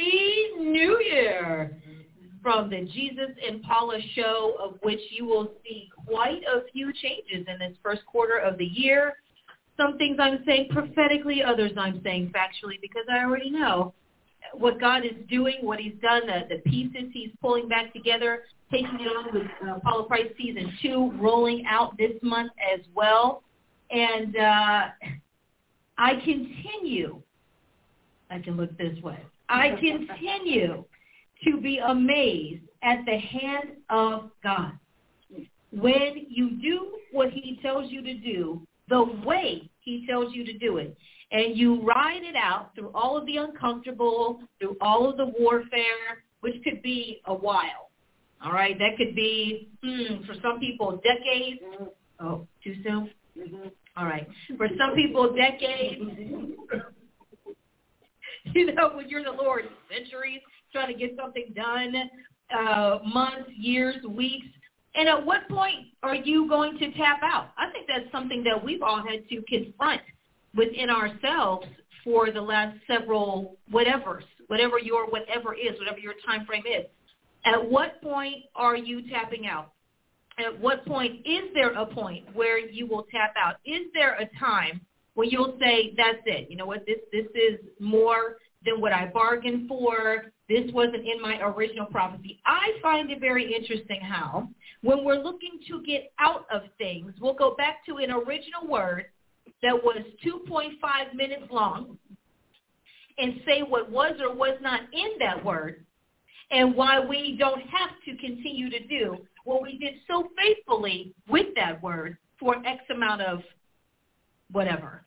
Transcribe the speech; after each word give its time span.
Happy 0.00 0.48
New 0.58 1.00
Year 1.00 1.76
from 2.42 2.70
the 2.70 2.84
Jesus 2.86 3.30
and 3.46 3.62
Paula 3.62 3.98
show 4.14 4.54
of 4.62 4.78
which 4.82 5.00
you 5.10 5.26
will 5.26 5.52
see 5.62 5.90
quite 6.06 6.42
a 6.44 6.62
few 6.72 6.92
changes 6.92 7.46
in 7.46 7.58
this 7.58 7.76
first 7.82 8.04
quarter 8.06 8.38
of 8.38 8.56
the 8.58 8.64
year. 8.64 9.14
Some 9.76 9.98
things 9.98 10.18
I'm 10.20 10.42
saying 10.46 10.68
prophetically, 10.70 11.42
others 11.42 11.72
I'm 11.76 12.00
saying 12.02 12.32
factually 12.34 12.80
because 12.80 13.04
I 13.10 13.24
already 13.24 13.50
know 13.50 13.94
what 14.54 14.80
God 14.80 15.04
is 15.04 15.12
doing, 15.28 15.58
what 15.60 15.78
he's 15.78 15.94
done, 16.00 16.22
the, 16.26 16.56
the 16.56 16.60
pieces 16.70 17.10
he's 17.12 17.30
pulling 17.40 17.68
back 17.68 17.92
together, 17.92 18.44
taking 18.70 18.98
it 19.00 19.06
on 19.06 19.34
with 19.34 19.46
uh, 19.68 19.78
Paula 19.80 20.06
Price 20.06 20.30
season 20.38 20.72
two, 20.82 21.12
rolling 21.20 21.64
out 21.68 21.96
this 21.98 22.12
month 22.22 22.52
as 22.74 22.80
well. 22.94 23.42
And 23.90 24.36
uh, 24.36 24.86
I 25.98 26.14
continue, 26.24 27.20
I 28.30 28.38
can 28.38 28.56
look 28.56 28.76
this 28.78 29.00
way, 29.02 29.18
I 29.50 29.70
continue 29.70 30.84
to 31.44 31.60
be 31.60 31.78
amazed 31.78 32.62
at 32.82 33.04
the 33.04 33.18
hand 33.18 33.70
of 33.90 34.30
God. 34.44 34.72
When 35.72 36.26
you 36.28 36.50
do 36.62 36.92
what 37.12 37.30
he 37.30 37.58
tells 37.60 37.90
you 37.90 38.02
to 38.02 38.14
do, 38.14 38.62
the 38.88 39.04
way 39.24 39.68
he 39.80 40.06
tells 40.06 40.34
you 40.34 40.44
to 40.44 40.52
do 40.58 40.78
it, 40.78 40.96
and 41.32 41.56
you 41.56 41.82
ride 41.82 42.22
it 42.22 42.36
out 42.36 42.74
through 42.74 42.90
all 42.94 43.16
of 43.16 43.26
the 43.26 43.36
uncomfortable, 43.36 44.40
through 44.58 44.76
all 44.80 45.08
of 45.08 45.16
the 45.16 45.32
warfare, 45.38 46.24
which 46.40 46.54
could 46.64 46.80
be 46.82 47.20
a 47.26 47.34
while. 47.34 47.90
All 48.44 48.52
right, 48.52 48.78
that 48.78 48.96
could 48.96 49.14
be 49.14 49.68
hmm, 49.82 50.24
for 50.26 50.34
some 50.42 50.60
people 50.60 51.00
decades. 51.02 51.60
Oh, 52.20 52.46
too 52.62 52.74
soon. 52.84 53.10
All 53.96 54.06
right, 54.06 54.26
for 54.56 54.68
some 54.78 54.94
people 54.94 55.34
decades. 55.34 56.02
you 58.54 58.72
know, 58.74 58.90
when 58.94 59.08
you're 59.08 59.24
the 59.24 59.30
Lord, 59.30 59.64
centuries 59.90 60.40
trying 60.72 60.92
to 60.92 60.98
get 60.98 61.16
something 61.20 61.52
done, 61.54 61.94
uh, 62.56 62.98
months, 63.04 63.50
years, 63.56 63.96
weeks. 64.08 64.46
And 64.94 65.08
at 65.08 65.24
what 65.24 65.48
point 65.48 65.88
are 66.02 66.14
you 66.14 66.48
going 66.48 66.78
to 66.78 66.92
tap 66.92 67.20
out? 67.22 67.50
I 67.56 67.70
think 67.70 67.86
that's 67.86 68.10
something 68.10 68.42
that 68.44 68.62
we've 68.62 68.82
all 68.82 69.02
had 69.02 69.28
to 69.28 69.42
confront 69.48 70.00
within 70.56 70.90
ourselves 70.90 71.66
for 72.02 72.30
the 72.30 72.40
last 72.40 72.76
several 72.86 73.56
whatevers, 73.72 74.22
whatever 74.48 74.78
your 74.78 75.08
whatever 75.08 75.54
is, 75.54 75.78
whatever 75.78 75.98
your 75.98 76.14
time 76.26 76.44
frame 76.46 76.64
is. 76.66 76.86
At 77.44 77.70
what 77.70 78.02
point 78.02 78.44
are 78.54 78.76
you 78.76 79.08
tapping 79.08 79.46
out? 79.46 79.72
At 80.38 80.58
what 80.58 80.84
point 80.86 81.20
is 81.24 81.44
there 81.54 81.72
a 81.72 81.86
point 81.86 82.24
where 82.34 82.58
you 82.58 82.86
will 82.86 83.06
tap 83.12 83.34
out? 83.36 83.56
Is 83.64 83.82
there 83.94 84.14
a 84.14 84.28
time 84.38 84.80
when 85.14 85.30
you'll 85.30 85.56
say, 85.60 85.92
that's 85.96 86.22
it. 86.26 86.50
You 86.50 86.56
know 86.56 86.66
what? 86.66 86.86
This 86.86 86.98
this 87.12 87.26
is 87.34 87.58
more 87.78 88.36
than 88.64 88.80
what 88.80 88.92
I 88.92 89.06
bargained 89.06 89.68
for. 89.68 90.26
This 90.48 90.70
wasn't 90.72 91.06
in 91.06 91.20
my 91.20 91.40
original 91.40 91.86
prophecy. 91.86 92.40
I 92.44 92.72
find 92.82 93.10
it 93.10 93.20
very 93.20 93.54
interesting 93.54 94.00
how 94.00 94.48
when 94.82 95.04
we're 95.04 95.22
looking 95.22 95.60
to 95.68 95.82
get 95.82 96.12
out 96.18 96.46
of 96.52 96.62
things, 96.78 97.12
we'll 97.20 97.34
go 97.34 97.54
back 97.56 97.84
to 97.86 97.96
an 97.96 98.10
original 98.10 98.66
word 98.68 99.06
that 99.62 99.74
was 99.74 100.02
2.5 100.24 101.14
minutes 101.14 101.44
long 101.50 101.98
and 103.18 103.40
say 103.46 103.60
what 103.62 103.90
was 103.90 104.14
or 104.20 104.34
was 104.34 104.58
not 104.62 104.80
in 104.92 105.18
that 105.18 105.44
word 105.44 105.84
and 106.50 106.74
why 106.74 106.98
we 106.98 107.36
don't 107.38 107.62
have 107.62 107.90
to 108.04 108.16
continue 108.16 108.70
to 108.70 108.86
do 108.86 109.18
what 109.44 109.62
we 109.62 109.78
did 109.78 109.94
so 110.08 110.28
faithfully 110.36 111.14
with 111.28 111.46
that 111.54 111.82
word 111.82 112.16
for 112.38 112.56
X 112.66 112.82
amount 112.90 113.22
of 113.22 113.42
whatever. 114.52 115.04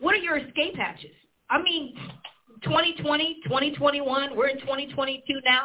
What 0.00 0.14
are 0.14 0.18
your 0.18 0.38
escape 0.38 0.76
hatches? 0.76 1.14
I 1.50 1.62
mean, 1.62 1.96
2020, 2.62 3.40
2021, 3.44 4.36
we're 4.36 4.48
in 4.48 4.60
2022 4.60 5.40
now, 5.44 5.64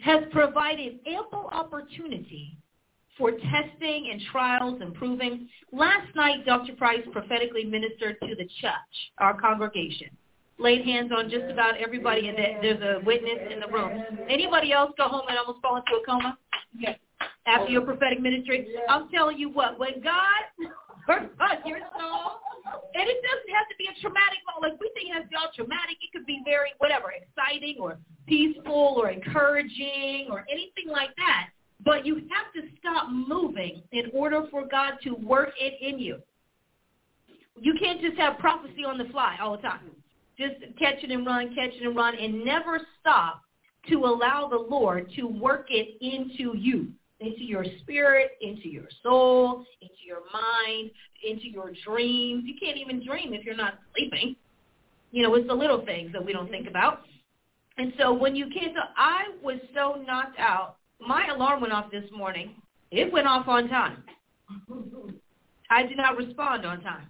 has 0.00 0.24
provided 0.32 0.98
ample 1.06 1.48
opportunity 1.52 2.56
for 3.16 3.30
testing 3.30 4.08
and 4.10 4.20
trials 4.32 4.80
and 4.80 4.94
proving. 4.94 5.48
Last 5.70 6.14
night, 6.16 6.44
Dr. 6.46 6.74
Price 6.74 7.02
prophetically 7.12 7.64
ministered 7.64 8.16
to 8.20 8.34
the 8.34 8.48
church, 8.60 8.72
our 9.18 9.38
congregation. 9.38 10.08
Laid 10.58 10.84
hands 10.84 11.12
on 11.16 11.28
just 11.30 11.44
about 11.50 11.76
everybody, 11.76 12.28
and 12.28 12.38
there's 12.38 12.80
a 12.82 13.04
witness 13.04 13.38
in 13.52 13.60
the 13.60 13.66
room. 13.68 14.02
Anybody 14.28 14.72
else 14.72 14.92
go 14.96 15.08
home 15.08 15.26
and 15.28 15.38
almost 15.38 15.60
fall 15.60 15.76
into 15.76 15.92
a 15.92 16.06
coma? 16.06 16.38
Yes. 16.78 16.98
After 17.46 17.70
your 17.70 17.82
prophetic 17.82 18.20
ministry? 18.20 18.68
I'm 18.88 19.08
telling 19.10 19.38
you 19.38 19.50
what, 19.50 19.78
when 19.78 20.00
God 20.02 20.42
on 21.08 21.58
your 21.66 21.78
soul, 21.98 22.38
and 22.94 23.08
it 23.08 23.18
doesn't 23.22 23.52
have 23.54 23.68
to 23.68 23.76
be 23.78 23.88
a 23.90 24.00
traumatic 24.00 24.38
moment. 24.46 24.74
Like 24.74 24.80
we 24.80 24.90
think 24.94 25.10
it 25.10 25.14
has 25.14 25.24
to 25.24 25.28
be 25.28 25.36
all 25.36 25.50
traumatic. 25.54 25.96
It 26.00 26.12
could 26.16 26.26
be 26.26 26.40
very 26.44 26.70
whatever, 26.78 27.10
exciting 27.10 27.76
or 27.80 27.98
peaceful 28.26 28.94
or 28.96 29.10
encouraging 29.10 30.28
or 30.30 30.46
anything 30.50 30.88
like 30.88 31.10
that. 31.16 31.50
But 31.84 32.06
you 32.06 32.14
have 32.30 32.52
to 32.54 32.70
stop 32.78 33.10
moving 33.10 33.82
in 33.90 34.10
order 34.14 34.46
for 34.50 34.64
God 34.64 34.94
to 35.02 35.14
work 35.14 35.50
it 35.58 35.74
in 35.80 35.98
you. 35.98 36.18
You 37.60 37.74
can't 37.80 38.00
just 38.00 38.16
have 38.18 38.38
prophecy 38.38 38.84
on 38.84 38.98
the 38.98 39.04
fly 39.06 39.36
all 39.42 39.56
the 39.56 39.62
time. 39.62 39.90
Just 40.38 40.54
catch 40.78 41.02
it 41.02 41.10
and 41.10 41.26
run, 41.26 41.54
catch 41.54 41.74
it 41.74 41.82
and 41.84 41.96
run, 41.96 42.16
and 42.16 42.44
never 42.44 42.80
stop 43.00 43.42
to 43.88 44.04
allow 44.04 44.48
the 44.48 44.56
Lord 44.56 45.10
to 45.16 45.26
work 45.26 45.66
it 45.70 45.98
into 46.00 46.56
you 46.56 46.92
into 47.22 47.44
your 47.44 47.64
spirit, 47.80 48.32
into 48.40 48.68
your 48.68 48.88
soul, 49.02 49.64
into 49.80 49.94
your 50.04 50.20
mind, 50.32 50.90
into 51.26 51.48
your 51.48 51.72
dreams. 51.86 52.44
You 52.46 52.54
can't 52.60 52.76
even 52.76 53.04
dream 53.04 53.32
if 53.32 53.44
you're 53.44 53.56
not 53.56 53.78
sleeping. 53.94 54.36
You 55.10 55.22
know, 55.22 55.34
it's 55.34 55.46
the 55.46 55.54
little 55.54 55.84
things 55.84 56.12
that 56.12 56.24
we 56.24 56.32
don't 56.32 56.50
think 56.50 56.66
mm-hmm. 56.66 56.76
about. 56.76 57.02
And 57.78 57.92
so 57.98 58.12
when 58.12 58.36
you 58.36 58.46
can't, 58.52 58.76
I 58.96 59.28
was 59.42 59.58
so 59.74 60.02
knocked 60.06 60.38
out. 60.38 60.76
My 61.00 61.28
alarm 61.28 61.60
went 61.60 61.72
off 61.72 61.90
this 61.90 62.04
morning. 62.14 62.54
It 62.90 63.12
went 63.12 63.26
off 63.26 63.48
on 63.48 63.68
time. 63.68 64.02
I 65.70 65.84
did 65.84 65.96
not 65.96 66.16
respond 66.16 66.66
on 66.66 66.82
time. 66.82 67.06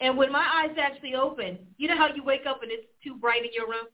And 0.00 0.16
when 0.16 0.32
my 0.32 0.64
eyes 0.64 0.76
actually 0.80 1.14
opened, 1.14 1.58
you 1.76 1.88
know 1.88 1.96
how 1.96 2.08
you 2.14 2.24
wake 2.24 2.46
up 2.48 2.62
and 2.62 2.72
it's 2.72 2.86
too 3.02 3.14
bright 3.16 3.44
in 3.44 3.50
your 3.52 3.68
room? 3.68 3.86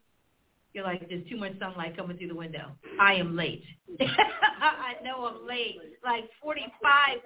You're 0.73 0.85
like, 0.85 1.09
there's 1.09 1.27
too 1.29 1.37
much 1.37 1.59
sunlight 1.59 1.97
coming 1.97 2.17
through 2.17 2.29
the 2.29 2.35
window. 2.35 2.73
I 3.01 3.15
am 3.15 3.37
late. 3.37 3.65
I 4.01 4.95
know 5.03 5.27
I'm 5.27 5.47
late. 5.47 5.79
Like 6.05 6.29
45 6.43 7.19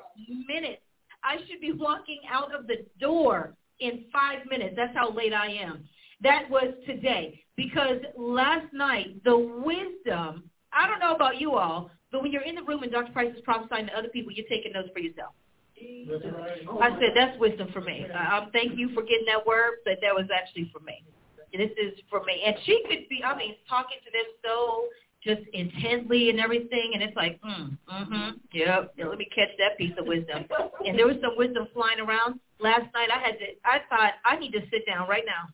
minutes. 0.48 0.80
I 1.22 1.36
should 1.48 1.60
be 1.60 1.72
walking 1.72 2.20
out 2.30 2.54
of 2.54 2.66
the 2.66 2.86
door 3.00 3.54
in 3.80 4.04
five 4.12 4.46
minutes. 4.48 4.74
That's 4.76 4.96
how 4.96 5.12
late 5.12 5.34
I 5.34 5.48
am. 5.48 5.84
That 6.22 6.48
was 6.48 6.74
today. 6.86 7.40
Because 7.56 7.98
last 8.16 8.72
night, 8.72 9.22
the 9.24 9.36
wisdom, 9.36 10.50
I 10.72 10.86
don't 10.86 11.00
know 11.00 11.14
about 11.14 11.40
you 11.40 11.54
all, 11.54 11.90
but 12.12 12.22
when 12.22 12.32
you're 12.32 12.42
in 12.42 12.54
the 12.54 12.62
room 12.62 12.82
and 12.82 12.92
Dr. 12.92 13.12
Price 13.12 13.34
is 13.34 13.42
prophesying 13.42 13.86
to 13.86 13.96
other 13.96 14.08
people, 14.08 14.32
you're 14.32 14.48
taking 14.48 14.72
notes 14.72 14.88
for 14.92 15.00
yourself. 15.00 15.34
I 16.80 16.90
said, 16.98 17.10
that's 17.14 17.38
wisdom 17.38 17.68
for 17.72 17.80
me. 17.80 18.06
Um, 18.06 18.48
thank 18.52 18.78
you 18.78 18.90
for 18.94 19.02
getting 19.02 19.26
that 19.26 19.46
word, 19.46 19.78
but 19.84 19.98
that 20.02 20.14
was 20.14 20.26
actually 20.34 20.70
for 20.72 20.80
me 20.80 21.04
this 21.60 21.70
is 21.78 21.98
for 22.10 22.22
me. 22.24 22.42
And 22.44 22.56
she 22.64 22.82
could 22.88 23.08
be, 23.08 23.22
I 23.24 23.36
mean, 23.36 23.54
talking 23.68 23.98
to 24.04 24.10
them 24.10 24.26
so 24.44 24.88
just 25.22 25.42
intently 25.52 26.28
and 26.30 26.38
everything, 26.38 26.92
and 26.92 27.02
it's 27.02 27.16
like, 27.16 27.40
mm, 27.40 27.76
mm-hmm, 27.90 28.30
yep, 28.52 28.92
yeah, 28.96 29.06
let 29.06 29.16
me 29.16 29.26
catch 29.34 29.48
that 29.58 29.78
piece 29.78 29.94
of 29.96 30.06
wisdom. 30.06 30.44
And 30.84 30.98
there 30.98 31.06
was 31.06 31.16
some 31.22 31.36
wisdom 31.36 31.66
flying 31.72 31.98
around 31.98 32.40
last 32.60 32.92
night. 32.92 33.08
I 33.10 33.18
had 33.18 33.38
to, 33.38 33.46
I 33.64 33.78
thought 33.88 34.12
I 34.26 34.36
need 34.36 34.52
to 34.52 34.60
sit 34.70 34.84
down 34.86 35.08
right 35.08 35.24
now 35.26 35.48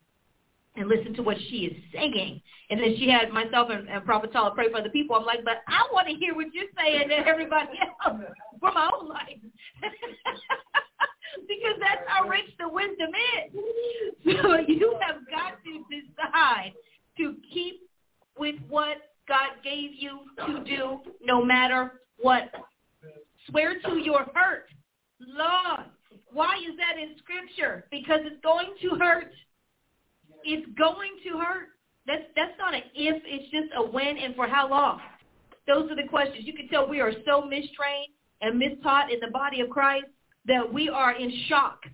and 0.77 0.89
listen 0.89 1.15
to 1.15 1.23
what 1.23 1.37
she 1.51 1.67
is 1.67 1.77
saying. 1.93 2.41
And 2.71 2.81
then 2.81 2.97
she 2.99 3.09
had 3.09 3.31
myself 3.31 3.69
and, 3.71 3.89
and 3.89 4.05
Prophet 4.05 4.33
Tala 4.33 4.53
pray 4.55 4.71
for 4.71 4.83
the 4.83 4.91
people. 4.91 5.17
I'm 5.17 5.25
like, 5.25 5.45
but 5.45 5.63
I 5.69 5.87
want 5.93 6.09
to 6.09 6.15
hear 6.15 6.35
what 6.35 6.47
you're 6.53 6.71
saying 6.79 7.09
to 7.09 7.17
everybody 7.27 7.79
else 8.05 8.23
for 8.61 8.73
my 8.73 8.91
own 8.99 9.09
life. 9.09 9.39
because 11.49 11.77
that's 11.81 12.03
how 12.07 12.29
rich 12.29 12.51
the 12.59 12.69
wisdom 12.69 13.11
is. 13.39 13.61
So 14.43 14.59
you 14.69 14.97
have 15.01 15.17
got 15.31 15.59
to 15.65 15.85
decide 15.89 16.73
to 17.17 17.37
keep 17.53 17.81
with 18.39 18.57
what 18.69 18.99
God 19.29 19.51
gave 19.65 19.91
you 19.95 20.21
to 20.47 20.65
do 20.65 21.01
no 21.25 21.45
matter 21.45 22.01
what. 22.21 22.51
Swear 23.49 23.81
to 23.81 23.97
your 23.97 24.27
hurt. 24.35 24.67
Lord, 25.21 25.87
why 26.33 26.57
is 26.57 26.77
that 26.77 27.01
in 27.01 27.17
Scripture? 27.19 27.87
Because 27.91 28.21
it's 28.25 28.41
going 28.43 28.75
to 28.83 28.99
hurt. 28.99 29.33
It's 30.45 30.67
going 30.79 31.17
to 31.25 31.39
hurt. 31.39 31.69
That's 32.07 32.25
that's 32.37 32.57
not 32.59 32.75
an 32.75 32.83
if. 32.95 33.23
It's 33.27 33.51
just 33.51 33.73
a 33.77 33.83
when 33.83 34.17
and 34.17 34.35
for 34.35 34.49
how 34.49 34.69
long. 34.69 35.01
Those 35.67 35.91
are 35.91 35.97
the 35.97 36.09
questions. 36.09 36.47
You 36.47 36.55
can 36.55 36.69
tell 36.69 36.89
we 36.89 37.01
are 37.01 37.13
so 37.27 37.43
mistrained 37.43 38.13
and 38.41 38.61
mistaught 38.61 39.13
in 39.13 39.21
the 39.21 39.31
body 39.33 39.61
of 39.61 39.71
Christ 39.71 40.07
that 40.51 40.71
we 40.71 40.89
are 40.89 41.13
in 41.13 41.33
shock 41.49 41.85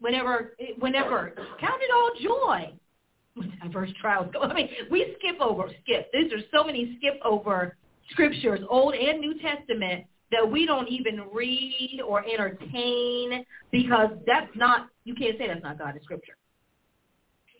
whenever 0.00 0.56
whenever 0.80 1.32
count 1.60 1.80
it 1.80 1.90
all 1.94 2.10
joy 2.20 2.72
when 3.34 3.52
diverse 3.62 3.90
trials. 4.00 4.28
I 4.42 4.52
mean, 4.52 4.68
we 4.90 5.14
skip 5.18 5.40
over 5.40 5.70
skip. 5.82 6.10
These 6.12 6.32
are 6.32 6.42
so 6.52 6.64
many 6.64 6.98
skip 6.98 7.20
over 7.24 7.76
scriptures, 8.10 8.60
Old 8.68 8.94
and 8.94 9.20
New 9.20 9.40
Testament, 9.40 10.04
that 10.32 10.50
we 10.50 10.66
don't 10.66 10.88
even 10.88 11.22
read 11.32 12.00
or 12.06 12.24
entertain 12.26 13.44
because 13.70 14.10
that's 14.26 14.50
not 14.56 14.88
you 15.04 15.14
can't 15.14 15.38
say 15.38 15.46
that's 15.46 15.62
not 15.62 15.78
God 15.78 15.94
in 15.96 16.02
scripture. 16.02 16.36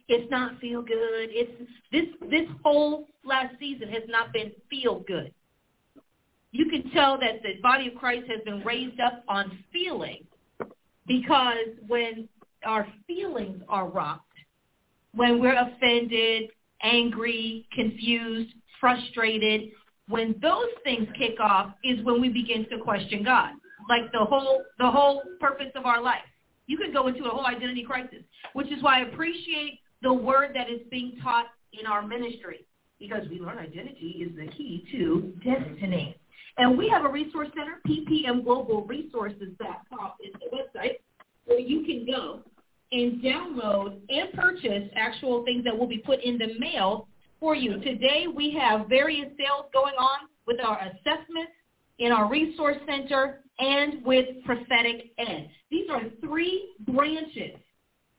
It's 0.08 0.28
not 0.30 0.58
feel 0.58 0.82
good. 0.82 1.28
It's 1.30 1.70
this 1.92 2.06
this 2.28 2.48
whole 2.64 3.06
last 3.24 3.54
season 3.60 3.88
has 3.90 4.02
not 4.08 4.32
been 4.32 4.50
feel 4.68 5.04
good. 5.06 5.32
You 6.50 6.68
can 6.68 6.90
tell 6.90 7.16
that 7.18 7.42
the 7.42 7.60
body 7.62 7.88
of 7.88 7.94
Christ 7.94 8.24
has 8.28 8.40
been 8.44 8.62
raised 8.64 9.00
up 9.00 9.22
on 9.28 9.58
feeling 9.72 10.26
because 11.06 11.68
when 11.86 12.28
our 12.64 12.86
feelings 13.06 13.62
are 13.68 13.88
rocked, 13.88 14.26
when 15.14 15.40
we're 15.40 15.58
offended, 15.58 16.50
angry, 16.82 17.66
confused, 17.72 18.54
frustrated, 18.80 19.70
when 20.08 20.34
those 20.42 20.68
things 20.84 21.06
kick 21.16 21.38
off 21.40 21.72
is 21.84 22.04
when 22.04 22.20
we 22.20 22.28
begin 22.28 22.66
to 22.70 22.78
question 22.78 23.22
God. 23.22 23.50
Like 23.88 24.12
the 24.12 24.24
whole 24.24 24.62
the 24.78 24.90
whole 24.90 25.22
purpose 25.40 25.70
of 25.74 25.86
our 25.86 26.00
life. 26.00 26.22
You 26.66 26.78
can 26.78 26.92
go 26.92 27.08
into 27.08 27.24
a 27.24 27.28
whole 27.28 27.46
identity 27.46 27.82
crisis, 27.82 28.22
which 28.52 28.68
is 28.68 28.82
why 28.82 29.00
I 29.00 29.08
appreciate 29.08 29.80
the 30.02 30.12
word 30.12 30.52
that 30.54 30.70
is 30.70 30.80
being 30.90 31.18
taught 31.22 31.46
in 31.72 31.86
our 31.86 32.06
ministry 32.06 32.64
because 32.98 33.28
we 33.28 33.40
learn 33.40 33.58
identity 33.58 34.24
is 34.24 34.36
the 34.36 34.46
key 34.52 34.86
to 34.92 35.32
destiny. 35.44 36.16
And 36.58 36.76
we 36.76 36.88
have 36.88 37.04
a 37.04 37.08
resource 37.08 37.48
center, 37.56 37.80
ppmglobalresources.com 37.86 40.12
is 40.22 40.32
the 40.34 40.50
website 40.54 40.96
where 41.46 41.58
you 41.58 41.82
can 41.84 42.04
go 42.06 42.42
and 42.92 43.22
download 43.22 43.98
and 44.08 44.32
purchase 44.34 44.88
actual 44.94 45.44
things 45.44 45.64
that 45.64 45.76
will 45.76 45.86
be 45.86 45.98
put 45.98 46.22
in 46.22 46.38
the 46.38 46.58
mail 46.58 47.08
for 47.40 47.56
you. 47.56 47.80
Today 47.80 48.26
we 48.32 48.52
have 48.52 48.86
various 48.88 49.28
sales 49.38 49.66
going 49.72 49.94
on 49.94 50.28
with 50.46 50.60
our 50.60 50.78
assessments 50.78 51.52
in 51.98 52.12
our 52.12 52.28
resource 52.28 52.76
center 52.86 53.40
and 53.58 54.04
with 54.04 54.26
prophetic 54.44 55.12
ed. 55.18 55.50
These 55.70 55.88
are 55.90 56.02
three 56.20 56.74
branches 56.80 57.56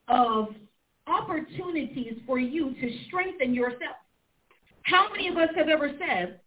of 0.08 0.56
opportunities 1.08 2.18
for 2.26 2.40
you 2.40 2.74
to 2.74 3.00
strengthen 3.08 3.54
yourself. 3.54 3.98
How 4.84 5.10
many 5.12 5.28
of 5.28 5.38
us 5.38 5.50
have 5.56 5.70
ever 5.70 5.92
said, 6.00 6.40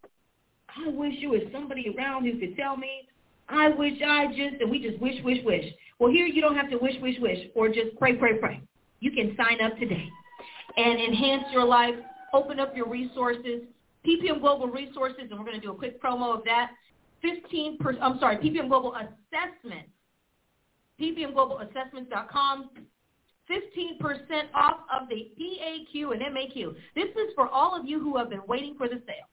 I 0.84 0.88
wish 0.90 1.14
you 1.19 1.31
was 1.31 1.43
somebody 1.52 1.94
around 1.96 2.25
who 2.25 2.38
could 2.38 2.56
tell 2.56 2.76
me, 2.76 3.08
I 3.49 3.69
wish 3.69 3.94
I 4.06 4.26
just, 4.28 4.61
and 4.61 4.70
we 4.70 4.82
just 4.82 5.00
wish, 5.00 5.23
wish, 5.23 5.38
wish. 5.44 5.64
Well, 5.99 6.11
here 6.11 6.26
you 6.26 6.43
don't 6.43 6.56
have 6.56 6.70
to 6.70 6.76
wish, 6.76 6.94
wish, 7.00 7.17
wish, 7.20 7.38
or 7.55 7.69
just 7.69 7.96
pray, 7.99 8.14
pray, 8.17 8.38
pray. 8.38 8.61
You 9.00 9.12
can 9.12 9.37
sign 9.37 9.61
up 9.61 9.78
today 9.78 10.08
and 10.76 11.00
enhance 11.00 11.44
your 11.52 11.64
life, 11.64 11.94
open 12.32 12.61
up 12.61 12.76
your 12.76 12.88
resources. 12.88 13.62
PPM 14.06 14.40
Global 14.40 14.69
Resources, 14.69 15.28
and 15.31 15.38
we're 15.38 15.46
going 15.46 15.61
to 15.61 15.67
do 15.67 15.73
a 15.73 15.76
quick 15.76 16.00
promo 16.00 16.37
of 16.37 16.44
that. 16.44 16.70
15 17.23 17.78
per, 17.78 17.96
I'm 18.00 18.19
sorry, 18.19 18.37
PPM 18.37 18.69
Global 18.69 18.94
Assessments, 18.94 19.90
ppmglobalassessments.com. 21.00 22.70
15% 23.49 24.00
off 24.55 24.81
of 24.93 25.08
the 25.08 25.31
PAQ 25.40 26.12
and 26.12 26.20
MAQ. 26.20 26.75
This 26.96 27.05
is 27.05 27.32
for 27.37 27.49
all 27.49 27.78
of 27.78 27.87
you 27.87 28.00
who 28.00 28.17
have 28.17 28.28
been 28.28 28.43
waiting 28.49 28.75
for 28.76 28.88
the 28.88 29.00
sale. 29.06 29.28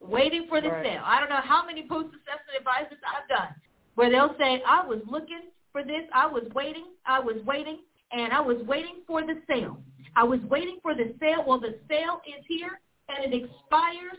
Waiting 0.00 0.46
for 0.48 0.60
the 0.60 0.68
right. 0.68 0.84
sale. 0.84 1.02
I 1.04 1.20
don't 1.20 1.28
know 1.28 1.42
how 1.42 1.64
many 1.64 1.86
post-assessment 1.88 2.56
advisors 2.58 2.98
I've 3.06 3.28
done 3.28 3.54
where 3.96 4.10
they'll 4.10 4.36
say, 4.38 4.62
I 4.66 4.86
was 4.86 5.00
looking 5.10 5.50
for 5.72 5.82
this, 5.82 6.04
I 6.14 6.26
was 6.26 6.44
waiting, 6.54 6.86
I 7.04 7.18
was 7.18 7.36
waiting, 7.44 7.78
and 8.12 8.32
I 8.32 8.40
was 8.40 8.58
waiting 8.66 9.00
for 9.06 9.22
the 9.22 9.40
sale. 9.48 9.78
I 10.14 10.22
was 10.22 10.40
waiting 10.48 10.78
for 10.82 10.94
the 10.94 11.14
sale. 11.18 11.44
Well, 11.46 11.60
the 11.60 11.78
sale 11.88 12.20
is 12.26 12.44
here, 12.46 12.80
and 13.08 13.32
it 13.32 13.36
expires. 13.36 14.18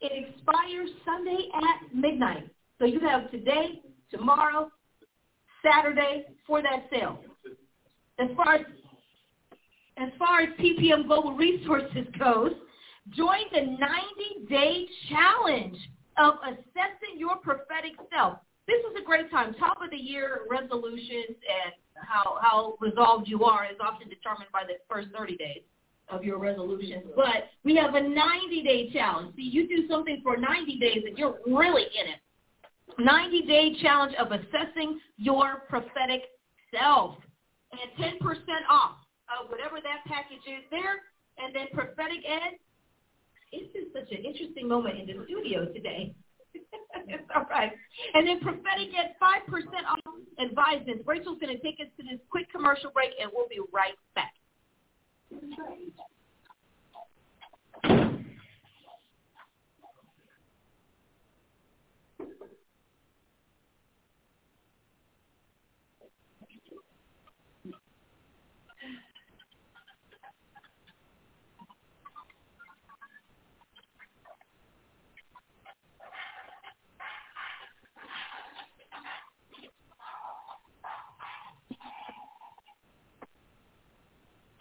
It 0.00 0.34
expires 0.34 0.90
Sunday 1.04 1.48
at 1.54 1.94
midnight. 1.94 2.48
So 2.78 2.84
you 2.84 3.00
have 3.00 3.30
today, 3.30 3.80
tomorrow, 4.10 4.70
Saturday 5.64 6.26
for 6.46 6.62
that 6.62 6.86
sale. 6.90 7.20
As 8.18 8.28
far 8.36 8.54
as 8.56 8.62
as 9.96 10.08
far 10.18 10.40
as 10.40 10.48
PPM 10.58 11.06
Global 11.06 11.34
Resources 11.34 12.06
goes, 12.18 12.52
join 13.16 13.44
the 13.52 13.76
90-day 13.76 14.86
challenge 15.08 15.76
of 16.18 16.34
assessing 16.44 17.18
your 17.18 17.36
prophetic 17.36 17.92
self 18.12 18.38
this 18.70 18.80
is 18.90 19.02
a 19.02 19.04
great 19.04 19.30
time. 19.32 19.54
Top 19.54 19.82
of 19.82 19.90
the 19.90 19.96
year 19.96 20.42
resolutions 20.48 21.34
and 21.34 21.74
how, 21.94 22.38
how 22.40 22.76
resolved 22.80 23.26
you 23.28 23.44
are 23.44 23.64
is 23.64 23.76
often 23.80 24.08
determined 24.08 24.50
by 24.52 24.62
the 24.62 24.74
first 24.88 25.08
30 25.16 25.36
days 25.36 25.62
of 26.08 26.22
your 26.22 26.38
resolutions. 26.38 27.02
But 27.16 27.50
we 27.64 27.74
have 27.76 27.96
a 27.96 28.00
90-day 28.00 28.90
challenge. 28.92 29.34
See, 29.34 29.42
you 29.42 29.66
do 29.66 29.88
something 29.88 30.20
for 30.22 30.36
90 30.36 30.78
days 30.78 31.02
and 31.04 31.18
you're 31.18 31.38
really 31.46 31.82
in 31.82 32.14
it. 32.14 32.20
90-day 33.00 33.82
challenge 33.82 34.14
of 34.20 34.30
assessing 34.30 35.00
your 35.16 35.64
prophetic 35.68 36.22
self. 36.70 37.16
And 37.72 37.90
10% 37.98 38.20
off 38.70 38.96
of 39.30 39.50
whatever 39.50 39.76
that 39.82 40.04
package 40.06 40.46
is 40.46 40.64
there. 40.70 41.02
And 41.38 41.54
then 41.54 41.66
prophetic 41.72 42.22
ed. 42.24 42.58
It's 43.52 43.72
just 43.72 43.92
such 43.92 44.10
an 44.16 44.24
interesting 44.24 44.68
moment 44.68 44.98
in 44.98 45.06
the 45.06 45.24
studio 45.26 45.66
today 45.72 46.14
all 47.34 47.46
right. 47.50 47.72
And 48.14 48.26
then 48.26 48.40
prophetic 48.40 48.90
ed 48.96 49.14
5% 49.20 49.50
off 49.88 50.00
advisements. 50.38 51.06
Rachel's 51.06 51.38
going 51.40 51.54
to 51.54 51.62
take 51.62 51.80
us 51.80 51.90
to 51.98 52.02
this 52.02 52.20
quick 52.30 52.50
commercial 52.50 52.90
break, 52.90 53.10
and 53.20 53.30
we'll 53.34 53.48
be 53.48 53.60
right 53.72 53.94
back. 54.14 54.32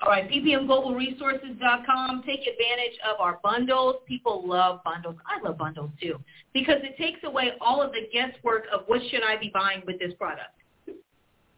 All 0.09 0.15
right, 0.15 0.27
ppmglobalresources.com. 0.27 2.23
Take 2.25 2.39
advantage 2.39 2.97
of 3.07 3.19
our 3.19 3.39
bundles. 3.43 3.97
People 4.07 4.41
love 4.43 4.83
bundles. 4.83 5.17
I 5.27 5.39
love 5.47 5.59
bundles 5.59 5.91
too 6.01 6.19
because 6.51 6.77
it 6.81 6.97
takes 6.97 7.19
away 7.23 7.51
all 7.61 7.79
of 7.79 7.91
the 7.91 8.07
guesswork 8.11 8.63
of 8.73 8.85
what 8.87 9.01
should 9.11 9.21
I 9.21 9.37
be 9.37 9.51
buying 9.53 9.83
with 9.85 9.99
this 9.99 10.11
product. 10.15 10.49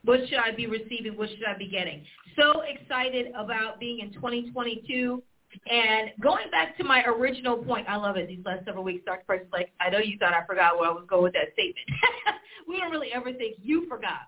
What 0.03 0.19
should 0.27 0.39
I 0.39 0.51
be 0.51 0.67
receiving? 0.67 1.15
What 1.15 1.29
should 1.29 1.45
I 1.47 1.57
be 1.57 1.69
getting? 1.69 2.03
So 2.35 2.63
excited 2.67 3.27
about 3.37 3.79
being 3.79 3.99
in 3.99 4.11
2022. 4.11 5.23
And 5.69 6.11
going 6.19 6.51
back 6.51 6.75
to 6.77 6.83
my 6.83 7.05
original 7.05 7.55
point, 7.55 7.87
I 7.87 7.95
love 7.95 8.17
it. 8.17 8.27
These 8.27 8.43
last 8.43 8.65
several 8.65 8.83
weeks, 8.83 9.05
Dr. 9.05 9.23
Price 9.25 9.41
like, 9.53 9.71
I 9.79 9.89
know 9.89 9.99
you 9.99 10.17
thought 10.17 10.33
I 10.33 10.45
forgot 10.45 10.77
where 10.77 10.89
I 10.89 10.91
was 10.91 11.05
going 11.07 11.23
with 11.23 11.33
that 11.33 11.53
statement. 11.53 11.87
we 12.67 12.79
don't 12.79 12.91
really 12.91 13.13
ever 13.13 13.31
think 13.31 13.55
you 13.63 13.87
forgot. 13.87 14.27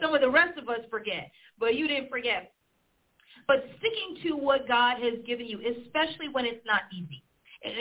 Some 0.00 0.14
of 0.14 0.22
the 0.22 0.30
rest 0.30 0.56
of 0.56 0.70
us 0.70 0.80
forget, 0.88 1.30
but 1.58 1.74
you 1.74 1.86
didn't 1.86 2.08
forget 2.08 2.52
but 3.48 3.64
sticking 3.78 4.22
to 4.28 4.36
what 4.36 4.68
God 4.68 5.02
has 5.02 5.14
given 5.26 5.46
you, 5.46 5.58
especially 5.58 6.28
when 6.30 6.44
it's 6.44 6.64
not 6.66 6.82
easy, 6.92 7.22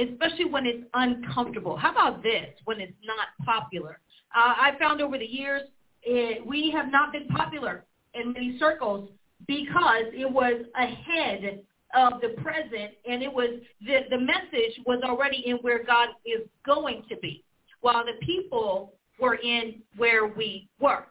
especially 0.09 0.45
when 0.45 0.65
it's 0.65 0.83
uncomfortable. 0.93 1.75
How 1.75 1.91
about 1.91 2.23
this, 2.23 2.47
when 2.63 2.79
it's 2.79 2.93
not 3.05 3.45
popular? 3.45 3.99
Uh, 4.35 4.53
I 4.57 4.71
found 4.79 5.01
over 5.01 5.17
the 5.17 5.25
years 5.25 5.63
it, 6.03 6.45
we 6.45 6.71
have 6.71 6.89
not 6.89 7.11
been 7.11 7.27
popular 7.27 7.83
in 8.13 8.31
many 8.31 8.57
circles 8.57 9.09
because 9.45 10.05
it 10.13 10.31
was 10.31 10.65
ahead 10.75 11.61
of 11.93 12.21
the 12.21 12.29
present 12.41 12.93
and 13.09 13.21
it 13.21 13.31
was 13.31 13.59
the, 13.85 13.99
the 14.09 14.17
message 14.17 14.79
was 14.85 15.01
already 15.03 15.43
in 15.45 15.57
where 15.57 15.83
God 15.83 16.09
is 16.25 16.47
going 16.65 17.03
to 17.09 17.17
be 17.17 17.43
while 17.81 18.03
the 18.05 18.25
people 18.25 18.93
were 19.19 19.35
in 19.35 19.81
where 19.97 20.27
we 20.27 20.69
were. 20.79 21.05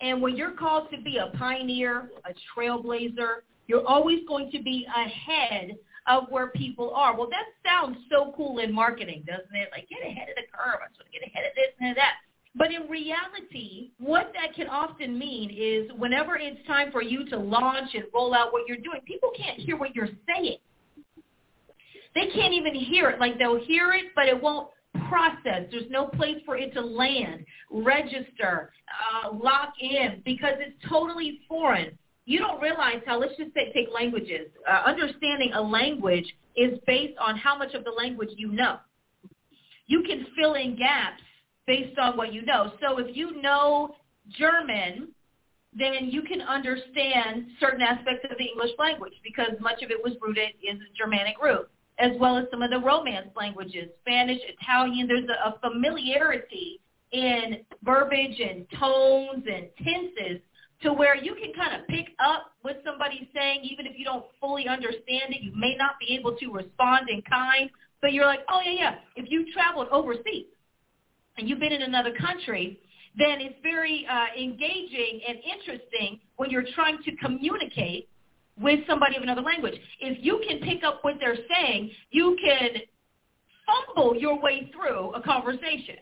And 0.00 0.20
when 0.20 0.36
you're 0.36 0.52
called 0.52 0.90
to 0.90 1.00
be 1.00 1.18
a 1.18 1.36
pioneer, 1.36 2.10
a 2.24 2.34
trailblazer, 2.54 3.40
you're 3.66 3.86
always 3.86 4.20
going 4.28 4.50
to 4.52 4.62
be 4.62 4.86
ahead 4.94 5.76
of 6.06 6.24
where 6.30 6.48
people 6.48 6.94
are. 6.94 7.16
Well, 7.16 7.28
that 7.30 7.46
sounds 7.64 7.96
so 8.10 8.32
cool 8.36 8.58
in 8.60 8.72
marketing, 8.72 9.24
doesn't 9.26 9.54
it? 9.54 9.68
Like 9.72 9.88
get 9.88 10.06
ahead 10.06 10.28
of 10.28 10.36
the 10.36 10.42
curve. 10.52 10.80
I'm 10.82 10.92
going 10.98 11.06
to 11.06 11.18
get 11.18 11.26
ahead 11.26 11.46
of 11.46 11.54
this 11.56 11.72
and 11.80 11.96
that. 11.96 12.14
But 12.54 12.72
in 12.72 12.88
reality, 12.88 13.90
what 13.98 14.32
that 14.32 14.54
can 14.54 14.68
often 14.68 15.18
mean 15.18 15.50
is 15.50 15.90
whenever 15.98 16.36
it's 16.36 16.64
time 16.66 16.90
for 16.90 17.02
you 17.02 17.28
to 17.28 17.36
launch 17.36 17.90
and 17.94 18.04
roll 18.14 18.34
out 18.34 18.52
what 18.52 18.66
you're 18.66 18.78
doing, 18.78 19.00
people 19.04 19.30
can't 19.36 19.58
hear 19.58 19.76
what 19.76 19.94
you're 19.94 20.08
saying. 20.26 20.58
They 22.14 22.28
can't 22.28 22.54
even 22.54 22.74
hear 22.74 23.10
it. 23.10 23.20
Like 23.20 23.38
they'll 23.38 23.62
hear 23.62 23.92
it, 23.92 24.06
but 24.14 24.26
it 24.26 24.40
won't 24.40 24.68
process. 25.08 25.66
There's 25.70 25.90
no 25.90 26.06
place 26.06 26.36
for 26.44 26.56
it 26.56 26.72
to 26.74 26.80
land, 26.80 27.44
register, 27.70 28.72
uh, 28.88 29.32
lock 29.32 29.72
in, 29.80 30.22
because 30.24 30.54
it's 30.58 30.76
totally 30.88 31.40
foreign. 31.48 31.96
You 32.24 32.40
don't 32.40 32.60
realize 32.60 33.02
how, 33.06 33.20
let's 33.20 33.36
just 33.36 33.54
say, 33.54 33.72
take 33.72 33.88
languages. 33.94 34.48
Uh, 34.68 34.82
understanding 34.84 35.52
a 35.54 35.60
language 35.60 36.26
is 36.56 36.78
based 36.86 37.16
on 37.18 37.36
how 37.36 37.56
much 37.56 37.74
of 37.74 37.84
the 37.84 37.90
language 37.90 38.30
you 38.36 38.50
know. 38.50 38.78
You 39.86 40.02
can 40.02 40.26
fill 40.36 40.54
in 40.54 40.76
gaps 40.76 41.22
based 41.66 41.98
on 41.98 42.16
what 42.16 42.32
you 42.32 42.42
know. 42.42 42.72
So 42.80 42.98
if 42.98 43.16
you 43.16 43.40
know 43.40 43.94
German, 44.36 45.08
then 45.78 46.08
you 46.10 46.22
can 46.22 46.40
understand 46.40 47.46
certain 47.60 47.82
aspects 47.82 48.26
of 48.30 48.38
the 48.38 48.44
English 48.44 48.70
language 48.78 49.12
because 49.22 49.50
much 49.60 49.82
of 49.82 49.90
it 49.90 50.02
was 50.02 50.14
rooted 50.20 50.50
in 50.62 50.78
the 50.78 50.86
Germanic 50.96 51.36
root 51.40 51.68
as 51.98 52.12
well 52.18 52.36
as 52.36 52.44
some 52.50 52.62
of 52.62 52.70
the 52.70 52.78
Romance 52.78 53.28
languages, 53.36 53.88
Spanish, 54.00 54.40
Italian. 54.48 55.08
There's 55.08 55.28
a, 55.28 55.50
a 55.50 55.58
familiarity 55.60 56.80
in 57.12 57.58
verbiage 57.82 58.38
and 58.40 58.66
tones 58.78 59.44
and 59.46 59.68
tenses 59.78 60.40
to 60.82 60.92
where 60.92 61.16
you 61.16 61.34
can 61.34 61.52
kind 61.54 61.80
of 61.80 61.86
pick 61.88 62.08
up 62.18 62.52
what 62.62 62.82
somebody's 62.84 63.26
saying, 63.34 63.60
even 63.62 63.86
if 63.86 63.98
you 63.98 64.04
don't 64.04 64.26
fully 64.40 64.68
understand 64.68 65.32
it. 65.32 65.42
You 65.42 65.52
may 65.56 65.74
not 65.78 65.92
be 65.98 66.14
able 66.14 66.36
to 66.36 66.52
respond 66.52 67.08
in 67.08 67.22
kind, 67.22 67.70
but 68.02 68.12
you're 68.12 68.26
like, 68.26 68.40
oh, 68.50 68.60
yeah, 68.64 68.72
yeah. 68.72 68.94
If 69.16 69.30
you've 69.30 69.48
traveled 69.54 69.88
overseas 69.90 70.46
and 71.38 71.48
you've 71.48 71.60
been 71.60 71.72
in 71.72 71.82
another 71.82 72.12
country, 72.12 72.78
then 73.16 73.40
it's 73.40 73.56
very 73.62 74.06
uh, 74.10 74.38
engaging 74.38 75.20
and 75.26 75.38
interesting 75.38 76.20
when 76.36 76.50
you're 76.50 76.66
trying 76.74 76.98
to 77.04 77.16
communicate 77.16 78.08
with 78.60 78.80
somebody 78.86 79.16
of 79.16 79.22
another 79.22 79.42
language. 79.42 79.74
If 80.00 80.18
you 80.24 80.42
can 80.48 80.60
pick 80.60 80.82
up 80.82 81.00
what 81.02 81.16
they're 81.20 81.38
saying, 81.48 81.90
you 82.10 82.36
can 82.42 82.80
fumble 83.66 84.16
your 84.16 84.40
way 84.40 84.70
through 84.72 85.12
a 85.14 85.22
conversation 85.22 85.96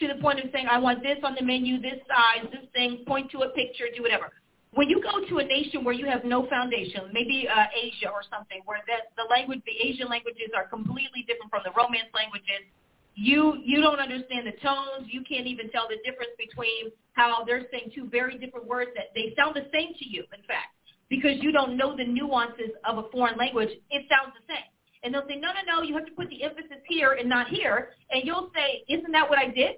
to 0.00 0.08
the 0.08 0.20
point 0.20 0.40
of 0.40 0.50
saying, 0.52 0.66
I 0.68 0.78
want 0.78 1.02
this 1.02 1.18
on 1.22 1.34
the 1.38 1.42
menu, 1.42 1.80
this 1.80 2.02
size, 2.08 2.50
this 2.50 2.66
thing, 2.72 3.04
point 3.06 3.30
to 3.30 3.42
a 3.42 3.48
picture, 3.50 3.86
do 3.94 4.02
whatever. 4.02 4.32
When 4.74 4.90
you 4.90 5.00
go 5.00 5.24
to 5.24 5.38
a 5.38 5.44
nation 5.44 5.84
where 5.84 5.94
you 5.94 6.04
have 6.06 6.24
no 6.24 6.46
foundation, 6.50 7.08
maybe 7.12 7.46
uh, 7.46 7.70
Asia 7.70 8.10
or 8.10 8.26
something, 8.26 8.58
where 8.64 8.82
the, 8.90 9.06
the 9.14 9.30
language, 9.30 9.62
the 9.64 9.78
Asian 9.78 10.08
languages 10.08 10.50
are 10.50 10.66
completely 10.66 11.22
different 11.28 11.48
from 11.48 11.62
the 11.64 11.70
Romance 11.78 12.10
languages, 12.12 12.66
you 13.14 13.62
you 13.62 13.80
don't 13.80 14.00
understand 14.00 14.46
the 14.46 14.58
tones. 14.58 15.06
You 15.06 15.22
can't 15.22 15.46
even 15.46 15.70
tell 15.70 15.86
the 15.86 16.02
difference 16.02 16.34
between 16.34 16.90
how 17.12 17.44
they're 17.46 17.62
saying 17.70 17.92
two 17.94 18.10
very 18.10 18.36
different 18.38 18.66
words 18.66 18.90
that 18.96 19.14
they 19.14 19.32
sound 19.38 19.54
the 19.54 19.70
same 19.72 19.94
to 19.94 20.04
you. 20.04 20.26
In 20.34 20.42
fact, 20.50 20.73
because 21.08 21.36
you 21.40 21.52
don't 21.52 21.76
know 21.76 21.96
the 21.96 22.04
nuances 22.04 22.70
of 22.84 22.98
a 22.98 23.08
foreign 23.10 23.36
language, 23.36 23.70
it 23.90 24.06
sounds 24.08 24.34
the 24.34 24.52
same. 24.52 24.64
And 25.02 25.12
they'll 25.12 25.26
say, 25.28 25.36
no, 25.36 25.48
no, 25.48 25.60
no, 25.66 25.82
you 25.82 25.94
have 25.94 26.06
to 26.06 26.12
put 26.12 26.30
the 26.30 26.42
emphasis 26.42 26.80
here 26.88 27.12
and 27.12 27.28
not 27.28 27.48
here. 27.48 27.90
And 28.10 28.22
you'll 28.24 28.50
say, 28.54 28.84
isn't 28.88 29.12
that 29.12 29.28
what 29.28 29.38
I 29.38 29.46
did? 29.46 29.76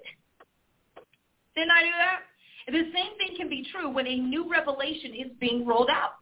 Didn't 1.55 1.71
I 1.71 1.83
do 1.83 1.91
that? 1.97 2.19
And 2.67 2.75
the 2.75 2.91
same 2.93 3.17
thing 3.17 3.35
can 3.35 3.49
be 3.49 3.65
true 3.71 3.89
when 3.89 4.07
a 4.07 4.15
new 4.15 4.49
revelation 4.49 5.13
is 5.13 5.31
being 5.39 5.65
rolled 5.65 5.89
out. 5.89 6.15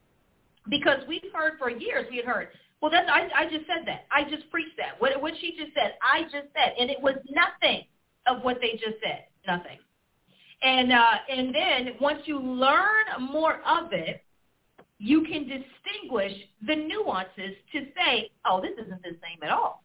Because 0.69 0.99
we've 1.07 1.21
heard 1.33 1.53
for 1.59 1.69
years, 1.69 2.07
we 2.09 2.17
had 2.17 2.25
heard, 2.25 2.47
well, 2.81 2.89
that's 2.89 3.07
I, 3.09 3.27
I 3.35 3.43
just 3.45 3.67
said 3.67 3.85
that. 3.85 4.05
I 4.11 4.23
just 4.23 4.49
preached 4.49 4.77
that. 4.77 4.99
What, 4.99 5.21
what 5.21 5.33
she 5.39 5.55
just 5.57 5.73
said, 5.75 5.93
I 6.01 6.23
just 6.23 6.49
said. 6.53 6.73
And 6.79 6.89
it 6.89 6.99
was 6.99 7.15
nothing 7.29 7.83
of 8.25 8.43
what 8.43 8.57
they 8.59 8.71
just 8.71 8.97
said. 9.03 9.25
Nothing. 9.45 9.77
And, 10.63 10.91
uh, 10.91 11.15
and 11.29 11.53
then 11.53 11.89
once 12.01 12.21
you 12.25 12.39
learn 12.39 13.05
more 13.19 13.61
of 13.67 13.93
it, 13.93 14.24
you 15.05 15.21
can 15.21 15.43
distinguish 15.43 16.33
the 16.65 16.75
nuances 16.75 17.53
to 17.71 17.85
say, 17.95 18.31
oh, 18.43 18.59
this 18.59 18.71
isn't 18.83 19.03
the 19.03 19.11
same 19.21 19.37
at 19.43 19.51
all. 19.51 19.83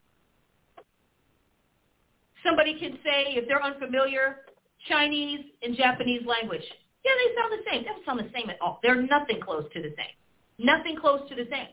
Somebody 2.43 2.81
can 2.81 2.93
say, 3.05 3.37
if 3.37 3.47
they're 3.47 3.63
unfamiliar, 3.63 4.47
Chinese 4.89 5.45
and 5.63 5.77
Japanese 5.77 6.23
language. 6.25 6.65
Yeah, 7.05 7.13
they 7.21 7.35
sound 7.37 7.53
the 7.53 7.71
same. 7.71 7.83
They 7.83 7.89
don't 7.89 8.05
sound 8.07 8.19
the 8.19 8.31
same 8.33 8.49
at 8.49 8.57
all. 8.63 8.81
They're 8.83 9.03
nothing 9.03 9.41
close 9.43 9.65
to 9.75 9.83
the 9.83 9.91
same. 9.91 10.17
Nothing 10.59 10.97
close 10.99 11.29
to 11.29 11.35
the 11.35 11.47
same. 11.51 11.69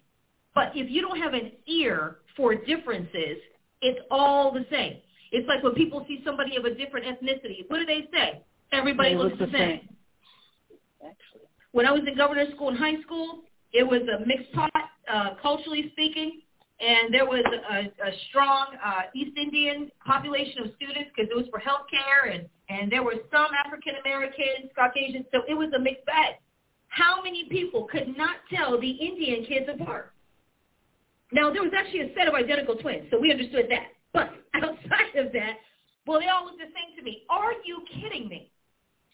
But 0.54 0.76
if 0.76 0.92
you 0.92 1.02
don't 1.02 1.18
have 1.18 1.34
an 1.34 1.54
ear 1.68 2.18
for 2.36 2.54
differences, 2.54 3.38
it's 3.82 4.00
all 4.12 4.52
the 4.52 4.66
same. 4.70 4.98
It's 5.32 5.48
like 5.48 5.64
when 5.64 5.74
people 5.74 6.04
see 6.06 6.22
somebody 6.26 6.58
of 6.58 6.66
a 6.66 6.76
different 6.76 7.06
ethnicity, 7.06 7.64
what 7.70 7.80
do 7.80 7.86
they 7.86 8.10
say? 8.12 8.44
Everybody 8.74 9.12
they 9.12 9.16
looks 9.16 9.40
look 9.40 9.52
the 9.52 9.58
same. 9.58 9.80
same. 9.80 9.90
Actually. 11.00 11.47
When 11.72 11.86
I 11.86 11.92
was 11.92 12.02
in 12.08 12.16
governor's 12.16 12.54
school 12.54 12.70
in 12.70 12.76
high 12.76 13.02
school, 13.02 13.42
it 13.74 13.84
was 13.84 14.02
a 14.02 14.26
mixed 14.26 14.52
pot, 14.54 14.72
uh, 15.12 15.36
culturally 15.42 15.90
speaking, 15.92 16.42
and 16.80 17.14
there 17.14 17.26
was 17.26 17.44
a, 17.46 17.80
a 17.80 18.12
strong 18.30 18.68
uh, 18.84 19.02
East 19.16 19.36
Indian 19.38 19.92
population 20.06 20.64
of 20.64 20.72
students 20.76 21.10
because 21.16 21.30
it 21.30 21.36
was 21.36 21.46
for 21.50 21.60
healthcare, 21.60 22.34
and 22.34 22.48
and 22.70 22.92
there 22.92 23.04
were 23.04 23.16
some 23.32 23.48
African 23.66 23.94
Americans, 24.06 24.70
Caucasians, 24.76 25.26
so 25.32 25.42
it 25.48 25.54
was 25.54 25.72
a 25.76 25.80
mixed 25.80 26.06
bag. 26.06 26.36
How 26.90 27.24
many 27.24 27.48
people 27.50 27.88
could 27.90 28.16
not 28.18 28.38
tell 28.54 28.80
the 28.80 28.90
Indian 28.90 29.46
kids 29.46 29.68
apart? 29.70 30.14
Now 31.32 31.52
there 31.52 31.64
was 31.64 31.72
actually 31.76 32.02
a 32.02 32.14
set 32.14 32.28
of 32.28 32.34
identical 32.34 32.76
twins, 32.76 33.08
so 33.12 33.20
we 33.20 33.32
understood 33.32 33.68
that. 33.70 33.96
But 34.14 34.32
outside 34.56 35.16
of 35.16 35.32
that, 35.34 35.58
well, 36.06 36.20
they 36.20 36.28
all 36.28 36.46
look 36.46 36.58
the 36.58 36.72
same 36.72 36.96
to 36.98 37.04
me. 37.04 37.24
Are 37.30 37.52
you 37.66 37.84
kidding 38.00 38.30
me? 38.30 38.52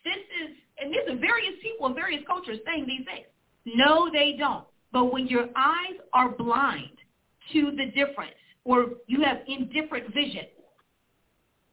This 0.06 0.22
is, 0.44 0.56
and 0.78 0.94
there's 0.94 1.20
various 1.20 1.56
people 1.62 1.88
cultures 2.44 2.62
saying 2.66 2.86
these 2.88 3.06
things. 3.06 3.28
No, 3.66 4.10
they 4.12 4.36
don't. 4.38 4.66
But 4.92 5.12
when 5.12 5.28
your 5.28 5.48
eyes 5.56 5.98
are 6.14 6.30
blind 6.30 6.92
to 7.54 7.72
the 7.72 7.86
difference 7.88 8.36
or 8.64 8.86
you 9.08 9.22
have 9.22 9.40
indifferent 9.48 10.14
vision, 10.14 10.46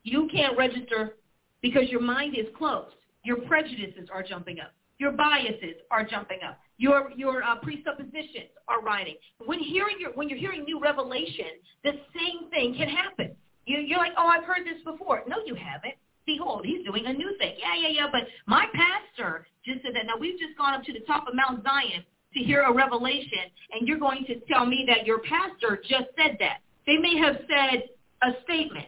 you 0.02 0.28
can't 0.32 0.56
register 0.56 1.16
because 1.62 1.88
your 1.88 2.00
mind 2.00 2.36
is 2.36 2.46
closed. 2.56 2.94
Your 3.24 3.36
prejudices 3.42 4.08
are 4.12 4.22
jumping 4.22 4.60
up. 4.60 4.72
Your 4.98 5.12
biases 5.12 5.76
are 5.90 6.04
jumping 6.04 6.38
up. 6.46 6.58
Your 6.78 7.10
your 7.14 7.42
uh, 7.42 7.56
presuppositions 7.56 8.50
are 8.68 8.80
rising. 8.80 9.16
When 9.44 9.58
hearing 9.58 9.96
your 9.98 10.12
when 10.12 10.28
you're 10.28 10.38
hearing 10.38 10.64
new 10.64 10.80
revelation, 10.80 11.46
the 11.84 11.92
same 12.14 12.50
thing 12.50 12.74
can 12.74 12.88
happen. 12.88 13.36
You, 13.66 13.78
you're 13.78 13.98
like, 13.98 14.12
oh, 14.16 14.26
I've 14.26 14.44
heard 14.44 14.66
this 14.66 14.82
before. 14.84 15.22
No, 15.28 15.36
you 15.44 15.54
haven't. 15.54 15.94
Behold, 16.30 16.64
he's 16.64 16.84
doing 16.86 17.06
a 17.06 17.12
new 17.12 17.36
thing. 17.38 17.54
Yeah, 17.58 17.74
yeah, 17.74 17.88
yeah. 17.88 18.06
But 18.10 18.22
my 18.46 18.66
pastor 18.72 19.46
just 19.64 19.82
said 19.82 19.92
that. 19.96 20.06
Now 20.06 20.16
we've 20.16 20.38
just 20.38 20.56
gone 20.56 20.74
up 20.74 20.84
to 20.84 20.92
the 20.92 21.00
top 21.00 21.26
of 21.26 21.34
Mount 21.34 21.64
Zion 21.64 22.04
to 22.34 22.40
hear 22.40 22.62
a 22.62 22.72
revelation, 22.72 23.50
and 23.72 23.88
you're 23.88 23.98
going 23.98 24.24
to 24.26 24.38
tell 24.46 24.64
me 24.64 24.84
that 24.86 25.06
your 25.06 25.18
pastor 25.20 25.82
just 25.82 26.06
said 26.16 26.36
that. 26.38 26.58
They 26.86 26.96
may 26.98 27.18
have 27.18 27.36
said 27.50 27.88
a 28.22 28.42
statement, 28.44 28.86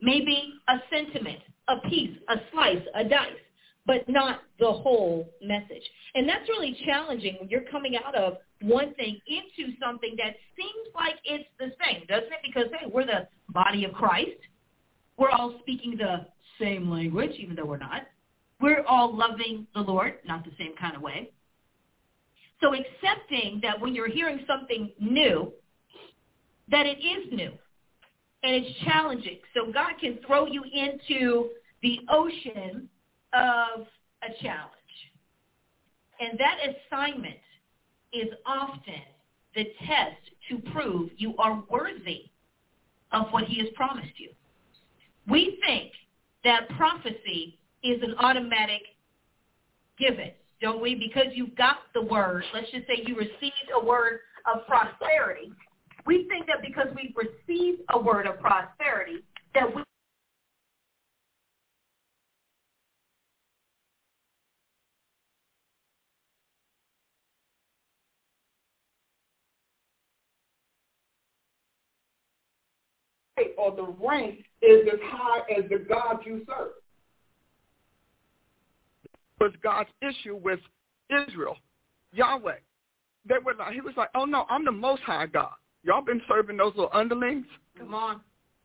maybe 0.00 0.54
a 0.68 0.78
sentiment, 0.90 1.38
a 1.68 1.88
piece, 1.88 2.16
a 2.28 2.36
slice, 2.52 2.82
a 2.96 3.04
dice, 3.04 3.44
but 3.86 4.08
not 4.08 4.40
the 4.58 4.72
whole 4.72 5.28
message. 5.40 5.84
And 6.16 6.28
that's 6.28 6.48
really 6.48 6.76
challenging 6.84 7.36
when 7.38 7.48
you're 7.48 7.68
coming 7.70 7.94
out 8.04 8.16
of 8.16 8.38
one 8.62 8.94
thing 8.94 9.20
into 9.28 9.72
something 9.78 10.16
that 10.16 10.34
seems 10.56 10.94
like 10.94 11.14
it's 11.24 11.48
the 11.60 11.70
same, 11.84 12.04
doesn't 12.08 12.32
it? 12.32 12.40
Because, 12.42 12.66
hey, 12.72 12.90
we're 12.92 13.06
the 13.06 13.28
body 13.50 13.84
of 13.84 13.92
Christ. 13.92 14.40
We're 15.16 15.30
all 15.30 15.58
speaking 15.60 15.96
the 15.96 16.26
same 16.60 16.90
language, 16.90 17.32
even 17.38 17.56
though 17.56 17.64
we're 17.64 17.78
not. 17.78 18.02
We're 18.60 18.84
all 18.86 19.14
loving 19.14 19.66
the 19.74 19.80
Lord, 19.80 20.14
not 20.26 20.44
the 20.44 20.52
same 20.58 20.74
kind 20.76 20.96
of 20.96 21.02
way. 21.02 21.30
So 22.60 22.72
accepting 22.72 23.60
that 23.62 23.80
when 23.80 23.94
you're 23.94 24.10
hearing 24.10 24.40
something 24.46 24.90
new, 24.98 25.52
that 26.70 26.86
it 26.86 26.98
is 26.98 27.32
new 27.32 27.52
and 28.42 28.54
it's 28.54 28.78
challenging. 28.84 29.38
So 29.54 29.72
God 29.72 29.92
can 30.00 30.18
throw 30.26 30.46
you 30.46 30.64
into 30.64 31.50
the 31.82 32.00
ocean 32.10 32.88
of 33.32 33.86
a 34.22 34.42
challenge. 34.42 34.70
And 36.20 36.38
that 36.38 36.56
assignment 36.62 37.40
is 38.12 38.28
often 38.46 39.02
the 39.54 39.64
test 39.86 40.16
to 40.48 40.58
prove 40.72 41.10
you 41.16 41.34
are 41.38 41.62
worthy 41.68 42.30
of 43.12 43.26
what 43.30 43.44
he 43.44 43.58
has 43.58 43.68
promised 43.74 44.18
you. 44.18 44.30
We 45.28 45.58
think 45.66 45.92
that 46.44 46.68
prophecy 46.76 47.58
is 47.82 48.02
an 48.02 48.14
automatic 48.18 48.82
given, 49.98 50.30
don't 50.60 50.80
we? 50.80 50.94
Because 50.94 51.32
you've 51.34 51.56
got 51.56 51.76
the 51.94 52.02
word, 52.02 52.44
let's 52.52 52.70
just 52.70 52.86
say 52.86 53.02
you 53.06 53.16
received 53.16 53.70
a 53.80 53.84
word 53.84 54.20
of 54.52 54.66
prosperity. 54.66 55.52
We 56.06 56.26
think 56.28 56.46
that 56.46 56.58
because 56.62 56.88
we've 56.94 57.14
received 57.16 57.82
a 57.92 57.98
word 57.98 58.26
of 58.26 58.38
prosperity, 58.38 59.24
that 59.54 59.74
we 59.74 59.82
or 73.64 73.74
the 73.74 73.94
rank 74.04 74.44
is 74.60 74.86
as 74.92 75.00
high 75.04 75.40
as 75.56 75.68
the 75.70 75.78
God 75.88 76.18
you 76.26 76.44
serve. 76.46 76.72
Was 79.40 79.52
God's 79.62 79.90
issue 80.02 80.36
with 80.36 80.60
Israel, 81.10 81.56
Yahweh. 82.12 82.56
They 83.26 83.34
were 83.44 83.54
like, 83.54 83.72
he 83.72 83.80
was 83.80 83.94
like, 83.96 84.10
oh 84.14 84.24
no, 84.24 84.44
I'm 84.50 84.64
the 84.64 84.72
Most 84.72 85.02
High 85.02 85.26
God. 85.26 85.52
Y'all 85.82 86.02
been 86.02 86.20
serving 86.28 86.56
those 86.56 86.72
little 86.74 86.90
underlings? 86.92 87.46
Come 87.78 87.94
on. 87.94 88.20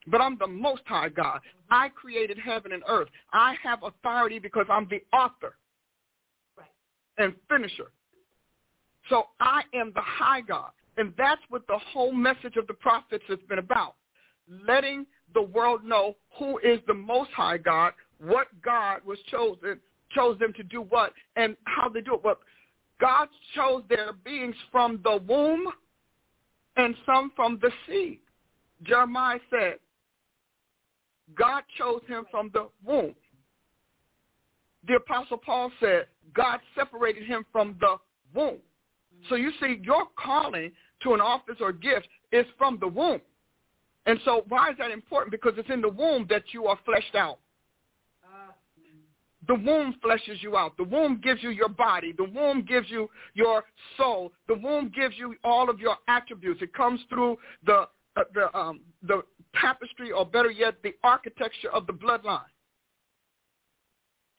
But 0.08 0.22
I'm 0.22 0.38
the 0.38 0.48
Most 0.48 0.84
High 0.86 1.10
God. 1.10 1.40
I 1.70 1.90
created 1.90 2.38
heaven 2.38 2.72
and 2.72 2.84
earth. 2.88 3.08
I 3.34 3.56
have 3.64 3.80
authority 3.84 4.40
because 4.40 4.66
I'm 4.70 4.88
the 4.90 5.02
author 5.16 5.56
right. 6.58 6.68
and 7.18 7.34
finisher. 7.50 7.92
So 9.10 9.28
I 9.40 9.62
am 9.74 9.92
the 9.96 10.02
high 10.02 10.42
God. 10.42 10.72
And 10.98 11.14
that's 11.18 11.42
what 11.50 11.66
the 11.68 11.80
whole 11.94 12.12
message 12.12 12.58
of 12.58 12.68
the 12.68 12.74
prophets 12.74 13.24
has 13.28 13.40
been 13.48 13.60
about. 13.60 13.96
Letting 14.66 15.06
the 15.34 15.42
world 15.42 15.84
know 15.84 16.16
who 16.38 16.58
is 16.60 16.80
the 16.88 16.94
most 16.94 17.30
high 17.32 17.58
God, 17.58 17.94
what 18.20 18.48
God 18.64 19.02
was 19.06 19.20
chosen, 19.30 19.80
chose 20.12 20.40
them 20.40 20.54
to 20.54 20.64
do 20.64 20.82
what, 20.82 21.14
and 21.36 21.56
how 21.66 21.90
they 21.90 22.02
do 22.02 22.16
it. 22.16 22.24
But 22.24 22.40
God 23.00 23.28
chose 23.56 23.84
their 23.90 24.14
beings 24.14 24.56
from 24.72 25.00
the 25.04 25.22
womb 25.28 25.68
and 26.78 26.96
some 27.06 27.32
from 27.36 27.60
the 27.62 27.72
seed. 27.88 28.20
Jeremiah 28.84 29.40
said, 29.50 29.76
God 31.36 31.64
chose 31.78 32.02
him 32.08 32.26
from 32.32 32.50
the 32.54 32.70
womb. 32.86 33.14
The 34.88 34.96
Apostle 34.96 35.38
Paul 35.38 35.72
said, 35.80 36.08
God 36.34 36.60
separated 36.76 37.24
him 37.24 37.46
from 37.52 37.76
the 37.80 37.98
womb. 38.34 38.58
So 39.28 39.36
you 39.36 39.52
see, 39.60 39.80
your 39.84 40.06
calling 40.18 40.72
to 41.04 41.14
an 41.14 41.22
office 41.22 41.58
or 41.60 41.72
gift 41.72 42.08
is 42.32 42.46
from 42.58 42.78
the 42.80 42.88
womb. 42.88 43.22
And 44.06 44.20
so 44.26 44.44
why 44.48 44.72
is 44.72 44.78
that 44.80 44.92
important? 44.92 45.32
Because 45.32 45.54
it's 45.58 45.70
in 45.70 45.82
the 45.82 45.90
womb 45.90 46.26
that 46.30 46.44
you 46.54 46.66
are 46.68 46.80
fleshed 46.86 47.16
out. 47.16 47.40
The 49.48 49.56
womb 49.56 49.96
fleshes 50.06 50.44
you 50.44 50.56
out. 50.58 50.78
The 50.78 50.84
womb 50.84 51.20
gives 51.24 51.42
you 51.42 51.50
your 51.50 51.70
body. 51.70 52.14
The 52.16 52.26
womb 52.26 52.64
gives 52.64 52.88
you 52.90 53.10
your 53.34 53.64
soul. 53.98 54.32
The 54.48 54.54
womb 54.54 54.92
gives 54.96 55.16
you 55.18 55.36
all 55.44 55.72
of 55.72 55.80
your 55.80 55.96
attributes. 56.08 56.62
It 56.62 56.72
comes 56.74 57.00
through 57.10 57.38
the 57.66 57.88
uh, 58.16 58.24
the 58.34 58.56
um, 58.58 58.82
the 59.02 59.24
tapestry, 59.60 60.12
or 60.12 60.26
better 60.26 60.52
yet, 60.52 60.76
the 60.84 60.94
architecture 61.04 61.72
of 61.72 61.88
the 61.88 61.94
bloodline. 61.94 62.42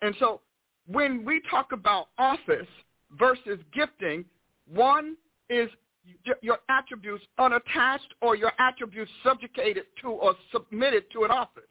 And 0.02 0.14
so, 0.20 0.40
when 0.86 1.24
we 1.24 1.42
talk 1.50 1.72
about 1.72 2.08
office 2.18 2.68
versus 3.18 3.58
gifting, 3.74 4.24
one 4.72 5.16
is 5.48 5.68
your 6.42 6.58
attributes 6.68 7.24
unattached 7.38 8.14
or 8.20 8.36
your 8.36 8.52
attributes 8.58 9.10
subjugated 9.22 9.84
to 10.02 10.08
or 10.08 10.34
submitted 10.52 11.04
to 11.12 11.24
an 11.24 11.30
office. 11.30 11.62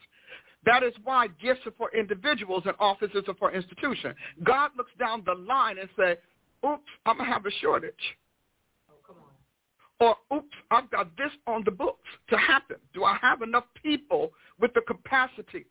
That 0.65 0.83
is 0.83 0.93
why 1.03 1.27
gifts 1.41 1.61
are 1.65 1.73
for 1.77 1.89
individuals 1.95 2.63
and 2.65 2.75
offices 2.79 3.23
are 3.27 3.35
for 3.35 3.51
institutions. 3.51 4.15
God 4.43 4.71
looks 4.77 4.91
down 4.99 5.23
the 5.25 5.33
line 5.33 5.77
and 5.77 5.89
says, 5.97 6.17
oops, 6.65 6.83
I'm 7.05 7.17
going 7.17 7.27
to 7.27 7.33
have 7.33 7.45
a 7.45 7.51
shortage. 7.61 7.93
Oh, 10.01 10.15
or, 10.31 10.37
oops, 10.37 10.55
I've 10.71 10.89
got 10.91 11.15
this 11.17 11.31
on 11.47 11.63
the 11.65 11.71
books 11.71 12.07
to 12.29 12.37
happen. 12.37 12.77
Do 12.93 13.03
I 13.03 13.17
have 13.21 13.41
enough 13.41 13.65
people 13.81 14.31
with 14.59 14.73
the 14.73 14.81
capacity, 14.81 15.65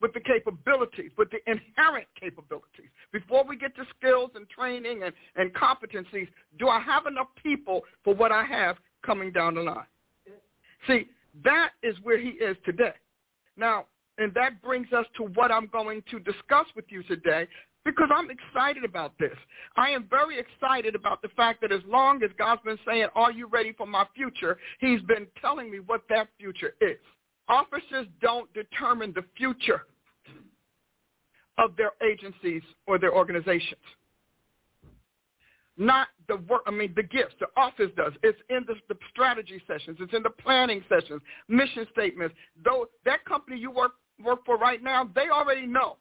with 0.00 0.12
the 0.12 0.20
capabilities, 0.20 1.10
with 1.16 1.30
the 1.30 1.38
inherent 1.50 2.06
capabilities? 2.18 2.90
Before 3.12 3.44
we 3.44 3.56
get 3.56 3.74
to 3.76 3.84
skills 3.98 4.30
and 4.34 4.48
training 4.48 5.02
and, 5.02 5.12
and 5.36 5.52
competencies, 5.54 6.28
do 6.58 6.68
I 6.68 6.80
have 6.80 7.06
enough 7.06 7.28
people 7.42 7.82
for 8.04 8.14
what 8.14 8.32
I 8.32 8.44
have 8.44 8.76
coming 9.04 9.32
down 9.32 9.54
the 9.54 9.62
line? 9.62 9.86
See, 10.86 11.08
that 11.44 11.70
is 11.82 11.96
where 12.02 12.18
he 12.18 12.30
is 12.30 12.56
today. 12.64 12.94
Now, 13.56 13.86
and 14.18 14.32
that 14.34 14.62
brings 14.62 14.92
us 14.92 15.06
to 15.16 15.24
what 15.24 15.50
I'm 15.50 15.66
going 15.66 16.02
to 16.10 16.18
discuss 16.20 16.66
with 16.74 16.86
you 16.88 17.02
today 17.02 17.46
because 17.84 18.08
I'm 18.12 18.28
excited 18.30 18.84
about 18.84 19.12
this. 19.18 19.36
I 19.76 19.90
am 19.90 20.06
very 20.10 20.38
excited 20.38 20.94
about 20.94 21.22
the 21.22 21.28
fact 21.28 21.60
that 21.60 21.72
as 21.72 21.82
long 21.86 22.22
as 22.22 22.30
God's 22.36 22.62
been 22.62 22.78
saying, 22.86 23.06
are 23.14 23.30
you 23.30 23.46
ready 23.46 23.72
for 23.72 23.86
my 23.86 24.04
future, 24.14 24.58
he's 24.80 25.00
been 25.02 25.26
telling 25.40 25.70
me 25.70 25.78
what 25.78 26.02
that 26.08 26.28
future 26.38 26.74
is. 26.80 26.98
Officers 27.48 28.06
don't 28.20 28.52
determine 28.54 29.12
the 29.14 29.24
future 29.36 29.82
of 31.58 31.76
their 31.76 31.92
agencies 32.02 32.62
or 32.86 32.98
their 32.98 33.14
organizations 33.14 33.80
not 35.76 36.08
the 36.28 36.36
work, 36.36 36.62
I 36.66 36.70
mean, 36.70 36.92
the 36.96 37.02
gifts. 37.02 37.34
The 37.38 37.46
office 37.56 37.90
does. 37.96 38.12
It's 38.22 38.38
in 38.48 38.64
the, 38.66 38.74
the 38.88 38.98
strategy 39.10 39.62
sessions. 39.66 39.98
It's 40.00 40.14
in 40.14 40.22
the 40.22 40.30
planning 40.30 40.82
sessions, 40.88 41.20
mission 41.48 41.86
statements. 41.92 42.34
Though 42.64 42.86
that 43.04 43.24
company 43.24 43.58
you 43.58 43.70
work 43.70 43.92
work 44.24 44.44
for 44.46 44.56
right 44.56 44.82
now, 44.82 45.08
they 45.14 45.28
already 45.28 45.66
know 45.66 45.96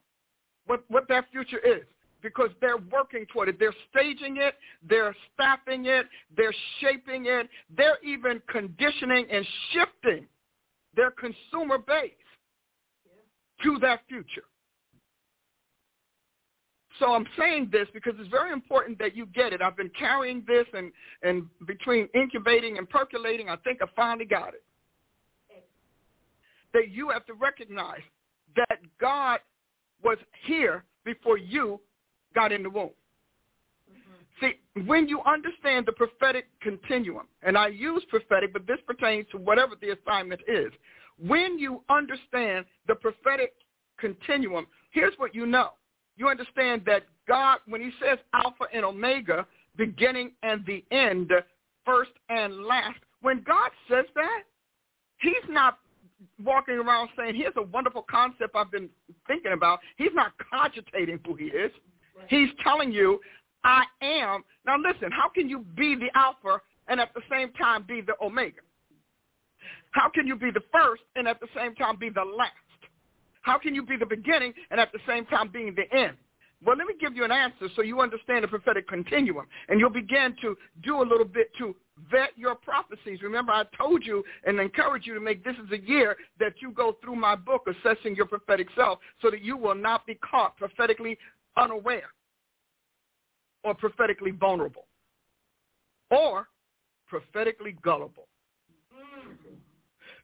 what 0.66 0.84
what 0.88 1.08
that 1.10 1.26
future 1.32 1.60
is 1.60 1.84
because 2.22 2.50
they're 2.62 2.78
working 2.78 3.26
toward 3.32 3.50
it. 3.50 3.60
They're 3.60 3.76
staging 3.92 4.38
it. 4.38 4.56
They're 4.88 5.16
staffing 5.34 5.86
it. 5.86 6.08
They're 6.36 6.56
shaping 6.80 7.26
it. 7.28 7.50
They're 7.76 8.04
even 8.04 8.42
conditioning 8.48 9.28
and 9.30 9.46
shifting 9.72 10.26
their 10.96 11.12
consumer 11.12 11.78
base 11.78 12.12
to 13.64 13.78
that 13.80 14.02
future. 14.08 14.44
So 17.00 17.14
I'm 17.14 17.26
saying 17.38 17.70
this 17.72 17.88
because 17.94 18.14
it's 18.20 18.30
very 18.30 18.54
important 18.54 18.98
that 19.00 19.16
you 19.16 19.26
get 19.28 19.52
it. 19.52 19.62
I've 19.62 19.76
been 19.76 19.92
carrying 19.98 20.44
this 20.48 20.66
and, 20.74 20.92
and 21.24 21.46
between 21.68 22.08
incubating 22.14 22.78
and 22.78 22.90
percolating, 22.90 23.50
I 23.50 23.58
think 23.58 23.80
I 23.82 23.86
finally 23.96 24.26
got 24.26 24.54
it. 24.54 24.64
That 26.74 26.90
you 26.92 27.10
have 27.10 27.26
to 27.26 27.34
recognize 27.34 28.02
that 28.56 28.80
God 29.00 29.40
was 30.04 30.18
here 30.46 30.84
before 31.04 31.38
you 31.38 31.82
got 32.34 32.52
in 32.52 32.64
the 32.64 32.70
womb. 32.70 32.92
See, 34.42 34.54
when 34.86 35.08
you 35.08 35.22
understand 35.22 35.86
the 35.86 35.94
prophetic 35.94 36.48
continuum, 36.62 37.28
and 37.42 37.58
I 37.58 37.68
use 37.68 38.04
prophetic, 38.10 38.52
but 38.54 38.68
this 38.68 38.80
pertains 38.86 39.28
to 39.32 39.38
whatever 39.38 39.76
the 39.80 39.92
assignment 39.92 40.42
is. 40.48 40.72
When 41.18 41.58
you 41.58 41.82
understand 41.90 42.66
the 42.88 42.96
prophetic 42.96 43.54
continuum, 43.98 44.68
here's 44.92 45.14
what 45.18 45.34
you 45.34 45.46
know 45.46 45.70
you 46.18 46.30
understand 46.30 46.84
that 46.86 47.04
God, 47.28 47.60
when 47.68 47.82
he 47.82 47.92
says 48.02 48.18
Alpha 48.34 48.66
and 48.74 48.86
Omega, 48.86 49.46
beginning 49.76 50.32
and 50.44 50.66
the 50.66 50.84
end, 50.92 51.32
first 51.86 52.12
and 52.30 52.64
last, 52.66 53.00
when 53.22 53.44
God 53.44 53.72
says 53.90 54.06
that, 54.16 54.44
he's 55.18 55.34
not 55.50 55.80
walking 56.44 56.76
around 56.76 57.10
saying, 57.18 57.36
here's 57.36 57.54
a 57.58 57.62
wonderful 57.62 58.06
concept 58.10 58.56
I've 58.56 58.72
been 58.72 58.90
thinking 59.28 59.52
about. 59.52 59.80
He's 59.98 60.14
not 60.14 60.32
cogitating 60.52 61.20
who 61.26 61.36
he 61.36 61.46
is. 61.46 61.72
He's 62.28 62.50
telling 62.64 62.92
you, 62.92 63.20
I 63.66 63.84
am. 64.02 64.44
Now 64.66 64.78
listen, 64.78 65.12
how 65.12 65.28
can 65.28 65.50
you 65.50 65.66
be 65.76 65.96
the 65.96 66.10
Alpha 66.16 66.62
and 66.88 67.00
at 67.00 67.14
the 67.16 67.22
same 67.30 67.52
time 67.54 67.84
be 67.86 68.00
the 68.00 68.14
Omega? 68.22 68.62
How 69.92 70.10
can 70.10 70.28
you 70.28 70.36
be 70.36 70.52
the 70.52 70.62
first 70.72 71.02
and 71.16 71.28
at 71.28 71.40
the 71.40 71.48
same 71.56 71.74
time 71.76 71.98
be 71.98 72.10
the 72.10 72.24
last? 72.24 72.52
How 73.42 73.58
can 73.58 73.74
you 73.74 73.84
be 73.84 73.98
the 73.98 74.06
beginning 74.06 74.54
and 74.70 74.80
at 74.80 74.92
the 74.92 75.00
same 75.08 75.26
time 75.26 75.50
being 75.52 75.76
the 75.76 75.92
end? 75.98 76.16
Well, 76.64 76.78
let 76.78 76.88
me 76.88 76.94
give 77.00 77.16
you 77.16 77.26
an 77.26 77.32
answer 77.32 77.68
so 77.76 77.82
you 77.82 78.02
understand 78.02 78.44
the 78.44 78.48
prophetic 78.48 78.88
continuum, 78.88 79.46
and 79.68 79.80
you'll 79.80 79.90
begin 79.90 80.36
to 80.42 80.56
do 80.84 81.02
a 81.02 81.06
little 81.06 81.26
bit 81.26 81.52
to 81.58 81.76
vet 82.10 82.30
your 82.36 82.56
prophecies. 82.56 83.22
Remember, 83.22 83.52
I 83.52 83.64
told 83.78 84.06
you 84.06 84.24
and 84.46 84.60
encourage 84.60 85.06
you 85.06 85.14
to 85.14 85.20
make 85.20 85.44
this 85.44 85.56
is 85.64 85.72
a 85.72 85.82
year 85.88 86.16
that 86.40 86.54
you 86.62 86.72
go 86.72 86.98
through 87.04 87.18
my 87.18 87.36
book, 87.36 87.68
Assessing 87.68 88.16
Your 88.16 88.26
Prophetic 88.26 88.68
Self, 88.76 89.00
so 89.22 89.30
that 89.30 89.42
you 89.42 89.58
will 89.58 89.76
not 89.76 90.06
be 90.08 90.16
caught 90.16 90.58
prophetically 90.58 91.18
unaware 91.58 92.10
or 93.66 93.74
prophetically 93.74 94.32
vulnerable 94.32 94.86
or 96.12 96.48
prophetically 97.08 97.76
gullible. 97.84 98.28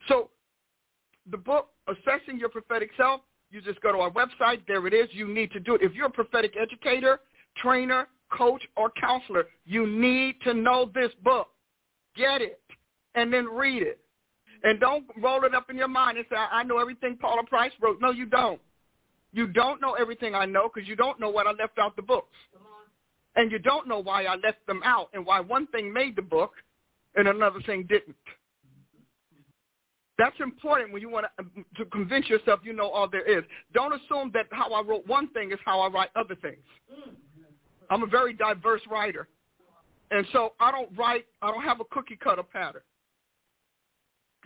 So 0.07 0.29
the 1.29 1.37
book, 1.37 1.69
Assessing 1.87 2.39
Your 2.39 2.49
Prophetic 2.49 2.91
Self, 2.95 3.21
you 3.49 3.61
just 3.61 3.81
go 3.81 3.91
to 3.91 3.97
our 3.97 4.11
website. 4.11 4.61
There 4.67 4.85
it 4.87 4.93
is. 4.93 5.09
You 5.11 5.27
need 5.27 5.51
to 5.51 5.59
do 5.59 5.75
it. 5.75 5.81
If 5.81 5.93
you're 5.93 6.07
a 6.07 6.11
prophetic 6.11 6.53
educator, 6.59 7.19
trainer, 7.57 8.07
coach, 8.31 8.63
or 8.77 8.91
counselor, 8.99 9.47
you 9.65 9.85
need 9.85 10.35
to 10.43 10.53
know 10.53 10.89
this 10.93 11.11
book. 11.23 11.49
Get 12.15 12.41
it 12.41 12.61
and 13.15 13.33
then 13.33 13.45
read 13.45 13.83
it. 13.83 13.99
And 14.63 14.79
don't 14.79 15.05
roll 15.17 15.43
it 15.43 15.55
up 15.55 15.69
in 15.69 15.75
your 15.75 15.87
mind 15.87 16.17
and 16.17 16.25
say, 16.29 16.35
I 16.35 16.63
know 16.63 16.77
everything 16.77 17.17
Paula 17.17 17.43
Price 17.43 17.71
wrote. 17.81 17.99
No, 17.99 18.11
you 18.11 18.25
don't. 18.25 18.61
You 19.33 19.47
don't 19.47 19.81
know 19.81 19.93
everything 19.93 20.35
I 20.35 20.45
know 20.45 20.69
because 20.73 20.87
you 20.87 20.95
don't 20.95 21.19
know 21.19 21.29
what 21.29 21.47
I 21.47 21.51
left 21.51 21.79
out 21.79 21.95
the 21.95 22.01
books. 22.01 22.35
And 23.35 23.51
you 23.51 23.59
don't 23.59 23.87
know 23.87 23.99
why 23.99 24.25
I 24.25 24.35
left 24.35 24.65
them 24.67 24.81
out 24.83 25.09
and 25.13 25.25
why 25.25 25.39
one 25.39 25.67
thing 25.67 25.91
made 25.91 26.15
the 26.15 26.21
book 26.21 26.51
and 27.15 27.27
another 27.27 27.61
thing 27.65 27.85
didn't. 27.87 28.15
That's 30.17 30.35
important 30.39 30.91
when 30.93 31.01
you 31.01 31.09
want 31.09 31.25
to, 31.25 31.43
um, 31.43 31.65
to 31.77 31.85
convince 31.85 32.29
yourself 32.29 32.59
you 32.63 32.73
know 32.73 32.89
all 32.89 33.07
there 33.09 33.25
is. 33.25 33.43
Don't 33.73 33.93
assume 33.93 34.31
that 34.33 34.45
how 34.51 34.71
I 34.71 34.81
wrote 34.81 35.07
one 35.07 35.29
thing 35.29 35.51
is 35.51 35.57
how 35.65 35.79
I 35.79 35.87
write 35.87 36.09
other 36.15 36.35
things. 36.35 36.63
I'm 37.89 38.03
a 38.03 38.07
very 38.07 38.33
diverse 38.33 38.81
writer. 38.89 39.27
And 40.11 40.25
so 40.33 40.53
I 40.59 40.71
don't 40.71 40.89
write, 40.97 41.25
I 41.41 41.51
don't 41.51 41.63
have 41.63 41.79
a 41.79 41.85
cookie 41.85 42.17
cutter 42.21 42.43
pattern. 42.43 42.81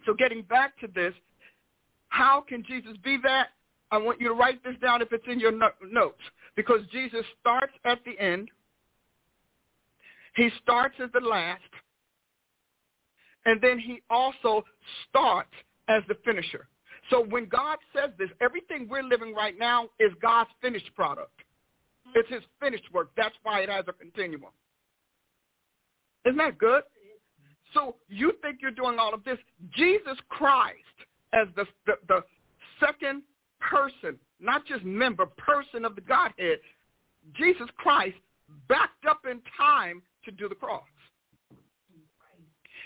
So 0.05 0.13
getting 0.13 0.43
back 0.43 0.79
to 0.79 0.87
this, 0.87 1.13
how 2.09 2.43
can 2.47 2.63
Jesus 2.63 2.93
be 3.03 3.17
that? 3.23 3.47
I 3.91 3.97
want 3.97 4.21
you 4.21 4.27
to 4.27 4.33
write 4.33 4.63
this 4.63 4.75
down 4.81 5.01
if 5.01 5.11
it's 5.11 5.25
in 5.27 5.39
your 5.39 5.51
notes 5.51 6.21
because 6.55 6.81
Jesus 6.91 7.25
starts 7.41 7.73
at 7.83 7.99
the 8.05 8.17
end. 8.19 8.49
He 10.35 10.49
starts 10.61 10.95
as 11.01 11.09
the 11.13 11.25
last. 11.25 11.61
And 13.45 13.61
then 13.61 13.79
he 13.79 14.01
also 14.09 14.63
starts 15.07 15.53
as 15.87 16.03
the 16.07 16.15
finisher. 16.25 16.67
So 17.09 17.23
when 17.29 17.45
God 17.45 17.77
says 17.95 18.09
this, 18.17 18.29
everything 18.41 18.87
we're 18.89 19.03
living 19.03 19.33
right 19.33 19.57
now 19.57 19.89
is 19.99 20.11
God's 20.21 20.49
finished 20.61 20.89
product. 20.95 21.31
Mm-hmm. 22.07 22.19
It's 22.19 22.29
his 22.29 22.41
finished 22.59 22.91
work. 22.91 23.11
That's 23.15 23.35
why 23.43 23.59
it 23.59 23.69
has 23.69 23.85
a 23.87 23.93
continuum. 23.93 24.51
Isn't 26.25 26.37
that 26.37 26.57
good? 26.57 26.83
So 27.73 27.95
you 28.09 28.33
think 28.41 28.59
you're 28.61 28.71
doing 28.71 28.97
all 28.97 29.13
of 29.13 29.23
this. 29.23 29.37
Jesus 29.75 30.17
Christ 30.29 30.79
as 31.33 31.47
the, 31.55 31.65
the, 31.85 31.93
the 32.07 32.21
second 32.79 33.21
person, 33.59 34.17
not 34.39 34.65
just 34.65 34.83
member, 34.83 35.25
person 35.25 35.85
of 35.85 35.93
the 35.95 36.01
Godhead, 36.01 36.59
Jesus 37.33 37.67
Christ 37.77 38.15
backed 38.67 39.05
up 39.09 39.21
in 39.29 39.41
time 39.57 40.01
to 40.25 40.31
do 40.31 40.49
the 40.49 40.55
cross. 40.55 40.83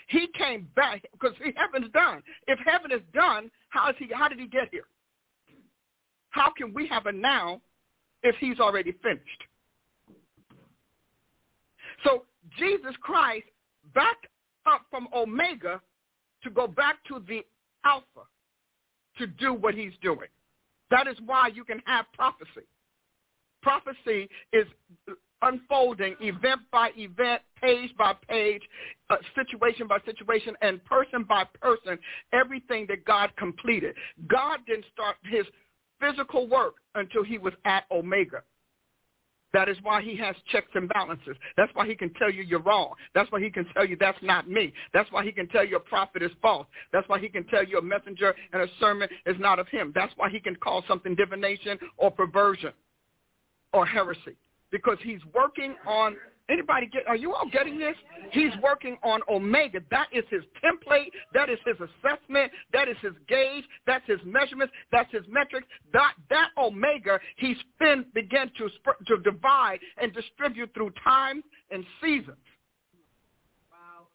He 0.08 0.26
came 0.36 0.68
back 0.74 1.02
because 1.12 1.32
heaven's 1.56 1.92
done. 1.92 2.22
If 2.48 2.58
heaven 2.66 2.90
is 2.90 3.02
done, 3.14 3.50
how 3.68 3.90
is 3.90 3.96
he? 3.98 4.08
How 4.12 4.28
did 4.28 4.40
he 4.40 4.46
get 4.46 4.68
here? 4.70 4.86
How 6.30 6.50
can 6.56 6.72
we 6.74 6.86
have 6.88 7.06
a 7.06 7.12
now 7.12 7.60
if 8.22 8.34
he's 8.40 8.58
already 8.58 8.92
finished? 9.02 9.42
So 12.04 12.24
Jesus 12.58 12.94
Christ 13.00 13.46
backed 13.94 14.26
up 14.66 14.82
from 14.90 15.08
Omega 15.14 15.80
to 16.42 16.50
go 16.50 16.66
back 16.66 16.96
to 17.08 17.22
the 17.28 17.40
Alpha 17.84 18.26
to 19.18 19.26
do 19.26 19.52
what 19.52 19.74
he's 19.74 19.92
doing. 20.02 20.28
That 20.90 21.06
is 21.06 21.16
why 21.24 21.48
you 21.54 21.64
can 21.64 21.80
have 21.86 22.06
prophecy. 22.14 22.66
Prophecy 23.62 24.28
is 24.52 24.66
unfolding 25.42 26.16
event 26.20 26.60
by 26.70 26.90
event, 26.96 27.42
page 27.60 27.90
by 27.96 28.14
page, 28.28 28.62
uh, 29.10 29.16
situation 29.34 29.86
by 29.86 29.98
situation, 30.04 30.54
and 30.62 30.84
person 30.84 31.24
by 31.28 31.44
person, 31.60 31.98
everything 32.32 32.86
that 32.88 33.04
God 33.04 33.30
completed. 33.36 33.94
God 34.28 34.60
didn't 34.66 34.86
start 34.92 35.16
his 35.24 35.46
physical 36.00 36.48
work 36.48 36.74
until 36.94 37.22
he 37.22 37.38
was 37.38 37.52
at 37.64 37.84
Omega. 37.90 38.42
That 39.52 39.68
is 39.68 39.76
why 39.82 40.00
he 40.00 40.16
has 40.16 40.36
checks 40.52 40.70
and 40.74 40.88
balances. 40.88 41.36
That's 41.56 41.74
why 41.74 41.86
he 41.86 41.96
can 41.96 42.12
tell 42.14 42.30
you 42.30 42.42
you're 42.42 42.62
wrong. 42.62 42.92
That's 43.14 43.30
why 43.32 43.40
he 43.40 43.50
can 43.50 43.66
tell 43.74 43.84
you 43.84 43.96
that's 43.98 44.18
not 44.22 44.48
me. 44.48 44.72
That's 44.94 45.10
why 45.10 45.24
he 45.24 45.32
can 45.32 45.48
tell 45.48 45.66
you 45.66 45.76
a 45.76 45.80
prophet 45.80 46.22
is 46.22 46.30
false. 46.40 46.68
That's 46.92 47.08
why 47.08 47.18
he 47.18 47.28
can 47.28 47.44
tell 47.48 47.64
you 47.64 47.78
a 47.78 47.82
messenger 47.82 48.32
and 48.52 48.62
a 48.62 48.68
sermon 48.78 49.08
is 49.26 49.36
not 49.40 49.58
of 49.58 49.66
him. 49.68 49.90
That's 49.92 50.12
why 50.16 50.30
he 50.30 50.38
can 50.38 50.54
call 50.54 50.84
something 50.86 51.16
divination 51.16 51.78
or 51.96 52.12
perversion 52.12 52.72
or 53.72 53.84
heresy 53.84 54.36
because 54.70 54.98
he's 55.02 55.20
working 55.34 55.74
on 55.86 56.16
Anybody 56.50 56.86
get, 56.86 57.06
are 57.06 57.16
you 57.16 57.32
all 57.32 57.48
getting 57.48 57.78
this? 57.78 57.94
He's 58.32 58.50
working 58.60 58.98
on 59.04 59.20
Omega. 59.30 59.80
That 59.90 60.08
is 60.12 60.24
his 60.30 60.42
template. 60.64 61.10
That 61.32 61.48
is 61.48 61.58
his 61.64 61.76
assessment. 61.76 62.50
That 62.72 62.88
is 62.88 62.96
his 63.00 63.12
gauge. 63.28 63.64
That's 63.86 64.04
his 64.06 64.18
measurements. 64.24 64.74
That's 64.90 65.10
his 65.12 65.22
metrics. 65.28 65.68
That, 65.92 66.14
that 66.28 66.48
Omega, 66.58 67.20
he's 67.36 67.56
been, 67.78 68.04
began 68.14 68.50
to, 68.58 68.68
to 69.06 69.22
divide 69.22 69.78
and 70.02 70.12
distribute 70.12 70.74
through 70.74 70.92
times 71.04 71.44
and 71.70 71.84
seasons. 72.02 72.36
Wow. 73.70 74.08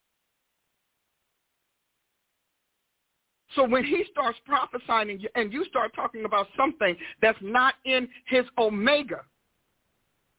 So 3.56 3.64
when 3.64 3.86
he 3.86 4.04
starts 4.12 4.38
prophesying 4.46 5.24
and 5.36 5.54
you 5.54 5.64
start 5.66 5.96
talking 5.96 6.26
about 6.26 6.48
something 6.58 6.98
that's 7.22 7.40
not 7.42 7.76
in 7.86 8.10
his 8.28 8.44
Omega, 8.58 9.22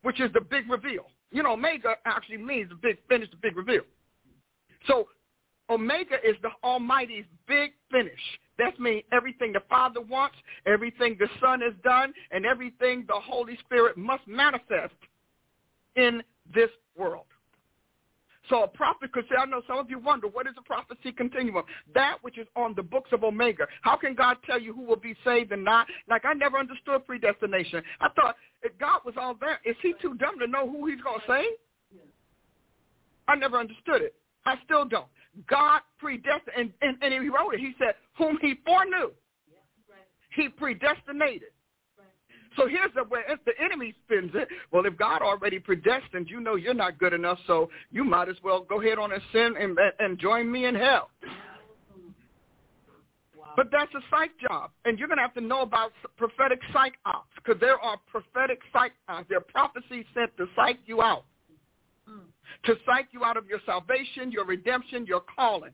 which 0.07 0.21
is 0.21 0.33
the 0.35 0.41
big 0.41 0.71
reveal, 0.71 1.07
you 1.33 1.43
know, 1.43 1.55
Omega 1.55 1.97
actually 2.05 2.37
means 2.37 2.69
the 2.69 2.77
big 2.77 2.97
finish, 3.09 3.29
the 3.29 3.37
big 3.43 3.57
reveal. 3.57 3.83
So 4.87 5.09
Omega 5.69 6.15
is 6.25 6.37
the 6.43 6.51
Almighty's 6.63 7.25
big 7.49 7.73
finish. 7.91 8.21
That 8.57 8.79
means 8.79 9.03
everything 9.13 9.53
the 9.53 9.63
Father 9.69 10.01
wants, 10.01 10.37
everything 10.65 11.17
the 11.19 11.27
Son 11.41 11.61
has 11.61 11.73
done, 11.83 12.15
and 12.31 12.47
everything 12.47 13.05
the 13.09 13.19
Holy 13.19 13.59
Spirit 13.65 13.97
must 13.97 14.25
manifest 14.29 14.95
in 15.97 16.23
this 16.55 16.71
world. 16.97 17.27
So 18.49 18.63
a 18.63 18.69
prophet 18.69 19.13
could 19.13 19.25
say, 19.29 19.37
I 19.37 19.45
know 19.47 19.63
some 19.67 19.79
of 19.79 19.91
you 19.91 19.99
wonder, 19.99 20.29
what 20.29 20.47
is 20.47 20.55
a 20.59 20.63
prophecy 20.63 21.13
continuum? 21.13 21.65
That 21.95 22.19
which 22.23 22.39
is 22.39 22.47
on 22.55 22.75
the 22.75 22.83
books 22.83 23.11
of 23.13 23.25
Omega. 23.25 23.67
How 23.83 23.97
can 23.97 24.15
God 24.15 24.37
tell 24.47 24.61
you 24.61 24.73
who 24.73 24.83
will 24.83 24.97
be 24.97 25.17
saved 25.25 25.53
and 25.53 25.65
not? 25.65 25.87
Like 26.09 26.25
I 26.25 26.33
never 26.33 26.59
understood 26.59 27.07
predestination. 27.07 27.83
I 28.01 28.09
thought 28.11 28.37
if 28.63 28.77
God 28.79 29.01
was 29.05 29.15
all 29.19 29.35
there, 29.41 29.61
is 29.65 29.77
he 29.83 29.95
too 30.01 30.15
dumb 30.15 30.39
to 30.39 30.47
know 30.47 30.69
who 30.69 30.87
he's 30.87 31.01
going 31.01 31.21
to 31.21 31.27
save? 31.27 32.01
I 33.29 33.35
never 33.35 33.59
understood 33.59 34.03
it. 34.03 34.15
I 34.45 34.55
still 34.65 34.85
don't. 34.85 35.09
God 35.49 35.81
predestined, 35.99 36.55
and, 36.57 36.73
and, 36.81 36.97
and 37.03 37.23
he 37.23 37.29
wrote 37.29 37.55
it. 37.55 37.61
He 37.61 37.75
said, 37.79 37.95
whom 38.17 38.39
he 38.41 38.55
foreknew, 38.65 39.11
he 40.35 40.49
predestinated. 40.49 41.49
So 42.57 42.67
here's 42.67 42.93
the 42.95 43.05
way 43.05 43.21
if 43.29 43.39
the 43.45 43.53
enemy 43.63 43.95
spins 44.05 44.31
it. 44.35 44.49
Well, 44.73 44.87
if 44.87 44.97
God 44.97 45.23
already 45.23 45.59
predestined, 45.59 46.29
you 46.31 46.41
know 46.41 46.57
you're 46.57 46.75
not 46.75 46.99
good 46.99 47.13
enough, 47.13 47.39
so 47.47 47.69
you 47.93 48.03
might 48.05 48.29
as 48.29 48.37
well 48.43 48.61
go 48.61 48.81
ahead 48.81 48.99
on 48.99 49.13
and 49.13 49.23
sin 49.33 49.55
and, 49.61 49.79
and 49.99 50.19
join 50.19 50.51
me 50.51 50.65
in 50.67 50.75
hell. 50.75 51.11
But 53.57 53.69
that's 53.73 53.93
a 53.95 54.01
psych 54.11 54.33
job, 54.39 54.71
and 54.85 54.99
you're 54.99 55.09
going 55.09 55.17
to 55.17 55.23
have 55.23 55.33
to 55.35 55.41
know 55.41 55.63
about 55.63 55.93
prophetic 56.19 56.61
psych 56.75 56.93
ops 57.07 57.31
because 57.37 57.59
there 57.59 57.79
are 57.79 57.97
prophetic 58.11 58.61
psych 58.71 58.93
ops. 59.09 59.27
There 59.31 59.39
are 59.39 59.41
prophecies 59.41 60.05
sent 60.13 60.37
to 60.37 60.47
psych 60.55 60.79
you 60.85 61.01
out, 61.01 61.25
to 62.65 62.75
psych 62.85 63.09
you 63.13 63.25
out 63.25 63.39
of 63.39 63.47
your 63.47 63.61
salvation, 63.65 64.31
your 64.31 64.45
redemption, 64.45 65.07
your 65.07 65.23
calling. 65.35 65.73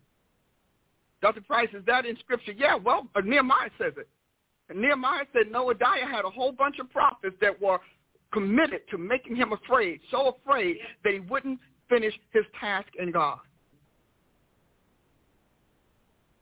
Dr. 1.21 1.41
Price, 1.41 1.69
is 1.73 1.85
that 1.87 2.07
in 2.07 2.17
Scripture? 2.19 2.53
Yeah, 2.53 2.77
well, 2.77 3.09
Nehemiah 3.25 3.71
says 3.79 3.95
it. 3.97 4.09
And 4.73 4.81
Nehemiah 4.81 5.25
said 5.35 5.53
Noadiah 5.53 6.11
had 6.11 6.25
a 6.25 6.31
whole 6.31 6.51
bunch 6.51 6.79
of 6.79 6.91
prophets 6.91 7.37
that 7.43 7.61
were 7.61 7.79
committed 8.33 8.81
to 8.91 8.97
making 8.97 9.37
him 9.37 9.53
afraid, 9.53 10.01
so 10.11 10.35
afraid 10.43 10.79
that 11.05 11.13
he 11.13 11.21
wouldn't 11.21 11.61
finish 11.91 12.15
his 12.33 12.45
task 12.59 12.89
in 12.99 13.13
God. 13.13 13.39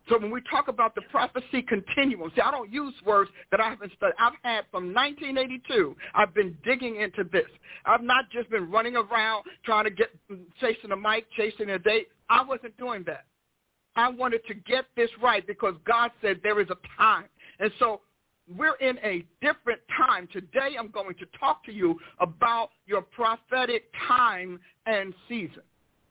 So 0.08 0.18
when 0.18 0.30
we 0.30 0.40
talk 0.48 0.68
about 0.68 0.94
the 0.94 1.02
prophecy 1.10 1.62
continuum, 1.62 2.30
see, 2.34 2.40
I 2.40 2.52
don't 2.52 2.72
use 2.72 2.94
words 3.04 3.30
that 3.50 3.60
I 3.60 3.68
haven't 3.68 3.92
studied. 3.96 4.14
I've 4.18 4.32
had 4.42 4.64
from 4.70 4.94
1982, 4.94 5.96
I've 6.14 6.32
been 6.32 6.56
digging 6.64 7.00
into 7.00 7.24
this. 7.24 7.46
I've 7.84 8.02
not 8.02 8.30
just 8.30 8.48
been 8.50 8.70
running 8.70 8.96
around 8.96 9.44
trying 9.64 9.84
to 9.84 9.90
get, 9.90 10.08
chasing 10.60 10.92
a 10.92 10.96
mic, 10.96 11.26
chasing 11.36 11.70
a 11.70 11.78
date. 11.78 12.08
I 12.28 12.44
wasn't 12.44 12.76
doing 12.76 13.04
that. 13.06 13.24
I 13.96 14.08
wanted 14.08 14.44
to 14.46 14.54
get 14.54 14.86
this 14.96 15.10
right 15.20 15.44
because 15.46 15.74
God 15.84 16.10
said 16.22 16.40
there 16.42 16.60
is 16.60 16.68
a 16.70 16.76
time. 16.96 17.26
And 17.58 17.70
so 17.78 18.00
we're 18.56 18.76
in 18.76 18.98
a 18.98 19.24
different 19.40 19.80
time. 19.96 20.28
Today 20.32 20.76
I'm 20.78 20.88
going 20.88 21.14
to 21.14 21.26
talk 21.38 21.64
to 21.64 21.72
you 21.72 21.98
about 22.18 22.70
your 22.86 23.02
prophetic 23.02 23.84
time 24.08 24.58
and 24.86 25.14
season. 25.28 25.62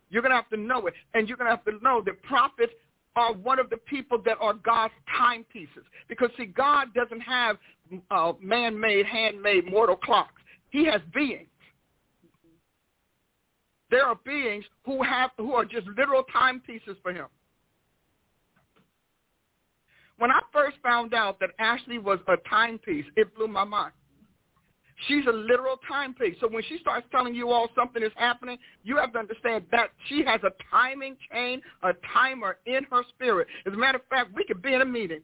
You're 0.09 0.21
going 0.21 0.31
to 0.31 0.37
have 0.37 0.49
to 0.49 0.57
know 0.57 0.87
it. 0.87 0.93
And 1.13 1.27
you're 1.27 1.37
going 1.37 1.49
to 1.49 1.55
have 1.55 1.65
to 1.65 1.83
know 1.83 2.01
that 2.05 2.21
prophets 2.23 2.73
are 3.15 3.33
one 3.33 3.59
of 3.59 3.69
the 3.69 3.77
people 3.77 4.21
that 4.25 4.37
are 4.39 4.53
God's 4.53 4.93
timepieces. 5.17 5.83
Because, 6.07 6.29
see, 6.37 6.45
God 6.45 6.93
doesn't 6.93 7.21
have 7.21 7.57
uh, 8.11 8.33
man-made, 8.41 9.05
handmade 9.05 9.69
mortal 9.69 9.95
clocks. 9.95 10.41
He 10.69 10.85
has 10.85 11.01
beings. 11.13 11.47
There 13.91 14.05
are 14.05 14.17
beings 14.23 14.63
who 14.85 15.01
have 15.01 15.31
who 15.37 15.53
are 15.53 15.65
just 15.65 15.87
literal 15.97 16.23
timepieces 16.31 16.95
for 17.01 17.11
him. 17.11 17.25
When 20.19 20.31
I 20.31 20.39
first 20.53 20.77
found 20.83 21.13
out 21.13 21.39
that 21.39 21.51
Ashley 21.59 21.97
was 21.97 22.19
a 22.27 22.35
timepiece, 22.49 23.05
it 23.15 23.33
blew 23.35 23.47
my 23.47 23.63
mind. 23.63 23.93
She's 25.07 25.25
a 25.27 25.31
literal 25.31 25.79
timepiece. 25.87 26.35
So 26.41 26.49
when 26.49 26.61
she 26.63 26.77
starts 26.79 27.07
telling 27.09 27.33
you 27.33 27.51
all 27.51 27.69
something 27.73 28.03
is 28.03 28.11
happening, 28.15 28.57
you 28.83 28.97
have 28.97 29.13
to 29.13 29.19
understand 29.19 29.63
that 29.71 29.91
she 30.07 30.25
has 30.25 30.41
a 30.43 30.51
timing 30.69 31.15
chain, 31.31 31.61
a 31.83 31.93
timer 32.13 32.57
in 32.65 32.85
her 32.91 33.03
spirit. 33.15 33.47
As 33.65 33.73
a 33.73 33.77
matter 33.77 33.97
of 33.97 34.05
fact, 34.09 34.31
we 34.35 34.43
could 34.43 34.61
be 34.61 34.73
in 34.73 34.81
a 34.81 34.85
meeting, 34.85 35.21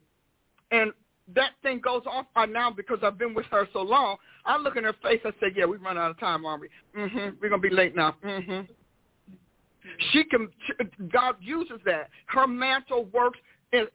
and 0.71 0.93
that 1.33 1.51
thing 1.61 1.81
goes 1.81 2.03
off 2.05 2.25
by 2.33 2.45
now 2.45 2.71
because 2.71 2.99
I've 3.03 3.17
been 3.17 3.33
with 3.33 3.47
her 3.47 3.67
so 3.73 3.81
long. 3.81 4.15
I 4.45 4.57
look 4.57 4.77
in 4.77 4.85
her 4.85 4.95
face. 5.03 5.19
I 5.25 5.31
say, 5.41 5.51
"Yeah, 5.55 5.65
we 5.65 5.77
run 5.77 5.97
out 5.97 6.11
of 6.11 6.19
time, 6.19 6.45
aren't 6.45 6.61
we? 6.61 6.69
Mm-hmm. 6.95 7.37
We're 7.41 7.49
gonna 7.49 7.61
be 7.61 7.69
late 7.69 7.95
now. 7.95 8.15
Mm-hmm." 8.23 8.71
She 10.11 10.23
can. 10.23 10.49
God 11.11 11.35
uses 11.41 11.79
that. 11.85 12.09
Her 12.27 12.47
mantle 12.47 13.05
works 13.05 13.39
and, 13.73 13.87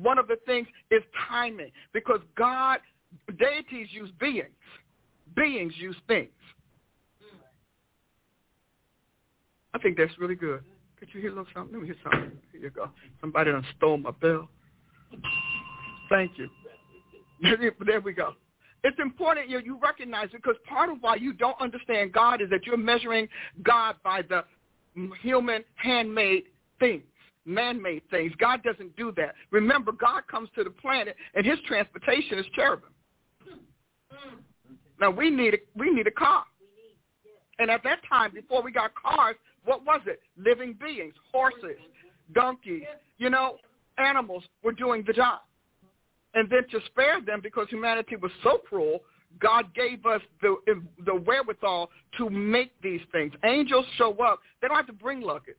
one 0.00 0.18
of 0.18 0.28
the 0.28 0.36
things 0.46 0.66
is 0.90 1.02
timing 1.28 1.70
because 1.92 2.20
God, 2.36 2.78
deities 3.38 3.88
use 3.90 4.10
beings. 4.20 4.46
Beings 5.34 5.72
use 5.76 5.96
things. 6.06 6.28
I 9.74 9.78
think 9.78 9.96
that's 9.96 10.16
really 10.18 10.34
good. 10.34 10.62
Could 10.98 11.08
you 11.12 11.20
hear 11.20 11.30
a 11.30 11.34
little 11.34 11.46
something? 11.54 11.72
Let 11.72 11.82
me 11.82 11.88
hear 11.88 11.96
something. 12.02 12.38
Here 12.52 12.62
you 12.62 12.70
go. 12.70 12.90
Somebody 13.20 13.52
done 13.52 13.64
stole 13.76 13.98
my 13.98 14.10
bell. 14.10 14.48
Thank 16.08 16.32
you. 16.38 16.48
there 17.86 18.00
we 18.00 18.12
go. 18.12 18.32
It's 18.84 18.98
important 19.00 19.48
you, 19.48 19.60
you 19.60 19.78
recognize 19.82 20.28
because 20.32 20.54
part 20.68 20.90
of 20.90 20.98
why 21.00 21.16
you 21.16 21.32
don't 21.32 21.60
understand 21.60 22.12
God 22.12 22.40
is 22.40 22.48
that 22.50 22.64
you're 22.64 22.76
measuring 22.76 23.28
God 23.62 23.96
by 24.04 24.22
the 24.22 24.44
human 25.20 25.64
handmade 25.74 26.44
things, 26.78 27.02
man-made 27.48 28.02
things. 28.10 28.32
God 28.38 28.62
doesn't 28.62 28.94
do 28.96 29.12
that. 29.16 29.34
Remember, 29.50 29.92
God 29.92 30.22
comes 30.30 30.48
to 30.54 30.64
the 30.64 30.70
planet 30.70 31.16
and 31.34 31.44
his 31.44 31.58
transportation 31.66 32.38
is 32.38 32.46
cherubim. 32.54 32.90
Now 35.00 35.10
we 35.10 35.30
need 35.30 35.54
a, 35.54 35.58
we 35.76 35.90
need 35.90 36.06
a 36.06 36.12
car. 36.12 36.44
And 37.58 37.70
at 37.70 37.82
that 37.84 38.00
time, 38.08 38.32
before 38.32 38.62
we 38.62 38.70
got 38.70 38.92
cars, 38.94 39.36
what 39.64 39.84
was 39.84 40.00
it? 40.06 40.20
Living 40.36 40.76
beings, 40.80 41.14
horses, 41.32 41.78
donkeys, 42.34 42.84
you 43.18 43.30
know, 43.30 43.56
animals 43.98 44.44
were 44.62 44.72
doing 44.72 45.02
the 45.06 45.12
job. 45.12 45.40
And 46.34 46.48
then 46.50 46.62
to 46.70 46.84
spare 46.86 47.20
them 47.20 47.40
because 47.42 47.68
humanity 47.68 48.16
was 48.16 48.30
so 48.42 48.58
cruel, 48.68 49.00
God 49.40 49.74
gave 49.74 50.04
us 50.06 50.20
the 50.40 50.56
the 51.04 51.14
wherewithal 51.14 51.90
to 52.16 52.30
make 52.30 52.72
these 52.82 53.00
things. 53.12 53.32
Angels 53.44 53.84
show 53.96 54.12
up. 54.18 54.40
They 54.60 54.68
don't 54.68 54.76
have 54.76 54.86
to 54.86 54.92
bring 54.92 55.20
luggage. 55.20 55.56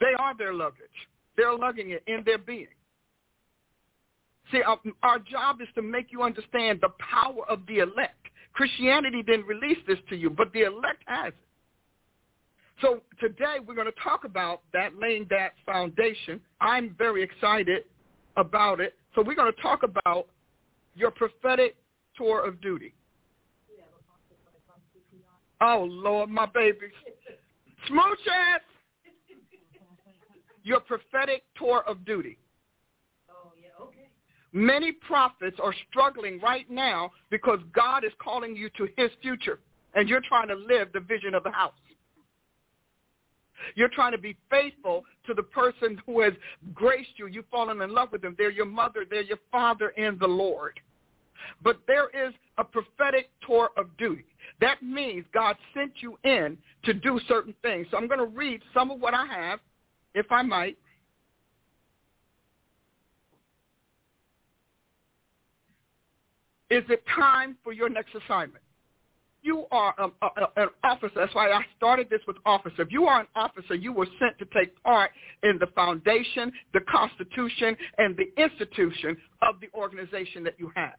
They 0.00 0.14
are 0.18 0.36
their 0.36 0.52
luggage. 0.52 0.88
They're 1.36 1.54
lugging 1.54 1.90
it 1.90 2.02
in 2.06 2.22
their 2.24 2.38
being. 2.38 2.66
See, 4.50 4.62
our, 4.62 4.78
our 5.02 5.18
job 5.18 5.60
is 5.60 5.68
to 5.76 5.82
make 5.82 6.10
you 6.10 6.22
understand 6.22 6.80
the 6.82 6.88
power 6.98 7.48
of 7.48 7.60
the 7.68 7.78
elect. 7.78 8.16
Christianity 8.52 9.22
didn't 9.22 9.46
release 9.46 9.78
this 9.86 9.98
to 10.08 10.16
you, 10.16 10.28
but 10.28 10.52
the 10.52 10.62
elect 10.62 11.02
has 11.06 11.28
it. 11.28 11.34
So 12.80 13.00
today 13.20 13.56
we're 13.64 13.74
going 13.74 13.86
to 13.86 14.02
talk 14.02 14.24
about 14.24 14.62
that, 14.72 14.98
laying 14.98 15.26
that 15.30 15.52
foundation. 15.66 16.40
I'm 16.60 16.94
very 16.98 17.22
excited 17.22 17.84
about 18.36 18.80
it. 18.80 18.94
So 19.14 19.22
we're 19.22 19.34
going 19.34 19.52
to 19.52 19.62
talk 19.62 19.82
about 19.82 20.28
your 20.94 21.10
prophetic 21.10 21.76
tour 22.16 22.44
of 22.44 22.60
duty. 22.60 22.94
Oh, 25.60 25.86
Lord, 25.88 26.30
my 26.30 26.46
babies. 26.46 26.90
Smooch 27.86 28.26
ass. 28.28 28.60
Your 30.62 30.80
prophetic 30.80 31.42
tour 31.56 31.82
of 31.86 32.04
duty. 32.04 32.38
Oh, 33.30 33.52
yeah, 33.60 33.84
okay. 33.84 34.08
Many 34.52 34.92
prophets 34.92 35.56
are 35.62 35.74
struggling 35.88 36.40
right 36.40 36.70
now 36.70 37.10
because 37.30 37.60
God 37.72 38.04
is 38.04 38.12
calling 38.22 38.56
you 38.56 38.68
to 38.76 38.88
his 38.96 39.10
future, 39.22 39.60
and 39.94 40.08
you're 40.08 40.20
trying 40.20 40.48
to 40.48 40.54
live 40.54 40.88
the 40.92 41.00
vision 41.00 41.34
of 41.34 41.42
the 41.44 41.50
house. 41.50 41.72
You're 43.74 43.88
trying 43.88 44.12
to 44.12 44.18
be 44.18 44.36
faithful 44.50 45.04
to 45.26 45.34
the 45.34 45.42
person 45.42 46.00
who 46.06 46.20
has 46.22 46.32
graced 46.74 47.10
you. 47.16 47.26
You've 47.26 47.48
fallen 47.50 47.80
in 47.82 47.92
love 47.92 48.10
with 48.12 48.22
them. 48.22 48.34
They're 48.38 48.50
your 48.50 48.66
mother. 48.66 49.04
They're 49.08 49.22
your 49.22 49.38
father 49.52 49.90
in 49.90 50.18
the 50.18 50.26
Lord. 50.26 50.80
But 51.62 51.78
there 51.86 52.08
is 52.08 52.34
a 52.58 52.64
prophetic 52.64 53.30
tour 53.46 53.70
of 53.76 53.94
duty. 53.96 54.24
That 54.60 54.82
means 54.82 55.24
God 55.32 55.56
sent 55.74 55.92
you 56.00 56.18
in 56.24 56.58
to 56.84 56.94
do 56.94 57.20
certain 57.28 57.54
things. 57.62 57.86
So 57.90 57.96
I'm 57.96 58.08
going 58.08 58.18
to 58.18 58.26
read 58.26 58.62
some 58.74 58.90
of 58.90 59.00
what 59.00 59.14
I 59.14 59.26
have, 59.26 59.60
if 60.14 60.30
I 60.30 60.42
might. 60.42 60.76
Is 66.70 66.84
it 66.88 67.02
time 67.16 67.56
for 67.64 67.72
your 67.72 67.88
next 67.88 68.14
assignment? 68.14 68.62
you 69.42 69.66
are 69.70 69.94
a, 69.98 70.26
a, 70.26 70.62
an 70.62 70.68
officer, 70.84 71.12
that's 71.16 71.34
why 71.34 71.50
I 71.50 71.62
started 71.76 72.08
this 72.10 72.20
with 72.26 72.36
officer. 72.44 72.82
If 72.82 72.92
you 72.92 73.06
are 73.06 73.20
an 73.20 73.26
officer, 73.34 73.74
you 73.74 73.92
were 73.92 74.06
sent 74.18 74.38
to 74.38 74.44
take 74.56 74.80
part 74.82 75.10
in 75.42 75.58
the 75.58 75.66
foundation, 75.68 76.52
the 76.72 76.80
constitution, 76.80 77.76
and 77.98 78.16
the 78.16 78.42
institution 78.42 79.16
of 79.42 79.56
the 79.60 79.68
organization 79.74 80.44
that 80.44 80.54
you 80.58 80.70
have. 80.76 80.94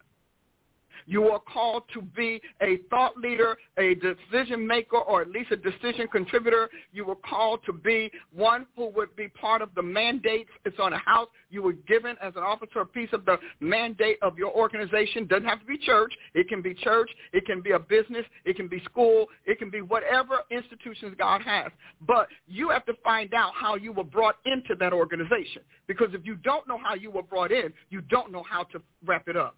You 1.06 1.30
are 1.30 1.40
called 1.40 1.84
to 1.94 2.02
be 2.02 2.42
a 2.62 2.78
thought 2.90 3.18
leader, 3.18 3.58
a 3.78 3.96
decision 3.96 4.66
maker, 4.66 4.98
or 4.98 5.22
at 5.22 5.30
least 5.30 5.52
a 5.52 5.58
decision 5.58 6.08
contributor. 6.12 6.70
You 6.92 7.06
were 7.06 7.16
called 7.16 7.62
to 7.66 7.74
be 7.74 8.12
one 8.34 8.66
who 8.76 8.90
would 8.96 9.16
be 9.16 9.28
part 9.30 9.62
of 9.62 9.70
the 9.76 9.82
mandates. 9.82 10.50
It's 10.66 10.80
on 10.80 10.94
a 10.94 11.00
house. 11.00 11.30
You 11.50 11.64
were 11.64 11.74
given 11.74 12.16
as 12.22 12.34
an 12.36 12.44
officer 12.44 12.82
a 12.82 12.86
piece 12.86 13.10
of 13.14 13.26
the 13.26 13.38
mandate 13.60 14.18
of 14.22 14.38
your 14.38 14.52
organization. 14.52 15.28
Doesn't 15.28 15.46
have 15.46 15.60
to 15.60 15.66
be 15.66 15.78
church. 15.78 16.14
It 16.34 16.48
can 16.48 16.62
be 16.62 16.74
church. 16.74 17.10
It 17.34 17.46
can 17.46 17.62
be 17.62 17.72
a 17.72 17.80
business. 17.80 18.26
It 18.46 18.56
can 18.56 18.68
be 18.68 18.82
school. 18.86 19.28
It 19.46 19.60
can 19.60 19.70
be 19.70 19.82
whatever 19.82 20.40
institutions 20.50 21.16
God 21.18 21.42
has. 21.42 21.72
But 22.08 22.28
you 22.48 22.70
have 22.70 22.86
to 22.86 22.94
find 23.04 23.34
out 23.34 23.54
how 23.56 23.76
you 23.76 23.92
were 23.92 24.04
brought 24.04 24.36
into 24.46 24.76
that 24.80 24.94
organization. 24.94 25.62
Because 25.88 26.10
if 26.14 26.26
you 26.26 26.36
don't 26.36 26.68
know 26.68 26.78
how 26.78 26.96
you 26.96 27.12
were 27.12 27.24
brought 27.24 27.52
in, 27.52 27.74
you 27.90 28.02
don't 28.02 28.32
know 28.32 28.44
how 28.50 28.64
to 28.66 28.82
wrap 29.06 29.28
it 29.28 29.38
up. 29.38 29.56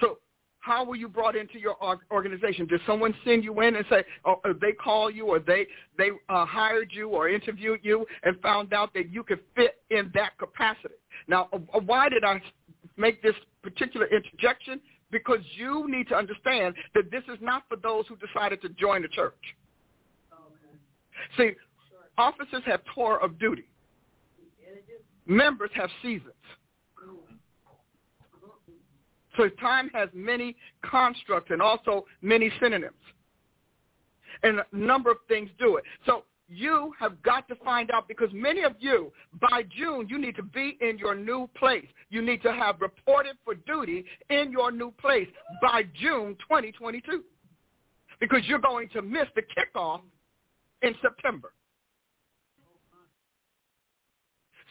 So 0.00 0.18
how 0.66 0.84
were 0.84 0.96
you 0.96 1.08
brought 1.08 1.36
into 1.36 1.60
your 1.60 1.76
organization? 2.10 2.66
Did 2.66 2.80
someone 2.86 3.14
send 3.24 3.44
you 3.44 3.60
in 3.60 3.76
and 3.76 3.84
say, 3.88 4.02
or 4.24 4.40
oh, 4.44 4.50
uh, 4.50 4.52
they 4.60 4.72
call 4.72 5.10
you, 5.10 5.26
or 5.26 5.38
they 5.38 5.66
they 5.96 6.10
uh, 6.28 6.44
hired 6.44 6.90
you, 6.92 7.10
or 7.10 7.28
interviewed 7.28 7.80
you, 7.84 8.04
and 8.24 8.40
found 8.40 8.74
out 8.74 8.92
that 8.94 9.12
you 9.12 9.22
could 9.22 9.40
fit 9.54 9.76
in 9.90 10.10
that 10.14 10.36
capacity? 10.38 10.94
Now, 11.28 11.48
uh, 11.52 11.58
uh, 11.72 11.80
why 11.80 12.08
did 12.08 12.24
I 12.24 12.42
make 12.96 13.22
this 13.22 13.36
particular 13.62 14.06
interjection? 14.06 14.80
Because 15.12 15.38
you 15.56 15.88
need 15.88 16.08
to 16.08 16.16
understand 16.16 16.74
that 16.96 17.12
this 17.12 17.22
is 17.32 17.38
not 17.40 17.62
for 17.68 17.76
those 17.76 18.06
who 18.08 18.16
decided 18.16 18.60
to 18.62 18.68
join 18.70 19.02
the 19.02 19.08
church. 19.08 19.34
Okay. 20.32 21.52
See, 21.52 21.56
officers 22.18 22.62
have 22.66 22.80
tour 22.92 23.20
of 23.22 23.38
duty. 23.38 23.66
Members 25.26 25.70
have 25.74 25.90
seasons. 26.02 26.32
So 29.36 29.48
time 29.48 29.90
has 29.94 30.08
many 30.14 30.56
constructs 30.82 31.50
and 31.50 31.60
also 31.60 32.06
many 32.22 32.50
synonyms. 32.60 32.94
And 34.42 34.60
a 34.60 34.76
number 34.76 35.10
of 35.10 35.18
things 35.28 35.50
do 35.58 35.76
it. 35.76 35.84
So 36.04 36.24
you 36.48 36.92
have 36.98 37.20
got 37.22 37.48
to 37.48 37.56
find 37.56 37.90
out 37.90 38.06
because 38.06 38.28
many 38.32 38.62
of 38.62 38.74
you, 38.78 39.12
by 39.40 39.64
June, 39.76 40.06
you 40.08 40.18
need 40.18 40.36
to 40.36 40.42
be 40.42 40.78
in 40.80 40.98
your 40.98 41.14
new 41.14 41.48
place. 41.56 41.86
You 42.10 42.22
need 42.22 42.42
to 42.42 42.52
have 42.52 42.80
reported 42.80 43.36
for 43.44 43.54
duty 43.54 44.04
in 44.30 44.52
your 44.52 44.70
new 44.70 44.92
place 44.92 45.28
by 45.60 45.82
June 46.00 46.36
2022 46.48 47.24
because 48.20 48.40
you're 48.44 48.58
going 48.58 48.88
to 48.90 49.02
miss 49.02 49.26
the 49.34 49.42
kickoff 49.42 50.00
in 50.82 50.94
September. 51.02 51.52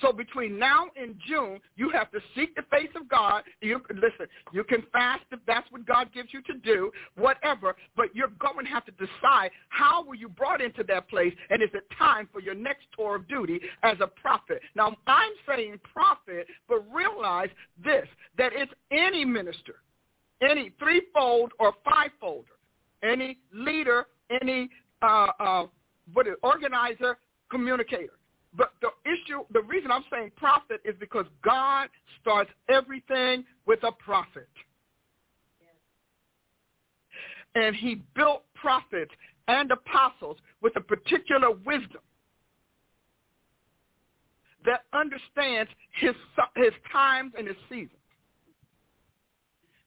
So 0.06 0.14
between 0.14 0.60
now 0.60 0.88
and 0.96 1.16
June, 1.28 1.60
you 1.76 1.90
have 1.90 2.12
to 2.12 2.20
seek 2.36 2.56
the 2.56 2.62
face 2.70 2.90
of 2.96 3.10
God. 3.10 3.44
You 3.62 3.82
listen. 3.90 4.28
You 4.54 4.64
can 4.64 4.84
fast 4.92 5.24
if 5.32 5.40
that's 5.48 5.70
what 5.72 5.86
God 5.88 6.14
gives 6.14 6.30
you 6.32 6.44
to 6.44 6.54
do, 6.60 6.92
whatever. 7.16 7.76
But 7.96 8.16
you're 8.16 8.32
going 8.40 8.66
to 8.66 8.72
have 8.72 8.86
to 8.86 8.92
decide 8.92 9.50
how 9.70 10.06
were 10.06 10.14
you 10.14 10.30
brought 10.30 10.62
into 10.62 10.84
that 10.84 11.10
place, 11.10 11.34
and 11.50 11.64
is 11.64 11.70
it 11.74 11.86
time 11.98 12.30
for 12.32 12.40
your 12.40 12.54
next 12.54 12.86
tour 12.96 13.16
of 13.16 13.28
duty 13.28 13.60
as 13.82 13.98
a 14.00 14.06
prophet? 14.06 14.62
Now 14.76 14.96
I'm 15.08 15.22
saying 15.48 15.80
prophet, 15.92 16.46
but 16.70 16.84
realize 16.94 17.50
this: 17.84 18.08
that 18.38 18.52
it's 18.54 18.72
any 18.92 19.26
minister, 19.26 19.78
any 20.48 20.72
threefold 20.78 21.52
or 21.60 21.74
fivefolder, 21.88 22.44
any 23.04 23.40
leader, 23.52 24.06
any 24.42 24.70
uh, 25.02 25.28
uh, 25.40 25.66
what 26.14 26.28
is 26.28 26.36
organizer, 26.44 27.18
communicator 27.50 28.14
but 28.58 28.74
the 28.82 28.90
issue, 29.10 29.44
the 29.52 29.62
reason 29.62 29.92
I'm 29.92 30.06
saying 30.12 30.32
prophet 30.36 30.82
is 30.86 30.96
because 31.00 31.26
God 31.44 31.90
starts 32.22 32.52
everything 32.70 33.46
with 33.66 33.84
a 33.84 33.92
prophet. 33.92 34.50
And 37.56 37.76
he 37.76 38.02
built 38.16 38.44
prophets 38.54 39.12
and 39.48 39.72
apostles 39.72 40.38
with 40.62 40.76
a 40.76 40.82
particular 40.82 41.52
wisdom 41.52 42.02
that 44.66 44.82
understands 44.94 45.70
his, 46.00 46.16
his 46.56 46.72
times 46.92 47.34
and 47.38 47.48
his 47.48 47.56
seasons. 47.70 47.92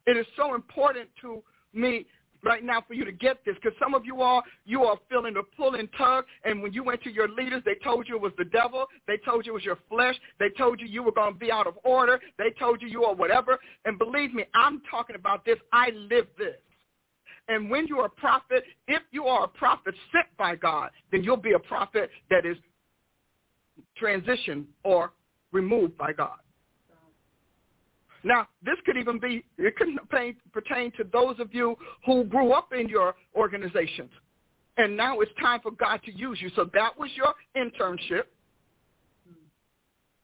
It 0.07 0.17
is 0.17 0.27
so 0.37 0.55
important 0.55 1.09
to 1.21 1.43
me 1.75 2.07
right 2.43 2.65
now 2.65 2.83
for 2.87 2.95
you 2.95 3.05
to 3.05 3.13
get 3.13 3.39
this 3.45 3.55
because 3.57 3.77
some 3.81 3.95
of 3.95 4.05
you 4.05 4.23
all, 4.23 4.43
you 4.65 4.85
are 4.85 4.97
feeling 5.11 5.35
the 5.35 5.43
pull 5.57 5.75
and 5.75 5.89
tug. 5.97 6.25
And 6.45 6.63
when 6.63 6.73
you 6.73 6.85
went 6.85 7.03
to 7.03 7.11
your 7.11 7.29
leaders, 7.29 7.63
they 7.65 7.75
told 7.83 8.09
you 8.09 8.17
it 8.17 8.23
was 8.23 8.33
the 8.39 8.45
devil. 8.45 8.87
They 9.07 9.19
told 9.19 9.47
you 9.47 9.53
it 9.53 9.55
was 9.55 9.65
your 9.65 9.79
flesh. 9.89 10.17
They 10.39 10.51
told 10.57 10.81
you 10.81 10.87
you 10.87 11.03
were 11.03 11.13
going 11.13 11.35
to 11.35 11.39
be 11.39 11.51
out 11.51 11.67
of 11.67 11.75
order. 11.85 12.21
They 12.39 12.51
told 12.59 12.83
you 12.83 12.89
you 12.89 13.05
are 13.05 13.15
whatever. 13.15 13.59
And 13.85 13.99
believe 13.99 14.35
me, 14.35 14.45
I'm 14.55 14.83
talking 14.91 15.17
about 15.17 15.45
this. 15.45 15.59
I 15.73 15.91
live 15.91 16.27
this. 16.37 16.57
And 17.49 17.71
when 17.71 17.87
you're 17.87 18.05
a 18.05 18.11
prophet, 18.11 18.65
if 18.87 19.03
you 19.11 19.25
are 19.25 19.45
a 19.45 19.49
prophet 19.49 19.95
sent 20.13 20.27
by 20.37 20.55
God, 20.55 20.91
then 21.11 21.25
you'll 21.25 21.37
be 21.39 21.53
a 21.53 21.59
prophet 21.59 22.11
that 22.31 22.45
is 22.45 22.57
transitioned 24.01 24.67
or 24.85 25.13
removed 25.53 25.97
by 25.97 26.13
God. 26.13 26.39
Now, 28.25 28.49
this 28.65 28.77
could 28.85 28.97
even 28.97 29.19
be, 29.19 29.45
it 29.59 29.77
could 29.77 29.89
pertain 30.53 30.93
to 30.97 31.05
those 31.13 31.39
of 31.39 31.55
you 31.55 31.77
who 32.05 32.25
grew 32.25 32.53
up 32.53 32.73
in 32.73 32.89
your 32.89 33.15
organizations 33.35 34.11
And 34.77 34.97
now 34.97 35.21
it's 35.21 35.33
time 35.41 35.61
for 35.61 35.71
God 35.71 36.01
to 36.05 36.13
use 36.13 36.41
you. 36.41 36.51
So 36.57 36.69
that 36.75 36.99
was 36.99 37.11
your 37.17 37.35
internship. 37.57 38.25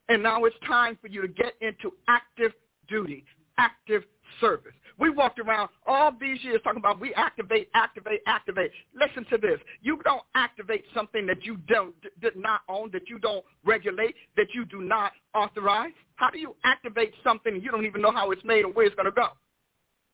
And 0.08 0.22
now 0.22 0.44
it's 0.44 0.56
time 0.66 0.98
for 1.00 1.08
you 1.08 1.22
to 1.22 1.28
get 1.28 1.54
into 1.60 1.92
active 2.08 2.52
duty, 2.88 3.24
active 3.58 4.04
service. 4.40 4.72
We 4.98 5.10
walked 5.10 5.40
around 5.40 5.70
all 5.86 6.12
these 6.18 6.42
years 6.42 6.60
talking 6.62 6.78
about 6.78 7.00
we 7.00 7.12
activate, 7.14 7.68
activate, 7.74 8.20
activate. 8.26 8.70
Listen 8.94 9.24
to 9.30 9.38
this. 9.38 9.58
You 9.82 9.98
don't 10.04 10.22
activate 10.34 10.84
something 10.94 11.26
that 11.26 11.44
you 11.44 11.56
don't 11.68 11.94
did 12.20 12.36
not 12.36 12.60
own, 12.68 12.90
that 12.92 13.08
you 13.08 13.18
don't 13.18 13.44
regulate, 13.64 14.14
that 14.36 14.46
you 14.54 14.64
do 14.64 14.80
not 14.80 15.12
authorize. 15.34 15.92
How 16.16 16.30
do 16.30 16.38
you 16.38 16.54
activate 16.64 17.12
something 17.24 17.60
you 17.60 17.70
don't 17.70 17.86
even 17.86 18.00
know 18.00 18.12
how 18.12 18.30
it's 18.30 18.44
made 18.44 18.64
or 18.64 18.72
where 18.72 18.86
it's 18.86 18.94
going 18.94 19.06
to 19.06 19.12
go? 19.12 19.28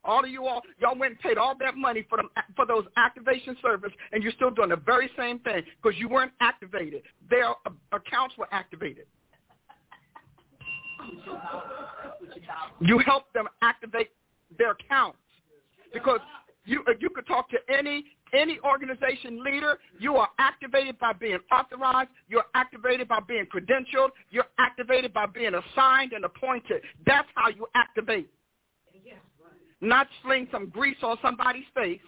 All 0.03 0.25
of 0.25 0.31
you 0.31 0.47
all, 0.47 0.63
y'all 0.79 0.99
went 0.99 1.13
and 1.13 1.21
paid 1.21 1.37
all 1.37 1.55
that 1.61 1.77
money 1.77 2.07
for 2.09 2.17
them 2.17 2.31
for 2.57 2.65
those 2.65 2.85
activation 2.97 3.55
service, 3.61 3.93
and 4.13 4.23
you're 4.23 4.33
still 4.33 4.51
doing 4.51 4.71
the 4.71 4.77
very 4.77 5.11
same 5.15 5.41
thing 5.41 5.63
because 5.83 5.99
you 5.99 6.09
weren't 6.09 6.33
activated. 6.41 7.03
Their 7.29 7.51
uh, 7.51 7.71
accounts 7.93 8.37
were 8.39 8.49
activated. 8.51 9.05
You 12.83 12.99
helped 12.99 13.33
them 13.35 13.47
activate 13.63 14.09
their 14.61 14.73
accounts 14.73 15.19
because 15.93 16.21
you 16.65 16.85
uh, 16.87 16.93
you 17.01 17.11
could 17.11 17.27
talk 17.27 17.49
to 17.51 17.59
any 17.69 18.05
any 18.33 18.61
organization 18.65 19.43
leader. 19.43 19.79
You 19.99 20.17
are 20.17 20.29
activated 20.39 20.99
by 20.99 21.13
being 21.15 21.39
authorized. 21.51 22.11
You're 22.29 22.45
activated 22.55 23.09
by 23.09 23.21
being 23.27 23.47
credentialed. 23.47 24.11
You're 24.31 24.47
activated 24.59 25.13
by 25.13 25.27
being 25.27 25.53
assigned 25.55 26.13
and 26.13 26.25
appointed. 26.25 26.83
That's 27.07 27.27
how 27.35 27.49
you 27.49 27.67
activate. 27.75 28.31
Not 29.81 30.07
sling 30.23 30.47
some 30.53 30.69
grease 30.69 30.99
on 31.03 31.17
somebody's 31.23 31.65
face. 31.75 32.01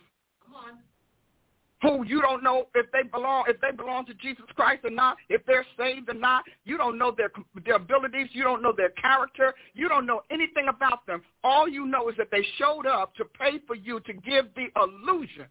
Who 1.83 2.05
you 2.07 2.23
don't 2.23 2.45
know 2.45 2.69
if 2.77 2.87
they 2.93 3.03
belong 3.03 3.45
if 3.49 3.61
they 3.61 3.73
belong 3.73 4.07
to 4.07 4.15
Jesus 4.15 4.45
Christ 4.55 4.85
or 4.85 4.91
not, 4.91 5.17
if 5.29 5.45
they're 5.47 5.67
saved 5.77 6.09
or 6.09 6.15
not. 6.15 6.45
You 6.65 6.79
don't 6.79 6.97
know 6.97 7.11
their 7.11 7.31
their 7.65 7.75
abilities. 7.75 8.29
You 8.31 8.45
don't 8.45 8.63
know 8.63 8.73
their 8.73 8.91
character. 8.91 9.53
You 9.75 9.89
don't 9.89 10.07
know 10.07 10.23
anything 10.31 10.69
about 10.69 11.05
them. 11.07 11.23
All 11.43 11.69
you 11.69 11.85
know 11.87 12.09
is 12.09 12.17
that 12.19 12.29
they 12.31 12.47
showed 12.57 12.87
up 12.87 13.15
to 13.17 13.25
pay 13.25 13.59
for 13.67 13.75
you 13.75 13.99
to 14.01 14.13
give 14.13 14.47
the 14.55 14.69
illusion 14.81 15.47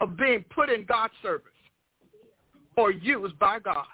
of 0.00 0.16
being 0.16 0.44
put 0.50 0.68
in 0.68 0.84
God's 0.84 1.14
service 1.22 1.46
or 2.76 2.90
used 2.90 3.38
by 3.38 3.60
God. 3.60 3.86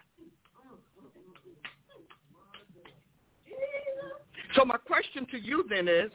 So 4.54 4.64
my 4.64 4.78
question 4.78 5.26
to 5.30 5.38
you 5.38 5.66
then 5.68 5.88
is, 5.88 6.10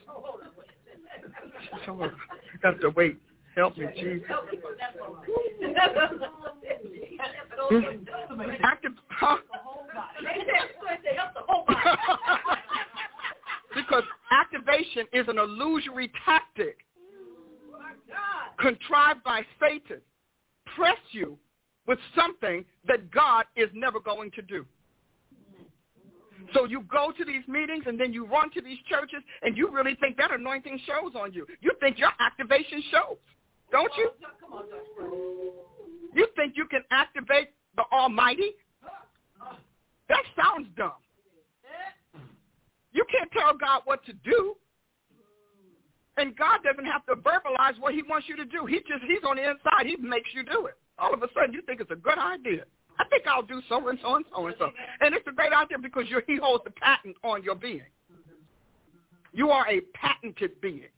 so 1.85 2.01
I 2.01 2.09
got 2.63 2.81
to 2.81 2.89
wait 2.89 3.19
Help 3.55 3.77
me, 3.77 3.85
Jesus. 3.95 4.27
Active, 8.63 8.91
huh? 9.09 9.37
because 13.75 14.03
activation 14.31 15.05
is 15.13 15.27
an 15.27 15.37
illusory 15.37 16.11
tactic 16.25 16.77
contrived 18.59 19.23
by 19.23 19.41
Satan. 19.59 20.01
Press 20.75 20.97
you 21.11 21.37
with 21.87 21.99
something 22.15 22.63
that 22.87 23.11
God 23.11 23.45
is 23.55 23.69
never 23.73 23.99
going 23.99 24.31
to 24.31 24.41
do. 24.41 24.65
So 26.53 26.65
you 26.65 26.83
go 26.91 27.11
to 27.17 27.25
these 27.25 27.47
meetings 27.47 27.83
and 27.87 27.99
then 27.99 28.13
you 28.13 28.25
run 28.25 28.51
to 28.51 28.61
these 28.61 28.79
churches 28.89 29.21
and 29.41 29.55
you 29.57 29.69
really 29.69 29.95
think 29.95 30.17
that 30.17 30.31
anointing 30.31 30.79
shows 30.85 31.13
on 31.15 31.33
you. 31.33 31.45
You 31.61 31.71
think 31.79 31.97
your 31.97 32.11
activation 32.19 32.83
shows. 32.91 33.17
Don't 33.71 33.91
you? 33.97 34.11
You 36.13 36.27
think 36.35 36.53
you 36.57 36.65
can 36.65 36.81
activate 36.91 37.49
the 37.75 37.83
Almighty? 37.91 38.51
That 40.09 40.23
sounds 40.35 40.67
dumb. 40.75 40.91
You 42.91 43.05
can't 43.09 43.31
tell 43.31 43.53
God 43.57 43.81
what 43.85 44.05
to 44.05 44.13
do. 44.13 44.55
And 46.17 46.35
God 46.35 46.59
doesn't 46.63 46.85
have 46.85 47.05
to 47.05 47.15
verbalize 47.15 47.79
what 47.79 47.93
he 47.93 48.03
wants 48.03 48.27
you 48.27 48.35
to 48.35 48.45
do. 48.45 48.65
He 48.65 48.79
just 48.79 49.03
he's 49.07 49.23
on 49.25 49.37
the 49.37 49.49
inside. 49.49 49.85
He 49.85 49.95
makes 49.95 50.29
you 50.33 50.43
do 50.43 50.65
it. 50.65 50.75
All 50.99 51.13
of 51.13 51.23
a 51.23 51.27
sudden 51.33 51.53
you 51.53 51.61
think 51.61 51.79
it's 51.79 51.91
a 51.91 51.95
good 51.95 52.17
idea. 52.17 52.65
I 52.99 53.05
think 53.05 53.25
I'll 53.25 53.41
do 53.41 53.61
so 53.69 53.87
and 53.87 53.97
so 54.01 54.15
and 54.15 54.25
so 54.35 54.47
and 54.47 54.55
so. 54.59 54.69
And 54.99 55.15
it's 55.15 55.25
a 55.27 55.31
great 55.31 55.53
idea 55.53 55.79
because 55.79 56.03
you're, 56.09 56.23
he 56.27 56.37
holds 56.37 56.63
the 56.65 56.71
patent 56.71 57.15
on 57.23 57.41
your 57.41 57.55
being. 57.55 57.81
You 59.33 59.49
are 59.49 59.67
a 59.69 59.79
patented 59.95 60.59
being. 60.61 60.91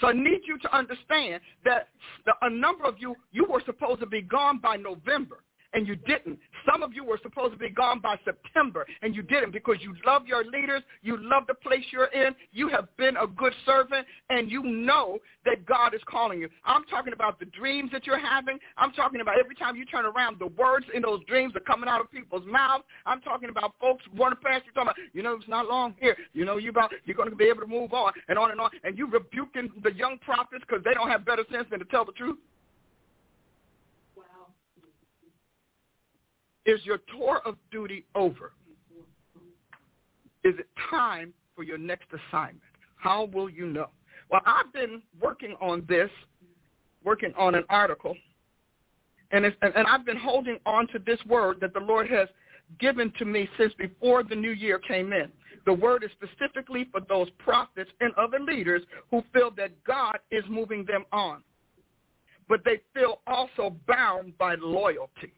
So 0.00 0.08
I 0.08 0.12
need 0.12 0.42
you 0.46 0.58
to 0.58 0.76
understand 0.76 1.40
that 1.64 1.88
the, 2.24 2.32
a 2.42 2.50
number 2.50 2.84
of 2.84 2.96
you, 2.98 3.14
you 3.32 3.46
were 3.48 3.62
supposed 3.64 4.00
to 4.00 4.06
be 4.06 4.22
gone 4.22 4.58
by 4.58 4.76
November 4.76 5.42
and 5.76 5.86
you 5.86 5.94
didn't. 5.94 6.38
Some 6.68 6.82
of 6.82 6.94
you 6.94 7.04
were 7.04 7.20
supposed 7.22 7.52
to 7.52 7.58
be 7.58 7.68
gone 7.68 8.00
by 8.00 8.16
September, 8.24 8.86
and 9.02 9.14
you 9.14 9.22
didn't 9.22 9.52
because 9.52 9.76
you 9.80 9.94
love 10.06 10.26
your 10.26 10.42
leaders, 10.42 10.82
you 11.02 11.18
love 11.20 11.44
the 11.46 11.54
place 11.54 11.84
you're 11.92 12.06
in, 12.06 12.34
you 12.50 12.68
have 12.68 12.88
been 12.96 13.16
a 13.18 13.26
good 13.26 13.52
servant, 13.66 14.06
and 14.30 14.50
you 14.50 14.62
know 14.62 15.18
that 15.44 15.66
God 15.66 15.94
is 15.94 16.00
calling 16.08 16.40
you. 16.40 16.48
I'm 16.64 16.84
talking 16.84 17.12
about 17.12 17.38
the 17.38 17.44
dreams 17.44 17.90
that 17.92 18.06
you're 18.06 18.18
having. 18.18 18.58
I'm 18.78 18.90
talking 18.92 19.20
about 19.20 19.38
every 19.38 19.54
time 19.54 19.76
you 19.76 19.84
turn 19.84 20.06
around, 20.06 20.38
the 20.38 20.46
words 20.46 20.86
in 20.94 21.02
those 21.02 21.22
dreams 21.26 21.54
are 21.54 21.60
coming 21.60 21.90
out 21.90 22.00
of 22.00 22.10
people's 22.10 22.46
mouths. 22.46 22.84
I'm 23.04 23.20
talking 23.20 23.50
about 23.50 23.74
folks 23.78 24.02
running 24.18 24.38
past 24.42 24.64
you 24.64 24.72
talking 24.72 24.88
about, 24.88 24.96
you 25.12 25.22
know, 25.22 25.34
it's 25.34 25.48
not 25.48 25.68
long 25.68 25.94
here. 26.00 26.16
You 26.32 26.46
know, 26.46 26.56
you 26.56 26.70
about 26.70 26.90
you're 27.04 27.16
going 27.16 27.28
to 27.30 27.36
be 27.36 27.44
able 27.44 27.60
to 27.60 27.66
move 27.66 27.92
on 27.92 28.12
and 28.28 28.38
on 28.38 28.50
and 28.50 28.60
on, 28.60 28.70
and 28.82 28.96
you 28.96 29.10
rebuking 29.10 29.70
the 29.82 29.92
young 29.92 30.16
prophets 30.24 30.64
because 30.66 30.82
they 30.84 30.94
don't 30.94 31.10
have 31.10 31.26
better 31.26 31.44
sense 31.52 31.66
than 31.70 31.80
to 31.80 31.84
tell 31.84 32.06
the 32.06 32.12
truth. 32.12 32.38
Is 36.66 36.80
your 36.84 36.98
tour 37.16 37.40
of 37.44 37.56
duty 37.70 38.04
over? 38.14 38.52
Is 40.44 40.54
it 40.58 40.66
time 40.90 41.32
for 41.54 41.62
your 41.62 41.78
next 41.78 42.06
assignment? 42.12 42.60
How 42.96 43.24
will 43.32 43.48
you 43.48 43.66
know? 43.66 43.88
Well, 44.30 44.40
I've 44.44 44.72
been 44.72 45.02
working 45.20 45.54
on 45.60 45.84
this, 45.88 46.10
working 47.04 47.32
on 47.38 47.54
an 47.54 47.64
article, 47.68 48.16
and, 49.30 49.44
and, 49.44 49.54
and 49.62 49.86
I've 49.86 50.04
been 50.04 50.16
holding 50.16 50.58
on 50.66 50.88
to 50.88 50.98
this 50.98 51.18
word 51.26 51.58
that 51.60 51.72
the 51.72 51.80
Lord 51.80 52.10
has 52.10 52.28
given 52.80 53.12
to 53.18 53.24
me 53.24 53.48
since 53.58 53.72
before 53.74 54.24
the 54.24 54.34
new 54.34 54.50
year 54.50 54.78
came 54.78 55.12
in. 55.12 55.30
The 55.66 55.72
word 55.72 56.04
is 56.04 56.10
specifically 56.12 56.88
for 56.90 57.00
those 57.08 57.28
prophets 57.38 57.90
and 58.00 58.12
other 58.14 58.38
leaders 58.38 58.82
who 59.10 59.22
feel 59.32 59.50
that 59.56 59.72
God 59.84 60.18
is 60.30 60.44
moving 60.48 60.84
them 60.84 61.04
on, 61.12 61.42
but 62.48 62.60
they 62.64 62.80
feel 62.94 63.20
also 63.26 63.74
bound 63.86 64.36
by 64.38 64.56
loyalty. 64.56 65.32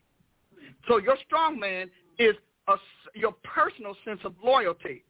So 0.86 0.98
your 0.98 1.16
strong 1.26 1.58
man 1.58 1.90
is 2.18 2.34
a, 2.68 2.76
your 3.14 3.32
personal 3.42 3.96
sense 4.04 4.20
of 4.24 4.34
loyalty 4.42 5.04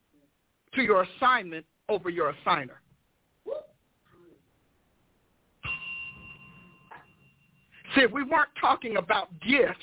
to 0.75 0.83
your 0.83 1.07
assignment 1.17 1.65
over 1.89 2.11
your 2.11 2.35
assigner. 2.35 2.79
See, 7.95 8.03
if 8.03 8.13
we 8.13 8.23
weren't 8.23 8.51
talking 8.61 8.99
about 8.99 9.29
gifts 9.41 9.81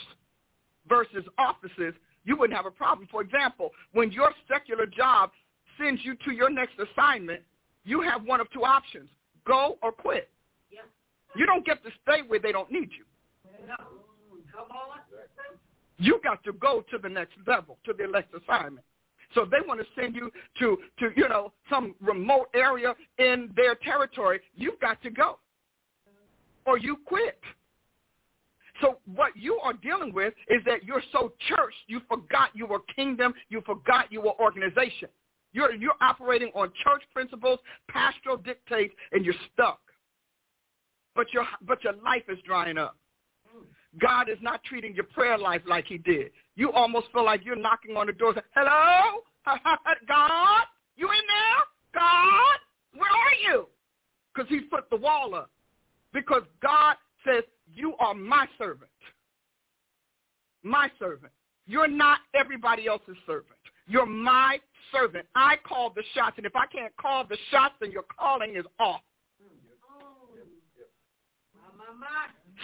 versus 0.88 1.26
offices, 1.38 1.94
you 2.24 2.38
wouldn't 2.38 2.56
have 2.56 2.66
a 2.66 2.72
problem. 2.72 3.08
For 3.10 3.22
example, 3.22 3.72
when 3.94 4.12
your 4.12 4.32
secular 4.48 4.86
job 4.86 5.32
sends 5.80 6.04
you 6.04 6.16
to 6.26 6.32
your 6.32 6.50
next 6.50 6.74
assignment, 6.80 7.42
you 7.84 8.02
have 8.02 8.24
one 8.24 8.40
of 8.42 8.50
two 8.52 8.64
options, 8.64 9.10
go 9.46 9.78
or 9.82 9.92
quit. 9.92 10.30
Yeah. 10.72 10.82
You 11.36 11.46
don't 11.46 11.66
get 11.66 11.84
to 11.84 11.90
stay 12.04 12.22
where 12.28 12.40
they 12.40 12.52
don't 12.52 12.72
need 12.72 12.90
you. 12.98 13.06
No. 13.68 13.76
Come 14.54 14.72
on. 14.72 14.95
You 15.98 16.20
got 16.24 16.44
to 16.44 16.54
go 16.54 16.84
to 16.92 16.98
the 16.98 17.10
next 17.10 17.34
level, 17.48 17.78
to 17.86 17.94
the 17.94 18.08
next 18.08 18.30
assignment. 18.34 18.86
So 19.34 19.46
they 19.46 19.66
want 19.66 19.80
to 19.80 19.86
send 20.00 20.16
you 20.16 20.32
to, 20.60 20.78
to, 21.00 21.10
you 21.16 21.28
know, 21.28 21.52
some 21.70 21.96
remote 22.02 22.48
area 22.54 22.94
in 23.18 23.50
their 23.56 23.76
territory. 23.76 24.42
You've 24.56 24.80
got 24.80 25.02
to 25.04 25.10
go. 25.10 25.40
Or 26.66 26.78
you 26.78 26.98
quit. 27.06 27.40
So 28.82 28.98
what 29.14 29.36
you 29.36 29.60
are 29.64 29.74
dealing 29.74 30.14
with 30.14 30.34
is 30.50 30.62
that 30.66 30.84
you're 30.84 31.04
so 31.12 31.34
church, 31.48 31.74
you 31.88 32.02
forgot 32.10 32.50
you 32.54 32.66
were 32.66 32.80
kingdom, 32.94 33.34
you 33.50 33.62
forgot 33.66 34.12
you 34.12 34.22
were 34.22 34.34
organization. 34.40 35.10
You're, 35.54 35.74
you're 35.74 35.94
operating 36.02 36.52
on 36.54 36.72
church 36.84 37.04
principles, 37.14 37.60
pastoral 37.88 38.36
dictates, 38.38 38.94
and 39.14 39.24
you're 39.24 39.36
stuck. 39.54 39.80
But 41.16 41.34
your, 41.34 41.46
but 41.66 41.82
your 41.84 41.94
life 41.94 42.24
is 42.28 42.38
drying 42.46 42.78
up. 42.78 42.98
God 44.02 44.30
is 44.30 44.38
not 44.42 44.64
treating 44.64 44.94
your 44.94 45.06
prayer 45.06 45.38
life 45.38 45.62
like 45.68 45.86
he 45.86 45.98
did. 45.98 46.32
You 46.56 46.72
almost 46.72 47.08
feel 47.14 47.26
like 47.26 47.46
you're 47.46 47.56
knocking 47.56 47.96
on 47.96 48.08
the 48.08 48.14
door. 48.14 48.34
Saying, 48.34 48.44
Hello? 48.56 49.22
God? 50.08 50.64
You 50.98 51.08
in 51.08 51.14
there? 51.28 51.64
God? 51.94 52.60
Where 52.94 53.10
are 53.10 53.52
you? 53.52 53.68
Because 54.34 54.50
he 54.50 54.62
put 54.62 54.90
the 54.90 54.98
wall 54.98 55.36
up. 55.36 55.50
Because 56.14 56.44
God 56.62 56.96
says, 57.26 57.44
you 57.74 57.96
are 58.00 58.14
my 58.14 58.48
servant. 58.58 58.92
My 60.64 60.90
servant. 61.00 61.32
You're 61.68 61.88
not 61.88 62.20
everybody 62.34 62.88
else's 62.88 63.18
servant. 63.26 63.56
You're 63.88 64.06
my 64.06 64.60
servant. 64.92 65.26
I 65.36 65.56
call 65.68 65.92
the 65.96 66.04
shots. 66.14 66.36
And 66.38 66.46
if 66.46 66.56
I 66.56 66.66
can't 66.68 66.96
call 66.98 67.26
the 67.26 67.38
shots, 67.52 67.76
then 67.80 67.92
your 67.92 68.06
calling 68.18 68.56
is 68.56 68.66
off. 68.80 69.02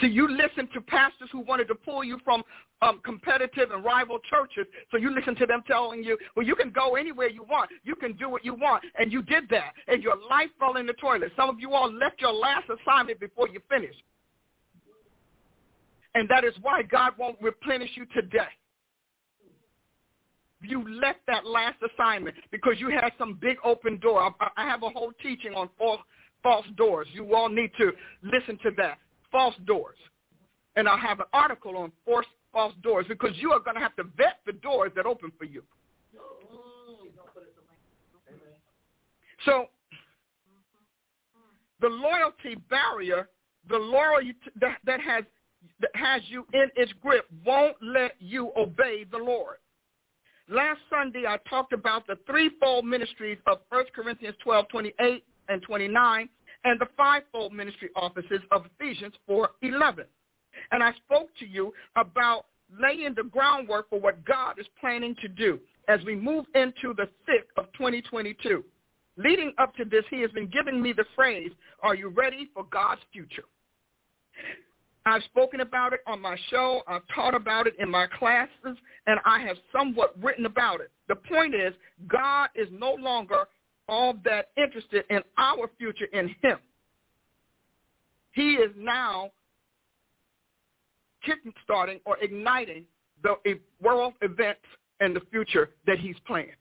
See, 0.02 0.08
you 0.08 0.28
listen 0.28 0.68
to 0.74 0.82
pastors 0.82 1.30
who 1.32 1.42
wanted 1.42 1.68
to 1.68 1.76
pull 1.76 2.04
you 2.04 2.20
from 2.24 2.44
um, 2.82 3.00
competitive 3.04 3.70
and 3.72 3.84
rival 3.84 4.18
churches. 4.30 4.66
So 4.90 4.98
you 4.98 5.14
listen 5.14 5.36
to 5.36 5.46
them 5.46 5.62
telling 5.68 6.04
you, 6.04 6.18
well, 6.36 6.46
you 6.46 6.56
can 6.56 6.72
go 6.72 6.96
anywhere 6.96 7.30
you 7.30 7.44
want. 7.44 7.70
You 7.84 7.96
can 7.96 8.14
do 8.14 8.28
what 8.28 8.44
you 8.44 8.56
want. 8.56 8.84
And 8.98 9.12
you 9.12 9.22
did 9.22 9.48
that. 9.50 9.74
And 9.88 10.02
your 10.02 10.16
life 10.30 10.50
fell 10.60 10.78
in 10.78 10.88
the 10.88 10.94
toilet. 10.94 11.32
Some 11.36 11.50
of 11.50 11.60
you 11.60 11.74
all 11.74 11.92
left 11.92 12.20
your 12.20 12.34
last 12.34 12.66
assignment 12.70 13.20
before 13.20 13.48
you 13.48 13.60
finished. 13.70 14.02
And 16.16 16.28
that 16.30 16.44
is 16.44 16.54
why 16.62 16.82
God 16.82 17.14
won't 17.18 17.38
replenish 17.42 17.92
you 17.96 18.06
today. 18.08 18.50
You 20.64 20.84
left 21.00 21.20
that 21.28 21.46
last 21.46 21.78
assignment 21.82 22.36
because 22.52 22.76
you 22.80 22.90
had 22.90 23.12
some 23.18 23.38
big 23.40 23.58
open 23.64 23.98
door. 23.98 24.34
I, 24.40 24.50
I 24.58 24.66
have 24.68 24.84
a 24.84 24.90
whole 24.90 25.12
teaching 25.22 25.54
on 25.54 25.70
false, 25.78 26.02
false 26.44 26.66
doors. 26.76 27.08
You 27.14 27.36
all 27.36 27.50
need 27.50 27.72
to 27.78 27.92
listen 28.24 28.60
to 28.64 28.72
that. 28.78 28.98
False 29.32 29.56
doors. 29.66 29.98
And 30.76 30.88
I'll 30.88 30.98
have 30.98 31.20
an 31.20 31.26
article 31.34 31.78
on 31.78 31.92
false, 32.06 32.26
false 32.52 32.74
doors 32.82 33.06
because 33.08 33.32
you 33.36 33.52
are 33.52 33.60
going 33.60 33.76
to 33.76 33.82
have 33.82 33.96
to 33.98 34.04
vet 34.04 34.40
the 34.46 34.54
doors 34.54 34.92
that 34.96 35.06
open 35.06 35.32
for 35.38 35.46
you. 35.46 35.64
So 39.46 39.68
the 41.82 41.88
loyalty 41.88 42.62
barrier, 42.70 43.28
the 43.70 43.78
loyalty 43.78 44.36
that, 44.60 44.78
that 44.86 45.02
has 45.02 45.24
that 45.80 45.92
has 45.94 46.22
you 46.28 46.46
in 46.54 46.70
its 46.76 46.92
grip 47.02 47.26
won't 47.46 47.76
let 47.82 48.16
you 48.20 48.52
obey 48.58 49.06
the 49.10 49.18
Lord. 49.18 49.58
Last 50.50 50.80
Sunday, 50.90 51.26
I 51.28 51.38
talked 51.50 51.72
about 51.72 52.08
the 52.08 52.18
threefold 52.26 52.86
ministries 52.86 53.38
of 53.48 53.60
1 53.70 53.86
Corinthians 53.96 54.36
12, 54.44 54.68
28 54.70 55.24
and 55.50 55.62
29, 55.62 56.30
and 56.64 56.80
the 56.80 56.88
fivefold 56.96 57.54
ministry 57.54 57.90
offices 57.96 58.42
of 58.52 58.66
Ephesians 58.80 59.14
4, 59.28 59.50
11. 59.62 60.06
And 60.72 60.84
I 60.84 60.94
spoke 61.06 61.30
to 61.40 61.46
you 61.46 61.74
about 61.96 62.46
laying 62.80 63.14
the 63.16 63.24
groundwork 63.24 63.90
for 63.90 64.00
what 64.00 64.24
God 64.26 64.60
is 64.60 64.66
planning 64.80 65.16
to 65.22 65.28
do 65.28 65.60
as 65.88 66.00
we 66.06 66.16
move 66.16 66.46
into 66.56 66.94
the 66.96 67.10
thick 67.26 67.48
of 67.58 67.66
2022. 67.74 68.64
Leading 69.18 69.54
up 69.58 69.76
to 69.76 69.86
this, 69.86 70.04
he 70.10 70.22
has 70.22 70.32
been 70.32 70.48
giving 70.48 70.82
me 70.82 70.94
the 70.94 71.06
phrase, 71.16 71.52
are 71.84 71.96
you 71.96 72.10
ready 72.10 72.50
for 72.54 72.64
God's 72.72 73.02
future? 73.12 73.44
I've 75.06 75.24
spoken 75.24 75.62
about 75.62 75.94
it 75.94 76.02
on 76.06 76.22
my 76.22 76.38
show. 76.50 76.82
I've 76.88 77.02
taught 77.14 77.34
about 77.34 77.66
it 77.66 77.74
in 77.80 77.90
my 77.90 78.06
classes, 78.08 78.78
and 79.08 79.20
I 79.26 79.40
have 79.42 79.58
somewhat 79.72 80.16
written 80.22 80.46
about 80.46 80.80
it. 80.80 80.92
The 81.08 81.16
point 81.16 81.56
is, 81.56 81.74
God 82.08 82.50
is 82.56 82.68
no 82.72 82.94
longer 82.94 83.48
all 83.92 84.16
that 84.24 84.48
interested 84.58 85.04
in 85.10 85.22
our 85.38 85.70
future 85.78 86.06
in 86.14 86.34
him. 86.42 86.58
He 88.32 88.54
is 88.54 88.72
now 88.78 89.32
kick-starting 91.26 92.00
or 92.06 92.18
igniting 92.20 92.86
the 93.22 93.36
world 93.82 94.14
events 94.22 94.62
and 95.02 95.16
the 95.16 95.20
future 95.30 95.72
that 95.86 96.00
he's 96.00 96.16
planning. 96.26 96.56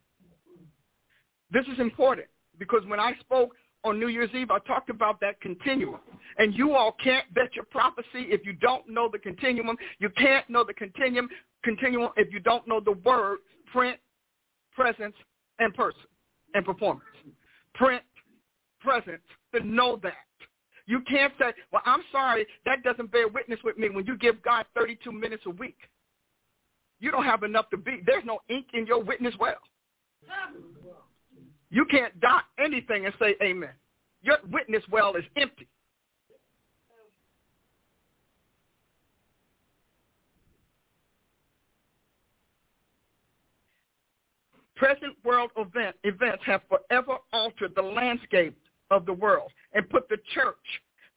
This 1.52 1.64
is 1.72 1.78
important 1.78 2.26
because 2.58 2.82
when 2.86 3.00
I 3.00 3.12
spoke 3.20 3.54
on 3.84 3.98
New 3.98 4.08
Year's 4.08 4.30
Eve, 4.34 4.50
I 4.50 4.58
talked 4.60 4.90
about 4.90 5.20
that 5.20 5.40
continuum. 5.40 6.00
And 6.38 6.54
you 6.54 6.74
all 6.74 6.96
can't 7.02 7.32
bet 7.32 7.54
your 7.54 7.64
prophecy 7.64 8.26
if 8.28 8.44
you 8.44 8.52
don't 8.54 8.88
know 8.88 9.08
the 9.10 9.18
continuum. 9.18 9.76
You 10.00 10.10
can't 10.10 10.48
know 10.50 10.64
the 10.64 10.74
continuum, 10.74 11.28
continuum 11.62 12.10
if 12.16 12.32
you 12.32 12.40
don't 12.40 12.66
know 12.66 12.80
the 12.80 12.92
word 12.92 13.38
print, 13.72 13.98
presence, 14.74 15.14
and 15.60 15.72
person 15.74 16.02
and 16.54 16.64
performance. 16.64 17.04
Print, 17.74 18.02
presence, 18.80 19.22
to 19.54 19.64
know 19.64 19.98
that. 20.02 20.14
You 20.86 21.00
can't 21.08 21.32
say, 21.38 21.52
well, 21.72 21.82
I'm 21.84 22.02
sorry, 22.10 22.46
that 22.66 22.82
doesn't 22.82 23.12
bear 23.12 23.28
witness 23.28 23.60
with 23.62 23.78
me 23.78 23.90
when 23.90 24.06
you 24.06 24.16
give 24.18 24.42
God 24.42 24.66
32 24.74 25.12
minutes 25.12 25.44
a 25.46 25.50
week. 25.50 25.78
You 26.98 27.10
don't 27.10 27.24
have 27.24 27.44
enough 27.44 27.70
to 27.70 27.76
be. 27.76 28.00
There's 28.04 28.24
no 28.24 28.40
ink 28.48 28.66
in 28.74 28.86
your 28.86 29.02
witness 29.02 29.34
well. 29.38 29.58
You 31.70 31.84
can't 31.90 32.18
dot 32.20 32.44
anything 32.58 33.06
and 33.06 33.14
say 33.20 33.36
amen. 33.42 33.70
Your 34.22 34.38
witness 34.50 34.82
well 34.90 35.14
is 35.14 35.24
empty. 35.36 35.68
Present 44.80 45.14
world 45.24 45.50
event, 45.58 45.94
events 46.04 46.42
have 46.46 46.62
forever 46.70 47.18
altered 47.34 47.74
the 47.76 47.82
landscape 47.82 48.56
of 48.90 49.04
the 49.04 49.12
world 49.12 49.52
and 49.74 49.86
put 49.90 50.08
the 50.08 50.16
church 50.32 50.56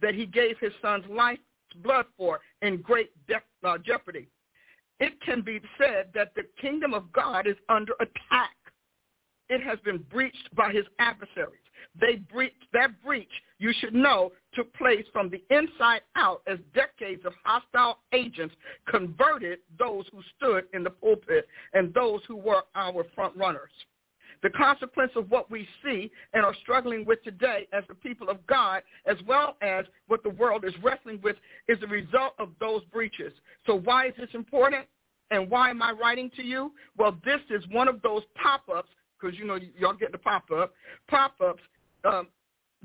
that 0.02 0.14
he 0.14 0.26
gave 0.26 0.60
his 0.60 0.74
son's 0.82 1.06
life's 1.10 1.42
blood 1.82 2.06
for 2.18 2.42
in 2.62 2.82
great 2.82 3.12
de- 3.26 3.42
uh, 3.64 3.78
jeopardy. 3.78 4.28
It 5.00 5.14
can 5.22 5.42
be 5.42 5.62
said 5.78 6.10
that 6.14 6.36
the 6.36 6.44
kingdom 6.60 6.94
of 6.94 7.10
God 7.14 7.48
is 7.48 7.56
under 7.70 7.94
attack 8.02 8.52
it 9.48 9.64
has 9.64 9.80
been 9.86 10.00
breached 10.12 10.54
by 10.56 10.74
his 10.74 10.84
adversaries. 11.00 11.63
They 12.00 12.16
breached, 12.16 12.66
that 12.74 13.02
breach, 13.04 13.30
you 13.60 13.74
should 13.80 13.94
know, 13.94 14.32
took 14.54 14.74
place 14.74 15.06
from 15.12 15.30
the 15.30 15.44
inside 15.50 16.02
out 16.16 16.42
as 16.48 16.60
decades 16.74 17.26
of 17.26 17.34
hostile 17.44 18.00
agents 18.14 18.56
converted 18.88 19.60
those 19.80 20.06
who 20.12 20.22
stood 20.38 20.66
in 20.74 20.84
the 20.84 20.90
pulpit 20.90 21.48
and 21.74 21.94
those 21.94 22.22
who 22.28 22.36
were 22.36 22.64
our 22.76 23.06
front 23.16 23.36
runners. 23.36 23.72
The 24.44 24.50
consequence 24.50 25.14
of 25.16 25.32
what 25.32 25.50
we 25.50 25.66
see 25.84 26.12
and 26.34 26.44
are 26.44 26.54
struggling 26.62 27.06
with 27.06 27.24
today 27.24 27.66
as 27.72 27.86
the 27.88 27.96
people 27.96 28.30
of 28.30 28.46
God, 28.46 28.84
as 29.06 29.16
well 29.26 29.56
as 29.62 29.86
what 30.08 30.22
the 30.22 30.32
world 30.32 30.66
is 30.66 30.74
wrestling 30.84 31.22
with, 31.24 31.38
is 31.70 31.80
the 31.80 31.88
result 31.88 32.34
of 32.40 32.50
those 32.60 32.84
breaches. 32.92 33.32
So 33.66 33.76
why 33.76 34.08
is 34.08 34.14
this 34.18 34.30
important? 34.34 34.86
And 35.32 35.50
why 35.50 35.70
am 35.70 35.82
I 35.82 35.92
writing 35.92 36.30
to 36.36 36.44
you? 36.44 36.74
Well, 36.98 37.18
this 37.24 37.40
is 37.50 37.64
one 37.72 37.88
of 37.88 38.02
those 38.02 38.24
pop-ups 38.36 38.90
because 39.24 39.38
you 39.38 39.46
know 39.46 39.58
y'all 39.78 39.94
get 39.94 40.12
the 40.12 40.18
pop 40.18 40.44
up 40.56 40.74
pop 41.08 41.34
ups 41.44 41.62
um, 42.04 42.28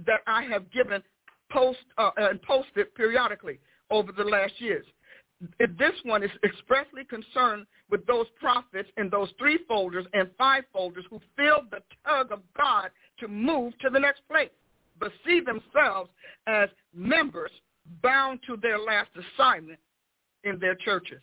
that 0.06 0.20
I 0.26 0.44
have 0.44 0.70
given 0.70 1.02
post 1.50 1.78
uh, 1.96 2.10
and 2.16 2.40
posted 2.42 2.94
periodically 2.94 3.58
over 3.90 4.12
the 4.12 4.24
last 4.24 4.52
years. 4.58 4.86
This 5.60 5.92
one 6.02 6.24
is 6.24 6.30
expressly 6.44 7.04
concerned 7.04 7.66
with 7.90 8.04
those 8.06 8.26
prophets 8.40 8.88
in 8.96 9.08
those 9.08 9.28
three 9.38 9.58
folders 9.68 10.04
and 10.12 10.28
five 10.36 10.64
folders 10.72 11.04
who 11.10 11.20
feel 11.36 11.60
the 11.70 11.78
tug 12.06 12.32
of 12.32 12.40
God 12.56 12.90
to 13.20 13.28
move 13.28 13.72
to 13.78 13.88
the 13.88 14.00
next 14.00 14.22
place, 14.28 14.50
but 14.98 15.12
see 15.24 15.40
themselves 15.40 16.10
as 16.48 16.68
members 16.92 17.52
bound 18.02 18.40
to 18.48 18.56
their 18.56 18.78
last 18.78 19.10
assignment 19.16 19.78
in 20.42 20.58
their 20.58 20.74
churches. 20.74 21.20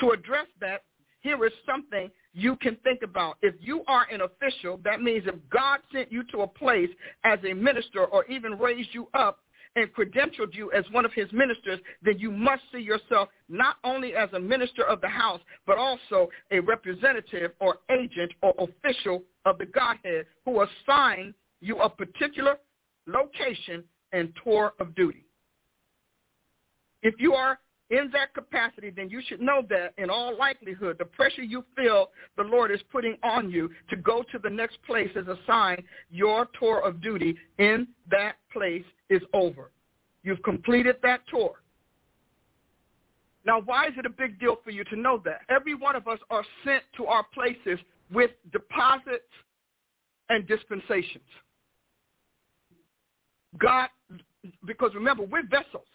To 0.00 0.10
address 0.10 0.46
that, 0.60 0.82
here 1.20 1.44
is 1.46 1.52
something 1.64 2.10
you 2.34 2.56
can 2.56 2.76
think 2.82 3.02
about. 3.02 3.36
If 3.42 3.54
you 3.60 3.82
are 3.86 4.06
an 4.12 4.20
official, 4.20 4.80
that 4.84 5.00
means 5.00 5.24
if 5.26 5.36
God 5.50 5.78
sent 5.92 6.10
you 6.10 6.24
to 6.24 6.42
a 6.42 6.46
place 6.46 6.90
as 7.22 7.38
a 7.48 7.54
minister 7.54 8.04
or 8.04 8.24
even 8.26 8.58
raised 8.58 8.90
you 8.92 9.08
up 9.14 9.38
and 9.76 9.88
credentialed 9.94 10.52
you 10.52 10.70
as 10.72 10.84
one 10.90 11.04
of 11.04 11.12
his 11.12 11.30
ministers, 11.32 11.80
then 12.02 12.18
you 12.18 12.30
must 12.30 12.62
see 12.72 12.80
yourself 12.80 13.28
not 13.48 13.76
only 13.84 14.14
as 14.14 14.28
a 14.32 14.40
minister 14.40 14.84
of 14.84 15.00
the 15.00 15.08
house, 15.08 15.40
but 15.66 15.78
also 15.78 16.28
a 16.50 16.60
representative 16.60 17.52
or 17.60 17.78
agent 17.90 18.32
or 18.42 18.54
official 18.58 19.22
of 19.44 19.58
the 19.58 19.66
Godhead 19.66 20.26
who 20.44 20.62
assigned 20.62 21.34
you 21.60 21.78
a 21.78 21.88
particular 21.88 22.56
location 23.06 23.84
and 24.12 24.32
tour 24.42 24.74
of 24.80 24.94
duty. 24.94 25.24
If 27.02 27.14
you 27.18 27.34
are 27.34 27.58
in 27.90 28.10
that 28.12 28.32
capacity, 28.34 28.90
then 28.90 29.10
you 29.10 29.20
should 29.26 29.40
know 29.40 29.62
that 29.68 29.92
in 29.98 30.08
all 30.08 30.36
likelihood, 30.36 30.96
the 30.98 31.04
pressure 31.04 31.42
you 31.42 31.64
feel 31.76 32.10
the 32.36 32.42
Lord 32.42 32.70
is 32.70 32.80
putting 32.90 33.16
on 33.22 33.50
you 33.50 33.70
to 33.90 33.96
go 33.96 34.22
to 34.32 34.38
the 34.42 34.50
next 34.50 34.78
place 34.86 35.10
is 35.14 35.28
a 35.28 35.38
sign 35.46 35.82
your 36.10 36.48
tour 36.58 36.80
of 36.80 37.02
duty 37.02 37.36
in 37.58 37.86
that 38.10 38.36
place 38.52 38.84
is 39.10 39.22
over. 39.34 39.70
You've 40.22 40.42
completed 40.42 40.96
that 41.02 41.20
tour. 41.28 41.52
Now, 43.44 43.60
why 43.60 43.88
is 43.88 43.92
it 43.98 44.06
a 44.06 44.10
big 44.10 44.40
deal 44.40 44.56
for 44.64 44.70
you 44.70 44.84
to 44.84 44.96
know 44.96 45.20
that? 45.26 45.42
Every 45.50 45.74
one 45.74 45.94
of 45.94 46.08
us 46.08 46.18
are 46.30 46.44
sent 46.64 46.82
to 46.96 47.04
our 47.04 47.26
places 47.34 47.78
with 48.10 48.30
deposits 48.52 49.28
and 50.30 50.46
dispensations. 50.48 51.24
God, 53.58 53.88
because 54.66 54.92
remember, 54.94 55.24
we're 55.24 55.46
vessels. 55.46 55.86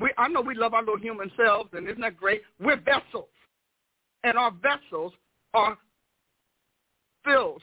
We, 0.00 0.10
I 0.16 0.28
know 0.28 0.40
we 0.40 0.54
love 0.54 0.74
our 0.74 0.80
little 0.80 0.98
human 0.98 1.30
selves, 1.36 1.70
and 1.72 1.86
isn't 1.86 2.00
that 2.00 2.16
great? 2.16 2.42
We're 2.58 2.80
vessels. 2.80 3.28
And 4.24 4.36
our 4.36 4.50
vessels 4.50 5.12
are 5.54 5.76
filled, 7.24 7.62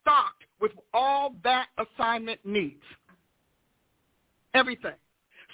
stocked 0.00 0.44
with 0.60 0.72
all 0.92 1.34
that 1.44 1.66
assignment 1.78 2.40
needs. 2.44 2.82
Everything. 4.54 4.94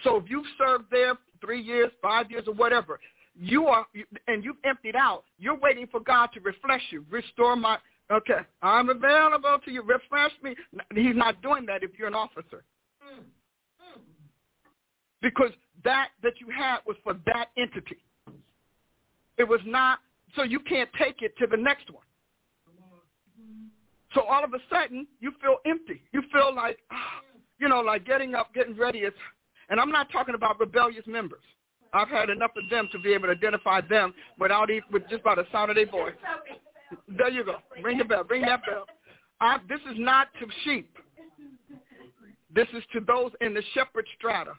So 0.04 0.16
if 0.16 0.24
you've 0.28 0.46
served 0.58 0.84
there 0.90 1.14
three 1.40 1.60
years, 1.60 1.90
five 2.00 2.30
years, 2.30 2.44
or 2.46 2.54
whatever, 2.54 2.98
you 3.34 3.66
are, 3.66 3.86
and 4.28 4.44
you've 4.44 4.56
emptied 4.64 4.96
out, 4.96 5.24
you're 5.38 5.58
waiting 5.58 5.86
for 5.86 6.00
God 6.00 6.28
to 6.34 6.40
refresh 6.40 6.82
you, 6.90 7.04
restore 7.10 7.56
my, 7.56 7.78
okay, 8.10 8.40
I'm 8.62 8.88
available 8.90 9.58
to 9.64 9.70
you, 9.70 9.82
refresh 9.82 10.32
me. 10.42 10.54
He's 10.94 11.16
not 11.16 11.42
doing 11.42 11.66
that 11.66 11.82
if 11.82 11.90
you're 11.98 12.08
an 12.08 12.14
officer. 12.14 12.62
Mm. 13.02 13.20
Mm. 13.20 14.00
Because 15.20 15.50
that 15.84 16.08
that 16.22 16.34
you 16.40 16.48
had 16.56 16.78
was 16.86 16.96
for 17.02 17.14
that 17.26 17.46
entity. 17.56 17.98
It 19.38 19.48
was 19.48 19.60
not, 19.64 20.00
so 20.36 20.42
you 20.42 20.60
can't 20.60 20.90
take 20.98 21.22
it 21.22 21.36
to 21.38 21.46
the 21.46 21.56
next 21.56 21.90
one. 21.90 22.04
So 24.14 24.22
all 24.22 24.44
of 24.44 24.52
a 24.52 24.58
sudden, 24.70 25.06
you 25.20 25.32
feel 25.40 25.56
empty. 25.64 26.02
You 26.12 26.22
feel 26.32 26.54
like, 26.54 26.78
ah, 26.90 27.20
you 27.58 27.68
know, 27.68 27.80
like 27.80 28.04
getting 28.04 28.34
up, 28.34 28.52
getting 28.54 28.76
ready 28.76 29.00
is, 29.00 29.14
and 29.70 29.80
I'm 29.80 29.90
not 29.90 30.12
talking 30.12 30.34
about 30.34 30.60
rebellious 30.60 31.06
members. 31.06 31.40
I've 31.94 32.08
had 32.08 32.30
enough 32.30 32.52
of 32.56 32.68
them 32.70 32.88
to 32.92 32.98
be 32.98 33.12
able 33.12 33.28
to 33.28 33.32
identify 33.32 33.80
them 33.80 34.14
without 34.38 34.70
even, 34.70 34.84
with 34.92 35.08
just 35.08 35.22
by 35.22 35.34
the 35.34 35.46
sound 35.50 35.70
of 35.70 35.76
their 35.76 35.86
voice. 35.86 36.14
There 37.08 37.30
you 37.30 37.44
go. 37.44 37.56
Ring 37.82 37.98
the 37.98 38.04
bell. 38.04 38.24
Ring 38.28 38.42
that 38.42 38.60
bell. 38.66 38.86
I, 39.40 39.58
this 39.68 39.80
is 39.90 39.96
not 39.98 40.28
to 40.40 40.46
sheep. 40.64 40.94
This 42.54 42.68
is 42.76 42.82
to 42.92 43.00
those 43.00 43.32
in 43.40 43.54
the 43.54 43.62
shepherd 43.74 44.06
strata. 44.18 44.52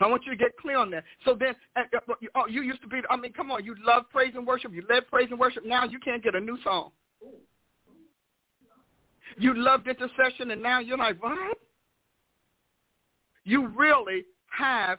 I 0.00 0.06
want 0.06 0.24
you 0.26 0.32
to 0.32 0.36
get 0.36 0.56
clear 0.58 0.76
on 0.76 0.90
that. 0.90 1.04
So 1.24 1.34
then, 1.34 1.54
uh, 1.74 1.82
uh, 1.96 2.14
oh, 2.34 2.46
you 2.46 2.62
used 2.62 2.82
to 2.82 2.88
be, 2.88 3.00
I 3.08 3.16
mean, 3.16 3.32
come 3.32 3.50
on, 3.50 3.64
you 3.64 3.74
love 3.84 4.04
praise 4.10 4.32
and 4.34 4.46
worship. 4.46 4.72
You 4.72 4.84
led 4.90 5.08
praise 5.08 5.28
and 5.30 5.40
worship. 5.40 5.64
Now 5.64 5.84
you 5.84 5.98
can't 5.98 6.22
get 6.22 6.34
a 6.34 6.40
new 6.40 6.58
song. 6.62 6.90
You 9.38 9.54
loved 9.54 9.88
intercession, 9.88 10.50
and 10.50 10.62
now 10.62 10.80
you're 10.80 10.98
like, 10.98 11.22
what? 11.22 11.58
You 13.44 13.68
really 13.68 14.24
have 14.50 14.98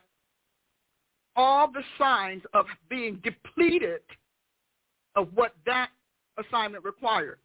all 1.35 1.71
the 1.71 1.83
signs 1.97 2.41
of 2.53 2.65
being 2.89 3.21
depleted 3.23 4.01
of 5.15 5.29
what 5.33 5.55
that 5.65 5.89
assignment 6.37 6.83
required 6.83 7.39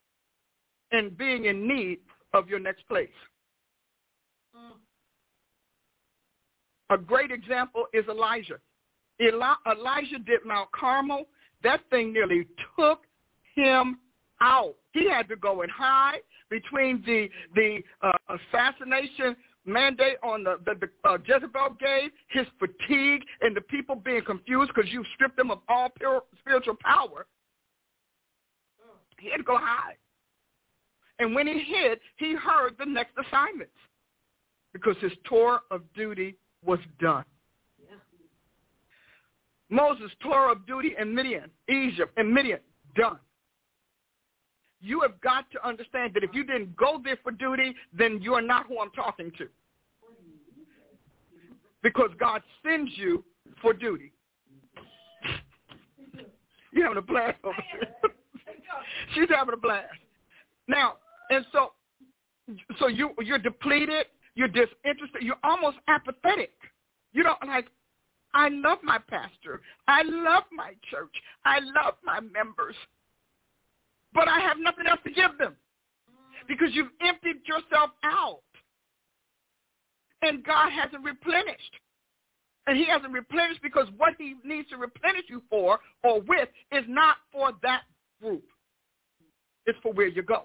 and 0.92 1.16
being 1.16 1.46
in 1.46 1.66
need 1.66 1.98
of 2.34 2.48
your 2.48 2.59
next 2.59 2.86
place. 2.88 3.09
A 6.93 6.99
great 6.99 7.30
example 7.30 7.86
is 7.95 8.05
Elijah. 8.07 8.59
Eli- 9.20 9.55
Elijah 9.66 10.18
did 10.18 10.40
Mount 10.45 10.70
Carmel. 10.72 11.26
That 11.62 11.80
thing 11.88 12.12
nearly 12.12 12.47
took 12.78 13.01
him 13.55 13.99
out. 14.43 14.74
He 14.93 15.09
had 15.09 15.26
to 15.28 15.36
go 15.36 15.62
and 15.62 15.70
hide 15.70 16.20
between 16.51 17.03
the 17.07 17.30
the 17.55 17.82
uh, 18.03 18.36
assassination 18.36 19.34
mandate 19.64 20.18
on 20.22 20.45
the, 20.45 20.59
the, 20.66 20.74
the 20.80 21.09
uh, 21.09 21.16
Jezebel 21.24 21.76
gave, 21.80 22.11
his 22.28 22.47
fatigue, 22.59 23.22
and 23.40 23.57
the 23.57 23.61
people 23.62 23.95
being 23.95 24.22
confused 24.22 24.72
because 24.74 24.90
you 24.93 25.05
stripped 25.14 25.36
them 25.36 25.51
of 25.51 25.61
all 25.68 25.88
pure, 25.97 26.22
spiritual 26.40 26.76
power. 26.82 27.26
He 29.18 29.30
had 29.30 29.38
to 29.38 29.45
go 29.45 29.57
hide. 29.57 29.97
And 31.20 31.34
when 31.34 31.47
he 31.47 31.61
hid, 31.61 32.01
he 32.16 32.34
heard 32.34 32.74
the 32.78 32.84
next 32.84 33.12
assignments 33.16 33.72
because 34.72 34.97
his 35.01 35.12
tour 35.28 35.61
of 35.70 35.82
duty 35.95 36.36
was 36.64 36.78
done. 37.00 37.24
Yeah. 37.78 37.96
Moses' 39.70 40.10
tour 40.20 40.50
of 40.52 40.66
duty 40.66 40.94
in 40.98 41.14
Midian, 41.14 41.50
Egypt, 41.68 42.12
and 42.16 42.32
Midian, 42.32 42.60
done. 42.94 43.18
You 44.80 45.00
have 45.00 45.20
got 45.20 45.50
to 45.52 45.66
understand 45.66 46.14
that 46.14 46.24
if 46.24 46.30
you 46.34 46.44
didn't 46.44 46.76
go 46.76 47.00
there 47.02 47.18
for 47.22 47.30
duty, 47.30 47.74
then 47.92 48.20
you 48.20 48.34
are 48.34 48.42
not 48.42 48.66
who 48.66 48.80
I'm 48.80 48.90
talking 48.90 49.30
to. 49.38 49.48
Because 51.82 52.10
God 52.18 52.42
sends 52.64 52.90
you 52.96 53.24
for 53.60 53.72
duty. 53.72 54.12
You're 56.72 56.84
having 56.84 56.98
a 56.98 57.02
blast 57.02 57.38
over 57.44 57.56
there. 57.80 58.10
She's 59.14 59.28
having 59.28 59.54
a 59.54 59.56
blast. 59.56 59.86
Now, 60.68 60.94
and 61.30 61.44
so 61.52 61.72
so 62.78 62.88
you 62.88 63.10
you're 63.20 63.38
depleted, 63.38 64.06
you're 64.35 64.49
disinterested, 64.49 65.22
you're 65.22 65.37
almost 65.45 65.78
apathetic. 65.89 66.53
You 67.12 67.22
don't 67.22 67.47
like 67.47 67.66
I 68.35 68.49
love 68.49 68.78
my 68.83 68.99
pastor. 68.99 69.61
I 69.89 70.03
love 70.03 70.45
my 70.53 70.72
church. 70.91 71.14
I 71.45 71.59
love 71.61 71.95
my 72.05 72.20
members. 72.20 72.76
But 74.14 74.28
I 74.28 74.41
have 74.41 74.57
nothing 74.59 74.87
else 74.87 75.01
to 75.05 75.12
give 75.12 75.37
them 75.39 75.57
because 76.49 76.68
you've 76.72 76.91
emptied 77.01 77.47
yourself 77.47 77.91
out. 78.05 78.41
And 80.22 80.45
God 80.45 80.70
hasn't 80.70 81.05
replenished. 81.05 81.76
And 82.66 82.76
he 82.76 82.87
hasn't 82.87 83.12
replenished 83.12 83.61
because 83.62 83.89
what 83.97 84.14
he 84.18 84.37
needs 84.45 84.68
to 84.70 84.76
replenish 84.76 85.24
you 85.28 85.43
for 85.51 85.80
or 86.05 86.20
with 86.20 86.49
is 86.70 86.85
not 86.89 87.16
for 87.33 87.53
that 87.62 87.83
group. 88.20 88.45
It's 89.66 89.78
for 89.83 89.93
where 89.93 90.07
you're 90.07 90.24
going. 90.24 90.43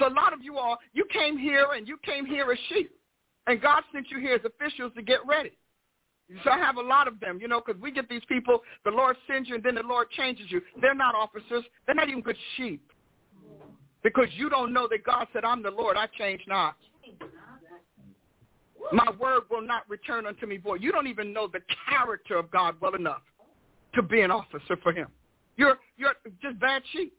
So 0.00 0.08
a 0.08 0.14
lot 0.14 0.32
of 0.32 0.42
you 0.42 0.56
all, 0.56 0.78
you 0.94 1.04
came 1.12 1.38
here 1.38 1.66
and 1.76 1.86
you 1.86 1.98
came 2.04 2.26
here 2.26 2.50
as 2.50 2.58
sheep. 2.70 2.90
And 3.46 3.60
God 3.60 3.82
sent 3.92 4.10
you 4.10 4.18
here 4.18 4.34
as 4.34 4.40
officials 4.44 4.92
to 4.96 5.02
get 5.02 5.18
ready. 5.26 5.52
So 6.44 6.50
I 6.50 6.58
have 6.58 6.76
a 6.76 6.82
lot 6.82 7.06
of 7.06 7.20
them, 7.20 7.38
you 7.40 7.48
know, 7.48 7.60
because 7.64 7.80
we 7.80 7.90
get 7.90 8.08
these 8.08 8.22
people, 8.28 8.62
the 8.84 8.90
Lord 8.90 9.16
sends 9.26 9.48
you 9.48 9.56
and 9.56 9.64
then 9.64 9.74
the 9.74 9.82
Lord 9.82 10.10
changes 10.10 10.46
you. 10.48 10.62
They're 10.80 10.94
not 10.94 11.14
officers. 11.14 11.64
They're 11.86 11.94
not 11.94 12.08
even 12.08 12.22
good 12.22 12.36
sheep. 12.56 12.82
Because 14.02 14.28
you 14.34 14.48
don't 14.48 14.72
know 14.72 14.88
that 14.88 15.04
God 15.04 15.26
said, 15.32 15.44
I'm 15.44 15.62
the 15.62 15.70
Lord, 15.70 15.96
I 15.96 16.06
change 16.18 16.40
not. 16.46 16.76
My 18.92 19.10
word 19.20 19.42
will 19.50 19.60
not 19.60 19.88
return 19.88 20.26
unto 20.26 20.46
me 20.46 20.56
void. 20.56 20.82
You 20.82 20.92
don't 20.92 21.06
even 21.06 21.32
know 21.32 21.46
the 21.46 21.60
character 21.88 22.36
of 22.36 22.50
God 22.50 22.76
well 22.80 22.94
enough 22.94 23.22
to 23.94 24.02
be 24.02 24.22
an 24.22 24.30
officer 24.30 24.78
for 24.82 24.92
him. 24.92 25.08
You're, 25.56 25.78
you're 25.98 26.14
just 26.40 26.58
bad 26.58 26.82
sheep. 26.92 27.12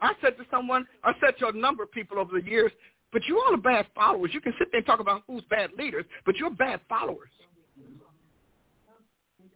I 0.00 0.12
said 0.20 0.36
to 0.38 0.44
someone, 0.50 0.86
I 1.04 1.12
said 1.20 1.38
to 1.40 1.48
a 1.48 1.52
number 1.52 1.82
of 1.82 1.92
people 1.92 2.18
over 2.18 2.40
the 2.40 2.46
years, 2.46 2.72
but 3.12 3.24
you 3.26 3.40
all 3.40 3.54
are 3.54 3.56
bad 3.56 3.86
followers. 3.94 4.30
You 4.32 4.40
can 4.40 4.52
sit 4.58 4.68
there 4.70 4.78
and 4.78 4.86
talk 4.86 5.00
about 5.00 5.22
who's 5.26 5.42
bad 5.50 5.70
leaders, 5.78 6.04
but 6.26 6.36
you're 6.36 6.50
bad 6.50 6.80
followers. 6.88 7.30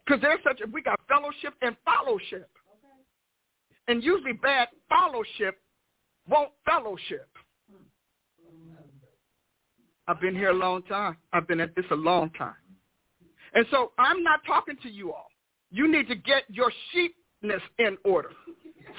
Because 0.05 0.21
there's 0.21 0.39
such 0.43 0.59
a, 0.61 0.69
we 0.69 0.81
got 0.81 0.99
fellowship 1.07 1.53
and 1.61 1.75
fellowship. 1.85 2.49
And 3.87 4.03
usually 4.03 4.33
bad 4.33 4.69
fellowship 4.89 5.59
won't 6.27 6.51
fellowship. 6.65 7.27
I've 10.07 10.19
been 10.19 10.35
here 10.35 10.49
a 10.49 10.53
long 10.53 10.83
time. 10.83 11.17
I've 11.31 11.47
been 11.47 11.59
at 11.59 11.75
this 11.75 11.85
a 11.91 11.95
long 11.95 12.29
time. 12.31 12.55
And 13.53 13.65
so 13.71 13.91
I'm 13.97 14.23
not 14.23 14.41
talking 14.45 14.75
to 14.83 14.89
you 14.89 15.13
all. 15.13 15.27
You 15.71 15.91
need 15.91 16.07
to 16.09 16.15
get 16.15 16.43
your 16.49 16.71
sheepness 17.43 17.61
in 17.79 17.97
order. 18.03 18.29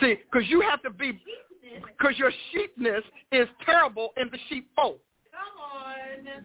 See, 0.01 0.17
because 0.31 0.49
you 0.49 0.61
have 0.61 0.83
to 0.83 0.91
be, 0.91 1.21
because 1.87 2.19
your 2.19 2.33
sheepness 2.53 3.03
is 3.33 3.49
terrible 3.65 4.11
in 4.17 4.29
the 4.31 4.39
sheepfold. 4.49 4.99
Come 5.31 5.83
on. 5.83 6.45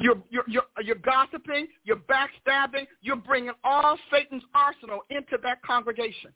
You're, 0.00 0.22
you're, 0.30 0.44
you're, 0.46 0.62
you're 0.82 0.96
gossiping, 0.96 1.66
you're 1.84 1.96
backstabbing, 1.96 2.86
you're 3.02 3.16
bringing 3.16 3.52
all 3.64 3.98
Satan's 4.10 4.42
arsenal 4.54 5.00
into 5.10 5.36
that 5.42 5.62
congregation. 5.62 6.30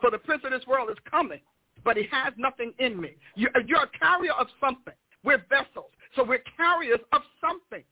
For 0.00 0.10
the 0.10 0.18
prince 0.18 0.42
of 0.44 0.50
this 0.50 0.66
world 0.66 0.90
is 0.90 0.96
coming, 1.10 1.40
but 1.84 1.96
he 1.96 2.06
has 2.10 2.32
nothing 2.36 2.72
in 2.78 3.00
me. 3.00 3.16
You're, 3.34 3.50
you're 3.66 3.82
a 3.82 3.98
carrier 3.98 4.32
of 4.32 4.46
something. 4.60 4.94
We're 5.24 5.44
vessels, 5.48 5.90
so 6.14 6.22
we're 6.22 6.42
carriers 6.56 7.00
of 7.12 7.22
something. 7.40 7.82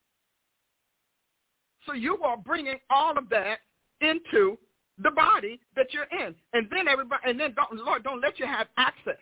So 1.87 1.95
you 1.95 2.19
are 2.23 2.37
bringing 2.37 2.77
all 2.91 3.17
of 3.17 3.29
that 3.31 3.59
into 4.03 4.59
the 5.03 5.11
body 5.11 5.61
that 5.77 5.87
you're 5.93 6.09
in. 6.27 6.35
And 6.53 6.69
then 6.71 6.89
everybody, 6.89 7.23
and 7.27 7.39
then 7.39 7.55
don't, 7.55 7.85
Lord, 7.85 8.05
don't 8.05 8.21
let 8.21 8.39
you 8.39 8.47
have 8.47 8.69
access. 8.77 9.19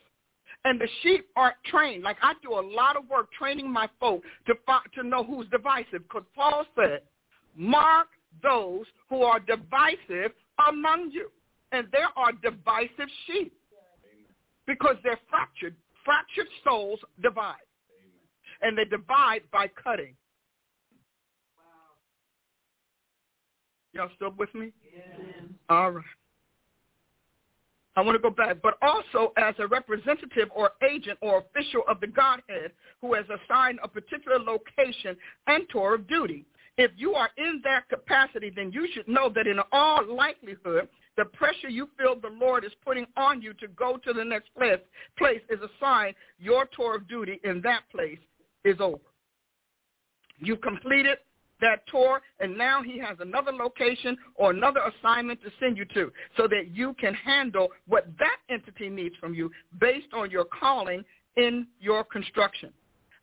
And 0.64 0.80
the 0.80 0.88
sheep 1.02 1.26
aren't 1.36 1.56
trained. 1.64 2.02
Like 2.02 2.18
I 2.22 2.34
do 2.42 2.52
a 2.52 2.60
lot 2.60 2.96
of 2.96 3.08
work 3.08 3.32
training 3.32 3.70
my 3.70 3.88
folk 3.98 4.22
to 4.46 4.54
to 4.94 5.02
know 5.06 5.24
who's 5.24 5.46
divisive. 5.48 6.02
Because 6.02 6.24
Paul 6.34 6.66
said, 6.76 7.00
mark 7.56 8.08
those 8.42 8.84
who 9.08 9.22
are 9.22 9.40
divisive 9.40 10.32
among 10.68 11.10
you. 11.12 11.30
And 11.72 11.86
there 11.92 12.08
are 12.16 12.32
divisive 12.32 13.08
sheep 13.26 13.54
because 14.66 14.96
they're 15.02 15.20
fractured. 15.30 15.74
Fractured 16.04 16.48
souls 16.64 17.00
divide. 17.22 17.56
And 18.60 18.76
they 18.76 18.84
divide 18.84 19.42
by 19.52 19.68
cutting. 19.82 20.14
Y'all 23.92 24.10
still 24.16 24.34
with 24.38 24.54
me? 24.54 24.72
Yeah. 24.94 25.46
All 25.68 25.90
right. 25.90 26.04
I 27.96 28.02
want 28.02 28.14
to 28.14 28.22
go 28.22 28.30
back, 28.30 28.58
but 28.62 28.78
also 28.82 29.32
as 29.36 29.54
a 29.58 29.66
representative 29.66 30.48
or 30.54 30.70
agent 30.88 31.18
or 31.20 31.38
official 31.38 31.82
of 31.88 32.00
the 32.00 32.06
Godhead 32.06 32.70
who 33.00 33.14
has 33.14 33.24
assigned 33.26 33.80
a 33.82 33.88
particular 33.88 34.38
location 34.38 35.16
and 35.48 35.64
tour 35.70 35.96
of 35.96 36.06
duty. 36.06 36.44
If 36.78 36.92
you 36.96 37.14
are 37.14 37.28
in 37.36 37.60
that 37.64 37.88
capacity, 37.88 38.50
then 38.54 38.70
you 38.72 38.88
should 38.94 39.08
know 39.08 39.28
that 39.34 39.46
in 39.46 39.58
all 39.72 40.06
likelihood, 40.06 40.88
the 41.16 41.24
pressure 41.24 41.68
you 41.68 41.90
feel 41.98 42.14
the 42.18 42.28
Lord 42.28 42.64
is 42.64 42.72
putting 42.84 43.06
on 43.16 43.42
you 43.42 43.52
to 43.54 43.68
go 43.68 43.98
to 44.04 44.12
the 44.12 44.24
next 44.24 44.54
place, 44.54 44.78
place 45.18 45.42
is 45.50 45.60
a 45.60 45.68
sign 45.80 46.14
your 46.38 46.66
tour 46.74 46.96
of 46.96 47.08
duty 47.08 47.40
in 47.44 47.60
that 47.62 47.82
place 47.90 48.18
is 48.64 48.76
over. 48.80 49.00
You've 50.38 50.62
completed 50.62 51.18
that 51.60 51.86
tour, 51.88 52.20
and 52.40 52.56
now 52.56 52.82
he 52.82 52.98
has 52.98 53.16
another 53.20 53.52
location 53.52 54.16
or 54.34 54.50
another 54.50 54.80
assignment 54.80 55.42
to 55.42 55.50
send 55.60 55.76
you 55.76 55.84
to 55.94 56.12
so 56.36 56.46
that 56.48 56.68
you 56.72 56.94
can 56.94 57.14
handle 57.14 57.68
what 57.86 58.06
that 58.18 58.36
entity 58.48 58.88
needs 58.88 59.14
from 59.16 59.34
you 59.34 59.50
based 59.80 60.12
on 60.12 60.30
your 60.30 60.44
calling 60.44 61.04
in 61.36 61.66
your 61.80 62.04
construction. 62.04 62.72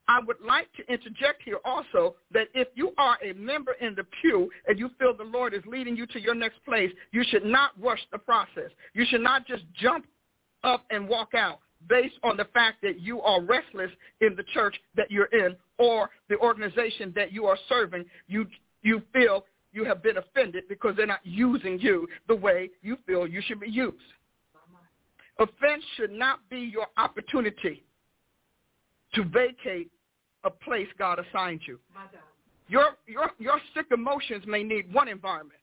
I 0.10 0.22
would 0.26 0.38
like 0.46 0.72
to 0.74 0.92
interject 0.92 1.44
here 1.44 1.60
also 1.66 2.16
that 2.32 2.48
if 2.54 2.70
you 2.76 2.94
are 2.98 3.18
a 3.22 3.34
member 3.34 3.74
in 3.82 3.94
the 3.94 4.06
pew 4.22 4.50
and 4.68 4.80
you 4.80 4.90
feel 4.98 5.16
the 5.16 5.24
Lord 5.24 5.54
is 5.54 5.62
leading 5.66 5.98
you 5.98 6.06
to 6.08 6.22
your 6.22 6.36
next 6.36 6.64
place, 6.64 6.92
you 7.12 7.26
should 7.30 7.44
not 7.44 7.72
rush 7.82 8.00
the 8.12 8.18
process. 8.18 8.72
You 8.94 9.06
should 9.10 9.22
not 9.22 9.46
just 9.46 9.64
jump 9.74 10.06
up 10.64 10.86
and 10.92 11.10
walk 11.10 11.34
out 11.34 11.60
based 11.88 12.16
on 12.24 12.38
the 12.38 12.46
fact 12.54 12.82
that 12.84 13.00
you 13.00 13.22
are 13.22 13.42
restless 13.42 13.92
in 14.22 14.36
the 14.36 14.44
church 14.54 14.76
that 14.96 15.10
you're 15.12 15.26
in 15.26 15.56
or 15.78 16.10
the 16.30 16.38
organization 16.38 17.14
that 17.16 17.32
you 17.32 17.46
are 17.46 17.58
serving. 17.70 18.06
You, 18.28 18.48
you 18.82 19.02
feel 19.14 19.46
you 19.74 19.86
have 19.86 20.02
been 20.02 20.18
offended 20.18 20.64
because 20.68 20.96
they're 20.96 21.06
not 21.06 21.20
using 21.24 21.80
you 21.80 22.08
the 22.28 22.36
way 22.36 22.70
you 22.82 22.98
feel 23.06 23.28
you 23.28 23.42
should 23.46 23.60
be 23.60 23.70
used. 23.70 23.98
Offense 25.40 25.84
should 25.96 26.12
not 26.12 26.40
be 26.50 26.60
your 26.60 26.88
opportunity 26.98 27.84
to 29.14 29.24
vacate 29.24 29.92
a 30.44 30.50
place 30.50 30.88
God 30.98 31.20
assigned 31.20 31.62
you. 31.66 31.80
Your, 32.70 32.98
your, 33.06 33.32
your 33.38 33.60
sick 33.74 33.86
emotions 33.92 34.44
may 34.48 34.64
need 34.64 34.92
one 34.94 35.08
environment. 35.08 35.60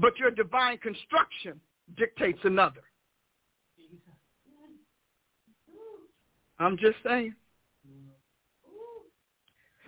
But 0.00 0.16
your 0.16 0.30
divine 0.30 0.78
construction 0.78 1.60
dictates 1.96 2.38
another. 2.44 2.82
I'm 6.60 6.76
just 6.76 6.96
saying. 7.04 7.34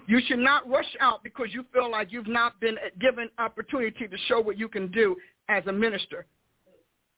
You 0.06 0.20
should 0.26 0.40
not 0.40 0.68
rush 0.68 0.96
out 1.00 1.22
because 1.22 1.48
you 1.52 1.64
feel 1.72 1.88
like 1.88 2.10
you've 2.10 2.26
not 2.26 2.58
been 2.60 2.76
given 3.00 3.28
opportunity 3.38 4.08
to 4.08 4.16
show 4.26 4.40
what 4.40 4.58
you 4.58 4.68
can 4.68 4.90
do 4.90 5.14
as 5.48 5.64
a 5.68 5.72
minister. 5.72 6.26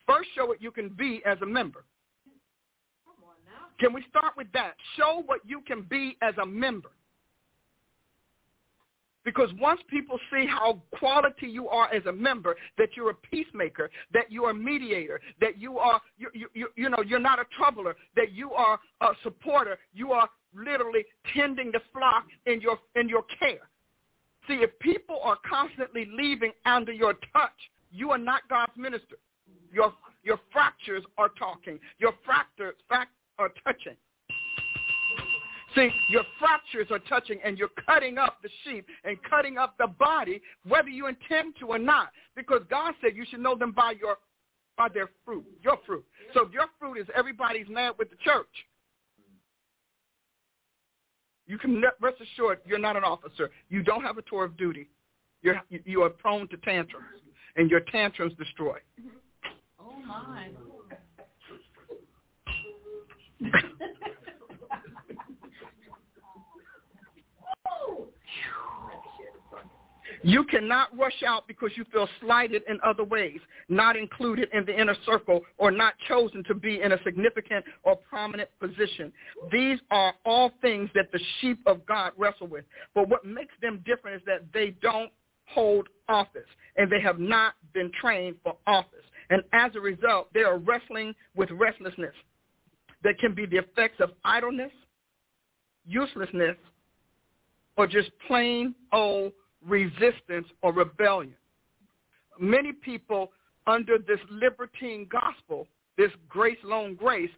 First, 0.07 0.28
show 0.36 0.45
what 0.45 0.61
you 0.61 0.70
can 0.70 0.90
be 0.90 1.22
as 1.24 1.38
a 1.40 1.47
member. 1.47 1.84
Can 3.80 3.95
we 3.95 4.05
start 4.11 4.34
with 4.36 4.49
that? 4.53 4.74
Show 4.99 5.22
what 5.24 5.40
you 5.47 5.62
can 5.66 5.82
be 5.82 6.18
as 6.22 6.34
a 6.43 6.45
member. 6.45 6.90
Because 9.25 9.51
once 9.61 9.81
people 9.89 10.18
see 10.33 10.47
how 10.47 10.83
quality 10.99 11.47
you 11.47 11.68
are 11.68 11.93
as 11.95 12.05
a 12.07 12.12
member, 12.12 12.57
that 12.77 12.91
you're 12.97 13.11
a 13.11 13.14
peacemaker, 13.14 13.89
that 14.12 14.33
you're 14.33 14.51
a 14.51 14.55
mediator, 14.55 15.20
that 15.41 15.59
you 15.59 15.79
are, 15.79 16.01
you, 16.18 16.29
you, 16.35 16.49
you, 16.55 16.68
you 16.77 16.91
know, 16.91 17.03
you're 17.07 17.20
not 17.20 17.39
a 17.39 17.45
troubler, 17.57 17.95
that 18.16 18.33
you 18.33 18.53
are 18.53 18.81
a 19.01 19.09
supporter, 19.23 19.79
you 19.95 20.12
are 20.12 20.29
literally 20.55 21.05
tending 21.37 21.70
the 21.70 21.81
flock 21.93 22.27
in 22.47 22.61
your, 22.61 22.79
in 22.97 23.09
your 23.09 23.23
care. 23.39 23.68
See, 24.49 24.55
if 24.55 24.77
people 24.81 25.20
are 25.23 25.39
constantly 25.49 26.09
leaving 26.12 26.53
under 26.66 26.93
your 26.93 27.14
touch, 27.33 27.53
you 27.93 28.11
are 28.11 28.18
not 28.18 28.43
God's 28.49 28.73
minister. 28.77 29.16
Your, 29.73 29.93
your 30.25 30.41
fractures 30.53 31.05
are 31.16 31.31
talking. 31.39 31.79
Your 31.99 32.12
fractures 32.25 32.75
are 32.91 33.53
touching. 33.64 33.97
See, 35.75 35.91
your 36.11 36.25
fractures 36.39 36.89
are 36.91 36.99
touching 36.99 37.39
and 37.45 37.57
you're 37.57 37.70
cutting 37.87 38.18
up 38.18 38.39
the 38.43 38.51
sheep 38.64 38.87
and 39.05 39.16
cutting 39.29 39.57
up 39.57 39.77
the 39.79 39.87
body, 39.87 40.43
whether 40.66 40.89
you 40.89 41.07
intend 41.07 41.55
to 41.61 41.68
or 41.68 41.79
not. 41.79 42.11
Because 42.37 42.61
God 42.68 42.95
said 43.01 43.16
you 43.16 43.25
should 43.29 43.41
know 43.41 43.57
them 43.57 43.73
by 43.73 43.95
your 44.01 44.18
by 44.77 44.89
their 44.89 45.11
fruit, 45.25 45.45
your 45.62 45.79
fruit. 45.87 46.05
So 46.35 46.47
if 46.47 46.53
your 46.53 46.66
fruit 46.79 46.99
is 46.99 47.07
everybody's 47.14 47.68
mad 47.68 47.95
with 47.99 48.11
the 48.11 48.16
church. 48.16 48.49
You 51.47 51.59
can 51.59 51.83
rest 52.01 52.16
assured 52.20 52.61
you're 52.64 52.79
not 52.79 52.97
an 52.97 53.05
officer. 53.05 53.51
You 53.68 53.83
don't 53.83 54.03
have 54.03 54.16
a 54.16 54.23
tour 54.23 54.45
of 54.45 54.57
duty. 54.57 54.89
You're, 55.43 55.61
you 55.68 56.03
are 56.03 56.11
prone 56.11 56.49
to 56.49 56.57
tantrums, 56.59 57.05
and 57.57 57.68
your 57.68 57.81
tantrums 57.81 58.33
destroy. 58.39 58.79
Oh, 59.81 59.93
my. 60.07 60.49
You 70.23 70.45
cannot 70.45 70.97
rush 70.97 71.23
out 71.27 71.49
because 71.49 71.70
you 71.77 71.85
feel 71.93 72.09
slighted 72.20 72.62
in 72.68 72.79
other 72.85 73.05
ways, 73.05 73.41
not 73.68 73.97
included 73.97 74.49
in 74.53 74.64
the 74.64 74.79
inner 74.79 74.97
circle, 75.05 75.41
or 75.59 75.70
not 75.70 75.95
chosen 76.09 76.45
to 76.45 76.55
be 76.55 76.81
in 76.81 76.93
a 76.93 77.03
significant 77.03 77.64
or 77.83 77.97
prominent 77.97 78.49
position. 78.61 79.12
These 79.51 79.79
are 79.91 80.14
all 80.25 80.53
things 80.61 80.91
that 80.95 81.11
the 81.12 81.20
sheep 81.41 81.59
of 81.66 81.85
God 81.87 82.12
wrestle 82.16 82.47
with. 82.47 82.64
But 82.95 83.09
what 83.09 83.25
makes 83.25 83.55
them 83.61 83.83
different 83.85 84.16
is 84.16 84.23
that 84.27 84.45
they 84.55 84.70
don't 84.83 85.11
hold 85.47 85.89
office, 86.09 86.49
and 86.77 86.91
they 86.91 87.01
have 87.01 87.18
not 87.18 87.55
been 87.75 87.91
trained 88.01 88.37
for 88.45 88.57
office. 88.66 89.05
And 89.31 89.43
as 89.53 89.75
a 89.75 89.81
result, 89.81 90.33
they 90.33 90.43
are 90.43 90.59
wrestling 90.59 91.14
with 91.35 91.51
restlessness 91.51 92.14
that 93.03 93.18
can 93.18 93.35
be 93.35 93.47
the 93.47 93.57
effects 93.57 94.01
of 94.01 94.12
idleness, 94.25 94.73
uselessness, 95.87 96.57
or 97.77 97.87
just 97.87 98.11
plain 98.29 98.75
old 98.93 99.33
resistance 99.66 100.46
or 100.62 100.72
rebellion. 100.72 101.34
Many 102.38 102.72
people 102.72 103.32
under 103.66 103.98
this 103.98 104.18
libertine 104.30 105.06
gospel, 105.10 105.66
this 105.96 106.10
grace, 106.28 106.58
lone 106.64 106.94
grace, 106.94 107.30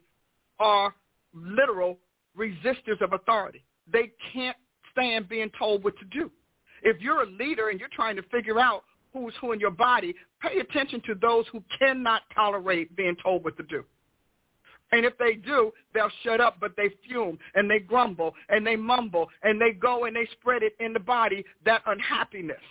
are 0.59 0.95
literal 1.35 1.99
resistors 2.39 3.01
of 3.01 3.13
authority. 3.13 3.65
They 3.93 4.13
can't 4.33 4.57
stand 4.93 5.29
being 5.29 5.51
told 5.59 5.85
what 5.85 5.99
to 5.99 6.05
do. 6.07 6.31
If 6.83 7.01
you're 7.01 7.23
a 7.23 7.27
leader 7.27 7.69
and 7.71 7.81
you're 7.81 7.89
trying 7.93 8.17
to 8.17 8.23
figure 8.25 8.59
out 8.59 8.85
who's 9.13 9.35
who 9.41 9.53
in 9.53 9.61
your 9.61 9.71
body, 9.71 10.15
pay 10.41 10.59
attention 10.59 11.01
to 11.07 11.15
those 11.15 11.45
who 11.53 11.63
cannot 11.79 12.23
tolerate 12.35 12.95
being 12.97 13.17
told 13.23 13.45
what 13.45 13.57
to 13.57 13.63
do. 13.65 13.85
And 14.95 15.05
if 15.05 15.19
they 15.19 15.35
do, 15.35 15.73
they'll 15.93 16.13
shut 16.23 16.41
up, 16.41 16.59
but 16.61 16.77
they 16.77 16.89
fume 17.05 17.37
and 17.57 17.69
they 17.69 17.81
grumble 17.81 18.33
and 18.49 18.65
they 18.65 18.77
mumble 18.77 19.29
and 19.43 19.61
they 19.61 19.73
go 19.73 20.05
and 20.05 20.15
they 20.15 20.29
spread 20.41 20.63
it 20.63 20.77
in 20.79 20.93
the 20.93 21.01
body, 21.01 21.45
that 21.65 21.83
unhappiness. 21.87 22.63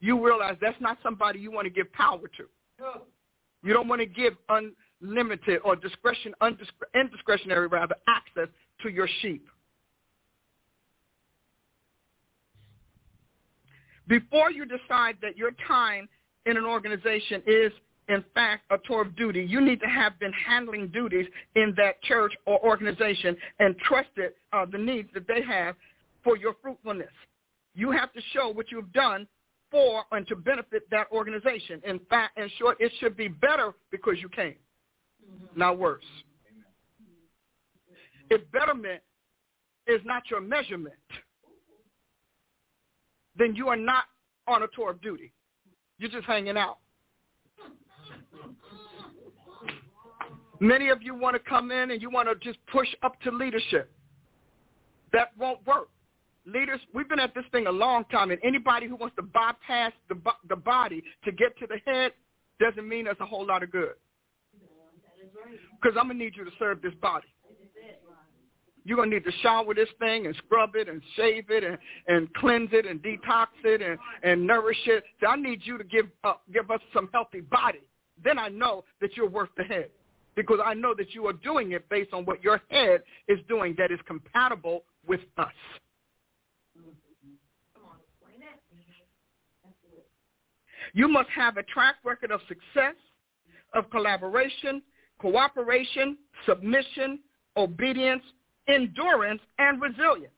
You 0.00 0.22
realize 0.22 0.56
that's 0.60 0.78
not 0.82 0.98
somebody 1.02 1.38
you 1.38 1.50
want 1.50 1.64
to 1.64 1.70
give 1.70 1.90
power 1.94 2.28
to. 2.36 2.44
You 3.62 3.72
don't 3.72 3.88
want 3.88 4.02
to 4.02 4.06
give 4.06 4.34
unlimited 5.00 5.60
or 5.64 5.76
discretion, 5.76 6.34
indiscretionary 6.94 7.68
rather, 7.68 7.94
access 8.06 8.48
to 8.82 8.90
your 8.90 9.08
sheep. 9.22 9.48
Before 14.08 14.50
you 14.50 14.66
decide 14.66 15.16
that 15.22 15.38
your 15.38 15.52
time 15.66 16.06
in 16.44 16.58
an 16.58 16.66
organization 16.66 17.42
is 17.46 17.72
in 18.08 18.24
fact, 18.34 18.64
a 18.70 18.78
tour 18.86 19.02
of 19.02 19.16
duty. 19.16 19.42
You 19.42 19.60
need 19.60 19.80
to 19.80 19.86
have 19.86 20.18
been 20.18 20.32
handling 20.32 20.88
duties 20.88 21.26
in 21.56 21.74
that 21.76 22.00
church 22.02 22.32
or 22.46 22.64
organization 22.64 23.36
and 23.58 23.76
trusted 23.78 24.32
uh, 24.52 24.64
the 24.70 24.78
needs 24.78 25.08
that 25.14 25.26
they 25.26 25.42
have 25.42 25.74
for 26.22 26.36
your 26.36 26.54
fruitfulness. 26.62 27.10
You 27.74 27.90
have 27.90 28.12
to 28.12 28.20
show 28.32 28.48
what 28.48 28.70
you've 28.70 28.92
done 28.92 29.26
for 29.70 30.04
and 30.12 30.26
to 30.28 30.36
benefit 30.36 30.88
that 30.90 31.08
organization. 31.10 31.80
In 31.84 32.00
fact, 32.08 32.38
in 32.38 32.48
short, 32.58 32.76
it 32.80 32.92
should 33.00 33.16
be 33.16 33.28
better 33.28 33.74
because 33.90 34.14
you 34.20 34.28
came, 34.28 34.54
mm-hmm. 34.54 35.58
not 35.58 35.78
worse. 35.78 36.04
If 38.30 38.40
betterment 38.52 39.02
is 39.86 40.00
not 40.04 40.24
your 40.30 40.40
measurement, 40.40 40.94
then 43.36 43.54
you 43.54 43.68
are 43.68 43.76
not 43.76 44.04
on 44.48 44.62
a 44.62 44.66
tour 44.74 44.90
of 44.90 45.00
duty. 45.00 45.32
You're 45.98 46.10
just 46.10 46.24
hanging 46.24 46.56
out. 46.56 46.78
Many 50.60 50.88
of 50.88 51.02
you 51.02 51.14
want 51.14 51.34
to 51.34 51.40
come 51.40 51.70
in 51.70 51.90
and 51.90 52.00
you 52.00 52.10
want 52.10 52.28
to 52.28 52.34
just 52.44 52.58
push 52.72 52.88
up 53.02 53.20
to 53.22 53.30
leadership. 53.30 53.90
That 55.12 55.32
won't 55.38 55.64
work. 55.66 55.88
Leaders, 56.46 56.80
we've 56.94 57.08
been 57.08 57.18
at 57.18 57.34
this 57.34 57.44
thing 57.50 57.66
a 57.66 57.72
long 57.72 58.04
time, 58.04 58.30
and 58.30 58.40
anybody 58.44 58.86
who 58.86 58.94
wants 58.94 59.16
to 59.16 59.22
bypass 59.22 59.92
the, 60.08 60.16
the 60.48 60.56
body 60.56 61.02
to 61.24 61.32
get 61.32 61.58
to 61.58 61.66
the 61.66 61.78
head 61.84 62.12
doesn't 62.60 62.88
mean 62.88 63.04
there's 63.04 63.16
a 63.20 63.26
whole 63.26 63.44
lot 63.44 63.62
of 63.62 63.72
good. 63.72 63.94
Because 65.82 65.96
I'm 66.00 66.06
going 66.06 66.18
to 66.18 66.24
need 66.24 66.36
you 66.36 66.44
to 66.44 66.50
serve 66.58 66.80
this 66.82 66.94
body. 67.02 67.26
You're 68.84 68.96
going 68.96 69.10
to 69.10 69.16
need 69.16 69.24
to 69.24 69.32
shower 69.42 69.74
this 69.74 69.88
thing 69.98 70.26
and 70.26 70.36
scrub 70.36 70.76
it 70.76 70.88
and 70.88 71.02
shave 71.16 71.46
it 71.50 71.64
and, 71.64 71.76
and 72.06 72.32
cleanse 72.34 72.70
it 72.72 72.86
and 72.86 73.02
detox 73.02 73.48
it 73.64 73.82
and, 73.82 73.98
and 74.22 74.46
nourish 74.46 74.78
it. 74.86 75.02
So 75.20 75.26
I 75.26 75.34
need 75.34 75.60
you 75.64 75.76
to 75.76 75.82
give, 75.82 76.06
uh, 76.22 76.34
give 76.54 76.70
us 76.70 76.80
some 76.94 77.08
healthy 77.12 77.40
body. 77.40 77.80
Then 78.22 78.38
I 78.38 78.48
know 78.48 78.84
that 79.00 79.16
you're 79.16 79.28
worth 79.28 79.50
the 79.56 79.64
head 79.64 79.90
because 80.34 80.58
I 80.64 80.74
know 80.74 80.94
that 80.94 81.14
you 81.14 81.26
are 81.26 81.32
doing 81.32 81.72
it 81.72 81.88
based 81.88 82.12
on 82.12 82.24
what 82.24 82.42
your 82.42 82.60
head 82.70 83.02
is 83.28 83.38
doing 83.48 83.74
that 83.78 83.90
is 83.90 83.98
compatible 84.06 84.84
with 85.06 85.20
us. 85.38 85.52
You 90.92 91.08
must 91.08 91.28
have 91.30 91.56
a 91.56 91.62
track 91.64 91.96
record 92.04 92.30
of 92.30 92.40
success, 92.48 92.94
of 93.74 93.90
collaboration, 93.90 94.82
cooperation, 95.18 96.16
submission, 96.46 97.18
obedience, 97.56 98.22
endurance, 98.68 99.40
and 99.58 99.80
resilience. 99.80 100.32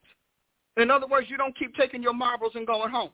In 0.76 0.90
other 0.90 1.06
words, 1.06 1.28
you 1.28 1.36
don't 1.36 1.56
keep 1.58 1.74
taking 1.74 2.02
your 2.02 2.12
marbles 2.12 2.52
and 2.54 2.66
going 2.66 2.90
home. 2.90 3.10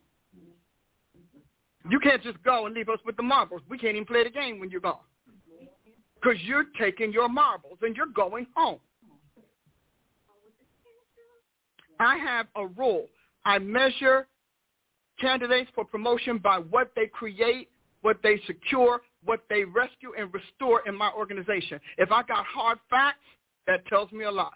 You 1.91 2.01
can't 2.01 2.22
just 2.22 2.43
go 2.43 2.66
and 2.66 2.74
leave 2.74 2.89
us 2.89 2.99
with 3.05 3.16
the 3.16 3.22
marbles. 3.22 3.61
We 3.68 3.78
can't 3.78 3.95
even 3.95 4.07
play 4.07 4.24
the 4.24 4.30
game 4.30 4.59
when 4.59 4.70
you're 4.70 4.80
gone 4.80 4.99
because 6.24 6.41
you're 6.43 6.64
taking 6.78 7.12
your 7.12 7.28
marbles 7.28 7.78
and 7.82 7.95
you're 7.97 8.07
going 8.07 8.47
home. 8.57 8.78
I 12.01 12.16
have 12.16 12.47
a 12.57 12.66
rule. 12.66 13.07
I 13.45 13.59
measure 13.59 14.26
candidates 15.20 15.70
for 15.74 15.85
promotion 15.85 16.39
by 16.39 16.59
what 16.59 16.93
they 16.97 17.07
create, 17.07 17.68
what 18.01 18.18
they 18.22 18.41
secure, 18.47 19.03
what 19.24 19.45
they 19.49 19.64
rescue 19.64 20.12
and 20.18 20.32
restore 20.32 20.82
in 20.87 20.95
my 20.97 21.11
organization. 21.12 21.78
If 21.99 22.11
I 22.11 22.22
got 22.22 22.45
hard 22.47 22.78
facts, 22.91 23.18
that 23.66 23.87
tells 23.87 24.11
me 24.12 24.24
a 24.24 24.30
lot. 24.30 24.55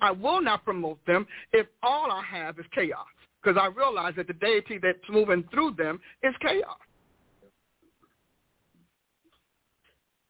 I 0.00 0.10
will 0.10 0.40
not 0.40 0.64
promote 0.64 1.04
them 1.06 1.26
if 1.52 1.66
all 1.82 2.10
I 2.10 2.22
have 2.22 2.58
is 2.58 2.64
chaos 2.74 3.06
because 3.42 3.60
I 3.60 3.66
realize 3.66 4.14
that 4.16 4.26
the 4.26 4.34
deity 4.34 4.78
that's 4.82 4.98
moving 5.08 5.44
through 5.52 5.74
them 5.78 6.00
is 6.22 6.34
chaos. 6.40 6.76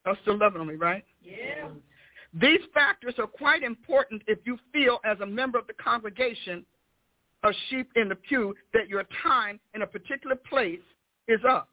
Y'all 0.06 0.16
still 0.22 0.38
loving 0.38 0.60
on 0.60 0.66
me, 0.66 0.74
right? 0.74 1.04
Yeah. 1.22 1.68
These 2.32 2.60
factors 2.72 3.14
are 3.18 3.26
quite 3.26 3.62
important 3.62 4.22
if 4.26 4.38
you 4.44 4.58
feel 4.72 5.00
as 5.04 5.18
a 5.20 5.26
member 5.26 5.58
of 5.58 5.66
the 5.66 5.72
congregation, 5.74 6.64
a 7.42 7.50
sheep 7.68 7.90
in 7.96 8.08
the 8.08 8.14
pew, 8.14 8.54
that 8.72 8.88
your 8.88 9.04
time 9.22 9.58
in 9.74 9.82
a 9.82 9.86
particular 9.86 10.36
place 10.36 10.80
is 11.28 11.40
up. 11.48 11.68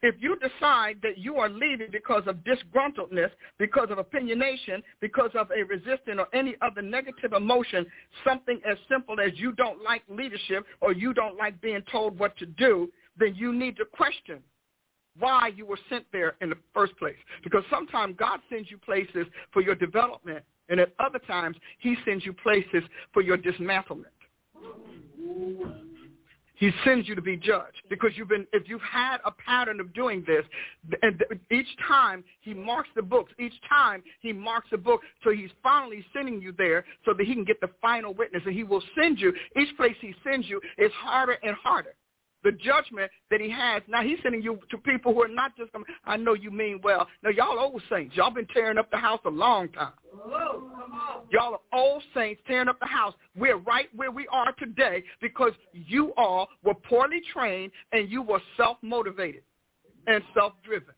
If 0.00 0.14
you 0.20 0.36
decide 0.36 0.98
that 1.02 1.18
you 1.18 1.36
are 1.36 1.48
leaving 1.48 1.88
because 1.90 2.22
of 2.26 2.36
disgruntledness, 2.44 3.30
because 3.58 3.88
of 3.90 3.98
opinionation, 3.98 4.82
because 5.00 5.30
of 5.34 5.50
a 5.50 5.64
resistance 5.64 6.18
or 6.18 6.28
any 6.32 6.54
other 6.62 6.82
negative 6.82 7.32
emotion, 7.32 7.84
something 8.24 8.60
as 8.68 8.78
simple 8.88 9.18
as 9.20 9.32
you 9.34 9.52
don't 9.52 9.82
like 9.82 10.02
leadership 10.08 10.64
or 10.80 10.92
you 10.92 11.12
don't 11.12 11.36
like 11.36 11.60
being 11.60 11.82
told 11.90 12.16
what 12.18 12.36
to 12.38 12.46
do, 12.46 12.88
then 13.18 13.34
you 13.34 13.52
need 13.52 13.76
to 13.76 13.84
question 13.84 14.38
why 15.18 15.50
you 15.56 15.66
were 15.66 15.78
sent 15.88 16.04
there 16.12 16.36
in 16.40 16.50
the 16.50 16.58
first 16.72 16.96
place. 16.96 17.16
Because 17.42 17.64
sometimes 17.68 18.14
God 18.16 18.38
sends 18.48 18.70
you 18.70 18.78
places 18.78 19.26
for 19.52 19.62
your 19.62 19.74
development, 19.74 20.44
and 20.68 20.78
at 20.78 20.92
other 21.00 21.18
times 21.18 21.56
he 21.80 21.96
sends 22.04 22.24
you 22.24 22.32
places 22.32 22.84
for 23.12 23.20
your 23.20 23.36
dismantlement. 23.36 24.04
He 26.58 26.70
sends 26.84 27.08
you 27.08 27.14
to 27.14 27.22
be 27.22 27.36
judged 27.36 27.82
because 27.88 28.10
you've 28.16 28.28
been, 28.28 28.46
if 28.52 28.68
you've 28.68 28.80
had 28.82 29.18
a 29.24 29.30
pattern 29.30 29.78
of 29.80 29.94
doing 29.94 30.24
this, 30.26 30.44
and 31.02 31.22
each 31.50 31.68
time 31.86 32.24
he 32.40 32.52
marks 32.52 32.88
the 32.96 33.02
books, 33.02 33.32
each 33.38 33.54
time 33.68 34.02
he 34.20 34.32
marks 34.32 34.68
the 34.70 34.78
book, 34.78 35.00
so 35.22 35.30
he's 35.30 35.50
finally 35.62 36.04
sending 36.12 36.42
you 36.42 36.52
there 36.58 36.84
so 37.04 37.14
that 37.14 37.26
he 37.26 37.34
can 37.34 37.44
get 37.44 37.60
the 37.60 37.70
final 37.80 38.12
witness, 38.12 38.42
and 38.44 38.54
he 38.54 38.64
will 38.64 38.82
send 39.00 39.20
you. 39.20 39.32
Each 39.60 39.74
place 39.76 39.94
he 40.00 40.14
sends 40.24 40.48
you 40.48 40.60
is 40.78 40.90
harder 40.92 41.38
and 41.42 41.54
harder 41.62 41.94
the 42.44 42.52
judgment 42.52 43.10
that 43.30 43.40
he 43.40 43.50
has. 43.50 43.82
Now 43.88 44.02
he's 44.02 44.18
sending 44.22 44.42
you 44.42 44.58
to 44.70 44.78
people 44.78 45.14
who 45.14 45.22
are 45.22 45.28
not 45.28 45.56
just 45.56 45.72
coming, 45.72 45.86
I 46.04 46.16
know 46.16 46.34
you 46.34 46.50
mean 46.50 46.80
well. 46.82 47.06
Now 47.22 47.30
y'all 47.30 47.58
old 47.58 47.82
saints, 47.90 48.16
y'all 48.16 48.30
been 48.30 48.46
tearing 48.46 48.78
up 48.78 48.90
the 48.90 48.96
house 48.96 49.20
a 49.24 49.30
long 49.30 49.68
time. 49.70 49.92
Y'all 51.30 51.54
are 51.54 51.78
old 51.78 52.02
saints 52.14 52.40
tearing 52.46 52.68
up 52.68 52.78
the 52.80 52.86
house. 52.86 53.14
We're 53.36 53.58
right 53.58 53.88
where 53.94 54.10
we 54.10 54.26
are 54.28 54.52
today 54.58 55.04
because 55.20 55.52
you 55.72 56.12
all 56.16 56.48
were 56.64 56.74
poorly 56.74 57.20
trained 57.32 57.72
and 57.92 58.10
you 58.10 58.22
were 58.22 58.40
self-motivated 58.56 59.42
and 60.06 60.22
self-driven. 60.34 60.94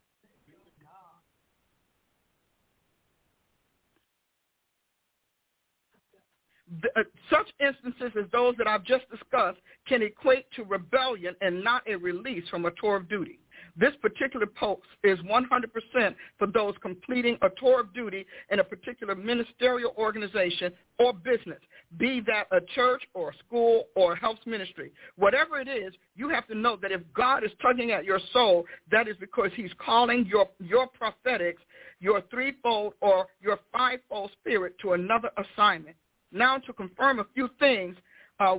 Uh, 6.95 7.03
such 7.29 7.47
instances 7.59 8.11
as 8.17 8.29
those 8.31 8.55
that 8.57 8.67
I've 8.67 8.83
just 8.83 9.09
discussed 9.09 9.59
can 9.87 10.01
equate 10.01 10.45
to 10.55 10.63
rebellion 10.63 11.35
and 11.41 11.63
not 11.63 11.83
a 11.87 11.95
release 11.95 12.47
from 12.49 12.65
a 12.65 12.71
tour 12.71 12.95
of 12.95 13.09
duty. 13.09 13.39
This 13.75 13.93
particular 14.01 14.45
post 14.45 14.87
is 15.03 15.19
100% 15.19 16.15
for 16.37 16.47
those 16.47 16.73
completing 16.81 17.37
a 17.41 17.49
tour 17.59 17.81
of 17.81 17.93
duty 17.93 18.25
in 18.49 18.59
a 18.59 18.63
particular 18.63 19.15
ministerial 19.15 19.93
organization 19.97 20.73
or 20.99 21.13
business, 21.13 21.59
be 21.97 22.21
that 22.27 22.45
a 22.51 22.61
church 22.73 23.01
or 23.13 23.29
a 23.29 23.37
school 23.45 23.85
or 23.95 24.13
a 24.13 24.19
health 24.19 24.39
ministry. 24.45 24.91
Whatever 25.15 25.59
it 25.59 25.67
is, 25.67 25.93
you 26.15 26.29
have 26.29 26.47
to 26.47 26.55
know 26.55 26.77
that 26.81 26.91
if 26.91 27.01
God 27.13 27.43
is 27.43 27.51
tugging 27.61 27.91
at 27.91 28.05
your 28.05 28.19
soul, 28.33 28.65
that 28.91 29.07
is 29.07 29.15
because 29.19 29.51
he's 29.55 29.71
calling 29.83 30.25
your, 30.25 30.47
your 30.59 30.87
prophetics, 30.87 31.61
your 31.99 32.21
threefold 32.31 32.93
or 33.01 33.27
your 33.41 33.59
fivefold 33.71 34.31
spirit 34.39 34.75
to 34.81 34.93
another 34.93 35.29
assignment. 35.37 35.95
Now 36.31 36.57
to 36.57 36.73
confirm 36.73 37.19
a 37.19 37.25
few 37.33 37.49
things, 37.59 37.95
uh, 38.39 38.57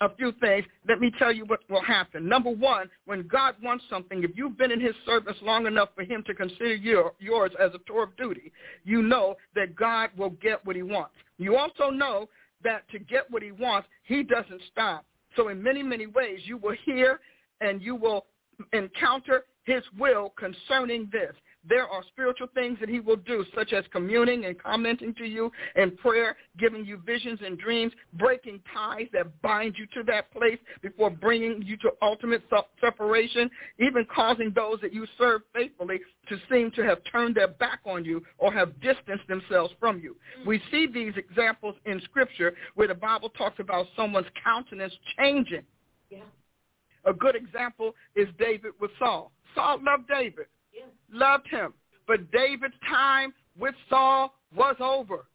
a 0.00 0.14
few 0.16 0.32
things, 0.40 0.66
let 0.88 1.00
me 1.00 1.10
tell 1.18 1.32
you 1.32 1.44
what 1.46 1.60
will 1.70 1.82
happen. 1.82 2.28
Number 2.28 2.50
one, 2.50 2.88
when 3.06 3.26
God 3.26 3.54
wants 3.62 3.84
something, 3.88 4.22
if 4.22 4.32
you've 4.34 4.58
been 4.58 4.70
in 4.70 4.80
his 4.80 4.94
service 5.06 5.36
long 5.42 5.66
enough 5.66 5.88
for 5.94 6.02
him 6.02 6.22
to 6.26 6.34
consider 6.34 6.74
your, 6.74 7.12
yours 7.18 7.50
as 7.58 7.70
a 7.74 7.78
tour 7.86 8.04
of 8.04 8.16
duty, 8.16 8.52
you 8.84 9.00
know 9.02 9.36
that 9.54 9.74
God 9.74 10.10
will 10.16 10.30
get 10.30 10.64
what 10.66 10.76
he 10.76 10.82
wants. 10.82 11.14
You 11.38 11.56
also 11.56 11.90
know 11.90 12.28
that 12.62 12.88
to 12.90 12.98
get 12.98 13.30
what 13.30 13.42
he 13.42 13.52
wants, 13.52 13.88
he 14.04 14.22
doesn't 14.22 14.60
stop. 14.70 15.04
So 15.36 15.48
in 15.48 15.62
many, 15.62 15.82
many 15.82 16.06
ways, 16.06 16.40
you 16.44 16.58
will 16.58 16.76
hear 16.84 17.20
and 17.60 17.80
you 17.80 17.96
will 17.96 18.26
encounter 18.72 19.44
his 19.64 19.82
will 19.98 20.34
concerning 20.36 21.08
this 21.12 21.32
there 21.68 21.86
are 21.86 22.02
spiritual 22.08 22.48
things 22.54 22.78
that 22.80 22.88
he 22.88 23.00
will 23.00 23.16
do, 23.16 23.44
such 23.54 23.72
as 23.72 23.84
communing 23.92 24.46
and 24.46 24.60
commenting 24.60 25.14
to 25.14 25.24
you 25.24 25.50
in 25.76 25.96
prayer, 25.96 26.36
giving 26.58 26.84
you 26.84 27.00
visions 27.04 27.40
and 27.44 27.58
dreams, 27.58 27.92
breaking 28.14 28.60
ties 28.74 29.06
that 29.12 29.40
bind 29.42 29.76
you 29.78 29.86
to 29.94 30.02
that 30.04 30.32
place 30.32 30.58
before 30.82 31.10
bringing 31.10 31.62
you 31.62 31.76
to 31.78 31.90
ultimate 32.02 32.42
separation, 32.80 33.50
even 33.78 34.04
causing 34.12 34.52
those 34.54 34.80
that 34.80 34.92
you 34.92 35.06
serve 35.18 35.42
faithfully 35.54 36.00
to 36.28 36.36
seem 36.50 36.70
to 36.72 36.82
have 36.82 36.98
turned 37.10 37.36
their 37.36 37.48
back 37.48 37.80
on 37.84 38.04
you 38.04 38.22
or 38.38 38.52
have 38.52 38.78
distanced 38.80 39.26
themselves 39.28 39.72
from 39.78 40.00
you. 40.00 40.16
Mm. 40.40 40.46
We 40.46 40.62
see 40.70 40.86
these 40.86 41.14
examples 41.16 41.76
in 41.84 42.00
Scripture 42.02 42.54
where 42.74 42.88
the 42.88 42.94
Bible 42.94 43.28
talks 43.30 43.60
about 43.60 43.86
someone's 43.96 44.26
countenance 44.42 44.92
changing. 45.18 45.62
Yeah. 46.10 46.20
A 47.04 47.12
good 47.12 47.34
example 47.34 47.94
is 48.14 48.28
David 48.38 48.72
with 48.80 48.90
Saul. 48.98 49.32
Saul 49.54 49.78
loved 49.82 50.08
David 50.08 50.46
loved 51.12 51.48
him. 51.48 51.72
But 52.06 52.30
David's 52.30 52.74
time 52.88 53.32
with 53.58 53.74
Saul 53.88 54.34
was 54.54 54.76
over. 54.80 55.26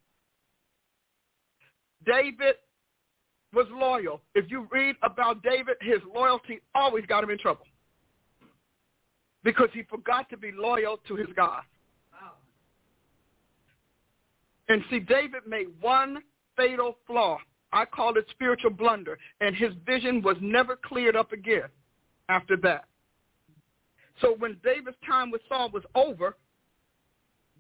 David 2.06 2.56
was 3.54 3.68
loyal. 3.72 4.22
If 4.36 4.50
you 4.50 4.68
read 4.72 4.96
about 5.04 5.42
David, 5.44 5.78
his 5.82 6.00
loyalty 6.14 6.60
always 6.76 7.06
got 7.06 7.24
him 7.24 7.30
in 7.30 7.38
trouble 7.38 7.66
because 9.44 9.70
he 9.74 9.84
forgot 9.84 10.30
to 10.30 10.38
be 10.38 10.52
loyal 10.52 11.00
to 11.08 11.16
his 11.16 11.28
God. 11.36 11.62
And 14.70 14.84
see, 14.90 15.00
David 15.00 15.44
made 15.48 15.68
one 15.80 16.18
fatal 16.58 16.98
flaw. 17.08 17.38
I 17.72 17.86
call 17.86 18.18
it 18.18 18.26
spiritual 18.32 18.72
blunder. 18.72 19.18
And 19.40 19.56
his 19.56 19.72
vision 19.86 20.22
was 20.22 20.36
never 20.42 20.76
cleared 20.76 21.16
up 21.16 21.32
again 21.32 21.70
after 22.28 22.58
that. 22.58 22.86
So 24.22 24.36
when 24.38 24.58
David's 24.64 24.98
time 25.06 25.32
with 25.32 25.42
Saul 25.48 25.70
was 25.72 25.84
over, 25.96 26.36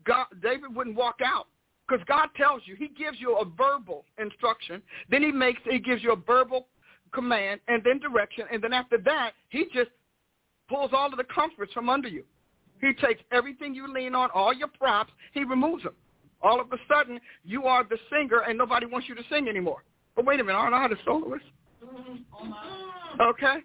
God, 0.05 0.27
David 0.41 0.75
wouldn't 0.75 0.95
walk 0.95 1.19
out 1.23 1.47
because 1.87 2.03
God 2.07 2.29
tells 2.35 2.61
you. 2.65 2.75
He 2.75 2.87
gives 2.87 3.19
you 3.19 3.37
a 3.37 3.45
verbal 3.45 4.05
instruction. 4.17 4.81
Then 5.09 5.23
he 5.23 5.31
makes 5.31 5.61
he 5.69 5.79
gives 5.79 6.03
you 6.03 6.13
a 6.13 6.15
verbal 6.15 6.67
command 7.13 7.59
and 7.67 7.83
then 7.83 7.99
direction. 7.99 8.45
And 8.51 8.61
then 8.61 8.73
after 8.73 8.97
that, 8.99 9.31
he 9.49 9.65
just 9.73 9.89
pulls 10.69 10.91
all 10.93 11.07
of 11.07 11.17
the 11.17 11.23
comforts 11.23 11.73
from 11.73 11.89
under 11.89 12.07
you. 12.07 12.23
He 12.81 12.93
takes 12.93 13.21
everything 13.31 13.73
you 13.73 13.91
lean 13.91 14.13
on, 14.13 14.29
all 14.33 14.53
your 14.53 14.67
props, 14.67 15.11
he 15.33 15.43
removes 15.43 15.83
them. 15.83 15.95
All 16.41 16.61
of 16.61 16.71
a 16.71 16.77
sudden, 16.87 17.19
you 17.43 17.63
are 17.63 17.83
the 17.83 17.97
singer 18.11 18.41
and 18.47 18.57
nobody 18.57 18.85
wants 18.85 19.09
you 19.09 19.15
to 19.15 19.23
sing 19.31 19.47
anymore. 19.47 19.83
But 20.15 20.25
wait 20.25 20.39
a 20.39 20.43
minute, 20.43 20.57
aren't 20.57 20.75
I 20.75 20.87
the 20.87 20.97
soloist? 21.03 21.45
Mm-hmm. 21.83 23.21
Okay? 23.21 23.57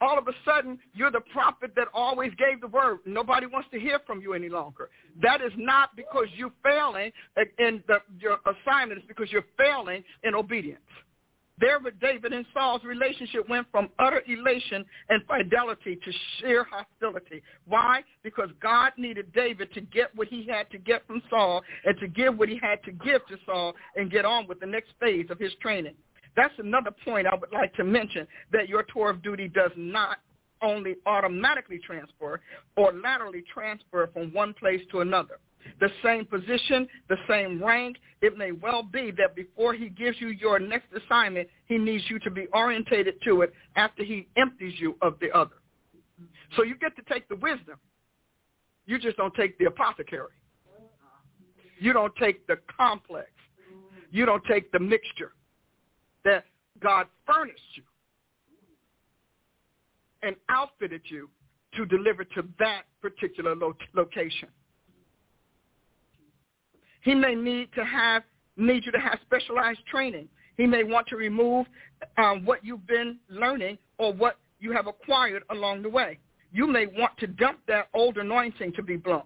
All 0.00 0.18
of 0.18 0.28
a 0.28 0.32
sudden 0.44 0.78
you're 0.94 1.10
the 1.10 1.22
prophet 1.32 1.72
that 1.76 1.88
always 1.92 2.32
gave 2.34 2.60
the 2.60 2.68
word. 2.68 2.98
Nobody 3.06 3.46
wants 3.46 3.68
to 3.72 3.80
hear 3.80 4.00
from 4.06 4.20
you 4.20 4.34
any 4.34 4.48
longer. 4.48 4.90
That 5.22 5.40
is 5.40 5.52
not 5.56 5.96
because 5.96 6.26
you're 6.36 6.52
failing 6.62 7.12
in 7.58 7.82
the, 7.86 7.98
your 8.18 8.38
assignment. 8.46 8.98
It's 8.98 9.08
because 9.08 9.30
you're 9.32 9.46
failing 9.56 10.04
in 10.22 10.34
obedience. 10.34 10.80
There 11.60 11.80
with 11.80 11.98
David 12.00 12.32
and 12.32 12.46
Saul's 12.54 12.84
relationship 12.84 13.48
went 13.48 13.66
from 13.72 13.88
utter 13.98 14.22
elation 14.28 14.84
and 15.08 15.22
fidelity 15.26 15.96
to 15.96 16.12
sheer 16.38 16.64
hostility. 16.64 17.42
Why? 17.66 18.02
Because 18.22 18.50
God 18.62 18.92
needed 18.96 19.32
David 19.32 19.72
to 19.74 19.80
get 19.80 20.14
what 20.14 20.28
he 20.28 20.46
had 20.46 20.70
to 20.70 20.78
get 20.78 21.04
from 21.06 21.20
Saul 21.28 21.62
and 21.84 21.98
to 21.98 22.06
give 22.06 22.38
what 22.38 22.48
he 22.48 22.58
had 22.62 22.82
to 22.84 22.92
give 22.92 23.26
to 23.26 23.36
Saul 23.44 23.74
and 23.96 24.10
get 24.10 24.24
on 24.24 24.46
with 24.46 24.60
the 24.60 24.66
next 24.66 24.90
phase 25.00 25.26
of 25.30 25.38
his 25.38 25.52
training. 25.60 25.94
That's 26.38 26.54
another 26.58 26.92
point 27.04 27.26
I 27.26 27.34
would 27.34 27.52
like 27.52 27.74
to 27.74 27.84
mention, 27.84 28.24
that 28.52 28.68
your 28.68 28.84
tour 28.94 29.10
of 29.10 29.24
duty 29.24 29.48
does 29.48 29.72
not 29.76 30.18
only 30.62 30.94
automatically 31.04 31.80
transfer 31.84 32.40
or 32.76 32.92
laterally 32.92 33.42
transfer 33.52 34.08
from 34.12 34.32
one 34.32 34.54
place 34.54 34.80
to 34.92 35.00
another. 35.00 35.40
The 35.80 35.90
same 36.00 36.24
position, 36.24 36.86
the 37.08 37.16
same 37.28 37.60
rank, 37.60 37.96
it 38.22 38.38
may 38.38 38.52
well 38.52 38.84
be 38.84 39.10
that 39.18 39.34
before 39.34 39.74
he 39.74 39.88
gives 39.88 40.20
you 40.20 40.28
your 40.28 40.60
next 40.60 40.86
assignment, 40.92 41.48
he 41.66 41.76
needs 41.76 42.04
you 42.08 42.20
to 42.20 42.30
be 42.30 42.46
orientated 42.52 43.16
to 43.24 43.42
it 43.42 43.52
after 43.74 44.04
he 44.04 44.28
empties 44.36 44.74
you 44.78 44.96
of 45.02 45.14
the 45.20 45.32
other. 45.36 45.56
So 46.56 46.62
you 46.62 46.76
get 46.76 46.94
to 46.94 47.02
take 47.12 47.28
the 47.28 47.34
wisdom. 47.34 47.80
You 48.86 49.00
just 49.00 49.16
don't 49.16 49.34
take 49.34 49.58
the 49.58 49.64
apothecary. 49.64 50.28
You 51.80 51.92
don't 51.92 52.14
take 52.14 52.46
the 52.46 52.58
complex. 52.76 53.26
You 54.12 54.24
don't 54.24 54.44
take 54.48 54.70
the 54.70 54.78
mixture 54.78 55.32
that 56.24 56.44
God 56.80 57.06
furnished 57.26 57.60
you 57.74 57.82
and 60.22 60.36
outfitted 60.48 61.02
you 61.04 61.28
to 61.74 61.86
deliver 61.86 62.24
to 62.24 62.42
that 62.58 62.82
particular 63.00 63.54
lo- 63.54 63.76
location. 63.94 64.48
He 67.02 67.14
may 67.14 67.34
need 67.34 67.72
to 67.74 67.84
have 67.84 68.22
need 68.56 68.84
you 68.84 68.92
to 68.92 68.98
have 68.98 69.18
specialized 69.24 69.78
training. 69.86 70.28
He 70.56 70.66
may 70.66 70.82
want 70.82 71.06
to 71.08 71.16
remove 71.16 71.66
um, 72.16 72.44
what 72.44 72.64
you've 72.64 72.86
been 72.88 73.18
learning 73.28 73.78
or 73.98 74.12
what 74.12 74.38
you 74.58 74.72
have 74.72 74.88
acquired 74.88 75.44
along 75.50 75.82
the 75.82 75.88
way. 75.88 76.18
You 76.52 76.66
may 76.66 76.86
want 76.86 77.16
to 77.18 77.28
dump 77.28 77.60
that 77.68 77.88
old 77.94 78.18
anointing 78.18 78.72
to 78.72 78.82
be 78.82 78.96
blown. 78.96 79.22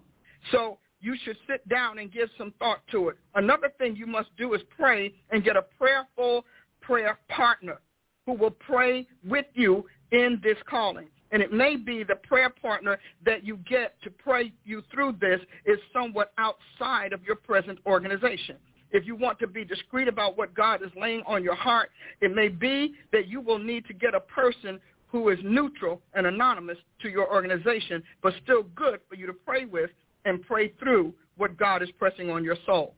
So 0.51 0.77
you 1.01 1.15
should 1.23 1.37
sit 1.49 1.67
down 1.67 1.97
and 1.97 2.11
give 2.11 2.29
some 2.37 2.53
thought 2.59 2.79
to 2.91 3.09
it. 3.09 3.17
Another 3.35 3.71
thing 3.77 3.95
you 3.95 4.05
must 4.05 4.29
do 4.37 4.53
is 4.53 4.61
pray 4.77 5.13
and 5.31 5.43
get 5.43 5.57
a 5.57 5.63
prayerful 5.77 6.45
prayer 6.85 7.19
partner 7.29 7.79
who 8.25 8.33
will 8.33 8.51
pray 8.51 9.07
with 9.27 9.45
you 9.53 9.85
in 10.11 10.39
this 10.43 10.57
calling. 10.69 11.07
And 11.31 11.41
it 11.41 11.51
may 11.51 11.75
be 11.75 12.03
the 12.03 12.15
prayer 12.15 12.49
partner 12.49 12.99
that 13.25 13.43
you 13.43 13.57
get 13.67 13.95
to 14.03 14.11
pray 14.11 14.53
you 14.63 14.83
through 14.93 15.15
this 15.19 15.39
is 15.65 15.79
somewhat 15.91 16.31
outside 16.37 17.11
of 17.11 17.23
your 17.23 17.35
present 17.35 17.79
organization. 17.87 18.57
If 18.91 19.07
you 19.07 19.15
want 19.15 19.39
to 19.39 19.47
be 19.47 19.65
discreet 19.65 20.07
about 20.07 20.37
what 20.37 20.53
God 20.53 20.83
is 20.83 20.91
laying 20.95 21.23
on 21.25 21.43
your 21.43 21.55
heart, 21.55 21.89
it 22.21 22.33
may 22.33 22.47
be 22.47 22.93
that 23.11 23.27
you 23.27 23.41
will 23.41 23.57
need 23.57 23.87
to 23.87 23.93
get 23.93 24.13
a 24.13 24.19
person 24.19 24.79
who 25.07 25.29
is 25.29 25.39
neutral 25.43 26.01
and 26.13 26.27
anonymous 26.27 26.77
to 27.01 27.09
your 27.09 27.31
organization, 27.33 28.03
but 28.21 28.33
still 28.43 28.63
good 28.75 28.99
for 29.09 29.15
you 29.15 29.25
to 29.25 29.33
pray 29.33 29.65
with 29.65 29.89
and 30.25 30.43
pray 30.43 30.69
through 30.79 31.13
what 31.37 31.57
God 31.57 31.81
is 31.81 31.89
pressing 31.97 32.29
on 32.29 32.43
your 32.43 32.57
soul. 32.67 32.93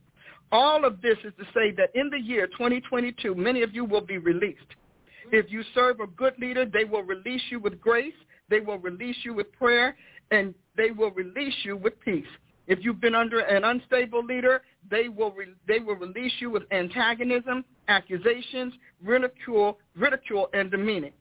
All 0.52 0.86
of 0.86 1.02
this 1.02 1.18
is 1.24 1.34
to 1.38 1.46
say 1.54 1.72
that 1.72 1.90
in 1.96 2.10
the 2.10 2.20
year 2.20 2.48
2022, 2.48 3.36
many 3.36 3.62
of 3.64 3.74
you 3.74 3.84
will 3.84 4.02
be 4.02 4.18
released. 4.18 4.60
If 5.32 5.52
you 5.52 5.64
serve 5.74 6.00
a 6.00 6.08
good 6.08 6.34
leader, 6.40 6.66
they 6.66 6.84
will 6.84 7.04
release 7.04 7.42
you 7.50 7.60
with 7.60 7.82
grace, 7.82 8.14
they 8.50 8.60
will 8.60 8.78
release 8.78 9.18
you 9.24 9.34
with 9.34 9.52
prayer, 9.54 9.96
and 10.32 10.54
they 10.78 10.92
will 10.92 11.12
release 11.12 11.56
you 11.64 11.78
with 11.78 12.00
peace. 12.02 12.28
If 12.68 12.80
you've 12.82 13.02
been 13.02 13.16
under 13.16 13.40
an 13.40 13.64
unstable 13.64 14.24
leader, 14.24 14.62
they 14.90 15.08
will 15.10 15.32
re- 15.32 15.54
they 15.68 15.80
will 15.80 15.96
release 15.96 16.32
you 16.40 16.50
with 16.50 16.64
antagonism, 16.72 17.64
accusations, 17.88 18.74
ridicule, 19.04 19.78
ridicule, 19.96 20.50
and 20.54 20.72
demeaning. 20.72 21.14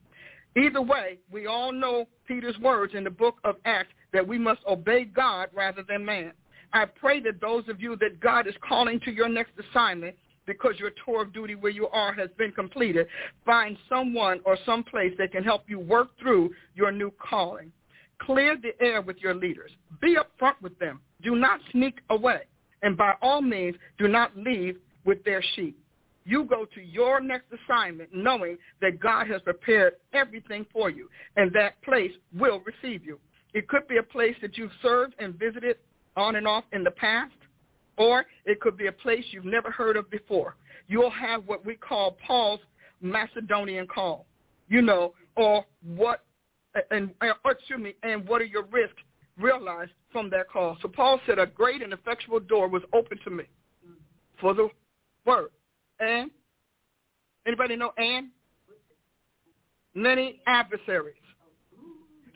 Either 0.56 0.80
way, 0.80 1.18
we 1.30 1.46
all 1.46 1.72
know 1.72 2.06
Peter's 2.26 2.58
words 2.58 2.94
in 2.94 3.04
the 3.04 3.10
book 3.10 3.36
of 3.44 3.56
Acts 3.64 3.92
that 4.12 4.26
we 4.26 4.38
must 4.38 4.60
obey 4.66 5.04
God 5.04 5.48
rather 5.52 5.82
than 5.82 6.04
man. 6.04 6.32
I 6.72 6.84
pray 6.84 7.20
that 7.20 7.40
those 7.40 7.68
of 7.68 7.80
you 7.80 7.96
that 7.96 8.20
God 8.20 8.46
is 8.46 8.54
calling 8.66 9.00
to 9.00 9.12
your 9.12 9.28
next 9.28 9.52
assignment 9.58 10.16
because 10.46 10.74
your 10.78 10.90
tour 11.04 11.22
of 11.22 11.32
duty 11.32 11.54
where 11.54 11.72
you 11.72 11.88
are 11.88 12.12
has 12.12 12.28
been 12.36 12.52
completed, 12.52 13.06
find 13.44 13.76
someone 13.88 14.40
or 14.44 14.58
some 14.66 14.84
place 14.84 15.12
that 15.18 15.32
can 15.32 15.42
help 15.42 15.64
you 15.68 15.78
work 15.78 16.08
through 16.18 16.50
your 16.74 16.92
new 16.92 17.12
calling. 17.18 17.72
Clear 18.20 18.56
the 18.56 18.72
air 18.84 19.00
with 19.00 19.16
your 19.18 19.34
leaders. 19.34 19.70
Be 20.00 20.16
upfront 20.16 20.54
with 20.62 20.78
them. 20.78 21.00
Do 21.22 21.36
not 21.36 21.60
sneak 21.72 22.00
away. 22.10 22.42
And 22.82 22.96
by 22.96 23.14
all 23.22 23.40
means, 23.40 23.76
do 23.98 24.08
not 24.08 24.36
leave 24.36 24.76
with 25.04 25.24
their 25.24 25.42
sheep. 25.54 25.78
You 26.26 26.44
go 26.44 26.64
to 26.74 26.80
your 26.80 27.20
next 27.20 27.46
assignment 27.52 28.10
knowing 28.14 28.56
that 28.80 29.00
God 29.00 29.26
has 29.28 29.42
prepared 29.42 29.94
everything 30.12 30.64
for 30.72 30.88
you, 30.88 31.08
and 31.36 31.52
that 31.52 31.80
place 31.82 32.12
will 32.38 32.62
receive 32.64 33.04
you. 33.04 33.18
It 33.52 33.68
could 33.68 33.86
be 33.88 33.98
a 33.98 34.02
place 34.02 34.34
that 34.40 34.56
you've 34.56 34.72
served 34.82 35.14
and 35.18 35.38
visited 35.38 35.76
on 36.16 36.36
and 36.36 36.46
off 36.46 36.64
in 36.72 36.84
the 36.84 36.90
past, 36.90 37.34
or 37.96 38.26
it 38.44 38.60
could 38.60 38.76
be 38.76 38.86
a 38.86 38.92
place 38.92 39.24
you've 39.30 39.44
never 39.44 39.70
heard 39.70 39.96
of 39.96 40.10
before. 40.10 40.56
You'll 40.88 41.10
have 41.10 41.44
what 41.46 41.64
we 41.64 41.74
call 41.74 42.16
Paul's 42.26 42.60
Macedonian 43.00 43.86
call, 43.86 44.26
you 44.68 44.82
know, 44.82 45.14
or 45.36 45.64
what, 45.96 46.24
and 46.90 47.10
or 47.20 47.52
excuse 47.52 47.80
me, 47.80 47.94
and 48.02 48.26
what 48.28 48.40
are 48.40 48.46
your 48.46 48.64
risks 48.64 49.02
realized 49.38 49.92
from 50.12 50.30
that 50.30 50.48
call. 50.48 50.76
So 50.82 50.88
Paul 50.88 51.20
said, 51.26 51.38
a 51.38 51.46
great 51.46 51.82
and 51.82 51.92
effectual 51.92 52.40
door 52.40 52.68
was 52.68 52.82
open 52.92 53.18
to 53.24 53.30
me 53.30 53.44
for 54.40 54.54
the 54.54 54.68
word. 55.24 55.50
And 56.00 56.30
anybody 57.46 57.76
know 57.76 57.92
and? 57.96 58.28
Many 59.94 60.40
adversaries. 60.46 61.14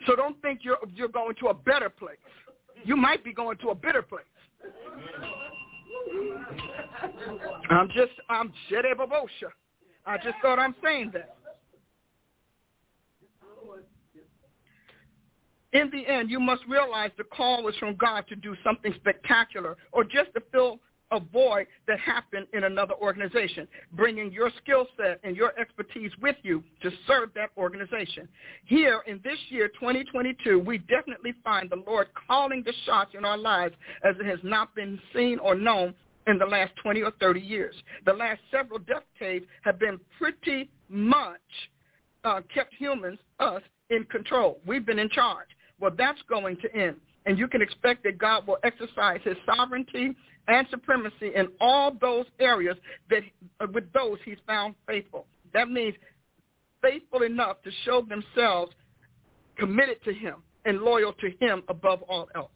So 0.07 0.15
don't 0.15 0.41
think 0.41 0.61
you're 0.63 0.77
you're 0.95 1.09
going 1.09 1.35
to 1.41 1.47
a 1.47 1.53
better 1.53 1.89
place. 1.89 2.17
You 2.83 2.95
might 2.95 3.23
be 3.23 3.33
going 3.33 3.57
to 3.57 3.69
a 3.69 3.75
bitter 3.75 4.01
place. 4.01 4.23
I'm 7.69 7.87
just, 7.89 8.11
I'm 8.29 8.51
Babosha. 8.95 9.51
I 10.05 10.17
just 10.17 10.35
thought 10.41 10.59
I'm 10.59 10.75
saying 10.83 11.11
that. 11.13 11.35
In 15.71 15.91
the 15.91 16.07
end, 16.07 16.31
you 16.31 16.39
must 16.39 16.63
realize 16.67 17.11
the 17.17 17.25
call 17.25 17.67
is 17.67 17.75
from 17.77 17.95
God 17.95 18.25
to 18.27 18.35
do 18.35 18.55
something 18.63 18.91
spectacular 18.95 19.77
or 19.91 20.03
just 20.03 20.33
to 20.33 20.41
fill 20.51 20.79
a 21.11 21.19
void 21.19 21.67
that 21.87 21.99
happened 21.99 22.47
in 22.53 22.65
another 22.65 22.93
organization, 23.01 23.67
bringing 23.93 24.31
your 24.31 24.51
skill 24.61 24.87
set 24.97 25.19
and 25.23 25.35
your 25.35 25.57
expertise 25.59 26.11
with 26.21 26.35
you 26.43 26.63
to 26.81 26.91
serve 27.07 27.29
that 27.35 27.49
organization. 27.57 28.27
Here 28.65 29.01
in 29.07 29.19
this 29.23 29.37
year, 29.49 29.67
2022, 29.69 30.59
we 30.59 30.77
definitely 30.79 31.33
find 31.43 31.69
the 31.69 31.83
Lord 31.87 32.07
calling 32.27 32.63
the 32.63 32.73
shots 32.85 33.11
in 33.17 33.25
our 33.25 33.37
lives 33.37 33.75
as 34.03 34.15
it 34.19 34.25
has 34.25 34.39
not 34.43 34.75
been 34.75 34.99
seen 35.13 35.39
or 35.39 35.55
known 35.55 35.93
in 36.27 36.37
the 36.37 36.45
last 36.45 36.73
20 36.83 37.01
or 37.01 37.11
30 37.19 37.39
years. 37.39 37.75
The 38.05 38.13
last 38.13 38.39
several 38.51 38.79
decades 38.79 39.45
have 39.63 39.79
been 39.79 39.99
pretty 40.19 40.69
much 40.89 41.39
uh, 42.23 42.41
kept 42.53 42.73
humans, 42.75 43.19
us, 43.39 43.61
in 43.89 44.03
control. 44.05 44.59
We've 44.65 44.85
been 44.85 44.99
in 44.99 45.09
charge. 45.09 45.47
Well, 45.79 45.91
that's 45.97 46.19
going 46.29 46.57
to 46.57 46.75
end. 46.75 46.97
And 47.25 47.37
you 47.37 47.47
can 47.47 47.61
expect 47.61 48.03
that 48.03 48.17
God 48.17 48.47
will 48.47 48.57
exercise 48.63 49.19
his 49.23 49.35
sovereignty 49.45 50.15
and 50.49 50.67
supremacy 50.69 51.31
in 51.35 51.47
all 51.61 51.95
those 52.01 52.25
areas 52.39 52.75
that 53.09 53.21
uh, 53.61 53.67
with 53.73 53.91
those 53.93 54.17
he's 54.25 54.39
found 54.45 54.75
faithful. 54.87 55.27
That 55.53 55.69
means 55.69 55.95
faithful 56.81 57.21
enough 57.21 57.61
to 57.63 57.71
show 57.85 58.01
themselves 58.01 58.73
committed 59.57 60.03
to 60.03 60.13
him 60.13 60.35
and 60.65 60.79
loyal 60.81 61.13
to 61.13 61.29
him 61.39 61.63
above 61.69 62.01
all 62.03 62.27
else. 62.35 62.51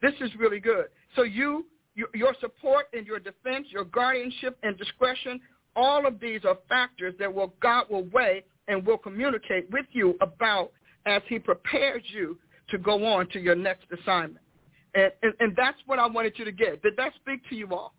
This 0.00 0.14
is 0.20 0.30
really 0.38 0.60
good. 0.60 0.86
So 1.16 1.22
you, 1.22 1.66
your 2.14 2.34
support 2.40 2.86
and 2.92 3.06
your 3.06 3.18
defense, 3.18 3.66
your 3.70 3.84
guardianship 3.84 4.58
and 4.62 4.76
discretion, 4.76 5.40
all 5.76 6.06
of 6.06 6.18
these 6.18 6.44
are 6.44 6.58
factors 6.68 7.14
that 7.18 7.32
will 7.32 7.54
God 7.60 7.86
will 7.90 8.04
weigh 8.12 8.44
and 8.68 8.86
will 8.86 8.98
communicate 8.98 9.70
with 9.70 9.86
you 9.92 10.16
about 10.20 10.72
as 11.06 11.22
he 11.28 11.38
prepares 11.38 12.02
you 12.06 12.38
to 12.70 12.78
go 12.78 13.04
on 13.06 13.28
to 13.28 13.40
your 13.40 13.54
next 13.54 13.86
assignment. 13.92 14.43
And, 14.94 15.12
and, 15.22 15.34
and 15.40 15.56
that's 15.56 15.78
what 15.86 15.98
I 15.98 16.06
wanted 16.06 16.38
you 16.38 16.44
to 16.44 16.52
get. 16.52 16.82
Did 16.82 16.96
that 16.96 17.12
speak 17.16 17.40
to 17.48 17.56
you 17.56 17.68
all? 17.72 17.94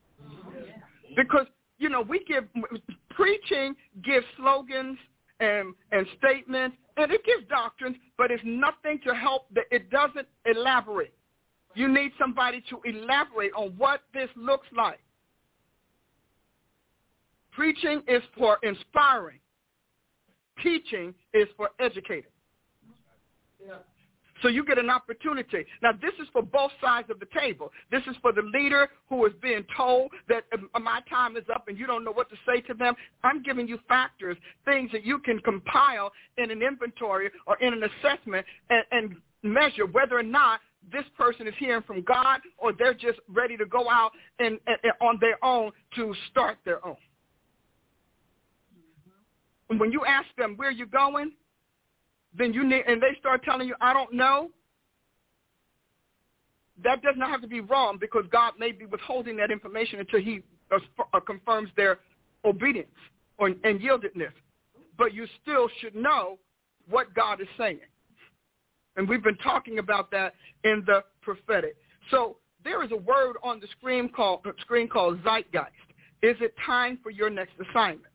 Because, 1.15 1.45
you 1.77 1.89
know, 1.89 2.01
we 2.01 2.23
give, 2.25 2.45
preaching 3.09 3.75
gives 4.03 4.25
slogans 4.37 4.97
and, 5.39 5.73
and 5.91 6.07
statements, 6.17 6.77
and 6.97 7.11
it 7.11 7.23
gives 7.25 7.45
doctrines, 7.49 7.97
but 8.17 8.31
it's 8.31 8.43
nothing 8.45 8.99
to 9.05 9.13
help, 9.13 9.47
that 9.53 9.65
it 9.71 9.89
doesn't 9.89 10.27
elaborate. 10.45 11.13
You 11.73 11.89
need 11.89 12.11
somebody 12.17 12.63
to 12.69 12.79
elaborate 12.85 13.51
on 13.53 13.73
what 13.77 14.01
this 14.13 14.29
looks 14.37 14.67
like. 14.75 14.99
Preaching 17.51 18.01
is 18.07 18.21
for 18.37 18.57
inspiring. 18.63 19.39
Teaching 20.63 21.13
is 21.33 21.47
for 21.57 21.69
educating. 21.79 22.31
Yeah. 23.65 23.75
So 24.41 24.49
you 24.49 24.65
get 24.65 24.77
an 24.77 24.89
opportunity. 24.89 25.65
Now, 25.81 25.91
this 25.93 26.13
is 26.21 26.27
for 26.33 26.41
both 26.41 26.71
sides 26.81 27.09
of 27.09 27.19
the 27.19 27.27
table. 27.37 27.71
This 27.89 28.01
is 28.07 28.15
for 28.21 28.31
the 28.33 28.41
leader 28.41 28.89
who 29.09 29.25
is 29.25 29.33
being 29.41 29.65
told 29.75 30.11
that 30.27 30.43
uh, 30.53 30.79
my 30.79 30.99
time 31.09 31.37
is 31.37 31.45
up 31.53 31.67
and 31.67 31.77
you 31.77 31.87
don't 31.87 32.03
know 32.03 32.11
what 32.11 32.29
to 32.29 32.35
say 32.45 32.61
to 32.61 32.73
them. 32.73 32.95
I'm 33.23 33.41
giving 33.43 33.67
you 33.67 33.79
factors, 33.87 34.37
things 34.65 34.91
that 34.91 35.05
you 35.05 35.19
can 35.19 35.39
compile 35.39 36.11
in 36.37 36.51
an 36.51 36.61
inventory 36.61 37.29
or 37.47 37.57
in 37.57 37.73
an 37.73 37.83
assessment 37.83 38.45
and, 38.69 38.83
and 38.91 39.15
measure 39.43 39.85
whether 39.85 40.17
or 40.17 40.23
not 40.23 40.59
this 40.91 41.05
person 41.17 41.47
is 41.47 41.53
hearing 41.57 41.83
from 41.83 42.01
God 42.01 42.41
or 42.57 42.73
they're 42.73 42.93
just 42.93 43.19
ready 43.29 43.57
to 43.57 43.65
go 43.65 43.89
out 43.89 44.11
and, 44.39 44.59
and, 44.67 44.77
and 44.83 44.93
on 45.01 45.17
their 45.21 45.43
own 45.43 45.71
to 45.95 46.13
start 46.29 46.57
their 46.65 46.85
own. 46.85 46.97
When 49.77 49.91
you 49.91 50.05
ask 50.05 50.27
them 50.37 50.55
where 50.57 50.69
are 50.69 50.71
you're 50.71 50.87
going, 50.87 51.31
then 52.37 52.53
you 52.53 52.63
need, 52.63 52.83
and 52.87 53.01
they 53.01 53.17
start 53.19 53.43
telling 53.43 53.67
you, 53.67 53.75
I 53.81 53.93
don't 53.93 54.13
know, 54.13 54.49
that 56.83 57.01
does 57.01 57.15
not 57.17 57.29
have 57.29 57.41
to 57.41 57.47
be 57.47 57.61
wrong 57.61 57.97
because 57.99 58.25
God 58.31 58.53
may 58.59 58.71
be 58.71 58.85
withholding 58.85 59.37
that 59.37 59.51
information 59.51 59.99
until 59.99 60.19
he 60.21 60.41
uh, 60.71 60.79
uh, 61.13 61.19
confirms 61.21 61.69
their 61.77 61.99
obedience 62.43 62.89
and 63.39 63.61
yieldedness. 63.63 64.33
But 64.97 65.13
you 65.13 65.25
still 65.41 65.69
should 65.79 65.95
know 65.95 66.37
what 66.89 67.13
God 67.13 67.41
is 67.41 67.47
saying. 67.57 67.79
And 68.97 69.07
we've 69.07 69.23
been 69.23 69.37
talking 69.37 69.79
about 69.79 70.11
that 70.11 70.33
in 70.63 70.83
the 70.85 71.03
prophetic. 71.21 71.75
So 72.11 72.37
there 72.63 72.83
is 72.83 72.91
a 72.91 72.97
word 72.97 73.35
on 73.43 73.59
the 73.59 73.67
screen 73.77 74.09
called, 74.09 74.45
screen 74.61 74.87
called 74.87 75.21
zeitgeist. 75.23 75.71
Is 76.21 76.35
it 76.39 76.53
time 76.65 76.97
for 77.03 77.09
your 77.09 77.29
next 77.29 77.53
assignment? 77.69 78.13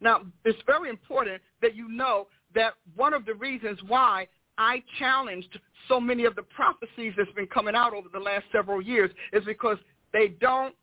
Now, 0.00 0.22
it's 0.44 0.58
very 0.66 0.88
important 0.88 1.42
that 1.62 1.74
you 1.74 1.88
know 1.88 2.28
that 2.54 2.74
one 2.96 3.14
of 3.14 3.24
the 3.24 3.34
reasons 3.34 3.78
why 3.86 4.26
I 4.58 4.82
challenged 4.98 5.58
so 5.88 6.00
many 6.00 6.24
of 6.24 6.36
the 6.36 6.42
prophecies 6.42 7.14
that's 7.16 7.32
been 7.32 7.46
coming 7.46 7.74
out 7.74 7.94
over 7.94 8.08
the 8.12 8.18
last 8.18 8.44
several 8.52 8.82
years 8.82 9.10
is 9.32 9.44
because 9.44 9.78
they 10.12 10.28
don't 10.40 10.74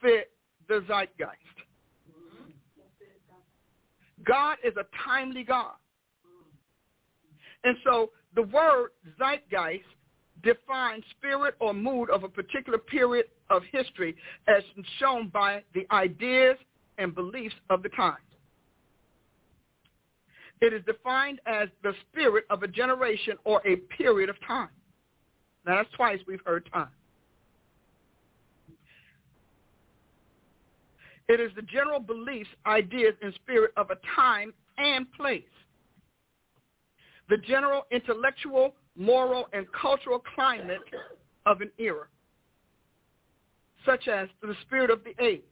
fit 0.00 0.30
the 0.68 0.84
zeitgeist. 0.86 1.36
God 4.24 4.58
is 4.64 4.74
a 4.76 4.84
timely 5.04 5.44
God. 5.44 5.72
And 7.64 7.76
so 7.84 8.10
the 8.34 8.42
word 8.42 8.90
zeitgeist 9.18 9.84
defines 10.42 11.04
spirit 11.18 11.54
or 11.60 11.74
mood 11.74 12.10
of 12.10 12.24
a 12.24 12.28
particular 12.28 12.78
period 12.78 13.26
of 13.50 13.62
history 13.72 14.16
as 14.48 14.62
shown 14.98 15.28
by 15.28 15.62
the 15.74 15.86
ideas 15.90 16.56
and 16.98 17.14
beliefs 17.14 17.54
of 17.68 17.82
the 17.82 17.88
time. 17.90 18.16
It 20.60 20.72
is 20.72 20.82
defined 20.84 21.40
as 21.46 21.68
the 21.82 21.94
spirit 22.10 22.44
of 22.50 22.62
a 22.62 22.68
generation 22.68 23.36
or 23.44 23.62
a 23.66 23.76
period 23.96 24.28
of 24.28 24.36
time. 24.46 24.68
Now 25.66 25.76
that's 25.76 25.90
twice 25.94 26.18
we've 26.26 26.44
heard 26.44 26.68
time. 26.72 26.88
It 31.28 31.38
is 31.38 31.52
the 31.54 31.62
general 31.62 32.00
beliefs, 32.00 32.50
ideas, 32.66 33.14
and 33.22 33.32
spirit 33.34 33.72
of 33.76 33.90
a 33.90 33.96
time 34.16 34.52
and 34.78 35.10
place. 35.12 35.42
The 37.28 37.36
general 37.36 37.86
intellectual, 37.92 38.74
moral, 38.96 39.48
and 39.52 39.64
cultural 39.72 40.22
climate 40.34 40.80
of 41.46 41.60
an 41.60 41.70
era, 41.78 42.06
such 43.86 44.08
as 44.08 44.28
the 44.42 44.56
spirit 44.62 44.90
of 44.90 45.02
the 45.04 45.14
age, 45.24 45.42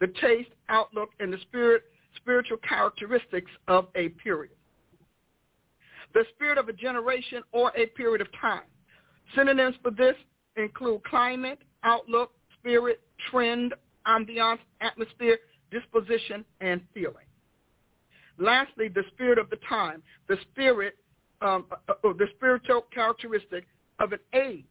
the 0.00 0.06
taste, 0.20 0.50
outlook, 0.68 1.10
and 1.18 1.32
the 1.32 1.38
spirit, 1.42 1.82
spiritual 2.16 2.58
characteristics 2.68 3.50
of 3.68 3.88
a 3.94 4.08
period. 4.10 4.52
The 6.12 6.24
spirit 6.34 6.58
of 6.58 6.68
a 6.68 6.72
generation 6.72 7.42
or 7.52 7.72
a 7.76 7.86
period 7.86 8.20
of 8.20 8.28
time. 8.40 8.62
Synonyms 9.34 9.76
for 9.82 9.90
this 9.90 10.14
include 10.56 11.02
climate, 11.04 11.58
outlook, 11.82 12.32
spirit, 12.58 13.00
trend, 13.30 13.74
ambiance, 14.06 14.58
atmosphere, 14.80 15.38
disposition, 15.70 16.44
and 16.60 16.80
feeling. 16.92 17.26
Lastly, 18.38 18.88
the 18.88 19.04
spirit 19.12 19.38
of 19.38 19.50
the 19.50 19.58
time, 19.68 20.02
the 20.28 20.36
spirit, 20.52 20.96
um, 21.40 21.66
uh, 21.70 21.92
uh, 21.92 22.12
the 22.18 22.26
spiritual 22.36 22.86
characteristic 22.92 23.64
of 23.98 24.12
an 24.12 24.18
age 24.34 24.64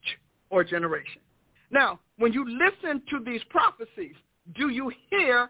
or 0.50 0.64
generation. 0.64 1.22
Now, 1.72 2.00
when 2.18 2.34
you 2.34 2.46
listen 2.46 3.02
to 3.10 3.20
these 3.24 3.41
prophecies, 3.50 4.16
do 4.56 4.70
you 4.70 4.91
hear 5.10 5.50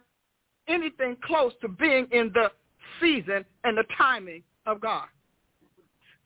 anything 0.67 1.17
close 1.23 1.53
to 1.61 1.67
being 1.67 2.07
in 2.11 2.31
the 2.33 2.51
season 3.01 3.45
and 3.63 3.77
the 3.77 3.85
timing 3.97 4.43
of 4.65 4.79
God? 4.79 5.07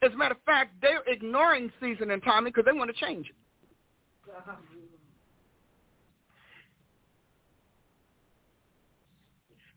As 0.04 0.14
a 0.14 0.18
matter 0.18 0.36
of 0.36 0.42
fact, 0.46 0.74
they're 0.82 1.04
ignoring 1.08 1.72
season 1.82 2.12
and 2.12 2.22
timing 2.24 2.54
because 2.54 2.66
they 2.66 2.78
want 2.78 2.96
to 2.96 3.06
change 3.06 3.28
it. 3.30 3.36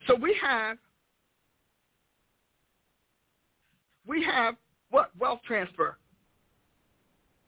So 0.06 0.14
we 0.14 0.36
have 0.42 0.76
we 4.06 4.24
have 4.24 4.56
what? 4.90 5.10
Wealth 5.18 5.40
transfer. 5.46 5.98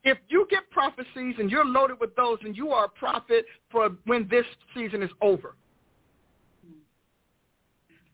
If 0.05 0.19
you 0.29 0.47
get 0.51 0.71
prophecies 0.71 1.35
and 1.39 1.51
you're 1.51 1.65
loaded 1.65 2.01
with 2.01 2.15
those 2.17 2.39
and 2.43 2.57
you 2.57 2.71
are 2.71 2.87
a 2.87 2.89
prophet 2.89 3.45
for 3.71 3.91
when 4.05 4.29
this 4.29 4.45
season 4.75 5.03
is 5.03 5.11
over. 5.21 5.57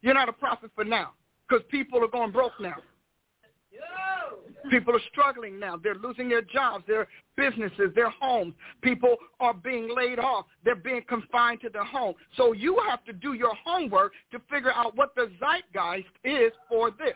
You're 0.03 0.15
not 0.15 0.29
a 0.29 0.33
prophet 0.33 0.71
for 0.75 0.85
now 0.85 1.13
because 1.49 1.65
people 1.71 2.03
are 2.03 2.09
going 2.09 2.31
broke 2.31 2.59
now. 2.61 2.77
People 4.71 4.95
are 4.95 5.01
struggling 5.11 5.59
now. 5.59 5.77
They're 5.77 5.95
losing 5.95 6.29
their 6.29 6.43
jobs, 6.43 6.85
their 6.87 7.07
businesses, 7.37 7.95
their 7.95 8.11
homes. 8.11 8.55
People 8.83 9.17
are 9.41 9.55
being 9.55 9.89
laid 9.95 10.19
off. 10.19 10.47
They're 10.65 10.75
being 10.75 11.03
confined 11.09 11.61
to 11.63 11.71
their 11.71 11.85
home. 11.85 12.15
So 12.37 12.53
you 12.53 12.79
have 12.89 13.05
to 13.05 13.13
do 13.13 13.33
your 13.33 13.55
homework 13.65 14.13
to 14.33 14.41
figure 14.51 14.73
out 14.73 14.97
what 14.97 15.15
the 15.15 15.31
zeitgeist 15.41 16.09
is 16.25 16.53
for 16.69 16.91
this. 16.91 17.15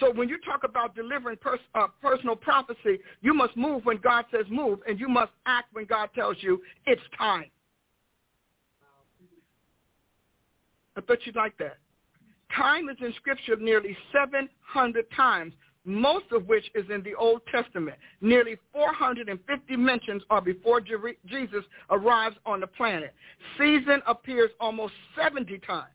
So 0.00 0.12
when 0.12 0.28
you 0.28 0.38
talk 0.38 0.64
about 0.64 0.94
delivering 0.94 1.36
pers- 1.36 1.60
uh, 1.74 1.86
personal 2.00 2.34
prophecy, 2.34 2.98
you 3.20 3.34
must 3.34 3.56
move 3.56 3.84
when 3.84 3.98
God 3.98 4.24
says 4.32 4.46
move, 4.50 4.80
and 4.88 4.98
you 4.98 5.08
must 5.08 5.32
act 5.46 5.68
when 5.72 5.84
God 5.84 6.10
tells 6.14 6.36
you 6.40 6.60
it's 6.86 7.02
time. 7.16 7.44
I 10.96 11.00
thought 11.00 11.18
you'd 11.24 11.36
like 11.36 11.56
that. 11.58 11.78
Time 12.56 12.88
is 12.88 12.96
in 13.00 13.12
Scripture 13.14 13.56
nearly 13.56 13.96
700 14.12 15.06
times, 15.16 15.54
most 15.84 16.26
of 16.32 16.46
which 16.46 16.70
is 16.74 16.84
in 16.90 17.02
the 17.02 17.14
Old 17.14 17.40
Testament. 17.50 17.96
Nearly 18.20 18.56
450 18.72 19.76
mentions 19.76 20.22
are 20.30 20.40
before 20.40 20.80
Jesus 20.80 21.64
arrives 21.90 22.36
on 22.44 22.60
the 22.60 22.66
planet. 22.66 23.14
Season 23.58 24.02
appears 24.06 24.50
almost 24.60 24.92
70 25.16 25.58
times. 25.58 25.88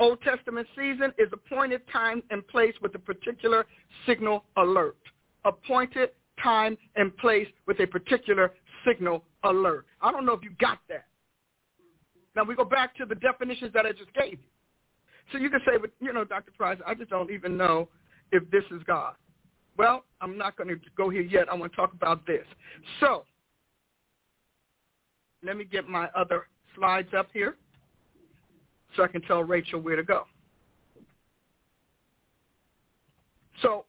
Old 0.00 0.20
Testament 0.22 0.68
season 0.76 1.12
is 1.18 1.28
appointed 1.32 1.80
time 1.92 2.22
and 2.30 2.46
place 2.46 2.74
with 2.80 2.94
a 2.94 3.00
particular 3.00 3.66
signal 4.06 4.44
alert. 4.56 4.96
Appointed 5.44 6.10
time 6.42 6.78
and 6.94 7.16
place 7.16 7.48
with 7.66 7.80
a 7.80 7.86
particular 7.86 8.52
signal 8.86 9.24
alert. 9.42 9.86
I 10.00 10.12
don't 10.12 10.24
know 10.24 10.34
if 10.34 10.44
you 10.44 10.50
got 10.60 10.78
that. 10.88 11.06
Now 12.38 12.44
we 12.44 12.54
go 12.54 12.64
back 12.64 12.96
to 12.98 13.04
the 13.04 13.16
definitions 13.16 13.72
that 13.74 13.84
I 13.84 13.90
just 13.90 14.14
gave 14.14 14.34
you. 14.34 14.38
So 15.32 15.38
you 15.38 15.50
can 15.50 15.58
say, 15.66 15.76
but 15.76 15.90
you 15.98 16.12
know, 16.12 16.22
Dr. 16.22 16.52
Price, 16.56 16.78
I 16.86 16.94
just 16.94 17.10
don't 17.10 17.32
even 17.32 17.56
know 17.56 17.88
if 18.30 18.48
this 18.52 18.62
is 18.70 18.80
God. 18.86 19.14
Well, 19.76 20.04
I'm 20.20 20.38
not 20.38 20.56
going 20.56 20.68
to 20.68 20.76
go 20.96 21.10
here 21.10 21.22
yet. 21.22 21.48
I 21.50 21.56
want 21.56 21.72
to 21.72 21.76
talk 21.76 21.92
about 21.94 22.24
this. 22.28 22.46
So 23.00 23.24
let 25.42 25.56
me 25.56 25.64
get 25.64 25.88
my 25.88 26.08
other 26.14 26.46
slides 26.76 27.08
up 27.12 27.28
here 27.32 27.56
so 28.96 29.02
I 29.02 29.08
can 29.08 29.22
tell 29.22 29.42
Rachel 29.42 29.80
where 29.80 29.96
to 29.96 30.04
go. 30.04 30.22
So 33.62 33.84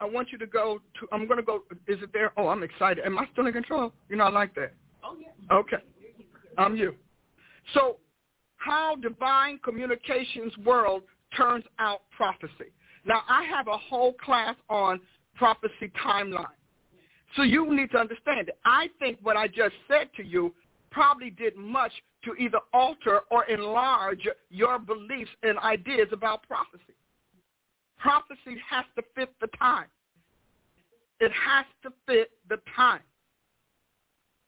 I 0.00 0.06
want 0.06 0.32
you 0.32 0.38
to 0.38 0.46
go 0.46 0.80
to, 0.98 1.08
I'm 1.12 1.26
going 1.26 1.36
to 1.40 1.44
go, 1.44 1.64
is 1.86 2.02
it 2.02 2.10
there? 2.14 2.32
Oh, 2.38 2.48
I'm 2.48 2.62
excited. 2.62 3.04
Am 3.04 3.18
I 3.18 3.26
still 3.32 3.46
in 3.46 3.52
control? 3.52 3.92
You 4.08 4.16
know, 4.16 4.24
I 4.24 4.30
like 4.30 4.54
that. 4.54 4.72
Oh, 5.04 5.14
yeah. 5.20 5.54
Okay. 5.54 5.76
I'm 6.58 6.76
you. 6.76 6.94
So 7.74 7.96
how 8.56 8.96
divine 8.96 9.58
communications 9.58 10.56
world 10.58 11.02
turns 11.36 11.64
out 11.78 12.02
prophecy. 12.16 12.72
Now, 13.04 13.22
I 13.28 13.44
have 13.44 13.66
a 13.68 13.76
whole 13.76 14.12
class 14.14 14.54
on 14.68 15.00
prophecy 15.34 15.90
timeline. 16.04 16.46
So 17.36 17.42
you 17.42 17.74
need 17.74 17.90
to 17.92 17.98
understand 17.98 18.48
it. 18.48 18.58
I 18.64 18.88
think 18.98 19.18
what 19.22 19.36
I 19.36 19.48
just 19.48 19.74
said 19.88 20.08
to 20.16 20.24
you 20.24 20.54
probably 20.90 21.30
did 21.30 21.56
much 21.56 21.92
to 22.24 22.34
either 22.34 22.58
alter 22.72 23.20
or 23.30 23.44
enlarge 23.46 24.28
your 24.50 24.78
beliefs 24.78 25.30
and 25.42 25.58
ideas 25.58 26.08
about 26.12 26.42
prophecy. 26.46 26.94
Prophecy 27.98 28.56
has 28.68 28.84
to 28.96 29.02
fit 29.14 29.30
the 29.40 29.48
time. 29.58 29.86
It 31.20 31.32
has 31.32 31.64
to 31.82 31.92
fit 32.06 32.30
the 32.48 32.58
time. 32.76 33.00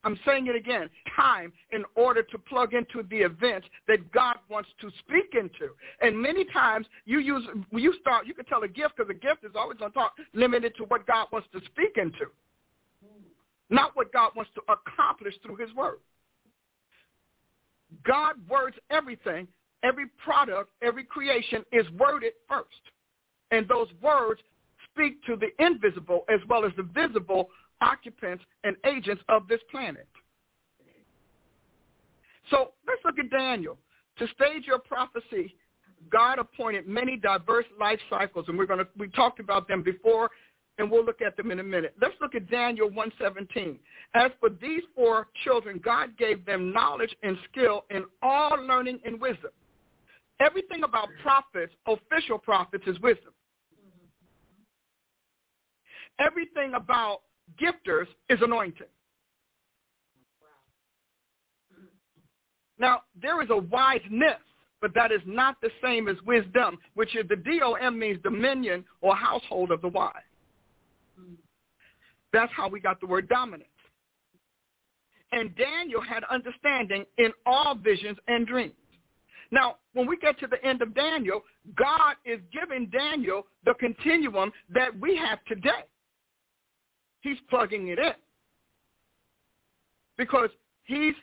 I'm 0.04 0.18
saying 0.26 0.46
it 0.48 0.54
again, 0.54 0.90
time 1.16 1.52
in 1.72 1.84
order 1.94 2.22
to 2.22 2.38
plug 2.38 2.74
into 2.74 3.02
the 3.08 3.16
events 3.16 3.66
that 3.88 4.12
God 4.12 4.36
wants 4.50 4.68
to 4.80 4.90
speak 5.00 5.34
into. 5.34 5.72
And 6.00 6.20
many 6.20 6.44
times 6.44 6.86
you 7.06 7.18
use, 7.18 7.44
you 7.72 7.94
start, 8.00 8.26
you 8.26 8.34
can 8.34 8.44
tell 8.44 8.62
a 8.62 8.68
gift 8.68 8.96
because 8.96 9.10
a 9.10 9.14
gift 9.14 9.44
is 9.44 9.52
always 9.54 9.78
going 9.78 9.90
to 9.90 9.94
talk 9.94 10.12
limited 10.34 10.76
to 10.76 10.84
what 10.84 11.06
God 11.06 11.28
wants 11.32 11.48
to 11.52 11.60
speak 11.66 11.96
into, 11.96 12.26
not 13.70 13.96
what 13.96 14.12
God 14.12 14.32
wants 14.36 14.50
to 14.54 14.60
accomplish 14.72 15.34
through 15.42 15.56
his 15.56 15.74
word. 15.74 15.98
God 18.04 18.36
words 18.48 18.76
everything. 18.90 19.48
Every 19.82 20.06
product, 20.22 20.70
every 20.82 21.04
creation 21.04 21.62
is 21.72 21.84
worded 21.98 22.32
first. 22.48 22.68
And 23.50 23.68
those 23.68 23.88
words 24.02 24.40
speak 24.90 25.22
to 25.24 25.36
the 25.36 25.48
invisible 25.64 26.24
as 26.32 26.40
well 26.48 26.64
as 26.64 26.72
the 26.76 26.82
visible 26.82 27.48
occupants 27.84 28.44
and 28.64 28.76
agents 28.86 29.22
of 29.28 29.46
this 29.48 29.60
planet. 29.70 30.08
So 32.50 32.72
let's 32.86 33.00
look 33.04 33.18
at 33.18 33.30
Daniel. 33.30 33.78
To 34.18 34.26
stage 34.28 34.64
your 34.66 34.78
prophecy, 34.78 35.54
God 36.10 36.38
appointed 36.38 36.86
many 36.86 37.16
diverse 37.16 37.64
life 37.80 38.00
cycles, 38.10 38.46
and 38.48 38.58
we're 38.58 38.66
going 38.66 38.80
to 38.80 38.88
we 38.98 39.08
talked 39.08 39.40
about 39.40 39.68
them 39.68 39.82
before, 39.82 40.30
and 40.78 40.90
we'll 40.90 41.04
look 41.04 41.22
at 41.22 41.36
them 41.36 41.50
in 41.50 41.60
a 41.60 41.64
minute. 41.64 41.94
Let's 42.00 42.14
look 42.20 42.34
at 42.34 42.50
Daniel 42.50 42.90
1:17. 42.90 43.78
As 44.14 44.30
for 44.40 44.50
these 44.50 44.82
four 44.94 45.28
children, 45.44 45.80
God 45.82 46.16
gave 46.18 46.44
them 46.44 46.72
knowledge 46.72 47.14
and 47.22 47.36
skill 47.50 47.84
in 47.90 48.04
all 48.22 48.56
learning 48.66 49.00
and 49.04 49.20
wisdom. 49.20 49.50
Everything 50.40 50.84
about 50.84 51.08
prophets, 51.22 51.72
official 51.86 52.38
prophets, 52.38 52.84
is 52.86 52.98
wisdom. 53.00 53.32
everything 56.18 56.74
about 56.74 57.22
gifters 57.60 58.06
is 58.28 58.38
anointing. 58.42 58.86
Now, 62.78 63.02
there 63.20 63.40
is 63.42 63.50
a 63.50 63.56
wiseness, 63.56 64.40
but 64.80 64.92
that 64.94 65.12
is 65.12 65.20
not 65.26 65.56
the 65.62 65.70
same 65.82 66.08
as 66.08 66.16
wisdom, 66.26 66.78
which 66.94 67.14
is 67.16 67.24
the 67.28 67.36
D-O-M 67.36 67.98
means 67.98 68.18
dominion 68.22 68.84
or 69.00 69.14
household 69.14 69.70
of 69.70 69.80
the 69.80 69.88
wise. 69.88 70.12
That's 72.32 72.52
how 72.54 72.68
we 72.68 72.80
got 72.80 73.00
the 73.00 73.06
word 73.06 73.28
dominance. 73.28 73.68
And 75.32 75.54
Daniel 75.56 76.00
had 76.00 76.24
understanding 76.30 77.04
in 77.18 77.32
all 77.46 77.74
visions 77.74 78.18
and 78.28 78.46
dreams. 78.46 78.74
Now, 79.50 79.76
when 79.92 80.06
we 80.06 80.16
get 80.16 80.38
to 80.40 80.46
the 80.46 80.62
end 80.64 80.82
of 80.82 80.94
Daniel, 80.94 81.42
God 81.76 82.16
is 82.24 82.40
giving 82.52 82.86
Daniel 82.86 83.46
the 83.64 83.74
continuum 83.74 84.52
that 84.74 84.98
we 85.00 85.16
have 85.16 85.38
today. 85.46 85.84
He's 87.24 87.38
plugging 87.48 87.88
it 87.88 87.98
in. 87.98 88.12
Because 90.18 90.50
he's 90.84 91.14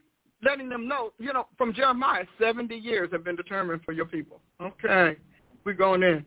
letting 0.44 0.68
them 0.68 0.88
know, 0.88 1.14
you 1.20 1.32
know, 1.32 1.46
from 1.58 1.74
Jeremiah, 1.74 2.26
70 2.40 2.76
years 2.76 3.10
have 3.12 3.24
been 3.24 3.36
determined 3.36 3.82
for 3.86 3.92
your 3.92 4.06
people. 4.06 4.42
Okay, 4.60 5.16
we're 5.64 5.74
going 5.74 6.02
in. 6.02 6.26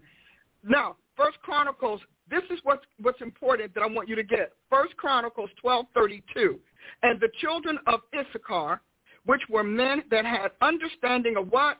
Now, 0.63 0.97
First 1.17 1.41
Chronicles, 1.43 2.01
this 2.31 2.45
is 2.51 2.61
what's, 2.63 2.85
what's 3.03 3.21
important 3.21 3.75
that 3.75 3.83
I 3.83 3.87
want 3.87 4.09
you 4.09 4.15
to 4.15 4.23
get. 4.23 4.53
First 4.71 4.97
Chronicles 4.97 5.51
12.32. 5.63 6.57
And 7.03 7.21
the 7.21 7.29
children 7.41 7.79
of 7.89 8.01
Issachar, 8.15 8.81
which 9.27 9.43
were 9.51 9.65
men 9.65 10.05
that 10.13 10.25
had 10.25 10.53
understanding 10.63 11.37
of 11.37 11.49
what? 11.49 11.79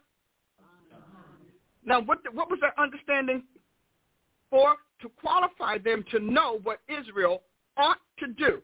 Now, 1.87 2.01
what, 2.01 2.19
what 2.33 2.51
was 2.51 2.59
that 2.61 2.75
understanding 2.77 3.45
for? 4.51 4.75
To 5.03 5.09
qualify 5.21 5.79
them 5.79 6.05
to 6.11 6.19
know 6.19 6.59
what 6.63 6.81
Israel 6.89 7.43
ought 7.77 8.01
to 8.19 8.29
do. 8.29 8.63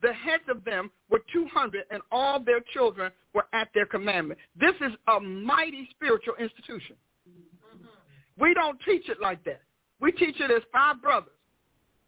The 0.00 0.12
heads 0.12 0.44
of 0.48 0.64
them 0.64 0.90
were 1.10 1.20
200, 1.32 1.84
and 1.90 2.00
all 2.12 2.38
their 2.38 2.60
children 2.72 3.10
were 3.34 3.46
at 3.52 3.68
their 3.74 3.86
commandment. 3.86 4.38
This 4.58 4.74
is 4.80 4.92
a 5.12 5.18
mighty 5.18 5.88
spiritual 5.90 6.34
institution. 6.38 6.94
Mm-hmm. 7.28 8.42
We 8.42 8.54
don't 8.54 8.78
teach 8.84 9.08
it 9.08 9.20
like 9.20 9.42
that. 9.44 9.62
We 10.00 10.12
teach 10.12 10.36
it 10.38 10.50
as 10.50 10.62
five 10.72 11.02
brothers 11.02 11.32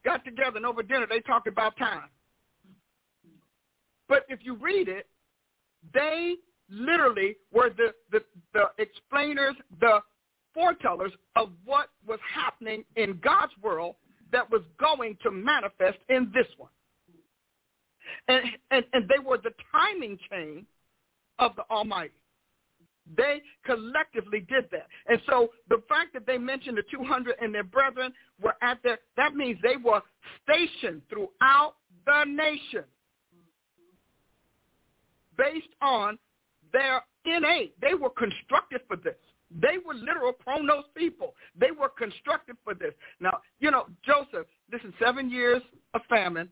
got 0.04 0.24
together 0.24 0.56
and 0.56 0.66
over 0.66 0.82
dinner 0.82 1.06
they 1.08 1.20
talked 1.20 1.46
about 1.46 1.76
time. 1.76 2.08
But 4.08 4.24
if 4.28 4.40
you 4.42 4.56
read 4.56 4.88
it, 4.88 5.06
they 5.94 6.34
literally 6.68 7.36
were 7.52 7.70
the, 7.70 7.94
the, 8.10 8.20
the 8.52 8.64
explainers, 8.78 9.54
the 9.80 10.00
foretellers 10.56 11.12
of 11.36 11.50
what 11.64 11.90
was 12.06 12.18
happening 12.34 12.84
in 12.96 13.20
God's 13.22 13.52
world 13.62 13.94
that 14.32 14.50
was 14.50 14.62
going 14.78 15.16
to 15.22 15.30
manifest 15.30 15.98
in 16.08 16.30
this 16.34 16.46
one. 16.56 16.70
And, 18.28 18.44
and, 18.70 18.84
and 18.92 19.08
they 19.08 19.18
were 19.24 19.38
the 19.38 19.52
timing 19.72 20.18
chain 20.30 20.66
of 21.38 21.56
the 21.56 21.62
Almighty. 21.70 22.12
They 23.16 23.42
collectively 23.64 24.40
did 24.48 24.66
that. 24.70 24.86
And 25.08 25.20
so 25.28 25.50
the 25.68 25.82
fact 25.88 26.12
that 26.14 26.26
they 26.26 26.38
mentioned 26.38 26.78
the 26.78 26.84
200 26.92 27.36
and 27.40 27.52
their 27.54 27.64
brethren 27.64 28.12
were 28.40 28.54
at 28.62 28.78
there, 28.84 28.98
that 29.16 29.34
means 29.34 29.58
they 29.62 29.76
were 29.76 30.00
stationed 30.44 31.02
throughout 31.08 31.74
the 32.06 32.24
nation 32.24 32.84
based 35.36 35.74
on 35.80 36.18
their 36.72 37.02
innate. 37.24 37.74
They 37.80 37.94
were 37.94 38.10
constructed 38.10 38.82
for 38.86 38.96
this. 38.96 39.16
They 39.50 39.78
were 39.84 39.94
literal 39.94 40.32
chronos 40.32 40.84
people. 40.94 41.34
They 41.58 41.70
were 41.70 41.88
constructed 41.88 42.56
for 42.62 42.74
this. 42.74 42.94
Now, 43.20 43.40
you 43.58 43.70
know, 43.70 43.86
Joseph, 44.04 44.46
this 44.70 44.80
is 44.82 44.94
seven 45.02 45.30
years 45.30 45.62
of 45.94 46.02
famine 46.08 46.48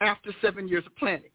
after 0.00 0.30
seven 0.40 0.66
years 0.66 0.84
of 0.86 0.96
plenty. 0.96 1.30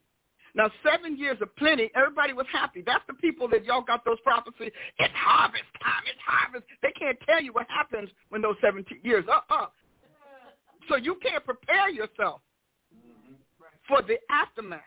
Now, 0.55 0.71
seven 0.83 1.17
years 1.17 1.37
of 1.41 1.55
plenty, 1.57 1.91
everybody 1.95 2.33
was 2.33 2.47
happy. 2.51 2.81
That's 2.83 3.03
the 3.07 3.13
people 3.13 3.47
that 3.49 3.65
y'all 3.65 3.81
got 3.81 4.03
those 4.03 4.19
prophecies. 4.21 4.71
It's 4.97 5.13
harvest 5.15 5.63
time. 5.81 6.03
It's 6.07 6.19
harvest. 6.25 6.65
They 6.81 6.91
can't 6.99 7.17
tell 7.27 7.41
you 7.41 7.53
what 7.53 7.67
happens 7.69 8.09
when 8.29 8.41
those 8.41 8.55
17 8.61 8.99
years 9.03 9.25
are 9.29 9.43
up. 9.51 9.75
So 10.87 10.95
you 10.95 11.15
can't 11.21 11.45
prepare 11.45 11.89
yourself 11.89 12.41
mm-hmm. 12.93 13.35
for 13.87 14.01
the 14.01 14.17
aftermath 14.31 14.81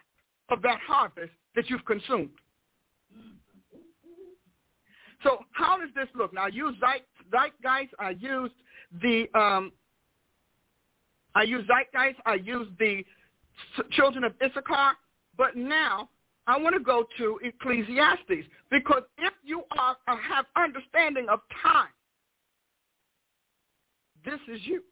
of 0.50 0.62
that 0.62 0.78
harvest 0.84 1.32
that 1.54 1.70
you've 1.70 1.84
consumed. 1.84 2.30
So 5.22 5.44
how 5.52 5.78
does 5.78 5.90
this 5.94 6.08
look? 6.14 6.32
Now 6.34 6.44
I 6.44 6.48
used 6.48 6.80
zeitgeist. 6.80 7.90
I 7.98 8.10
used 8.10 8.54
the 9.00 9.28
um, 9.34 9.72
I 11.34 11.42
used 11.42 11.68
zeitgeist. 11.68 12.16
I 12.26 12.34
used 12.34 12.70
the 12.78 13.04
children 13.92 14.24
of 14.24 14.34
Issachar. 14.42 14.92
But 15.36 15.56
now 15.56 16.08
I 16.46 16.58
want 16.58 16.74
to 16.74 16.80
go 16.80 17.04
to 17.18 17.40
Ecclesiastes 17.42 18.48
because 18.70 19.02
if 19.18 19.32
you 19.44 19.62
are 19.78 19.96
uh, 20.08 20.16
have 20.16 20.46
understanding 20.56 21.26
of 21.30 21.40
time, 21.62 21.88
this 24.24 24.40
is 24.52 24.60
you. 24.64 24.82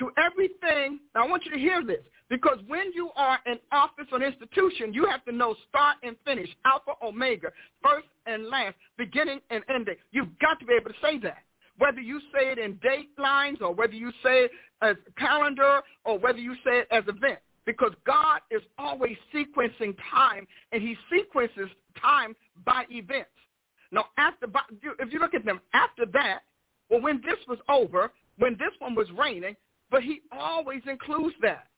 To 0.00 0.10
everything, 0.18 0.98
I 1.14 1.26
want 1.26 1.44
you 1.44 1.52
to 1.52 1.58
hear 1.58 1.84
this. 1.84 2.00
Because 2.30 2.58
when 2.66 2.90
you 2.94 3.10
are 3.16 3.38
an 3.46 3.58
office 3.70 4.06
or 4.10 4.18
an 4.18 4.24
institution, 4.24 4.94
you 4.94 5.06
have 5.06 5.24
to 5.26 5.32
know 5.32 5.54
start 5.68 5.96
and 6.02 6.16
finish, 6.24 6.48
alpha, 6.64 6.92
omega, 7.02 7.48
first 7.82 8.06
and 8.26 8.46
last, 8.48 8.76
beginning 8.96 9.40
and 9.50 9.62
ending. 9.68 9.96
You've 10.10 10.38
got 10.38 10.58
to 10.60 10.66
be 10.66 10.72
able 10.74 10.90
to 10.90 10.96
say 11.02 11.18
that. 11.18 11.42
Whether 11.76 12.00
you 12.00 12.20
say 12.32 12.50
it 12.50 12.58
in 12.58 12.78
date 12.82 13.10
lines 13.18 13.58
or 13.60 13.74
whether 13.74 13.94
you 13.94 14.10
say 14.22 14.44
it 14.44 14.50
as 14.80 14.96
calendar 15.18 15.80
or 16.04 16.18
whether 16.18 16.38
you 16.38 16.54
say 16.64 16.78
it 16.78 16.88
as 16.90 17.04
event. 17.08 17.40
Because 17.66 17.92
God 18.06 18.40
is 18.50 18.62
always 18.78 19.16
sequencing 19.34 19.96
time, 20.12 20.46
and 20.72 20.82
he 20.82 20.96
sequences 21.10 21.68
time 22.00 22.36
by 22.66 22.84
events. 22.90 23.30
Now, 23.90 24.06
after 24.18 24.46
if 24.98 25.12
you 25.12 25.18
look 25.18 25.34
at 25.34 25.46
them, 25.46 25.60
after 25.72 26.04
that, 26.12 26.40
well, 26.90 27.00
when 27.00 27.22
this 27.22 27.38
was 27.48 27.58
over, 27.68 28.12
when 28.38 28.52
this 28.54 28.72
one 28.80 28.94
was 28.94 29.06
raining, 29.18 29.56
but 29.90 30.02
he 30.02 30.20
always 30.30 30.82
includes 30.86 31.34
that. 31.40 31.68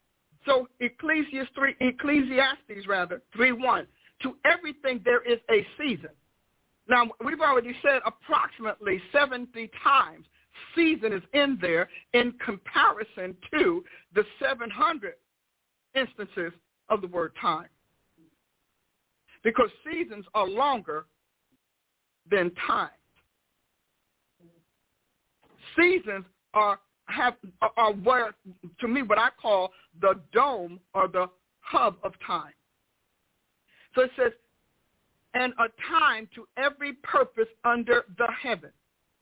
So 0.46 0.68
Ecclesiastes 0.80 1.50
3, 1.54 1.74
Ecclesiastes 1.80 2.86
rather, 2.88 3.20
3.1, 3.36 3.86
to 4.22 4.36
everything 4.44 5.00
there 5.04 5.22
is 5.22 5.40
a 5.50 5.66
season. 5.76 6.10
Now, 6.88 7.10
we've 7.24 7.40
already 7.40 7.74
said 7.82 8.00
approximately 8.06 9.02
70 9.12 9.70
times 9.82 10.24
season 10.74 11.12
is 11.12 11.22
in 11.34 11.58
there 11.60 11.88
in 12.12 12.32
comparison 12.44 13.36
to 13.52 13.84
the 14.14 14.24
700 14.40 15.14
instances 15.94 16.52
of 16.88 17.00
the 17.00 17.08
word 17.08 17.32
time. 17.40 17.68
Because 19.42 19.70
seasons 19.84 20.24
are 20.34 20.48
longer 20.48 21.06
than 22.30 22.52
time. 22.66 22.90
Seasons 25.76 26.24
are 26.54 26.78
have 27.06 27.34
are 27.76 27.92
where 27.92 28.34
to 28.80 28.88
me 28.88 29.02
what 29.02 29.18
I 29.18 29.28
call 29.40 29.72
the 30.00 30.20
dome 30.32 30.80
or 30.94 31.08
the 31.08 31.26
hub 31.60 31.96
of 32.02 32.12
time. 32.26 32.52
So 33.94 34.02
it 34.02 34.10
says, 34.16 34.32
and 35.34 35.52
a 35.54 35.68
time 35.88 36.28
to 36.34 36.46
every 36.56 36.94
purpose 37.02 37.48
under 37.64 38.04
the 38.18 38.28
heaven. 38.42 38.70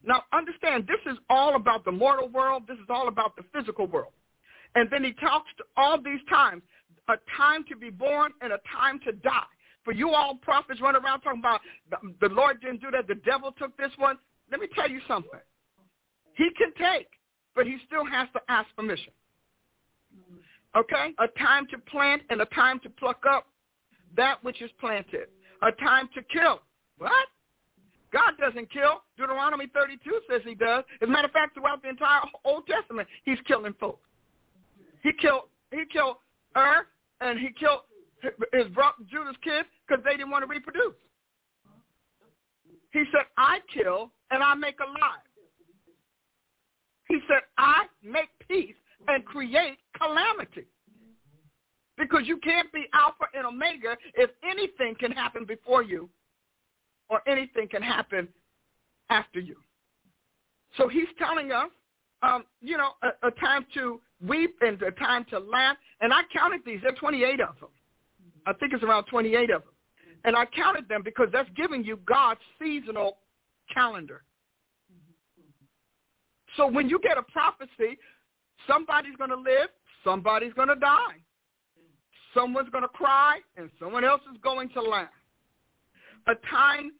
Now 0.04 0.22
understand, 0.32 0.86
this 0.86 1.12
is 1.12 1.18
all 1.30 1.56
about 1.56 1.84
the 1.84 1.92
mortal 1.92 2.28
world. 2.28 2.64
This 2.68 2.78
is 2.78 2.86
all 2.88 3.08
about 3.08 3.36
the 3.36 3.42
physical 3.52 3.86
world. 3.86 4.12
And 4.74 4.88
then 4.90 5.04
he 5.04 5.12
talks 5.12 5.50
to 5.58 5.64
all 5.76 6.00
these 6.00 6.20
times, 6.28 6.62
a 7.08 7.14
time 7.36 7.64
to 7.68 7.76
be 7.76 7.90
born 7.90 8.32
and 8.40 8.52
a 8.52 8.60
time 8.76 9.00
to 9.00 9.12
die. 9.12 9.42
For 9.84 9.92
you 9.92 10.10
all 10.10 10.36
prophets 10.36 10.80
run 10.80 10.96
around 10.96 11.20
talking 11.20 11.40
about 11.40 11.60
the 12.20 12.28
Lord 12.28 12.60
didn't 12.60 12.80
do 12.80 12.90
that, 12.90 13.06
the 13.06 13.16
devil 13.16 13.52
took 13.52 13.76
this 13.76 13.92
one. 13.96 14.16
Let 14.50 14.60
me 14.60 14.66
tell 14.74 14.90
you 14.90 15.00
something. 15.06 15.40
He 16.34 16.48
can 16.56 16.72
take 16.78 17.08
but 17.54 17.66
he 17.66 17.76
still 17.86 18.04
has 18.04 18.28
to 18.34 18.40
ask 18.48 18.68
permission. 18.76 19.12
Okay? 20.76 21.14
A 21.18 21.28
time 21.38 21.66
to 21.70 21.78
plant 21.78 22.22
and 22.30 22.40
a 22.40 22.46
time 22.46 22.80
to 22.80 22.90
pluck 22.90 23.22
up 23.28 23.46
that 24.16 24.42
which 24.42 24.62
is 24.62 24.70
planted. 24.80 25.28
A 25.62 25.72
time 25.72 26.08
to 26.14 26.22
kill. 26.22 26.60
What? 26.98 27.28
God 28.12 28.34
doesn't 28.38 28.70
kill. 28.70 29.02
Deuteronomy 29.16 29.66
32 29.74 30.20
says 30.30 30.40
he 30.44 30.54
does. 30.54 30.84
As 31.02 31.08
a 31.08 31.10
matter 31.10 31.26
of 31.26 31.32
fact, 31.32 31.54
throughout 31.54 31.82
the 31.82 31.88
entire 31.88 32.20
Old 32.44 32.66
Testament, 32.66 33.08
he's 33.24 33.38
killing 33.46 33.74
folks. 33.80 34.08
He 35.02 35.12
killed 35.20 35.48
he 35.72 35.82
killed 35.92 36.16
Er 36.56 36.86
and 37.20 37.38
he 37.38 37.50
killed 37.58 37.80
his 38.52 38.66
brother 38.68 38.94
Judah's 39.10 39.36
kids 39.42 39.68
because 39.86 40.02
they 40.04 40.12
didn't 40.12 40.30
want 40.30 40.44
to 40.44 40.48
reproduce. 40.48 40.94
He 42.92 43.02
said, 43.10 43.26
I 43.36 43.58
kill 43.72 44.12
and 44.30 44.42
I 44.42 44.54
make 44.54 44.78
alive. 44.78 45.26
He 47.14 47.20
said, 47.28 47.42
I 47.58 47.84
make 48.02 48.28
peace 48.48 48.74
and 49.06 49.24
create 49.24 49.78
calamity. 49.96 50.66
Because 51.96 52.22
you 52.24 52.38
can't 52.38 52.72
be 52.72 52.86
Alpha 52.92 53.26
and 53.34 53.46
Omega 53.46 53.96
if 54.14 54.30
anything 54.42 54.96
can 54.98 55.12
happen 55.12 55.44
before 55.44 55.84
you 55.84 56.10
or 57.08 57.20
anything 57.28 57.68
can 57.68 57.82
happen 57.82 58.26
after 59.10 59.38
you. 59.38 59.54
So 60.76 60.88
he's 60.88 61.06
telling 61.16 61.52
us 61.52 61.68
um, 62.22 62.44
you 62.60 62.76
know, 62.76 62.90
a, 63.04 63.28
a 63.28 63.30
time 63.30 63.64
to 63.74 64.00
weep 64.26 64.56
and 64.60 64.82
a 64.82 64.90
time 64.90 65.24
to 65.30 65.38
laugh. 65.38 65.76
And 66.00 66.12
I 66.12 66.22
counted 66.36 66.62
these. 66.66 66.80
There 66.82 66.90
are 66.90 66.96
28 66.96 67.40
of 67.42 67.60
them. 67.60 67.68
I 68.44 68.54
think 68.54 68.72
it's 68.72 68.82
around 68.82 69.04
28 69.04 69.50
of 69.50 69.62
them. 69.62 69.72
And 70.24 70.34
I 70.34 70.46
counted 70.46 70.88
them 70.88 71.02
because 71.04 71.28
that's 71.32 71.50
giving 71.54 71.84
you 71.84 72.00
God's 72.06 72.40
seasonal 72.60 73.18
calendar. 73.72 74.22
So 76.56 76.66
when 76.66 76.88
you 76.88 76.98
get 77.00 77.18
a 77.18 77.22
prophecy, 77.22 77.98
somebody's 78.66 79.16
going 79.16 79.30
to 79.30 79.36
live, 79.36 79.68
somebody's 80.02 80.52
going 80.52 80.68
to 80.68 80.76
die. 80.76 81.16
Someone's 82.32 82.68
going 82.70 82.82
to 82.82 82.88
cry, 82.88 83.38
and 83.56 83.70
someone 83.78 84.04
else 84.04 84.20
is 84.32 84.38
going 84.42 84.68
to 84.70 84.82
laugh. 84.82 85.08
A 86.26 86.34
time 86.50 86.92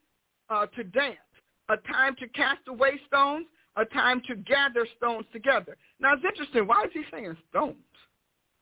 uh, 0.48 0.66
to 0.66 0.84
dance, 0.84 1.16
a 1.68 1.76
time 1.92 2.14
to 2.20 2.28
cast 2.28 2.60
away 2.68 3.00
stones, 3.08 3.46
a 3.76 3.84
time 3.86 4.22
to 4.28 4.36
gather 4.36 4.86
stones 4.96 5.26
together. 5.32 5.76
Now, 5.98 6.14
it's 6.14 6.24
interesting. 6.24 6.66
Why 6.66 6.84
is 6.84 6.90
he 6.92 7.02
saying 7.10 7.36
stones? 7.50 7.74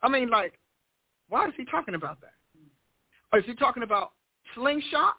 I 0.02 0.09
mean, 0.09 0.31
like, 0.31 0.59
why 1.28 1.47
is 1.47 1.52
he 1.56 1.64
talking 1.66 1.94
about 1.94 2.20
that? 2.23 2.32
Or 3.32 3.39
is 3.39 3.44
he 3.47 3.55
talking 3.55 3.82
about 3.82 4.12
slingshots? 4.56 5.12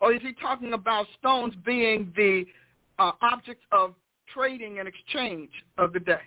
Or 0.00 0.12
is 0.12 0.22
he 0.22 0.32
talking 0.34 0.72
about 0.72 1.06
stones 1.18 1.54
being 1.64 2.12
the 2.16 2.44
uh, 2.98 3.12
objects 3.22 3.64
of 3.72 3.94
trading 4.34 4.78
and 4.78 4.88
exchange 4.88 5.50
of 5.76 5.92
the 5.92 6.00
day? 6.00 6.20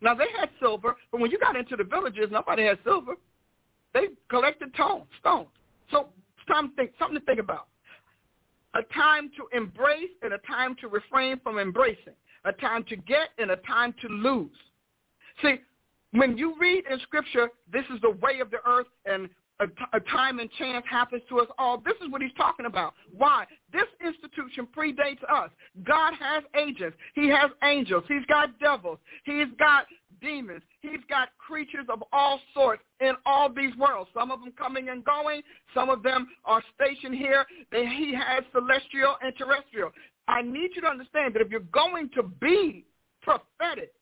Now, 0.00 0.14
they 0.14 0.26
had 0.38 0.48
silver, 0.60 0.96
but 1.12 1.20
when 1.20 1.30
you 1.30 1.38
got 1.38 1.56
into 1.56 1.76
the 1.76 1.84
villages, 1.84 2.28
nobody 2.30 2.64
had 2.64 2.78
silver. 2.84 3.14
They 3.92 4.08
collected 4.28 4.70
stones. 4.74 5.04
stones. 5.20 5.48
So 5.90 6.08
think, 6.76 6.92
something 6.98 7.18
to 7.18 7.24
think 7.26 7.38
about. 7.38 7.66
A 8.74 8.82
time 8.94 9.30
to 9.36 9.56
embrace 9.56 10.10
and 10.22 10.32
a 10.32 10.38
time 10.38 10.76
to 10.80 10.88
refrain 10.88 11.38
from 11.42 11.58
embracing. 11.58 12.14
A 12.44 12.52
time 12.52 12.84
to 12.84 12.96
get 12.96 13.28
and 13.38 13.50
a 13.50 13.56
time 13.56 13.94
to 14.00 14.08
lose. 14.08 14.50
See, 15.42 15.56
when 16.12 16.38
you 16.38 16.54
read 16.58 16.84
in 16.90 16.98
Scripture, 17.00 17.50
this 17.72 17.84
is 17.94 18.00
the 18.00 18.10
way 18.10 18.40
of 18.40 18.50
the 18.50 18.58
earth 18.66 18.86
and 19.06 19.28
a, 19.60 20.00
time 20.00 20.38
and 20.38 20.50
chance 20.52 20.84
happens 20.88 21.22
to 21.28 21.40
us 21.40 21.48
all. 21.58 21.78
This 21.78 21.94
is 22.04 22.10
what 22.10 22.22
he's 22.22 22.32
talking 22.36 22.66
about. 22.66 22.94
Why? 23.16 23.44
This 23.72 23.86
institution 24.04 24.66
predates 24.76 25.22
us. 25.30 25.50
God 25.84 26.14
has 26.18 26.42
agents. 26.58 26.96
He 27.14 27.28
has 27.28 27.50
angels. 27.62 28.04
He's 28.08 28.24
got 28.26 28.58
devils. 28.58 28.98
He's 29.24 29.48
got 29.58 29.86
demons. 30.20 30.62
He's 30.80 31.00
got 31.08 31.28
creatures 31.38 31.86
of 31.88 32.02
all 32.12 32.40
sorts 32.54 32.82
in 33.00 33.12
all 33.26 33.52
these 33.52 33.74
worlds. 33.76 34.10
Some 34.14 34.30
of 34.30 34.40
them 34.40 34.52
coming 34.58 34.88
and 34.88 35.04
going. 35.04 35.42
Some 35.74 35.90
of 35.90 36.02
them 36.02 36.28
are 36.44 36.62
stationed 36.74 37.14
here. 37.14 37.46
They, 37.70 37.86
he 37.86 38.14
has 38.14 38.44
celestial 38.52 39.16
and 39.22 39.34
terrestrial. 39.36 39.90
I 40.28 40.42
need 40.42 40.70
you 40.74 40.82
to 40.82 40.88
understand 40.88 41.34
that 41.34 41.42
if 41.42 41.50
you're 41.50 41.60
going 41.60 42.10
to 42.14 42.22
be 42.22 42.84
prophetic, 43.22 43.92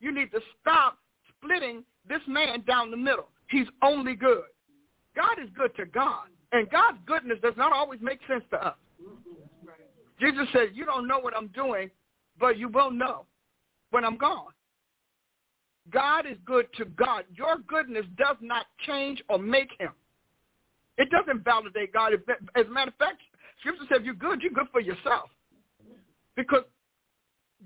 you 0.00 0.12
need 0.12 0.30
to 0.32 0.40
stop 0.60 0.98
splitting 1.28 1.84
this 2.08 2.20
man 2.26 2.62
down 2.66 2.90
the 2.90 2.96
middle. 2.96 3.28
He's 3.48 3.66
only 3.82 4.14
good. 4.14 4.44
God 5.16 5.38
is 5.42 5.48
good 5.56 5.74
to 5.76 5.86
God. 5.86 6.26
And 6.52 6.68
God's 6.70 6.98
goodness 7.06 7.38
does 7.42 7.54
not 7.56 7.72
always 7.72 8.00
make 8.00 8.18
sense 8.28 8.44
to 8.50 8.66
us. 8.68 8.74
Jesus 10.20 10.46
said, 10.52 10.70
you 10.74 10.84
don't 10.84 11.08
know 11.08 11.18
what 11.18 11.36
I'm 11.36 11.48
doing, 11.48 11.90
but 12.38 12.58
you 12.58 12.68
will 12.68 12.90
know 12.90 13.24
when 13.90 14.04
I'm 14.04 14.16
gone. 14.16 14.52
God 15.90 16.26
is 16.26 16.36
good 16.44 16.66
to 16.76 16.84
God. 16.84 17.24
Your 17.34 17.56
goodness 17.66 18.04
does 18.18 18.36
not 18.40 18.66
change 18.86 19.22
or 19.28 19.38
make 19.38 19.70
him. 19.78 19.90
It 20.98 21.08
doesn't 21.10 21.44
validate 21.44 21.92
God. 21.92 22.12
As 22.12 22.66
a 22.66 22.70
matter 22.70 22.90
of 22.90 22.96
fact, 22.96 23.22
Scripture 23.60 23.84
says 23.88 23.98
if 24.00 24.04
you're 24.04 24.14
good, 24.14 24.42
you're 24.42 24.52
good 24.52 24.68
for 24.70 24.80
yourself. 24.80 25.30
Because 26.36 26.64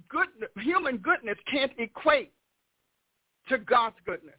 good, 0.08 0.28
human 0.60 0.98
goodness 0.98 1.36
can't 1.50 1.72
equate 1.78 2.32
to 3.48 3.58
God's 3.58 3.96
goodness. 4.06 4.34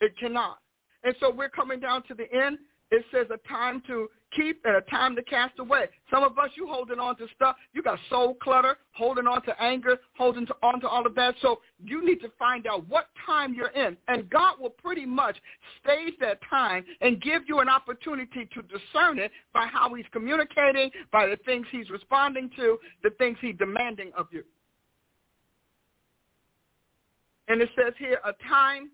It 0.00 0.16
cannot. 0.18 0.58
And 1.04 1.14
so 1.20 1.30
we're 1.30 1.50
coming 1.50 1.80
down 1.80 2.02
to 2.08 2.14
the 2.14 2.32
end. 2.32 2.58
It 2.90 3.04
says 3.12 3.26
a 3.32 3.48
time 3.48 3.82
to 3.86 4.08
keep 4.36 4.60
and 4.64 4.76
a 4.76 4.80
time 4.82 5.16
to 5.16 5.22
cast 5.22 5.58
away. 5.58 5.86
Some 6.10 6.22
of 6.22 6.38
us, 6.38 6.50
you 6.56 6.66
holding 6.66 6.98
on 6.98 7.16
to 7.16 7.26
stuff. 7.34 7.56
You 7.72 7.82
got 7.82 7.98
soul 8.08 8.34
clutter, 8.34 8.76
holding 8.92 9.26
on 9.26 9.42
to 9.44 9.62
anger, 9.62 9.98
holding 10.16 10.46
on 10.62 10.80
to 10.80 10.88
all 10.88 11.06
of 11.06 11.14
that. 11.14 11.34
So 11.40 11.60
you 11.82 12.04
need 12.04 12.20
to 12.20 12.30
find 12.38 12.66
out 12.66 12.86
what 12.88 13.08
time 13.26 13.54
you're 13.54 13.68
in. 13.68 13.96
And 14.08 14.28
God 14.30 14.60
will 14.60 14.70
pretty 14.70 15.06
much 15.06 15.36
stage 15.82 16.14
that 16.20 16.38
time 16.48 16.84
and 17.00 17.20
give 17.20 17.42
you 17.48 17.60
an 17.60 17.68
opportunity 17.68 18.48
to 18.54 18.62
discern 18.62 19.18
it 19.18 19.30
by 19.52 19.66
how 19.66 19.92
he's 19.94 20.06
communicating, 20.12 20.90
by 21.10 21.26
the 21.26 21.36
things 21.44 21.66
he's 21.70 21.90
responding 21.90 22.50
to, 22.56 22.78
the 23.02 23.10
things 23.18 23.38
he's 23.40 23.56
demanding 23.56 24.12
of 24.16 24.26
you. 24.30 24.44
And 27.48 27.60
it 27.60 27.68
says 27.76 27.92
here, 27.98 28.20
a 28.24 28.32
time 28.48 28.90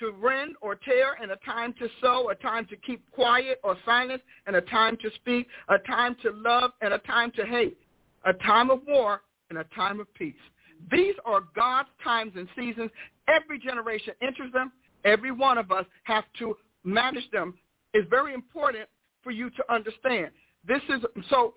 to 0.00 0.12
rend 0.12 0.56
or 0.60 0.74
tear 0.74 1.16
and 1.20 1.30
a 1.30 1.36
time 1.36 1.72
to 1.78 1.88
sow, 2.00 2.30
a 2.30 2.34
time 2.34 2.66
to 2.66 2.76
keep 2.76 3.02
quiet 3.12 3.60
or 3.64 3.76
silence 3.84 4.22
and 4.46 4.56
a 4.56 4.60
time 4.62 4.96
to 4.98 5.10
speak, 5.16 5.46
a 5.68 5.78
time 5.78 6.16
to 6.22 6.30
love 6.32 6.72
and 6.80 6.92
a 6.92 6.98
time 6.98 7.30
to 7.32 7.44
hate, 7.44 7.78
a 8.24 8.32
time 8.32 8.70
of 8.70 8.80
war 8.86 9.22
and 9.50 9.58
a 9.58 9.64
time 9.74 10.00
of 10.00 10.12
peace. 10.14 10.34
These 10.90 11.14
are 11.24 11.42
God's 11.54 11.88
times 12.02 12.32
and 12.36 12.48
seasons. 12.56 12.90
Every 13.28 13.58
generation 13.58 14.14
enters 14.20 14.52
them. 14.52 14.72
Every 15.04 15.30
one 15.30 15.58
of 15.58 15.70
us 15.72 15.86
has 16.04 16.24
to 16.38 16.56
manage 16.84 17.30
them. 17.30 17.54
It's 17.94 18.08
very 18.10 18.34
important 18.34 18.88
for 19.22 19.30
you 19.30 19.50
to 19.50 19.72
understand. 19.72 20.30
This 20.66 20.82
is, 20.88 21.00
so 21.30 21.54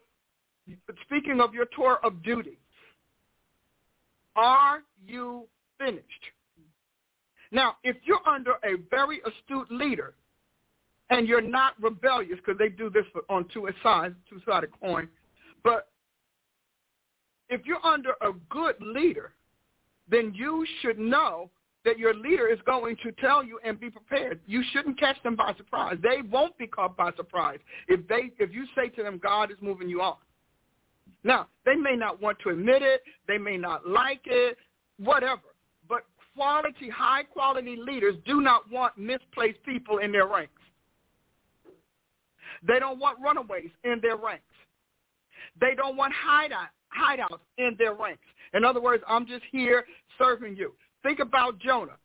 speaking 1.02 1.42
of 1.42 1.54
your 1.54 1.66
tour 1.76 2.00
of 2.04 2.24
duty, 2.24 2.60
are 4.36 4.84
you 5.06 5.48
finished? 5.78 6.06
Now, 7.52 7.78
if 7.84 7.98
you're 8.04 8.28
under 8.28 8.54
a 8.64 8.78
very 8.90 9.22
astute 9.26 9.72
leader 9.72 10.14
and 11.10 11.28
you're 11.28 11.42
not 11.42 11.74
rebellious, 11.82 12.38
because 12.38 12.60
they 12.60 12.70
do 12.70 12.90
this 12.90 13.06
on 13.30 13.46
two 13.54 13.68
sides, 13.82 14.16
two-sided 14.30 14.70
coin, 14.80 15.08
but 15.64 15.90
if 17.50 17.62
you're 17.66 17.84
under 17.84 18.12
a 18.22 18.32
good 18.50 18.76
leader, 18.80 19.32
then 20.10 20.34
you 20.36 20.66
should 20.82 21.00
know 21.00 21.50
that 21.86 21.98
your 21.98 22.14
leader 22.14 22.48
is 22.48 22.60
going 22.66 22.96
to 23.04 23.12
tell 23.14 23.44
you 23.44 23.60
and 23.64 23.80
be 23.80 23.90
prepared. 23.90 24.40
You 24.46 24.64
shouldn't 24.72 25.00
catch 25.00 25.22
them 25.24 25.36
by 25.36 25.54
surprise. 25.58 25.98
They 26.04 26.22
won't 26.30 26.58
be 26.58 26.68
caught 26.68 26.96
by 26.96 27.12
surprise 27.14 27.60
if 27.88 28.08
they 28.08 28.32
if 28.38 28.54
you 28.54 28.66
say 28.76 28.90
to 28.90 29.04
them 29.04 29.20
God 29.22 29.52
is 29.52 29.58
moving 29.62 29.90
you 29.90 30.02
on. 30.02 30.18
Now, 31.24 31.48
they 31.66 31.76
may 31.76 31.96
not 31.96 32.22
want 32.22 32.38
to 32.44 32.50
admit 32.50 32.82
it, 32.82 33.02
they 33.28 33.38
may 33.38 33.58
not 33.58 33.88
like 33.88 34.22
it, 34.26 34.58
whatever 34.98 35.42
quality, 36.36 36.90
high 36.90 37.24
quality 37.24 37.76
leaders 37.76 38.16
do 38.26 38.42
not 38.42 38.70
want 38.72 38.98
misplaced 38.98 39.64
people 39.64 40.00
in 40.00 40.12
their 40.12 40.28
ranks. 40.28 40.54
They 42.68 42.80
don't 42.80 43.00
want 43.00 43.20
runaways 43.20 43.70
in 43.84 44.00
their 44.02 44.18
ranks. 44.18 44.44
They 45.60 45.76
don't 45.76 45.96
want 45.96 46.14
hideout, 46.14 46.70
hideouts 46.96 47.40
in 47.58 47.76
their 47.78 47.94
ranks. 47.94 48.24
In 48.54 48.64
other 48.64 48.82
words, 48.82 49.04
I'm 49.08 49.26
just 49.26 49.44
here 49.52 49.86
serving 50.18 50.56
you. 50.56 50.74
Think 51.04 51.20
about 51.20 51.60
Jonah. 51.60 51.98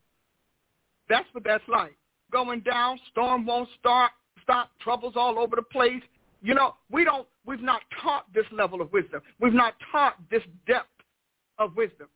That's 1.09 1.27
what 1.33 1.45
that's 1.45 1.65
like. 1.69 1.97
Going 2.31 2.61
down, 2.61 2.99
storm 3.11 3.47
won't 3.47 3.69
start, 3.79 4.13
stop, 4.43 4.71
troubles 4.81 5.15
all 5.17 5.39
over 5.39 5.57
the 5.57 5.63
place. 5.63 6.03
You 6.43 6.55
know, 6.55 6.75
we 6.91 7.05
don't, 7.05 7.27
we've 7.47 7.61
not 7.61 7.83
taught 8.03 8.33
this 8.35 8.45
level 8.53 8.81
of 8.81 8.93
wisdom. 8.93 9.23
We've 9.41 9.53
not 9.55 9.75
taught 9.91 10.17
this 10.31 10.43
depth 10.67 10.89
of 11.59 11.77
wisdom. 11.77 12.09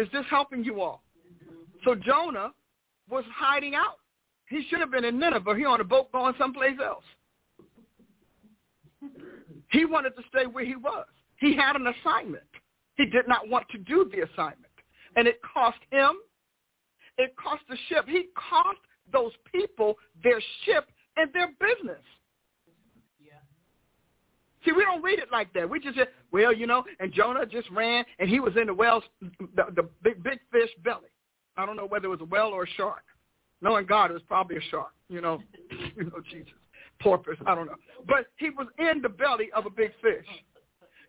Is 0.00 0.08
this 0.12 0.24
helping 0.30 0.64
you 0.64 0.80
all? 0.80 1.02
So 1.84 1.94
Jonah 1.94 2.52
was 3.10 3.24
hiding 3.34 3.74
out. 3.74 3.98
He 4.48 4.66
should 4.68 4.80
have 4.80 4.90
been 4.90 5.04
in 5.04 5.18
Nineveh. 5.18 5.54
He 5.56 5.66
on 5.66 5.80
a 5.80 5.84
boat 5.84 6.10
going 6.10 6.34
someplace 6.38 6.78
else. 6.82 7.04
He 9.70 9.84
wanted 9.84 10.16
to 10.16 10.22
stay 10.28 10.46
where 10.46 10.64
he 10.64 10.74
was. 10.74 11.04
He 11.38 11.54
had 11.54 11.76
an 11.76 11.86
assignment. 11.86 12.44
He 12.96 13.06
did 13.06 13.28
not 13.28 13.48
want 13.48 13.68
to 13.70 13.78
do 13.78 14.10
the 14.10 14.22
assignment. 14.22 14.72
And 15.16 15.28
it 15.28 15.38
cost 15.42 15.78
him. 15.90 16.12
It 17.18 17.34
cost 17.36 17.62
the 17.68 17.76
ship. 17.88 18.06
He 18.08 18.28
cost 18.50 18.78
those 19.12 19.32
people 19.52 19.96
their 20.24 20.40
ship 20.64 20.88
and 21.18 21.30
their 21.34 21.48
business. 21.60 22.02
See, 24.64 24.72
we 24.72 24.82
don't 24.82 25.02
read 25.02 25.18
it 25.18 25.28
like 25.32 25.52
that. 25.54 25.68
We 25.68 25.80
just 25.80 25.96
say, 25.96 26.04
well, 26.32 26.52
you 26.52 26.66
know, 26.66 26.84
and 26.98 27.12
Jonah 27.12 27.46
just 27.46 27.70
ran, 27.70 28.04
and 28.18 28.28
he 28.28 28.40
was 28.40 28.54
in 28.60 28.66
the 28.66 28.74
whale's, 28.74 29.04
the, 29.20 29.64
the 29.74 29.88
big, 30.02 30.22
big 30.22 30.38
fish 30.52 30.70
belly. 30.84 31.08
I 31.56 31.64
don't 31.64 31.76
know 31.76 31.86
whether 31.86 32.06
it 32.06 32.10
was 32.10 32.20
a 32.20 32.26
whale 32.26 32.48
or 32.48 32.64
a 32.64 32.70
shark. 32.76 33.02
Knowing 33.62 33.86
God, 33.86 34.10
it 34.10 34.14
was 34.14 34.22
probably 34.26 34.56
a 34.56 34.62
shark, 34.70 34.92
you 35.08 35.20
know, 35.20 35.38
you 35.96 36.04
know, 36.04 36.20
Jesus, 36.30 36.52
porpoise, 37.00 37.36
I 37.46 37.54
don't 37.54 37.66
know. 37.66 37.76
But 38.06 38.26
he 38.38 38.50
was 38.50 38.66
in 38.78 39.02
the 39.02 39.08
belly 39.08 39.50
of 39.54 39.66
a 39.66 39.70
big 39.70 39.92
fish. 40.02 40.26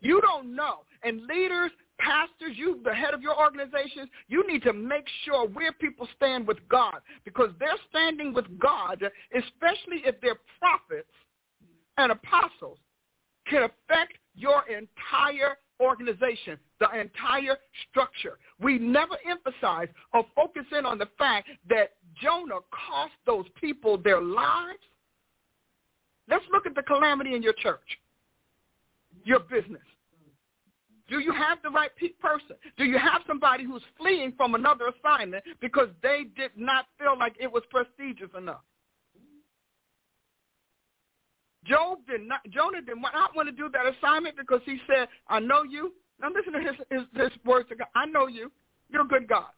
You 0.02 0.20
don't 0.22 0.56
know. 0.56 0.80
And 1.04 1.26
leaders, 1.28 1.72
pastors, 2.00 2.56
you, 2.56 2.82
the 2.84 2.94
head 2.94 3.14
of 3.14 3.22
your 3.22 3.40
organizations, 3.40 4.10
you 4.28 4.46
need 4.48 4.64
to 4.64 4.74
make 4.74 5.06
sure 5.24 5.48
where 5.48 5.72
people 5.72 6.08
stand 6.16 6.48
with 6.48 6.58
God 6.70 7.00
because 7.24 7.50
they're 7.60 7.70
standing 7.90 8.34
with 8.34 8.46
God, 8.60 9.04
especially 9.36 10.02
if 10.06 10.20
they're 10.22 10.40
prophets 10.60 11.10
and 11.98 12.12
apostles 12.12 12.78
can 13.52 13.64
affect 13.64 14.14
your 14.34 14.64
entire 14.68 15.58
organization, 15.82 16.58
the 16.80 16.88
entire 17.00 17.58
structure. 17.90 18.38
We 18.60 18.80
never 18.80 19.18
emphasize 19.30 19.90
or 20.14 20.26
focus 20.36 20.64
in 20.78 20.86
on 20.86 20.98
the 20.98 21.08
fact 21.18 21.50
that 21.70 21.94
Jonah 22.22 22.62
cost 22.72 23.14
those 23.26 23.46
people 23.60 23.98
their 23.98 24.22
lives. 24.22 24.80
Let's 26.30 26.46
look 26.52 26.66
at 26.66 26.76
the 26.76 26.84
calamity 26.84 27.36
in 27.36 27.44
your 27.44 27.54
church, 27.54 28.00
your 29.26 29.40
business. 29.40 29.82
Do 31.10 31.20
you 31.20 31.34
have 31.34 31.58
the 31.62 31.70
right 31.70 31.92
person? 32.22 32.56
Do 32.78 32.86
you 32.86 32.98
have 32.98 33.22
somebody 33.28 33.66
who's 33.66 33.84
fleeing 33.98 34.32
from 34.38 34.56
another 34.56 34.86
assignment 34.88 35.44
because 35.60 35.90
they 36.02 36.24
did 36.38 36.52
not 36.56 36.86
feel 36.98 37.20
like 37.20 37.36
it 37.38 37.52
was 37.52 37.64
prestigious 37.70 38.30
enough? 38.38 38.62
Job 41.66 42.00
did 42.08 42.22
not, 42.22 42.42
Jonah 42.50 42.82
did 42.82 42.98
not 42.98 43.36
want 43.36 43.48
to 43.48 43.52
do 43.52 43.70
that 43.70 43.86
assignment 43.86 44.36
because 44.36 44.62
he 44.66 44.80
said, 44.88 45.08
I 45.28 45.40
know 45.40 45.64
you. 45.64 45.94
Now 46.20 46.30
listen 46.34 46.54
to 46.54 46.60
his, 46.60 46.76
his, 46.90 47.02
his 47.16 47.32
words 47.46 47.70
to 47.70 47.76
God. 47.76 47.88
I 47.96 48.06
know 48.06 48.28
you. 48.28 48.52
You're 48.90 49.04
a 49.04 49.08
good 49.08 49.28
God. 49.28 49.50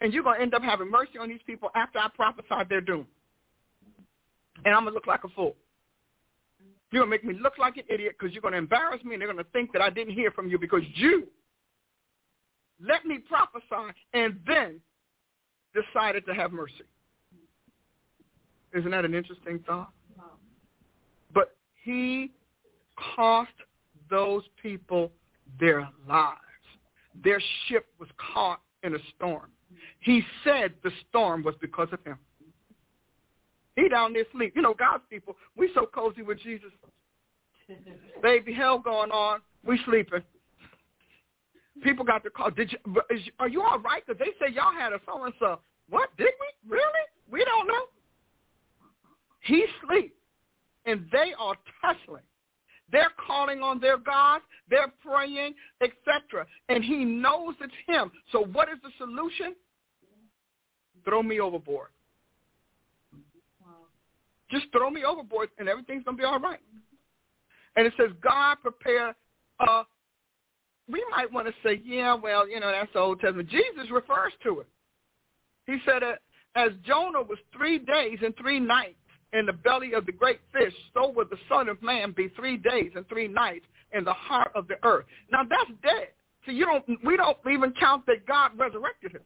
And 0.00 0.12
you're 0.12 0.24
going 0.24 0.38
to 0.38 0.42
end 0.42 0.54
up 0.54 0.62
having 0.62 0.90
mercy 0.90 1.18
on 1.20 1.28
these 1.28 1.40
people 1.46 1.70
after 1.74 1.98
I 1.98 2.08
prophesy 2.14 2.68
their 2.68 2.80
doom. 2.80 3.06
And 4.64 4.74
I'm 4.74 4.82
going 4.82 4.92
to 4.92 4.94
look 4.94 5.06
like 5.06 5.24
a 5.24 5.28
fool. 5.28 5.54
You're 6.90 7.06
going 7.06 7.10
to 7.10 7.24
make 7.28 7.36
me 7.36 7.40
look 7.40 7.56
like 7.56 7.76
an 7.76 7.84
idiot 7.88 8.16
because 8.18 8.34
you're 8.34 8.42
going 8.42 8.52
to 8.52 8.58
embarrass 8.58 9.02
me 9.04 9.14
and 9.14 9.20
they're 9.20 9.32
going 9.32 9.42
to 9.42 9.50
think 9.52 9.72
that 9.72 9.80
I 9.80 9.90
didn't 9.90 10.14
hear 10.14 10.30
from 10.30 10.48
you 10.48 10.58
because 10.58 10.82
you 10.94 11.26
let 12.84 13.06
me 13.06 13.18
prophesy 13.18 13.94
and 14.12 14.38
then 14.46 14.80
decided 15.72 16.26
to 16.26 16.34
have 16.34 16.52
mercy. 16.52 16.84
Isn't 18.74 18.90
that 18.90 19.04
an 19.04 19.14
interesting 19.14 19.60
thought? 19.66 19.90
He 21.82 22.30
cost 23.16 23.50
those 24.08 24.42
people 24.62 25.10
their 25.58 25.88
lives. 26.08 26.38
Their 27.22 27.40
ship 27.66 27.86
was 27.98 28.08
caught 28.32 28.60
in 28.82 28.94
a 28.94 28.98
storm. 29.16 29.50
He 30.00 30.22
said 30.44 30.72
the 30.82 30.90
storm 31.08 31.42
was 31.42 31.54
because 31.60 31.88
of 31.92 31.98
him. 32.04 32.18
He 33.76 33.88
down 33.88 34.12
there 34.12 34.24
sleep. 34.32 34.52
You 34.54 34.62
know, 34.62 34.74
God's 34.74 35.04
people, 35.08 35.36
we 35.56 35.70
so 35.74 35.86
cozy 35.86 36.22
with 36.22 36.38
Jesus. 36.40 36.70
Baby, 38.22 38.52
hell 38.52 38.78
going 38.78 39.10
on. 39.10 39.40
We 39.64 39.78
sleeping. 39.86 40.22
People 41.82 42.04
got 42.04 42.22
to 42.24 42.30
call. 42.30 42.50
Did 42.50 42.72
you? 42.72 43.00
Are 43.38 43.48
you 43.48 43.62
all 43.62 43.78
right? 43.78 44.02
Because 44.06 44.18
they 44.18 44.32
say 44.44 44.52
y'all 44.52 44.74
had 44.76 44.92
a 44.92 45.00
so 45.06 45.24
and 45.24 45.34
so. 45.38 45.58
What 45.88 46.10
did 46.16 46.28
we? 46.38 46.70
Really? 46.70 46.82
We 47.30 47.44
don't 47.44 47.66
know. 47.66 47.84
He 49.40 49.64
sleep 49.86 50.14
and 50.86 51.06
they 51.12 51.32
are 51.38 51.54
tussling. 51.80 52.22
They're 52.90 53.12
calling 53.26 53.62
on 53.62 53.80
their 53.80 53.96
God. 53.96 54.42
They're 54.68 54.92
praying, 55.04 55.54
etc. 55.80 56.46
And 56.68 56.84
he 56.84 57.04
knows 57.04 57.54
it's 57.60 57.72
him. 57.86 58.10
So 58.32 58.44
what 58.52 58.68
is 58.68 58.76
the 58.82 58.90
solution? 58.98 59.54
Throw 61.04 61.22
me 61.22 61.40
overboard. 61.40 61.88
Just 64.50 64.66
throw 64.70 64.90
me 64.90 65.04
overboard 65.04 65.48
and 65.58 65.68
everything's 65.68 66.04
going 66.04 66.16
to 66.16 66.20
be 66.20 66.26
all 66.26 66.38
right. 66.38 66.60
And 67.76 67.86
it 67.86 67.94
says 67.96 68.10
God 68.22 68.56
prepared 68.62 69.14
uh, 69.66 69.84
we 70.90 71.04
might 71.10 71.32
want 71.32 71.46
to 71.46 71.54
say, 71.64 71.80
yeah, 71.84 72.14
well, 72.14 72.48
you 72.48 72.60
know, 72.60 72.70
that's 72.70 72.92
the 72.92 72.98
Old 72.98 73.20
Testament. 73.20 73.48
Jesus 73.48 73.90
refers 73.90 74.32
to 74.42 74.60
it. 74.60 74.68
He 75.66 75.78
said, 75.86 76.02
uh, 76.02 76.12
as 76.54 76.70
Jonah 76.84 77.22
was 77.22 77.38
three 77.56 77.78
days 77.78 78.18
and 78.22 78.36
three 78.36 78.60
nights 78.60 78.96
in 79.32 79.46
the 79.46 79.52
belly 79.52 79.94
of 79.94 80.06
the 80.06 80.12
great 80.12 80.40
fish, 80.52 80.74
so 80.92 81.10
will 81.10 81.24
the 81.24 81.38
Son 81.48 81.68
of 81.68 81.82
Man 81.82 82.12
be 82.12 82.28
three 82.36 82.56
days 82.56 82.92
and 82.94 83.08
three 83.08 83.28
nights 83.28 83.64
in 83.92 84.04
the 84.04 84.12
heart 84.12 84.52
of 84.54 84.68
the 84.68 84.76
earth. 84.84 85.06
Now 85.30 85.42
that's 85.42 85.70
dead. 85.82 86.08
So 86.44 86.52
you 86.52 86.66
don't. 86.66 86.84
We 87.04 87.16
don't 87.16 87.36
even 87.50 87.72
count 87.72 88.04
that 88.06 88.26
God 88.26 88.50
resurrected 88.56 89.12
him. 89.12 89.22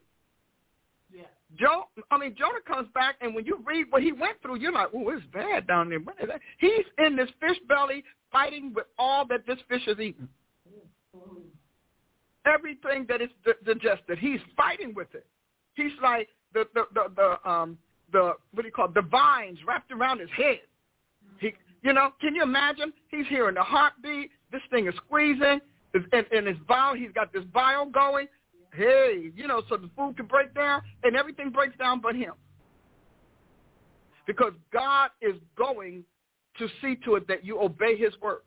Yeah. 1.13 1.23
Joe, 1.57 1.85
I 2.11 2.17
mean 2.17 2.35
Jonah 2.37 2.61
comes 2.65 2.87
back, 2.93 3.15
and 3.21 3.33
when 3.33 3.45
you 3.45 3.63
read 3.65 3.87
what 3.89 4.03
he 4.03 4.11
went 4.11 4.41
through, 4.41 4.57
you're 4.57 4.71
like, 4.71 4.89
"Oh, 4.93 5.09
it's 5.09 5.25
bad 5.33 5.67
down 5.67 5.89
there." 5.89 5.99
What 5.99 6.15
is 6.21 6.27
that? 6.27 6.41
He's 6.59 6.85
in 6.99 7.15
this 7.15 7.29
fish 7.39 7.57
belly, 7.67 8.03
fighting 8.31 8.73
with 8.73 8.85
all 8.99 9.25
that 9.27 9.45
this 9.47 9.57
fish 9.67 9.83
has 9.87 9.99
eaten. 9.99 10.29
Everything 12.45 13.05
that 13.09 13.21
is 13.21 13.29
digested, 13.65 14.19
he's 14.19 14.39
fighting 14.55 14.93
with 14.93 15.13
it. 15.13 15.25
He's 15.73 15.91
like 16.01 16.29
the 16.53 16.67
the 16.73 16.83
the, 16.93 17.11
the 17.15 17.49
um 17.49 17.77
the 18.11 18.33
what 18.53 18.61
do 18.61 18.67
you 18.67 18.71
call 18.71 18.85
it, 18.85 18.93
the 18.93 19.01
vines 19.01 19.59
wrapped 19.67 19.91
around 19.91 20.19
his 20.19 20.29
head. 20.35 20.59
He, 21.39 21.53
you 21.83 21.93
know, 21.93 22.11
can 22.21 22.35
you 22.35 22.43
imagine? 22.43 22.93
He's 23.09 23.27
hearing 23.27 23.55
the 23.55 23.63
heartbeat. 23.63 24.31
This 24.51 24.61
thing 24.69 24.87
is 24.87 24.93
squeezing, 25.05 25.59
and, 25.93 26.25
and 26.31 26.47
his 26.47 26.57
bile. 26.67 26.95
He's 26.95 27.11
got 27.13 27.33
this 27.33 27.43
bile 27.53 27.85
going. 27.85 28.27
Hey, 28.73 29.31
you 29.35 29.47
know, 29.47 29.61
so 29.69 29.77
the 29.77 29.89
food 29.95 30.17
can 30.17 30.25
break 30.25 30.53
down, 30.53 30.81
and 31.03 31.15
everything 31.15 31.49
breaks 31.49 31.77
down 31.77 31.99
but 32.01 32.15
him, 32.15 32.33
because 34.25 34.53
God 34.71 35.09
is 35.21 35.35
going 35.57 36.03
to 36.59 36.67
see 36.81 36.95
to 37.05 37.15
it 37.15 37.27
that 37.27 37.45
you 37.45 37.59
obey 37.59 37.97
His 37.97 38.13
word. 38.21 38.41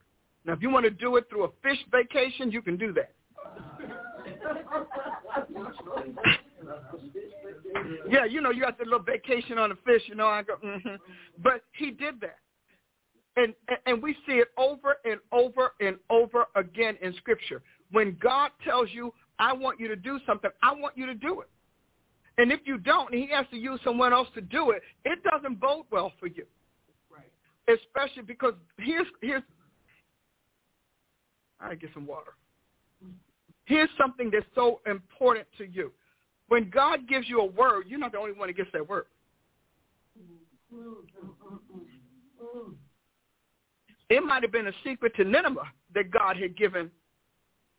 Now, 0.44 0.52
if 0.54 0.62
you 0.62 0.70
want 0.70 0.84
to 0.84 0.90
do 0.90 1.16
it 1.16 1.26
through 1.28 1.44
a 1.44 1.48
fish 1.62 1.78
vacation, 1.90 2.50
you 2.50 2.62
can 2.62 2.76
do 2.76 2.92
that. 2.94 3.12
yeah, 8.08 8.24
you 8.24 8.40
know, 8.40 8.50
you 8.50 8.62
got 8.62 8.78
the 8.78 8.84
little 8.84 9.00
vacation 9.00 9.58
on 9.58 9.70
the 9.70 9.76
fish, 9.86 10.02
you 10.06 10.14
know. 10.14 10.26
I 10.26 10.42
go, 10.42 10.56
mm-hmm. 10.56 10.96
but 11.42 11.62
he 11.72 11.90
did 11.90 12.20
that, 12.20 12.38
and 13.36 13.54
and 13.86 14.02
we 14.02 14.14
see 14.26 14.34
it 14.34 14.48
over 14.56 14.96
and 15.04 15.20
over 15.32 15.72
and 15.80 15.96
over 16.10 16.46
again 16.56 16.96
in 17.02 17.14
Scripture. 17.16 17.62
When 17.90 18.16
God 18.22 18.50
tells 18.64 18.88
you, 18.92 19.12
"I 19.38 19.52
want 19.52 19.80
you 19.80 19.88
to 19.88 19.96
do 19.96 20.18
something," 20.26 20.50
I 20.62 20.72
want 20.72 20.96
you 20.96 21.06
to 21.06 21.14
do 21.14 21.40
it. 21.40 21.48
And 22.38 22.52
if 22.52 22.60
you 22.64 22.78
don't, 22.78 23.12
and 23.12 23.22
He 23.22 23.30
has 23.30 23.46
to 23.50 23.56
use 23.56 23.80
someone 23.84 24.12
else 24.12 24.28
to 24.34 24.40
do 24.40 24.70
it, 24.70 24.82
it 25.04 25.18
doesn't 25.22 25.60
bode 25.60 25.86
well 25.90 26.12
for 26.18 26.26
you. 26.26 26.46
Right. 27.10 27.30
Especially 27.68 28.22
because 28.22 28.54
here's 28.78 29.06
here's 29.22 29.42
I 31.60 31.74
get 31.74 31.90
some 31.94 32.06
water. 32.06 32.32
Here's 33.66 33.90
something 33.96 34.30
that's 34.32 34.46
so 34.54 34.80
important 34.86 35.46
to 35.58 35.66
you. 35.66 35.92
When 36.50 36.68
God 36.68 37.08
gives 37.08 37.28
you 37.28 37.40
a 37.40 37.46
word, 37.46 37.84
you're 37.86 38.00
not 38.00 38.10
the 38.10 38.18
only 38.18 38.32
one 38.32 38.48
that 38.48 38.56
gets 38.56 38.70
that 38.72 38.88
word. 38.88 39.04
It 44.08 44.24
might 44.24 44.42
have 44.42 44.50
been 44.50 44.66
a 44.66 44.72
secret 44.84 45.14
to 45.14 45.24
Nineveh 45.24 45.60
that 45.94 46.10
God 46.10 46.36
had 46.36 46.56
given 46.56 46.90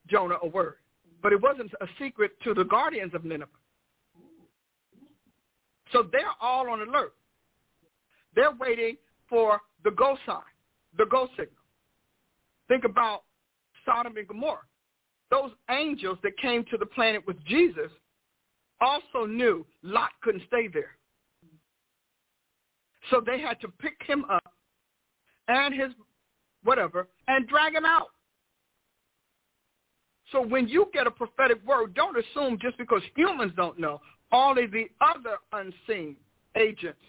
Jonah 0.08 0.38
a 0.42 0.48
word, 0.48 0.76
but 1.22 1.34
it 1.34 1.42
wasn't 1.42 1.70
a 1.82 1.86
secret 2.00 2.32
to 2.46 2.54
the 2.54 2.64
guardians 2.64 3.14
of 3.14 3.26
Nineveh. 3.26 3.52
So 5.92 6.08
they're 6.10 6.22
all 6.40 6.70
on 6.70 6.82
alert. 6.82 7.14
They're 8.36 8.56
waiting 8.58 8.96
for 9.28 9.60
the 9.84 9.92
go 9.92 10.18
sign, 10.26 10.40
the 10.98 11.08
go 11.12 11.28
signal. 11.32 11.52
Think 12.70 12.86
about 12.86 13.24
Sodom 13.86 14.16
and 14.16 14.26
Gomorrah. 14.26 14.62
Those 15.30 15.52
angels 15.70 16.18
that 16.24 16.38
came 16.38 16.64
to 16.72 16.78
the 16.78 16.86
planet 16.86 17.28
with 17.28 17.36
Jesus 17.44 17.92
also 18.82 19.26
knew 19.26 19.66
Lot 19.84 20.10
couldn't 20.22 20.44
stay 20.48 20.68
there. 20.68 20.98
So 23.10 23.22
they 23.26 23.40
had 23.40 23.60
to 23.62 23.68
pick 23.68 23.96
him 24.06 24.26
up 24.30 24.54
and 25.48 25.74
his 25.74 25.92
whatever 26.64 27.08
and 27.28 27.48
drag 27.48 27.74
him 27.74 27.86
out. 27.86 28.08
So 30.32 30.42
when 30.42 30.68
you 30.68 30.88
get 30.94 31.08
a 31.08 31.12
prophetic 31.12 31.66
word, 31.66 31.94
don't 31.94 32.18
assume 32.18 32.58
just 32.62 32.78
because 32.78 33.02
humans 33.16 33.52
don't 33.56 33.78
know, 33.80 34.00
all 34.32 34.58
of 34.58 34.72
the 34.72 34.88
other 35.02 35.38
unseen 35.52 36.16
agents 36.56 37.00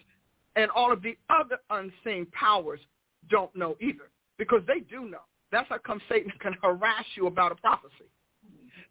and 0.55 0.69
all 0.71 0.91
of 0.91 1.01
the 1.01 1.17
other 1.29 1.57
unseen 1.69 2.27
powers 2.33 2.79
don't 3.29 3.55
know 3.55 3.77
either 3.79 4.09
because 4.37 4.61
they 4.67 4.81
do 4.81 5.09
know. 5.09 5.21
That's 5.51 5.69
how 5.69 5.77
come 5.77 6.01
Satan 6.09 6.31
can 6.41 6.53
harass 6.61 7.05
you 7.15 7.27
about 7.27 7.51
a 7.51 7.55
prophecy. 7.55 8.09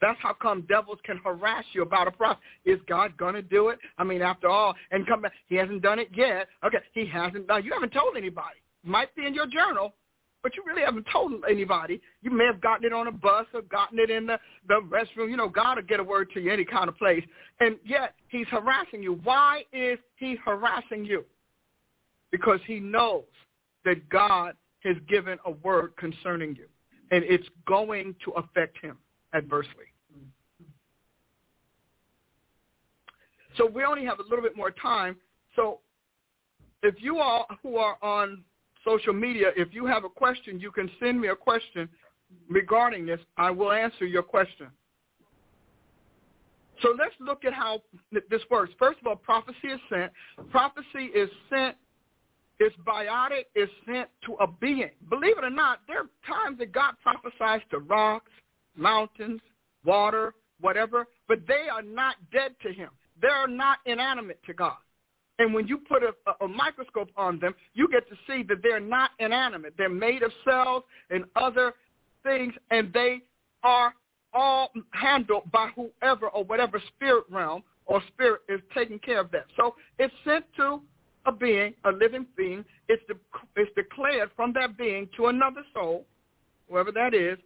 That's 0.02 0.18
how 0.20 0.32
come 0.34 0.62
devils 0.62 0.98
can 1.04 1.16
harass 1.18 1.64
you 1.72 1.82
about 1.82 2.08
a 2.08 2.10
prophet. 2.10 2.42
Is 2.64 2.80
God 2.88 3.16
going 3.16 3.34
to 3.34 3.42
do 3.42 3.68
it? 3.68 3.78
I 3.98 4.04
mean, 4.04 4.20
after 4.20 4.48
all, 4.48 4.74
and 4.90 5.06
come 5.06 5.22
back, 5.22 5.32
he 5.46 5.54
hasn't 5.54 5.80
done 5.80 6.00
it 6.00 6.08
yet. 6.12 6.48
Okay, 6.66 6.78
he 6.92 7.06
hasn't 7.06 7.46
done 7.46 7.64
You 7.64 7.72
haven't 7.72 7.92
told 7.92 8.16
anybody. 8.16 8.56
Might 8.84 9.14
be 9.14 9.24
in 9.26 9.32
your 9.32 9.46
journal, 9.46 9.94
but 10.42 10.56
you 10.56 10.64
really 10.66 10.82
haven't 10.82 11.06
told 11.10 11.32
anybody. 11.48 12.00
You 12.20 12.32
may 12.32 12.46
have 12.46 12.60
gotten 12.60 12.84
it 12.84 12.92
on 12.92 13.06
a 13.06 13.12
bus 13.12 13.46
or 13.54 13.62
gotten 13.62 14.00
it 14.00 14.10
in 14.10 14.26
the, 14.26 14.40
the 14.66 14.80
restroom. 14.90 15.30
You 15.30 15.36
know, 15.36 15.48
God 15.48 15.76
will 15.76 15.84
get 15.84 16.00
a 16.00 16.04
word 16.04 16.30
to 16.34 16.40
you 16.40 16.52
any 16.52 16.64
kind 16.64 16.88
of 16.88 16.98
place. 16.98 17.22
And 17.60 17.76
yet 17.84 18.14
he's 18.26 18.48
harassing 18.48 19.04
you. 19.04 19.20
Why 19.22 19.62
is 19.72 20.00
he 20.16 20.36
harassing 20.44 21.04
you? 21.04 21.24
Because 22.32 22.58
he 22.66 22.80
knows 22.80 23.22
that 23.84 24.08
God 24.08 24.54
has 24.82 24.96
given 25.08 25.38
a 25.46 25.52
word 25.52 25.92
concerning 25.96 26.56
you, 26.56 26.66
and 27.12 27.22
it's 27.22 27.46
going 27.68 28.16
to 28.24 28.32
affect 28.32 28.76
him 28.82 28.98
adversely. 29.32 29.91
So 33.56 33.66
we 33.66 33.84
only 33.84 34.04
have 34.04 34.18
a 34.18 34.22
little 34.22 34.42
bit 34.42 34.56
more 34.56 34.70
time. 34.70 35.16
So 35.56 35.80
if 36.82 36.94
you 36.98 37.18
all 37.18 37.46
who 37.62 37.76
are 37.76 37.96
on 38.02 38.42
social 38.84 39.12
media, 39.12 39.50
if 39.56 39.68
you 39.72 39.86
have 39.86 40.04
a 40.04 40.08
question, 40.08 40.58
you 40.58 40.70
can 40.70 40.90
send 41.00 41.20
me 41.20 41.28
a 41.28 41.36
question 41.36 41.88
regarding 42.48 43.06
this, 43.06 43.20
I 43.36 43.50
will 43.50 43.72
answer 43.72 44.06
your 44.06 44.22
question. 44.22 44.68
So 46.80 46.94
let's 46.98 47.14
look 47.20 47.44
at 47.44 47.52
how 47.52 47.82
this 48.10 48.42
works. 48.50 48.72
First 48.78 48.98
of 49.00 49.06
all, 49.06 49.16
prophecy 49.16 49.68
is 49.68 49.80
sent. 49.88 50.10
Prophecy 50.50 51.10
is 51.14 51.30
sent, 51.48 51.76
it's 52.58 52.74
biotic, 52.84 53.44
is 53.54 53.68
sent 53.86 54.08
to 54.26 54.34
a 54.40 54.46
being. 54.46 54.90
Believe 55.08 55.38
it 55.38 55.44
or 55.44 55.50
not, 55.50 55.80
there 55.86 55.98
are 55.98 56.10
times 56.26 56.58
that 56.58 56.72
God 56.72 56.94
prophesies 57.02 57.60
to 57.70 57.78
rocks, 57.78 58.32
mountains, 58.76 59.40
water, 59.84 60.34
whatever, 60.60 61.06
but 61.28 61.46
they 61.46 61.68
are 61.72 61.82
not 61.82 62.16
dead 62.32 62.54
to 62.62 62.72
him. 62.72 62.88
They 63.22 63.28
are 63.28 63.48
not 63.48 63.78
inanimate 63.86 64.42
to 64.46 64.52
God. 64.52 64.76
And 65.38 65.54
when 65.54 65.66
you 65.66 65.78
put 65.78 66.02
a, 66.02 66.44
a, 66.44 66.48
microscope 66.48 67.08
on 67.16 67.38
them, 67.40 67.54
you 67.74 67.88
get 67.88 68.08
to 68.08 68.16
see 68.26 68.42
that 68.48 68.58
they're 68.62 68.80
not 68.80 69.10
inanimate. 69.18 69.74
They're 69.78 69.88
made 69.88 70.22
of 70.22 70.32
cells 70.44 70.82
and 71.10 71.24
other 71.36 71.72
things, 72.22 72.52
and 72.70 72.92
they 72.92 73.22
are 73.62 73.94
all 74.34 74.70
handled 74.90 75.50
by 75.50 75.70
whoever 75.74 76.28
or 76.28 76.44
whatever 76.44 76.82
spirit 76.94 77.24
realm 77.30 77.62
or 77.86 78.02
spirit 78.12 78.42
is 78.48 78.60
taking 78.74 78.98
care 78.98 79.20
of 79.20 79.30
that. 79.30 79.46
So 79.56 79.74
it's 79.98 80.14
sent 80.24 80.44
to 80.56 80.80
a 81.26 81.32
being, 81.32 81.74
a 81.84 81.90
living 81.90 82.26
being. 82.36 82.64
It's, 82.88 83.02
de- 83.06 83.14
it's 83.56 83.70
declared 83.74 84.30
from 84.36 84.52
that 84.54 84.76
being 84.76 85.08
to 85.16 85.26
another 85.26 85.62
soul, 85.74 86.04
whoever 86.68 86.92
that 86.92 87.14
is. 87.14 87.38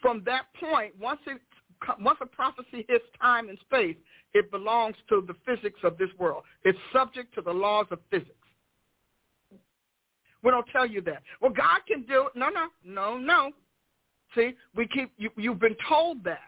From 0.00 0.22
that 0.26 0.46
point, 0.60 0.94
once 1.00 1.20
it 1.26 1.40
once 2.00 2.18
a 2.20 2.26
prophecy 2.26 2.84
hits 2.88 3.04
time 3.20 3.48
and 3.48 3.58
space, 3.60 3.96
it 4.34 4.50
belongs 4.50 4.96
to 5.08 5.24
the 5.26 5.34
physics 5.46 5.80
of 5.82 5.98
this 5.98 6.10
world. 6.18 6.42
It's 6.64 6.78
subject 6.92 7.34
to 7.34 7.42
the 7.42 7.52
laws 7.52 7.86
of 7.90 7.98
physics. 8.10 8.30
We 10.42 10.50
don't 10.50 10.66
tell 10.72 10.86
you 10.86 11.00
that. 11.02 11.22
Well, 11.40 11.52
God 11.52 11.80
can 11.86 12.02
do 12.02 12.26
it. 12.26 12.36
No, 12.36 12.48
no, 12.48 12.68
no, 12.84 13.16
no. 13.16 13.52
See, 14.34 14.54
we 14.74 14.88
keep 14.88 15.12
you, 15.18 15.30
you've 15.36 15.60
been 15.60 15.76
told 15.88 16.24
that. 16.24 16.40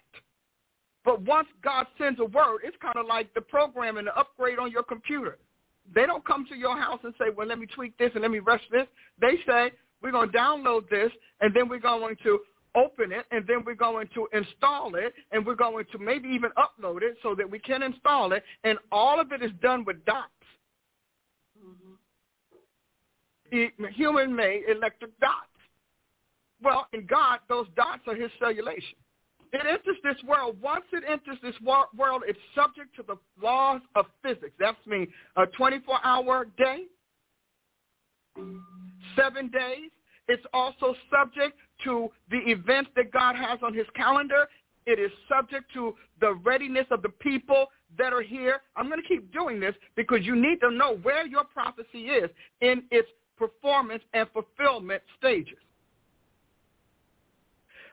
But 1.05 1.21
once 1.23 1.49
God 1.63 1.87
sends 1.99 2.19
a 2.19 2.25
word, 2.25 2.61
it's 2.65 2.77
kind 2.81 2.97
of 2.97 3.07
like 3.07 3.33
the 3.35 3.43
program 3.43 3.99
and 3.99 4.07
the 4.07 4.19
upgrade 4.19 4.59
on 4.59 4.71
your 4.71 4.83
computer. 4.83 5.39
They 5.95 6.07
don't 6.07 6.25
come 6.25 6.47
to 6.49 6.57
your 6.57 6.79
house 6.79 7.01
and 7.05 7.13
say, 7.19 7.27
well, 7.37 7.47
let 7.47 7.59
me 7.59 7.67
tweak 7.67 7.97
this 7.99 8.11
and 8.15 8.23
let 8.23 8.31
me 8.31 8.39
rush 8.39 8.63
this. 8.73 8.87
They 9.21 9.37
say, 9.47 9.71
we're 10.01 10.13
going 10.13 10.31
to 10.31 10.37
download 10.37 10.89
this, 10.89 11.11
and 11.41 11.55
then 11.55 11.69
we're 11.69 11.79
going 11.79 12.17
to 12.25 12.41
open 12.75 13.13
it, 13.13 13.27
and 13.31 13.47
then 13.47 13.65
we're 13.65 13.75
going 13.75 14.09
to 14.15 14.29
install 14.33 14.95
it, 14.95 15.15
and 15.33 15.47
we're 15.47 15.55
going 15.55 15.85
to 15.93 15.99
maybe 15.99 16.29
even 16.29 16.51
upload 16.59 17.03
it 17.03 17.17
so 17.23 17.35
that 17.35 17.49
we 17.49 17.59
can 17.59 17.83
install 17.83 18.33
it, 18.33 18.43
and 18.65 18.79
all 18.91 19.21
of 19.21 19.33
it 19.33 19.43
is 19.43 19.53
done 19.63 19.85
with 19.85 20.05
dots. 20.05 20.29
Mm-hmm. 23.53 23.85
Human-made 23.95 24.63
electric 24.69 25.19
dots. 25.21 25.49
Well, 26.63 26.87
in 26.93 27.07
God, 27.07 27.41
those 27.49 27.67
dots 27.77 28.03
are 28.07 28.15
his 28.15 28.31
cellulation. 28.41 28.97
It 29.53 29.61
enters 29.69 29.97
this 30.03 30.21
world. 30.27 30.57
Once 30.61 30.85
it 30.93 31.05
enters 31.09 31.39
this 31.41 31.55
world, 31.63 32.23
it's 32.27 32.39
subject 32.57 32.97
to 32.97 33.05
the 33.07 33.17
laws 33.41 33.83
of 33.95 34.07
physics. 34.23 34.53
That's 34.59 34.77
means 34.85 35.09
a 35.37 35.47
24-hour 35.47 36.47
day, 36.59 36.87
seven 39.15 39.49
days. 39.51 39.91
It's 40.29 40.45
also 40.53 40.95
subject 41.11 41.59
to 41.85 42.09
the 42.31 42.39
events 42.39 42.91
that 42.97 43.13
God 43.13 43.37
has 43.37 43.59
on 43.63 43.75
his 43.75 43.87
calendar. 43.95 44.49
It 44.87 44.99
is 44.99 45.11
subject 45.29 45.73
to 45.75 45.95
the 46.21 46.35
readiness 46.35 46.87
of 46.91 47.03
the 47.03 47.09
people 47.09 47.67
that 47.99 48.13
are 48.13 48.23
here. 48.23 48.61
I'm 48.77 48.89
going 48.89 49.01
to 49.01 49.09
keep 49.09 49.33
doing 49.33 49.61
this 49.61 49.75
because 49.97 50.21
you 50.23 50.37
need 50.37 50.61
to 50.61 50.71
know 50.71 50.97
where 51.03 51.27
your 51.27 51.45
prophecy 51.45 52.07
is 52.07 52.31
in 52.61 52.85
its 52.91 53.09
performance 53.39 54.03
and 54.13 54.29
fulfillment 54.33 55.03
stages. 55.19 55.59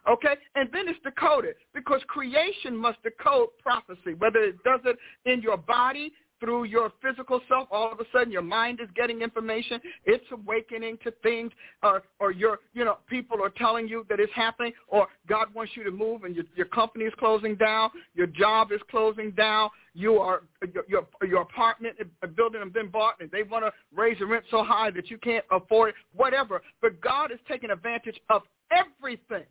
Okay? 0.09 0.35
And 0.55 0.69
then 0.73 0.87
it's 0.87 0.99
decoded 1.03 1.55
because 1.73 2.01
creation 2.07 2.75
must 2.75 3.01
decode 3.03 3.49
prophecy, 3.61 4.15
whether 4.17 4.39
it 4.39 4.63
does 4.63 4.79
it 4.85 4.97
in 5.25 5.41
your 5.41 5.57
body, 5.57 6.11
through 6.41 6.65
your 6.65 6.91
physical 7.01 7.39
self, 7.47 7.69
all 7.71 7.91
of 7.91 7.99
a 8.01 8.03
sudden 8.11 8.31
your 8.33 8.41
mind 8.41 8.81
is 8.81 8.89
getting 8.95 9.21
information. 9.21 9.79
It's 10.05 10.25
awakening 10.31 10.97
to 11.03 11.11
things, 11.23 11.51
or 11.83 12.03
or 12.19 12.31
your 12.31 12.59
you 12.73 12.83
know 12.83 12.97
people 13.07 13.41
are 13.41 13.51
telling 13.51 13.87
you 13.87 14.05
that 14.09 14.19
it's 14.19 14.33
happening, 14.33 14.73
or 14.87 15.07
God 15.29 15.53
wants 15.53 15.71
you 15.75 15.83
to 15.85 15.91
move, 15.91 16.25
and 16.25 16.35
your 16.35 16.45
your 16.55 16.65
company 16.65 17.05
is 17.05 17.13
closing 17.19 17.55
down, 17.55 17.91
your 18.13 18.27
job 18.27 18.71
is 18.73 18.81
closing 18.89 19.31
down, 19.31 19.69
you 19.93 20.17
are 20.17 20.43
your 20.73 20.83
your, 20.89 21.07
your 21.25 21.41
apartment 21.41 21.95
a 22.23 22.27
building 22.27 22.61
has 22.61 22.73
been 22.73 22.89
bought, 22.89 23.15
and 23.21 23.29
they 23.31 23.43
want 23.43 23.63
to 23.63 23.71
raise 23.95 24.17
the 24.19 24.25
rent 24.25 24.43
so 24.49 24.63
high 24.63 24.89
that 24.91 25.09
you 25.09 25.17
can't 25.19 25.45
afford 25.51 25.89
it, 25.89 25.95
whatever. 26.13 26.61
But 26.81 26.99
God 27.01 27.31
is 27.31 27.39
taking 27.47 27.69
advantage 27.69 28.19
of 28.29 28.41
everything 28.71 29.45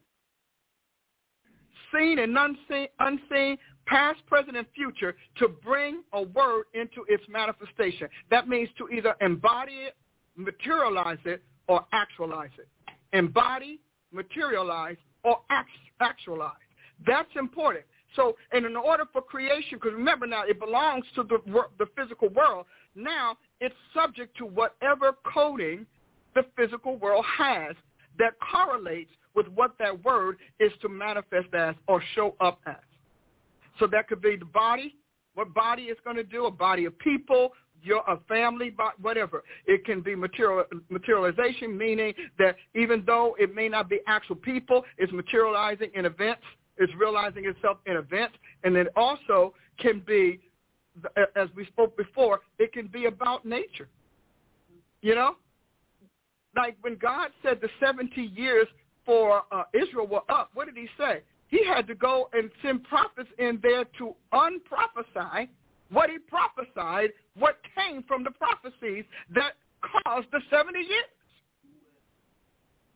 seen 1.94 2.18
and 2.18 2.36
unseen, 2.36 2.88
unseen, 2.98 3.58
past, 3.86 4.24
present, 4.26 4.56
and 4.56 4.66
future, 4.74 5.16
to 5.38 5.48
bring 5.48 6.02
a 6.12 6.22
word 6.22 6.64
into 6.74 7.04
its 7.08 7.24
manifestation. 7.28 8.08
That 8.30 8.48
means 8.48 8.68
to 8.78 8.88
either 8.88 9.14
embody 9.20 9.72
it, 9.72 9.96
materialize 10.36 11.18
it, 11.24 11.42
or 11.66 11.84
actualize 11.92 12.50
it. 12.58 12.68
Embody, 13.12 13.80
materialize, 14.12 14.96
or 15.24 15.40
actualize. 16.00 16.54
That's 17.06 17.28
important. 17.36 17.84
So, 18.16 18.36
and 18.52 18.66
in 18.66 18.76
order 18.76 19.04
for 19.12 19.22
creation, 19.22 19.78
because 19.78 19.92
remember 19.92 20.26
now, 20.26 20.42
it 20.44 20.58
belongs 20.58 21.04
to 21.14 21.22
the, 21.22 21.38
the 21.78 21.86
physical 21.96 22.28
world. 22.28 22.66
Now, 22.94 23.36
it's 23.60 23.74
subject 23.94 24.36
to 24.38 24.46
whatever 24.46 25.12
coding 25.32 25.86
the 26.34 26.44
physical 26.56 26.96
world 26.96 27.24
has 27.38 27.76
that 28.18 28.34
correlates 28.40 29.10
with 29.34 29.46
what 29.48 29.72
that 29.78 30.04
word 30.04 30.38
is 30.58 30.72
to 30.82 30.88
manifest 30.88 31.54
as 31.54 31.74
or 31.86 32.02
show 32.14 32.34
up 32.40 32.60
as. 32.66 32.76
So 33.78 33.86
that 33.88 34.08
could 34.08 34.20
be 34.20 34.36
the 34.36 34.44
body, 34.44 34.96
what 35.34 35.54
body 35.54 35.84
is 35.84 35.96
going 36.04 36.16
to 36.16 36.24
do, 36.24 36.46
a 36.46 36.50
body 36.50 36.84
of 36.84 36.98
people, 36.98 37.52
your 37.82 38.02
a 38.08 38.18
family, 38.28 38.74
whatever. 39.00 39.42
It 39.66 39.84
can 39.84 40.02
be 40.02 40.14
material 40.14 40.64
materialization, 40.88 41.76
meaning 41.76 42.12
that 42.38 42.56
even 42.74 43.04
though 43.06 43.36
it 43.38 43.54
may 43.54 43.68
not 43.68 43.88
be 43.88 44.00
actual 44.06 44.36
people, 44.36 44.84
it's 44.98 45.12
materializing 45.12 45.90
in 45.94 46.04
events. 46.04 46.42
It's 46.76 46.92
realizing 46.98 47.44
itself 47.44 47.76
in 47.86 47.96
events, 47.96 48.36
and 48.64 48.74
then 48.74 48.86
also 48.96 49.52
can 49.78 50.00
be, 50.06 50.40
as 51.36 51.48
we 51.54 51.66
spoke 51.66 51.94
before, 51.94 52.40
it 52.58 52.72
can 52.72 52.86
be 52.86 53.04
about 53.04 53.44
nature. 53.44 53.88
You 55.02 55.14
know, 55.14 55.36
like 56.56 56.76
when 56.80 56.96
God 56.96 57.30
said 57.42 57.60
the 57.60 57.68
70 57.84 58.20
years 58.34 58.66
for 59.10 59.42
uh, 59.50 59.64
Israel 59.74 60.06
were 60.06 60.22
up, 60.28 60.50
what 60.54 60.66
did 60.66 60.76
he 60.76 60.86
say? 60.96 61.22
He 61.48 61.66
had 61.66 61.88
to 61.88 61.96
go 61.96 62.30
and 62.32 62.48
send 62.62 62.84
prophets 62.84 63.28
in 63.40 63.58
there 63.60 63.84
to 63.98 64.14
unprophesy 64.32 65.48
what 65.90 66.10
he 66.10 66.18
prophesied, 66.18 67.10
what 67.36 67.56
came 67.74 68.04
from 68.04 68.22
the 68.22 68.30
prophecies 68.30 69.04
that 69.34 69.54
caused 69.82 70.28
the 70.30 70.38
70 70.48 70.78
years. 70.78 71.10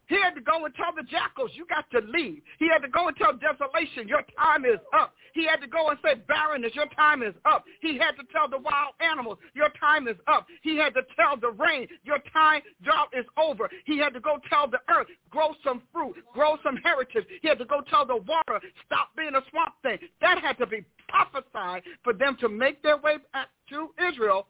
He 0.09 0.17
had 0.21 0.35
to 0.35 0.41
go 0.41 0.65
and 0.65 0.75
tell 0.75 0.93
the 0.95 1.03
jackals, 1.03 1.51
you 1.55 1.67
got 1.67 1.91
to 1.91 2.01
leave. 2.07 2.43
He 2.59 2.69
had 2.69 2.81
to 2.81 2.89
go 2.89 3.09
and 3.09 3.17
tell 3.17 3.33
desolation, 3.33 4.09
your 4.09 4.23
time 4.37 4.65
is 4.65 4.81
up. 4.93 5.15
He 5.33 5.47
had 5.47 5.61
to 5.63 5.67
go 5.67 5.89
and 5.89 5.99
say 6.05 6.15
barrenness, 6.29 6.75
your 6.75 6.87
time 6.97 7.23
is 7.23 7.35
up. 7.45 7.65
He 7.81 7.99
had 7.99 8.13
to 8.13 8.25
tell 8.33 8.49
the 8.49 8.59
wild 8.59 8.95
animals, 9.01 9.39
your 9.55 9.69
time 9.81 10.07
is 10.07 10.17
up. 10.27 10.47
He 10.63 10.77
had 10.77 10.95
to 10.95 11.03
tell 11.17 11.37
the 11.37 11.51
rain, 11.51 11.89
your 12.05 12.19
time 12.33 12.63
drought 12.83 13.09
is 13.13 13.25
over. 13.37 13.69
He 13.85 13.99
had 13.99 14.15
to 14.15 14.21
go 14.21 14.39
tell 14.49 14.69
the 14.69 14.81
earth, 14.89 15.09
grow 15.31 15.55
some 15.65 15.83
fruit, 15.93 16.17
grow 16.33 16.57
some 16.63 16.77
heritage. 16.77 17.25
He 17.43 17.49
had 17.49 17.59
to 17.59 17.65
go 17.65 17.81
tell 17.89 18.07
the 18.07 18.17
water, 18.17 18.61
stop 18.87 19.09
being 19.17 19.35
a 19.35 19.43
swamp 19.51 19.75
thing. 19.83 19.99
That 20.21 20.39
had 20.39 20.59
to 20.59 20.67
be 20.67 20.85
prophesied 21.09 21.83
for 22.03 22.13
them 22.13 22.37
to 22.41 22.49
make 22.49 22.83
their 22.83 22.99
way 22.99 23.17
back 23.33 23.49
to 23.71 23.91
Israel 24.07 24.49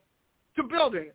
to 0.57 0.63
build 0.63 0.95
it. 0.95 1.15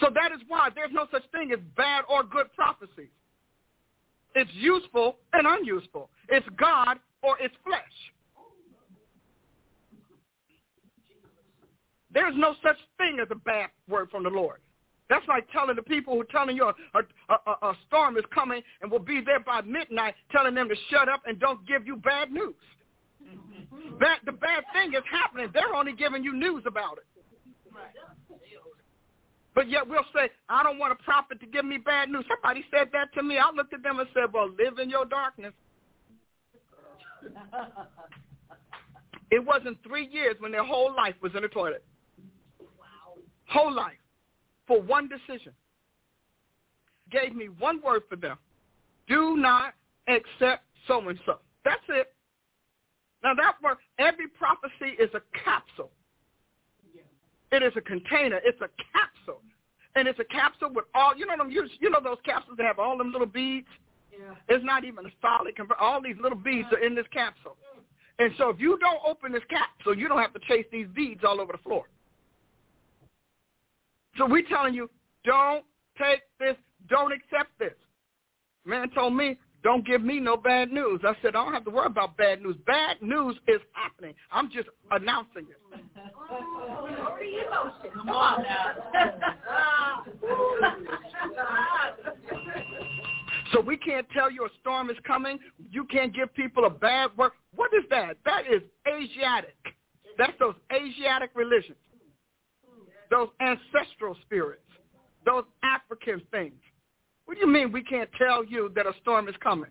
So 0.00 0.08
that 0.14 0.32
is 0.32 0.40
why 0.48 0.70
there's 0.74 0.92
no 0.92 1.06
such 1.10 1.22
thing 1.30 1.52
as 1.52 1.60
bad 1.76 2.04
or 2.08 2.24
good 2.24 2.52
prophecies. 2.54 3.10
It's 4.34 4.50
useful 4.54 5.16
and 5.32 5.46
unuseful. 5.46 6.10
It's 6.28 6.46
God 6.58 6.98
or 7.22 7.36
it's 7.40 7.54
flesh. 7.64 7.82
There's 12.12 12.34
no 12.36 12.54
such 12.62 12.76
thing 12.98 13.18
as 13.20 13.28
a 13.30 13.34
bad 13.34 13.70
word 13.88 14.10
from 14.10 14.22
the 14.22 14.30
Lord. 14.30 14.60
That's 15.10 15.26
like 15.28 15.46
telling 15.52 15.76
the 15.76 15.82
people 15.82 16.14
who 16.14 16.22
are 16.22 16.24
telling 16.24 16.56
you 16.56 16.64
a, 16.64 16.98
a, 16.98 17.34
a, 17.46 17.68
a 17.70 17.74
storm 17.86 18.16
is 18.16 18.24
coming 18.32 18.62
and 18.80 18.90
will 18.90 19.00
be 19.00 19.20
there 19.20 19.40
by 19.40 19.60
midnight, 19.60 20.14
telling 20.32 20.54
them 20.54 20.68
to 20.68 20.76
shut 20.90 21.08
up 21.08 21.22
and 21.26 21.38
don't 21.38 21.66
give 21.66 21.86
you 21.86 21.96
bad 21.96 22.32
news. 22.32 22.54
That 24.00 24.20
the 24.24 24.32
bad 24.32 24.64
thing 24.72 24.94
is 24.94 25.04
happening. 25.10 25.50
They're 25.52 25.74
only 25.74 25.92
giving 25.92 26.24
you 26.24 26.32
news 26.32 26.62
about 26.66 26.98
it. 26.98 27.04
But 29.54 29.70
yet 29.70 29.88
we'll 29.88 30.04
say, 30.14 30.30
I 30.48 30.62
don't 30.62 30.78
want 30.78 30.92
a 30.92 31.02
prophet 31.02 31.38
to 31.40 31.46
give 31.46 31.64
me 31.64 31.78
bad 31.78 32.08
news. 32.10 32.24
Somebody 32.28 32.64
said 32.70 32.88
that 32.92 33.12
to 33.14 33.22
me. 33.22 33.38
I 33.38 33.50
looked 33.54 33.72
at 33.72 33.82
them 33.82 34.00
and 34.00 34.08
said, 34.12 34.32
well, 34.32 34.48
live 34.48 34.78
in 34.80 34.90
your 34.90 35.04
darkness. 35.04 35.52
it 39.30 39.44
wasn't 39.44 39.78
three 39.86 40.08
years 40.08 40.36
when 40.40 40.50
their 40.50 40.64
whole 40.64 40.94
life 40.94 41.14
was 41.22 41.32
in 41.36 41.42
the 41.42 41.48
toilet. 41.48 41.84
Wow. 42.60 43.22
Whole 43.48 43.72
life 43.72 43.92
for 44.66 44.80
one 44.82 45.08
decision. 45.08 45.52
gave 47.10 47.34
me 47.34 47.48
one 47.58 47.80
word 47.80 48.02
for 48.08 48.16
them. 48.16 48.38
Do 49.06 49.36
not 49.36 49.74
accept 50.08 50.64
so-and-so. 50.88 51.38
That's 51.64 51.82
it. 51.88 52.12
Now 53.22 53.34
that 53.34 53.54
word, 53.62 53.76
every 53.98 54.28
prophecy 54.28 54.96
is 54.98 55.10
a 55.14 55.20
capsule. 55.44 55.90
It 57.54 57.62
is 57.62 57.72
a 57.76 57.80
container. 57.80 58.40
It's 58.44 58.60
a 58.60 58.68
capsule. 58.92 59.40
And 59.94 60.08
it's 60.08 60.18
a 60.18 60.24
capsule 60.24 60.70
with 60.74 60.86
all, 60.92 61.16
you 61.16 61.24
know 61.24 61.36
them, 61.36 61.52
you, 61.52 61.68
you 61.78 61.88
know 61.88 62.00
those 62.02 62.18
capsules 62.24 62.56
that 62.56 62.66
have 62.66 62.80
all 62.80 62.98
them 62.98 63.12
little 63.12 63.28
beads? 63.28 63.68
Yeah. 64.10 64.34
It's 64.48 64.64
not 64.64 64.84
even 64.84 65.06
a 65.06 65.10
solid, 65.22 65.54
all 65.78 66.02
these 66.02 66.16
little 66.20 66.38
beads 66.38 66.66
are 66.72 66.84
in 66.84 66.96
this 66.96 67.06
capsule. 67.12 67.56
And 68.18 68.32
so 68.38 68.48
if 68.48 68.58
you 68.58 68.76
don't 68.80 68.98
open 69.06 69.30
this 69.30 69.42
capsule, 69.48 69.96
you 69.96 70.08
don't 70.08 70.20
have 70.20 70.32
to 70.34 70.40
chase 70.48 70.66
these 70.72 70.88
beads 70.96 71.22
all 71.24 71.40
over 71.40 71.52
the 71.52 71.58
floor. 71.58 71.84
So 74.18 74.26
we're 74.26 74.46
telling 74.48 74.74
you, 74.74 74.90
don't 75.24 75.64
take 75.96 76.22
this, 76.40 76.56
don't 76.88 77.12
accept 77.12 77.56
this. 77.60 77.74
Man 78.64 78.90
told 78.90 79.14
me, 79.14 79.38
don't 79.64 79.84
give 79.86 80.02
me 80.02 80.20
no 80.20 80.36
bad 80.36 80.70
news. 80.70 81.00
I 81.04 81.14
said, 81.22 81.34
I 81.34 81.42
don't 81.42 81.54
have 81.54 81.64
to 81.64 81.70
worry 81.70 81.86
about 81.86 82.18
bad 82.18 82.42
news. 82.42 82.54
Bad 82.66 83.00
news 83.00 83.34
is 83.48 83.62
happening. 83.72 84.14
I'm 84.30 84.50
just 84.50 84.68
announcing 84.90 85.46
it. 85.48 85.58
Come 87.94 88.08
on 88.10 88.42
now. 88.42 88.74
so 93.54 93.60
we 93.62 93.78
can't 93.78 94.06
tell 94.10 94.30
you 94.30 94.44
a 94.44 94.48
storm 94.60 94.90
is 94.90 94.98
coming. 95.06 95.38
You 95.70 95.84
can't 95.84 96.14
give 96.14 96.34
people 96.34 96.66
a 96.66 96.70
bad 96.70 97.16
word. 97.16 97.32
What 97.56 97.72
is 97.72 97.84
that? 97.88 98.18
That 98.26 98.42
is 98.46 98.60
Asiatic. 98.86 99.56
That's 100.18 100.34
those 100.38 100.56
Asiatic 100.72 101.30
religions, 101.34 101.78
those 103.10 103.28
ancestral 103.40 104.14
spirits, 104.26 104.60
those 105.24 105.44
African 105.62 106.20
things. 106.30 106.52
What 107.24 107.34
do 107.34 107.40
you 107.40 107.46
mean 107.46 107.72
we 107.72 107.82
can't 107.82 108.10
tell 108.18 108.44
you 108.44 108.70
that 108.74 108.86
a 108.86 108.92
storm 109.00 109.28
is 109.28 109.34
coming? 109.42 109.70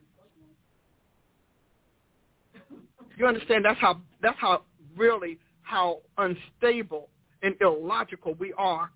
You 3.18 3.28
understand 3.28 3.64
that's 3.64 3.80
how 3.80 4.02
that's 4.22 4.38
how 4.40 4.64
really 4.98 5.38
how 5.62 6.00
unstable 6.18 7.10
and 7.44 7.56
illogical 7.62 8.34
we 8.36 8.54
are 8.58 8.90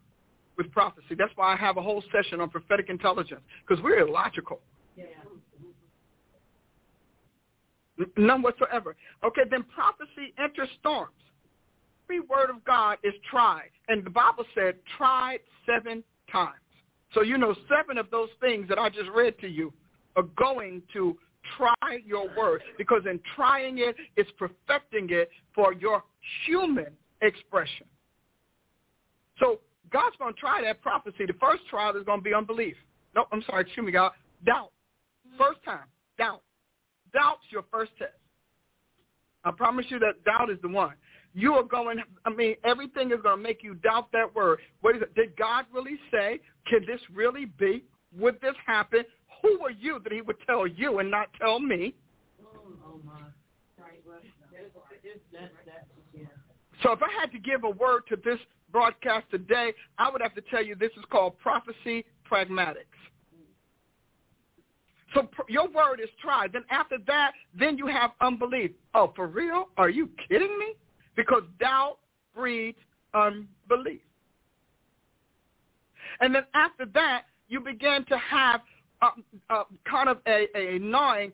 with 0.58 0.72
prophecy. 0.72 1.16
That's 1.18 1.32
why 1.36 1.54
I 1.54 1.56
have 1.56 1.78
a 1.78 1.82
whole 1.82 2.04
session 2.12 2.42
on 2.42 2.50
prophetic 2.50 2.90
intelligence 2.90 3.42
because 3.68 3.84
we're 3.84 4.00
illogical. 4.00 4.60
Yeah. 4.96 5.06
None 8.16 8.42
whatsoever. 8.42 8.96
Okay, 9.24 9.42
then 9.50 9.64
prophecy 9.64 10.34
enters 10.40 10.70
storms. 10.80 11.14
Every 12.06 12.22
word 12.22 12.50
of 12.50 12.64
God 12.64 12.98
is 13.04 13.14
tried. 13.30 13.70
And 13.88 14.06
the 14.06 14.10
Bible 14.10 14.46
said 14.56 14.76
tried 14.98 15.40
seven 15.66 16.04
times. 16.32 16.56
So 17.14 17.22
you 17.22 17.38
know 17.38 17.56
seven 17.70 17.98
of 17.98 18.10
those 18.12 18.30
things 18.42 18.68
that 18.70 18.78
I 18.78 18.90
just 18.90 19.10
read 19.16 19.40
to 19.40 19.48
you 19.48 19.74
are 20.16 20.24
going 20.38 20.82
to 20.94 21.18
try 21.58 22.00
your 22.06 22.28
word 22.36 22.62
because 22.78 23.04
in 23.10 23.20
trying 23.36 23.78
it, 23.80 23.96
it's 24.16 24.30
perfecting 24.38 25.08
it 25.10 25.30
for 25.56 25.74
your 25.74 26.04
human 26.46 26.88
expression. 27.22 27.86
So 29.40 29.60
God's 29.92 30.16
going 30.18 30.34
to 30.34 30.40
try 30.40 30.62
that 30.64 30.82
prophecy. 30.82 31.26
The 31.26 31.34
first 31.40 31.64
trial 31.70 31.96
is 31.96 32.04
going 32.04 32.20
to 32.20 32.24
be 32.24 32.34
unbelief. 32.34 32.76
No, 33.16 33.26
I'm 33.32 33.42
sorry, 33.44 33.62
excuse 33.62 33.86
me, 33.86 33.92
God. 33.92 34.12
Doubt. 34.46 34.72
First 35.38 35.64
time, 35.64 35.86
doubt. 36.18 36.42
Doubt's 37.14 37.44
your 37.50 37.64
first 37.72 37.92
test. 37.98 38.12
I 39.44 39.52
promise 39.52 39.86
you 39.90 40.00
that 40.00 40.24
doubt 40.26 40.50
is 40.50 40.58
the 40.62 40.68
one. 40.68 40.94
You 41.38 41.54
are 41.54 41.64
going, 41.64 42.00
I 42.26 42.32
mean, 42.32 42.56
everything 42.64 43.12
is 43.12 43.20
going 43.22 43.38
to 43.38 43.44
make 43.44 43.62
you 43.62 43.76
doubt 43.76 44.12
that 44.12 44.34
word. 44.34 44.58
What 44.82 44.96
is 44.96 45.04
it? 45.04 45.14
Did 45.14 45.38
God 45.38 45.66
really 45.72 46.00
say? 46.12 46.40
Can 46.66 46.84
this 46.88 47.00
really 47.14 47.46
be? 47.46 47.84
Would 48.18 48.42
this 48.42 48.56
happen? 48.66 49.04
Who 49.44 49.62
are 49.64 49.70
you 49.70 50.00
that 50.04 50.12
he 50.12 50.22
would 50.22 50.38
tell 50.48 50.66
you 50.66 50.98
and 50.98 51.12
not 51.12 51.28
tell 51.40 51.60
me? 51.60 51.94
So 56.82 56.92
if 56.92 57.00
I 57.04 57.22
had 57.22 57.32
to 57.32 57.38
give 57.38 57.64
a 57.66 57.70
word 57.70 58.02
to 58.10 58.16
this 58.16 58.40
broadcast 58.72 59.28
today, 59.30 59.74
I 60.00 60.10
would 60.10 60.24
have 60.24 60.34
to 60.34 60.42
tell 60.42 60.66
you 60.66 60.74
this 60.74 60.92
is 60.98 61.04
called 61.12 61.38
prophecy 61.38 62.04
pragmatics. 62.28 62.98
So 65.14 65.22
pr- 65.22 65.44
your 65.50 65.70
word 65.70 66.00
is 66.02 66.10
tried. 66.20 66.54
Then 66.54 66.64
after 66.72 66.98
that, 67.06 67.34
then 67.58 67.78
you 67.78 67.86
have 67.86 68.12
unbelief. 68.22 68.72
Oh, 68.96 69.14
for 69.16 69.28
real? 69.28 69.70
Are 69.78 69.90
you 69.90 70.10
kidding 70.28 70.58
me? 70.58 70.74
Because 71.18 71.44
doubt 71.60 71.98
breeds 72.34 72.77
unbelief. 73.14 74.02
And 76.22 76.34
then 76.34 76.44
after 76.53 76.85
that, 76.94 77.23
you 77.49 77.60
begin 77.60 78.06
to 78.07 78.18
have 78.18 78.61
uh, 79.02 79.10
uh, 79.49 79.64
kind 79.89 80.07
of 80.07 80.19
a, 80.27 80.48
a 80.56 80.80
gnawing 80.80 81.34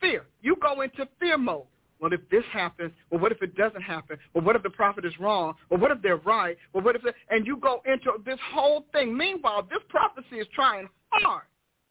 fear. 0.00 0.26
You 0.42 0.56
go 0.60 0.80
into 0.80 1.06
fear 1.20 1.38
mode. 1.38 1.64
Well, 2.00 2.12
if 2.14 2.20
this 2.30 2.44
happens, 2.50 2.92
well, 3.10 3.20
what 3.20 3.30
if 3.30 3.42
it 3.42 3.54
doesn't 3.56 3.82
happen? 3.82 4.16
Well, 4.32 4.42
what 4.42 4.56
if 4.56 4.62
the 4.62 4.70
prophet 4.70 5.04
is 5.04 5.12
wrong? 5.20 5.54
Well, 5.68 5.78
what 5.78 5.90
if 5.90 6.00
they're 6.00 6.16
right? 6.16 6.56
Well, 6.72 6.82
what 6.82 6.96
if 6.96 7.02
they, 7.02 7.10
and 7.28 7.46
you 7.46 7.58
go 7.58 7.82
into 7.84 8.12
this 8.24 8.38
whole 8.52 8.86
thing. 8.92 9.14
Meanwhile, 9.14 9.68
this 9.70 9.80
prophecy 9.90 10.36
is 10.36 10.46
trying 10.54 10.88
hard 11.10 11.44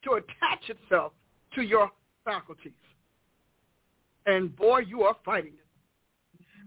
to 0.05 0.13
attach 0.13 0.69
itself 0.69 1.13
to 1.53 1.61
your 1.61 1.91
faculties. 2.25 2.73
And 4.25 4.55
boy, 4.55 4.79
you 4.79 5.03
are 5.03 5.15
fighting. 5.23 5.53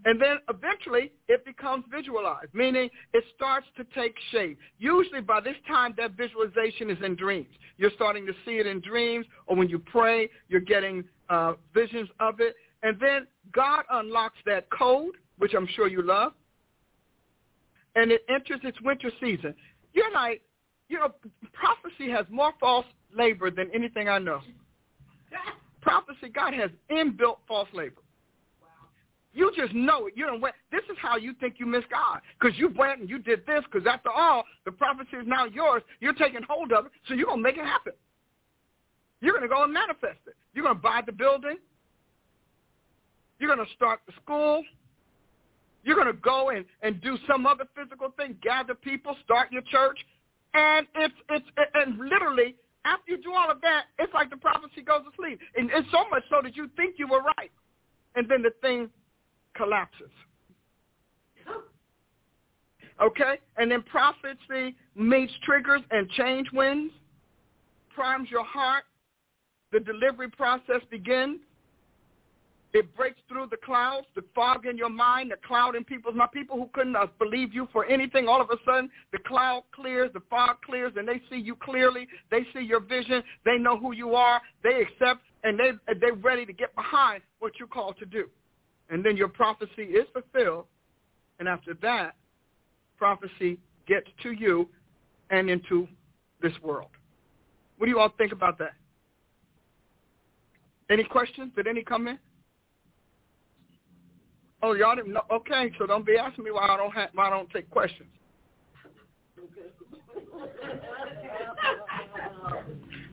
And 0.05 0.21
then 0.21 0.37
eventually 0.49 1.11
it 1.27 1.45
becomes 1.45 1.85
visualized, 1.89 2.53
meaning 2.53 2.89
it 3.13 3.23
starts 3.35 3.67
to 3.77 3.85
take 3.95 4.15
shape. 4.31 4.57
Usually 4.77 5.21
by 5.21 5.39
this 5.39 5.55
time 5.67 5.93
that 5.97 6.11
visualization 6.11 6.89
is 6.89 6.97
in 7.03 7.15
dreams. 7.15 7.47
You're 7.77 7.91
starting 7.95 8.25
to 8.25 8.33
see 8.45 8.57
it 8.57 8.67
in 8.67 8.81
dreams 8.81 9.25
or 9.47 9.55
when 9.55 9.69
you 9.69 9.79
pray, 9.79 10.29
you're 10.49 10.61
getting 10.61 11.03
uh, 11.29 11.53
visions 11.73 12.09
of 12.19 12.39
it. 12.39 12.55
And 12.83 12.97
then 12.99 13.27
God 13.53 13.85
unlocks 13.89 14.37
that 14.45 14.69
code, 14.71 15.15
which 15.37 15.53
I'm 15.55 15.67
sure 15.75 15.87
you 15.87 16.01
love, 16.01 16.33
and 17.95 18.11
it 18.11 18.25
enters 18.29 18.59
its 18.63 18.79
winter 18.81 19.11
season. 19.21 19.55
You're 19.93 20.11
like, 20.11 20.41
you 20.89 20.99
know, 20.99 21.13
prophecy 21.53 22.09
has 22.11 22.25
more 22.29 22.51
false 22.59 22.85
labor 23.15 23.49
than 23.51 23.69
anything 23.73 24.09
I 24.09 24.19
know. 24.19 24.41
Prophecy, 25.81 26.29
God 26.33 26.53
has 26.53 26.69
inbuilt 26.91 27.37
false 27.47 27.67
labor. 27.73 28.02
You 29.33 29.51
just 29.55 29.73
know 29.73 30.07
it. 30.07 30.13
You 30.15 30.27
don't. 30.27 30.41
This 30.71 30.83
is 30.91 30.97
how 31.01 31.17
you 31.17 31.33
think 31.39 31.55
you 31.57 31.65
miss 31.65 31.83
God 31.89 32.21
because 32.39 32.57
you 32.57 32.69
went 32.77 33.01
and 33.01 33.09
you 33.09 33.19
did 33.19 33.45
this. 33.47 33.63
Because 33.71 33.87
after 33.87 34.11
all, 34.11 34.43
the 34.65 34.71
prophecy 34.71 35.17
is 35.17 35.25
now 35.25 35.45
yours. 35.45 35.81
You're 35.99 36.13
taking 36.13 36.41
hold 36.47 36.71
of 36.71 36.85
it, 36.85 36.91
so 37.07 37.15
you're 37.15 37.25
gonna 37.25 37.41
make 37.41 37.57
it 37.57 37.65
happen. 37.65 37.93
You're 39.21 39.33
gonna 39.33 39.47
go 39.47 39.63
and 39.63 39.73
manifest 39.73 40.19
it. 40.27 40.35
You're 40.53 40.65
gonna 40.65 40.75
buy 40.75 41.01
the 41.05 41.11
building. 41.11 41.57
You're 43.43 43.53
going 43.53 43.67
to 43.67 43.73
start 43.73 43.99
the 44.07 44.13
school. 44.23 44.63
You're 45.83 45.95
going 45.95 46.07
to 46.07 46.13
go 46.13 46.51
and, 46.51 46.63
and 46.81 47.01
do 47.01 47.17
some 47.27 47.45
other 47.45 47.65
physical 47.75 48.13
thing, 48.15 48.37
gather 48.41 48.73
people, 48.73 49.17
start 49.25 49.51
your 49.51 49.63
church. 49.63 49.99
And 50.53 50.87
it's, 50.95 51.13
it's, 51.29 51.45
and 51.73 51.97
literally, 51.97 52.55
after 52.85 53.11
you 53.11 53.21
do 53.21 53.33
all 53.33 53.51
of 53.51 53.59
that, 53.59 53.87
it's 53.99 54.13
like 54.13 54.29
the 54.29 54.37
prophecy 54.37 54.81
goes 54.81 55.01
to 55.03 55.11
sleep. 55.17 55.41
And 55.57 55.69
it's 55.73 55.91
so 55.91 56.07
much 56.09 56.23
so 56.29 56.37
that 56.41 56.55
you 56.55 56.69
think 56.77 56.95
you 56.97 57.05
were 57.05 57.21
right. 57.37 57.51
And 58.15 58.29
then 58.29 58.43
the 58.43 58.51
thing 58.61 58.89
collapses. 59.55 60.11
Okay? 63.01 63.39
And 63.57 63.71
then 63.71 63.83
prophecy 63.83 64.75
meets 64.95 65.33
triggers 65.43 65.81
and 65.91 66.09
change 66.11 66.47
winds, 66.53 66.93
primes 67.93 68.29
your 68.29 68.45
heart. 68.45 68.83
The 69.71 69.79
delivery 69.79 70.29
process 70.29 70.81
begins. 70.91 71.39
It 72.73 72.95
breaks 72.95 73.19
through 73.29 73.47
the 73.51 73.57
clouds, 73.57 74.07
the 74.15 74.23
fog 74.33 74.65
in 74.65 74.77
your 74.77 74.89
mind, 74.89 75.31
the 75.31 75.47
cloud 75.47 75.75
in 75.75 75.83
people's 75.83 76.15
mind. 76.15 76.31
People 76.31 76.57
who 76.57 76.69
couldn't 76.73 76.95
uh, 76.95 77.05
believe 77.19 77.53
you 77.53 77.67
for 77.71 77.85
anything, 77.85 78.27
all 78.27 78.41
of 78.41 78.49
a 78.49 78.57
sudden 78.65 78.89
the 79.11 79.19
cloud 79.19 79.63
clears, 79.75 80.09
the 80.13 80.21
fog 80.27 80.57
clears, 80.65 80.91
and 80.95 81.07
they 81.07 81.21
see 81.29 81.37
you 81.37 81.55
clearly. 81.55 82.07
They 82.31 82.47
see 82.51 82.61
your 82.61 82.79
vision. 82.79 83.21
They 83.45 83.59
know 83.59 83.77
who 83.77 83.93
you 83.93 84.15
are. 84.15 84.41
They 84.63 84.81
accept, 84.81 85.21
and 85.43 85.59
they, 85.59 85.71
they're 85.99 86.15
ready 86.15 86.47
to 86.47 86.53
get 86.53 86.73
behind 86.75 87.21
what 87.37 87.53
you're 87.59 87.67
called 87.67 87.97
to 87.99 88.07
do. 88.07 88.27
And 88.89 89.03
then 89.03 89.17
your 89.17 89.27
prophecy 89.27 89.83
is 89.83 90.05
fulfilled. 90.13 90.65
And 91.39 91.47
after 91.47 91.73
that, 91.81 92.15
prophecy 92.97 93.57
gets 93.87 94.07
to 94.23 94.31
you 94.31 94.69
and 95.29 95.49
into 95.49 95.87
this 96.41 96.53
world. 96.61 96.89
What 97.77 97.87
do 97.87 97.91
you 97.91 97.99
all 97.99 98.13
think 98.17 98.31
about 98.31 98.57
that? 98.59 98.73
Any 100.89 101.03
questions? 101.03 101.51
Did 101.55 101.67
any 101.67 101.83
come 101.83 102.07
in? 102.07 102.19
Oh, 104.61 104.73
y'all 104.73 104.95
didn't 104.95 105.13
know? 105.13 105.23
Okay, 105.31 105.71
so 105.77 105.85
don't 105.85 106.05
be 106.05 106.17
asking 106.17 106.45
me 106.45 106.51
why 106.51 106.67
I 106.67 106.77
don't 106.77 106.93
have, 106.93 107.09
why 107.13 107.27
I 107.27 107.29
don't 107.29 107.49
take 107.49 107.69
questions. 107.69 108.09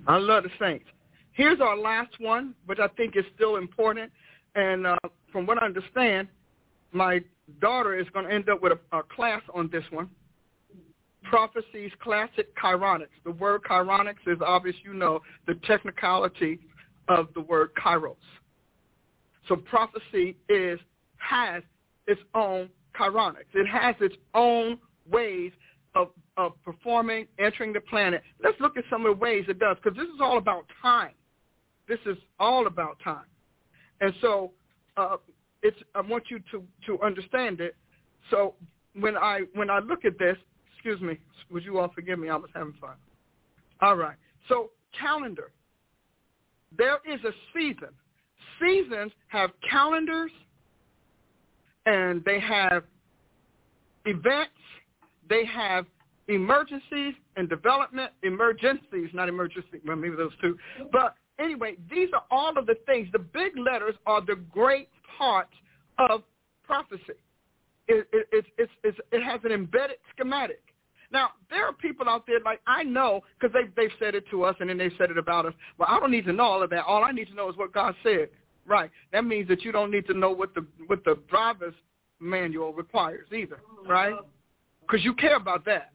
I 0.07 0.17
love 0.17 0.45
the 0.45 0.51
saints. 0.61 0.87
Here's 1.33 1.61
our 1.61 1.77
last 1.77 2.13
one, 2.21 2.55
which 2.67 2.79
I 2.79 2.89
think 2.89 3.17
is 3.17 3.25
still 3.35 3.57
important. 3.57 4.13
And 4.55 4.87
uh, 4.87 4.97
from 5.33 5.47
what 5.47 5.63
I 5.63 5.67
understand, 5.67 6.29
my 6.93 7.21
daughter 7.61 7.99
is 7.99 8.07
going 8.13 8.27
to 8.27 8.33
end 8.33 8.49
up 8.49 8.63
with 8.63 8.73
a, 8.73 8.97
a 8.99 9.03
class 9.03 9.43
on 9.55 9.69
this 9.71 9.85
one. 9.91 10.09
prophecies, 11.25 11.91
classic 12.03 12.55
kaironics. 12.57 13.09
The 13.25 13.31
word 13.33 13.63
kaironics 13.63 14.27
is 14.27 14.39
obvious, 14.45 14.77
you 14.85 14.95
know, 14.95 15.21
the 15.47 15.55
technicality 15.67 16.59
of 17.09 17.29
the 17.35 17.41
word 17.41 17.71
kairos. 17.75 18.17
So 19.49 19.57
prophecy 19.57 20.37
is 20.49 20.79
has 21.17 21.63
its 22.07 22.21
own 22.35 22.69
kaironics. 22.99 23.53
It 23.55 23.67
has 23.67 23.95
its 24.01 24.17
own 24.35 24.79
ways 25.11 25.53
of, 25.95 26.09
of 26.37 26.53
performing, 26.65 27.27
entering 27.39 27.73
the 27.73 27.81
planet. 27.81 28.23
Let's 28.43 28.59
look 28.61 28.77
at 28.77 28.85
some 28.91 29.07
of 29.07 29.17
the 29.17 29.21
ways 29.21 29.45
it 29.49 29.59
does, 29.59 29.77
because 29.83 29.97
this 29.97 30.07
is 30.07 30.21
all 30.21 30.39
about 30.39 30.65
time. 30.81 31.13
This 31.89 31.99
is 32.07 32.17
all 32.39 32.67
about 32.67 32.99
time. 33.03 33.25
And 34.01 34.13
so 34.21 34.53
uh, 34.97 35.17
it's, 35.63 35.77
I 35.95 36.01
want 36.01 36.25
you 36.29 36.41
to, 36.53 36.63
to 36.87 37.03
understand 37.03 37.61
it. 37.61 37.77
So 38.31 38.55
when 38.99 39.17
I, 39.17 39.43
when 39.55 39.71
I 39.71 39.79
look 39.81 40.05
at 40.05 40.19
this, 40.19 40.37
excuse 40.75 41.01
me, 41.01 41.19
would 41.51 41.65
you 41.65 41.79
all 41.79 41.91
forgive 41.95 42.19
me? 42.19 42.29
I 42.29 42.37
was 42.37 42.51
having 42.55 42.75
fun. 42.81 42.95
All 43.81 43.97
right. 43.97 44.17
So 44.49 44.71
calendar. 44.99 45.51
There 46.77 46.99
is 47.07 47.21
a 47.25 47.33
season. 47.55 47.89
Seasons 48.61 49.13
have 49.29 49.51
calendars 49.69 50.31
and 51.87 52.23
they 52.25 52.39
have 52.41 52.85
events, 54.05 54.51
they 55.29 55.45
have 55.47 55.87
emergencies 56.29 57.15
and 57.37 57.49
development, 57.49 58.13
emergencies, 58.23 59.09
not 59.13 59.29
emergency, 59.29 59.81
well, 59.87 59.97
maybe 59.97 60.17
those 60.17 60.33
two. 60.41 60.57
But 60.93 61.15
anyway, 61.41 61.77
these 61.91 62.09
are 62.13 62.25
all 62.31 62.57
of 62.57 62.67
the 62.67 62.77
things. 62.87 63.09
The 63.13 63.19
big 63.19 63.57
letters 63.59 63.95
are 64.07 64.21
the 64.21 64.37
great 64.53 64.89
parts 65.19 65.55
of 65.99 66.23
prophecy. 66.65 67.19
It, 67.89 68.07
it, 68.13 68.29
it, 68.33 68.45
it, 68.59 68.71
it, 68.85 68.95
it 69.11 69.23
has 69.23 69.41
an 69.45 69.53
embedded 69.53 69.97
schematic. 70.15 70.63
Now, 71.13 71.31
there 71.51 71.67
are 71.67 71.73
people 71.73 72.09
out 72.09 72.25
there 72.27 72.39
like 72.45 72.61
I 72.67 72.85
know 72.85 73.23
because 73.39 73.53
they, 73.53 73.69
they've 73.77 73.93
said 73.99 74.15
it 74.15 74.25
to 74.31 74.45
us 74.45 74.55
and 74.61 74.71
then 74.71 74.79
they've 74.79 74.93
said 74.97 75.11
it 75.11 75.19
about 75.19 75.47
us. 75.47 75.55
Well, 75.77 75.89
I 75.91 75.99
don't 75.99 76.13
need 76.13 76.25
to 76.27 76.33
know 76.33 76.45
all 76.45 76.63
of 76.63 76.71
that. 76.71 76.85
All 76.85 77.03
I 77.03 77.11
need 77.11 77.27
to 77.29 77.35
know 77.35 77.49
is 77.51 77.57
what 77.57 77.73
God 77.73 77.95
said. 78.05 78.29
Right. 78.67 78.91
That 79.13 79.25
means 79.25 79.49
that 79.49 79.63
you 79.65 79.73
don't 79.73 79.91
need 79.91 80.07
to 80.07 80.15
know 80.15 80.31
what 80.31 80.55
the 80.55 80.65
what 80.87 81.05
the 81.05 81.19
driver's 81.29 81.75
manual 82.21 82.73
requires 82.73 83.27
either, 83.33 83.59
right? 83.89 84.15
Because 84.83 85.05
you 85.05 85.15
care 85.15 85.37
about 85.37 85.65
that. 85.65 85.93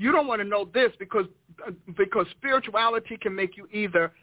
You 0.00 0.12
don't 0.12 0.26
want 0.26 0.40
to 0.40 0.48
know 0.48 0.66
this 0.72 0.92
because 0.98 1.26
uh, 1.66 1.72
because 1.98 2.24
spirituality 2.30 3.18
can 3.18 3.34
make 3.34 3.58
you 3.58 3.68
either 3.70 4.14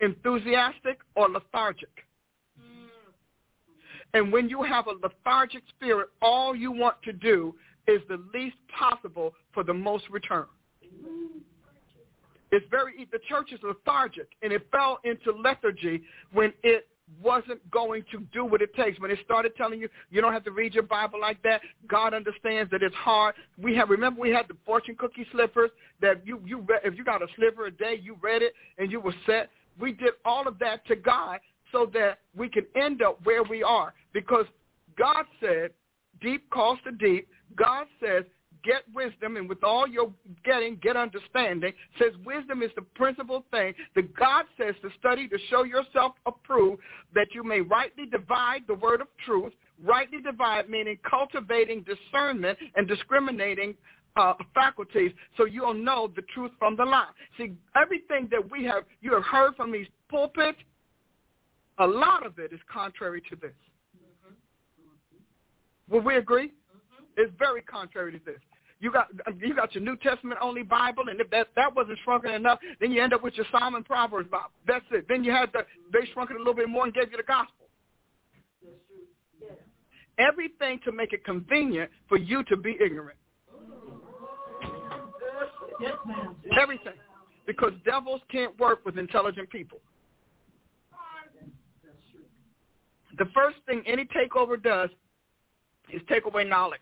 enthusiastic 0.00 1.00
or 1.16 1.28
lethargic. 1.28 1.90
Mm. 2.58 2.88
And 4.14 4.32
when 4.32 4.48
you 4.48 4.62
have 4.62 4.86
a 4.86 4.92
lethargic 5.02 5.64
spirit, 5.68 6.08
all 6.22 6.56
you 6.56 6.72
want 6.72 6.96
to 7.02 7.12
do 7.12 7.54
is 7.86 8.00
the 8.08 8.24
least 8.32 8.56
possible 8.78 9.34
for 9.52 9.62
the 9.62 9.74
most 9.74 10.04
return. 10.08 10.46
It's 12.50 12.64
very 12.70 13.06
the 13.12 13.18
church 13.28 13.52
is 13.52 13.60
lethargic, 13.62 14.28
and 14.40 14.50
it 14.50 14.66
fell 14.72 14.98
into 15.04 15.30
lethargy 15.38 16.04
when 16.32 16.54
it 16.62 16.88
wasn't 17.22 17.68
going 17.70 18.04
to 18.12 18.20
do 18.32 18.44
what 18.44 18.62
it 18.62 18.74
takes. 18.74 18.98
When 19.00 19.10
it 19.10 19.18
started 19.24 19.54
telling 19.56 19.80
you 19.80 19.88
you 20.10 20.20
don't 20.20 20.32
have 20.32 20.44
to 20.44 20.50
read 20.50 20.74
your 20.74 20.82
Bible 20.84 21.20
like 21.20 21.42
that, 21.42 21.60
God 21.88 22.14
understands 22.14 22.70
that 22.70 22.82
it's 22.82 22.94
hard. 22.94 23.34
We 23.58 23.74
have 23.76 23.90
remember 23.90 24.20
we 24.20 24.30
had 24.30 24.48
the 24.48 24.56
fortune 24.64 24.96
cookie 24.98 25.26
slippers 25.32 25.70
that 26.00 26.26
you 26.26 26.40
you 26.44 26.60
read, 26.60 26.80
if 26.84 26.96
you 26.96 27.04
got 27.04 27.22
a 27.22 27.26
sliver 27.36 27.66
a 27.66 27.70
day, 27.70 28.00
you 28.02 28.16
read 28.20 28.42
it 28.42 28.54
and 28.78 28.90
you 28.90 29.00
were 29.00 29.14
set. 29.26 29.50
We 29.78 29.92
did 29.92 30.12
all 30.24 30.46
of 30.46 30.58
that 30.58 30.86
to 30.86 30.96
God 30.96 31.40
so 31.72 31.90
that 31.94 32.18
we 32.36 32.48
can 32.48 32.66
end 32.76 33.02
up 33.02 33.18
where 33.24 33.42
we 33.42 33.62
are 33.62 33.94
because 34.12 34.46
God 34.98 35.24
said, 35.40 35.70
deep 36.20 36.48
calls 36.50 36.78
to 36.84 36.92
deep. 36.92 37.28
God 37.56 37.86
says, 38.00 38.24
get 38.64 38.82
wisdom, 38.94 39.36
and 39.36 39.48
with 39.48 39.62
all 39.64 39.86
your 39.86 40.12
getting, 40.44 40.76
get 40.82 40.96
understanding. 40.96 41.72
Says 41.98 42.12
wisdom 42.24 42.62
is 42.62 42.70
the 42.76 42.82
principal 42.82 43.44
thing. 43.50 43.74
that 43.94 44.14
God 44.14 44.44
says 44.58 44.74
to 44.82 44.90
study 44.98 45.28
to 45.28 45.38
show 45.50 45.64
yourself 45.64 46.12
approved, 46.26 46.82
that 47.14 47.28
you 47.34 47.42
may 47.44 47.60
rightly 47.60 48.06
divide 48.06 48.62
the 48.66 48.74
word 48.74 49.00
of 49.00 49.08
truth. 49.24 49.52
Rightly 49.84 50.20
divide 50.20 50.68
meaning 50.70 50.98
cultivating 51.08 51.84
discernment 51.84 52.58
and 52.76 52.86
discriminating 52.86 53.74
uh, 54.16 54.34
faculties 54.54 55.10
so 55.36 55.44
you'll 55.46 55.74
know 55.74 56.10
the 56.14 56.22
truth 56.34 56.50
from 56.58 56.76
the 56.76 56.84
lie. 56.84 57.08
See, 57.38 57.54
everything 57.74 58.28
that 58.30 58.50
we 58.50 58.64
have, 58.64 58.84
you 59.00 59.12
have 59.14 59.24
heard 59.24 59.56
from 59.56 59.72
these 59.72 59.86
pulpits, 60.08 60.58
a 61.78 61.86
lot 61.86 62.24
of 62.24 62.38
it 62.38 62.52
is 62.52 62.60
contrary 62.72 63.22
to 63.30 63.36
this. 63.36 63.54
Mm-hmm. 63.96 64.34
Will 65.92 66.02
we 66.02 66.16
agree? 66.16 66.48
Mm-hmm. 66.48 67.04
It's 67.16 67.32
very 67.38 67.62
contrary 67.62 68.12
to 68.12 68.20
this. 68.24 68.38
You 68.82 68.90
got 68.90 69.06
you 69.38 69.54
got 69.54 69.72
your 69.76 69.84
New 69.84 69.96
Testament 69.98 70.40
only 70.42 70.64
Bible, 70.64 71.04
and 71.08 71.20
if 71.20 71.30
that 71.30 71.46
that 71.54 71.72
wasn't 71.72 71.98
shrunken 72.04 72.32
enough, 72.32 72.58
then 72.80 72.90
you 72.90 73.00
end 73.00 73.14
up 73.14 73.22
with 73.22 73.34
your 73.34 73.46
Psalm 73.52 73.76
and 73.76 73.84
Proverbs 73.84 74.28
Bible. 74.28 74.50
That's 74.66 74.84
it. 74.90 75.06
Then 75.08 75.22
you 75.22 75.30
had 75.30 75.50
the 75.52 75.64
they 75.92 76.04
shrunk 76.12 76.30
it 76.30 76.34
a 76.34 76.38
little 76.40 76.52
bit 76.52 76.68
more 76.68 76.84
and 76.84 76.92
gave 76.92 77.12
you 77.12 77.16
the 77.16 77.22
gospel. 77.22 77.68
Everything 80.18 80.80
to 80.84 80.90
make 80.90 81.12
it 81.12 81.24
convenient 81.24 81.92
for 82.08 82.18
you 82.18 82.42
to 82.44 82.56
be 82.56 82.76
ignorant. 82.84 83.16
Everything. 86.60 86.94
Because 87.46 87.72
devils 87.84 88.20
can't 88.32 88.58
work 88.58 88.84
with 88.84 88.98
intelligent 88.98 89.48
people. 89.48 89.78
The 93.16 93.26
first 93.32 93.58
thing 93.66 93.84
any 93.86 94.06
takeover 94.06 94.60
does 94.60 94.90
is 95.92 96.02
take 96.08 96.26
away 96.26 96.42
knowledge. 96.42 96.80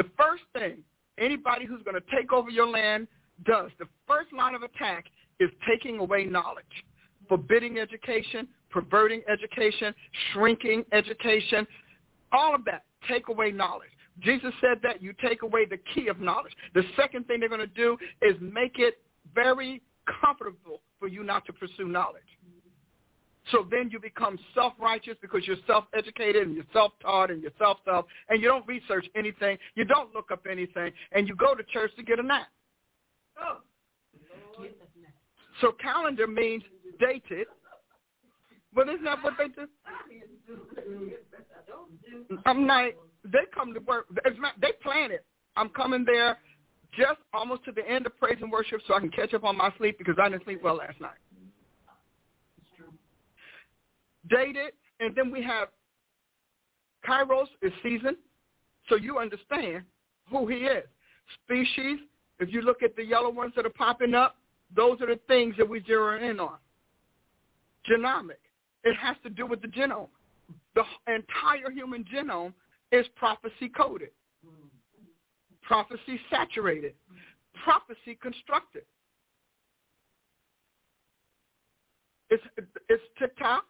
The 0.00 0.08
first 0.16 0.44
thing 0.54 0.78
anybody 1.18 1.66
who's 1.66 1.82
going 1.82 1.94
to 1.94 2.16
take 2.16 2.32
over 2.32 2.48
your 2.48 2.66
land 2.66 3.06
does, 3.44 3.70
the 3.78 3.84
first 4.08 4.32
line 4.32 4.54
of 4.54 4.62
attack 4.62 5.04
is 5.40 5.50
taking 5.68 5.98
away 5.98 6.24
knowledge, 6.24 6.64
forbidding 7.28 7.78
education, 7.78 8.48
perverting 8.70 9.20
education, 9.30 9.94
shrinking 10.32 10.86
education, 10.92 11.66
all 12.32 12.54
of 12.54 12.64
that, 12.64 12.84
take 13.06 13.28
away 13.28 13.50
knowledge. 13.50 13.90
Jesus 14.20 14.54
said 14.62 14.78
that 14.82 15.02
you 15.02 15.12
take 15.20 15.42
away 15.42 15.66
the 15.66 15.78
key 15.94 16.08
of 16.08 16.18
knowledge. 16.18 16.54
The 16.72 16.84
second 16.96 17.26
thing 17.26 17.40
they're 17.40 17.50
going 17.50 17.60
to 17.60 17.66
do 17.66 17.98
is 18.22 18.36
make 18.40 18.78
it 18.78 19.02
very 19.34 19.82
comfortable 20.22 20.80
for 20.98 21.08
you 21.08 21.22
not 21.22 21.44
to 21.44 21.52
pursue 21.52 21.88
knowledge. 21.88 22.22
So 23.50 23.66
then 23.70 23.90
you 23.90 23.98
become 23.98 24.38
self-righteous 24.54 25.16
because 25.20 25.46
you're 25.46 25.56
self-educated 25.66 26.46
and 26.46 26.54
you're 26.54 26.64
self-taught 26.72 27.30
and 27.30 27.42
you're 27.42 27.52
self-self, 27.58 28.06
and 28.28 28.40
you 28.40 28.48
don't 28.48 28.66
research 28.66 29.06
anything, 29.16 29.58
you 29.74 29.84
don't 29.84 30.14
look 30.14 30.30
up 30.30 30.46
anything, 30.50 30.92
and 31.12 31.26
you 31.26 31.34
go 31.34 31.54
to 31.54 31.62
church 31.64 31.90
to 31.96 32.02
get 32.02 32.18
a 32.18 32.22
nap. 32.22 32.46
Oh. 33.40 33.58
So 35.60 35.72
calendar 35.72 36.26
means 36.26 36.62
dated. 36.98 37.46
But 38.72 38.88
isn't 38.88 39.04
that 39.04 39.22
what 39.22 39.34
they 39.36 39.48
do? 39.48 39.66
I'm 42.46 42.66
like, 42.66 42.96
they 43.24 43.40
come 43.52 43.74
to 43.74 43.80
work. 43.80 44.06
They 44.24 44.72
plan 44.82 45.10
it. 45.10 45.24
I'm 45.56 45.70
coming 45.70 46.04
there 46.04 46.38
just 46.96 47.18
almost 47.32 47.64
to 47.64 47.72
the 47.72 47.88
end 47.88 48.06
of 48.06 48.16
praise 48.18 48.38
and 48.40 48.50
worship 48.50 48.80
so 48.86 48.94
I 48.94 49.00
can 49.00 49.10
catch 49.10 49.34
up 49.34 49.44
on 49.44 49.56
my 49.56 49.72
sleep 49.78 49.98
because 49.98 50.16
I 50.20 50.28
didn't 50.28 50.44
sleep 50.44 50.62
well 50.62 50.76
last 50.76 51.00
night 51.00 51.18
dated, 54.30 54.72
and 55.00 55.14
then 55.14 55.30
we 55.30 55.42
have 55.42 55.68
Kairos 57.06 57.46
is 57.62 57.72
season, 57.82 58.16
so 58.88 58.96
you 58.96 59.18
understand 59.18 59.84
who 60.30 60.46
he 60.46 60.56
is. 60.56 60.84
Species, 61.44 61.98
if 62.38 62.52
you 62.52 62.62
look 62.62 62.82
at 62.82 62.96
the 62.96 63.04
yellow 63.04 63.30
ones 63.30 63.52
that 63.56 63.66
are 63.66 63.70
popping 63.70 64.14
up, 64.14 64.36
those 64.74 65.00
are 65.00 65.06
the 65.06 65.20
things 65.26 65.54
that 65.58 65.68
we 65.68 65.82
zero 65.84 66.22
in 66.22 66.38
on. 66.40 66.56
Genomic, 67.90 68.40
it 68.84 68.96
has 68.96 69.16
to 69.22 69.30
do 69.30 69.46
with 69.46 69.62
the 69.62 69.68
genome. 69.68 70.08
The 70.74 70.84
entire 71.06 71.70
human 71.72 72.04
genome 72.04 72.52
is 72.92 73.06
prophecy 73.16 73.68
coded, 73.74 74.10
prophecy 75.62 76.20
saturated, 76.30 76.94
prophecy 77.64 78.18
constructed. 78.20 78.82
It's, 82.30 82.42
it's 82.88 83.02
TikTok, 83.18 83.64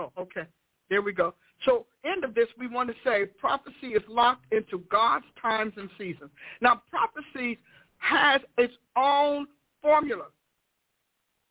Oh, 0.00 0.12
okay. 0.18 0.46
There 0.88 1.02
we 1.02 1.12
go. 1.12 1.34
So 1.64 1.86
end 2.04 2.24
of 2.24 2.34
this, 2.34 2.46
we 2.58 2.66
want 2.66 2.88
to 2.88 2.94
say 3.04 3.26
prophecy 3.38 3.88
is 3.88 4.02
locked 4.08 4.50
into 4.52 4.82
God's 4.90 5.26
times 5.40 5.74
and 5.76 5.90
seasons. 5.98 6.30
Now, 6.62 6.82
prophecy 6.90 7.58
has 7.98 8.40
its 8.56 8.72
own 8.96 9.46
formula, 9.82 10.26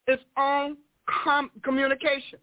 its 0.07 0.23
own 0.37 0.77
com- 1.23 1.51
communications. 1.63 2.41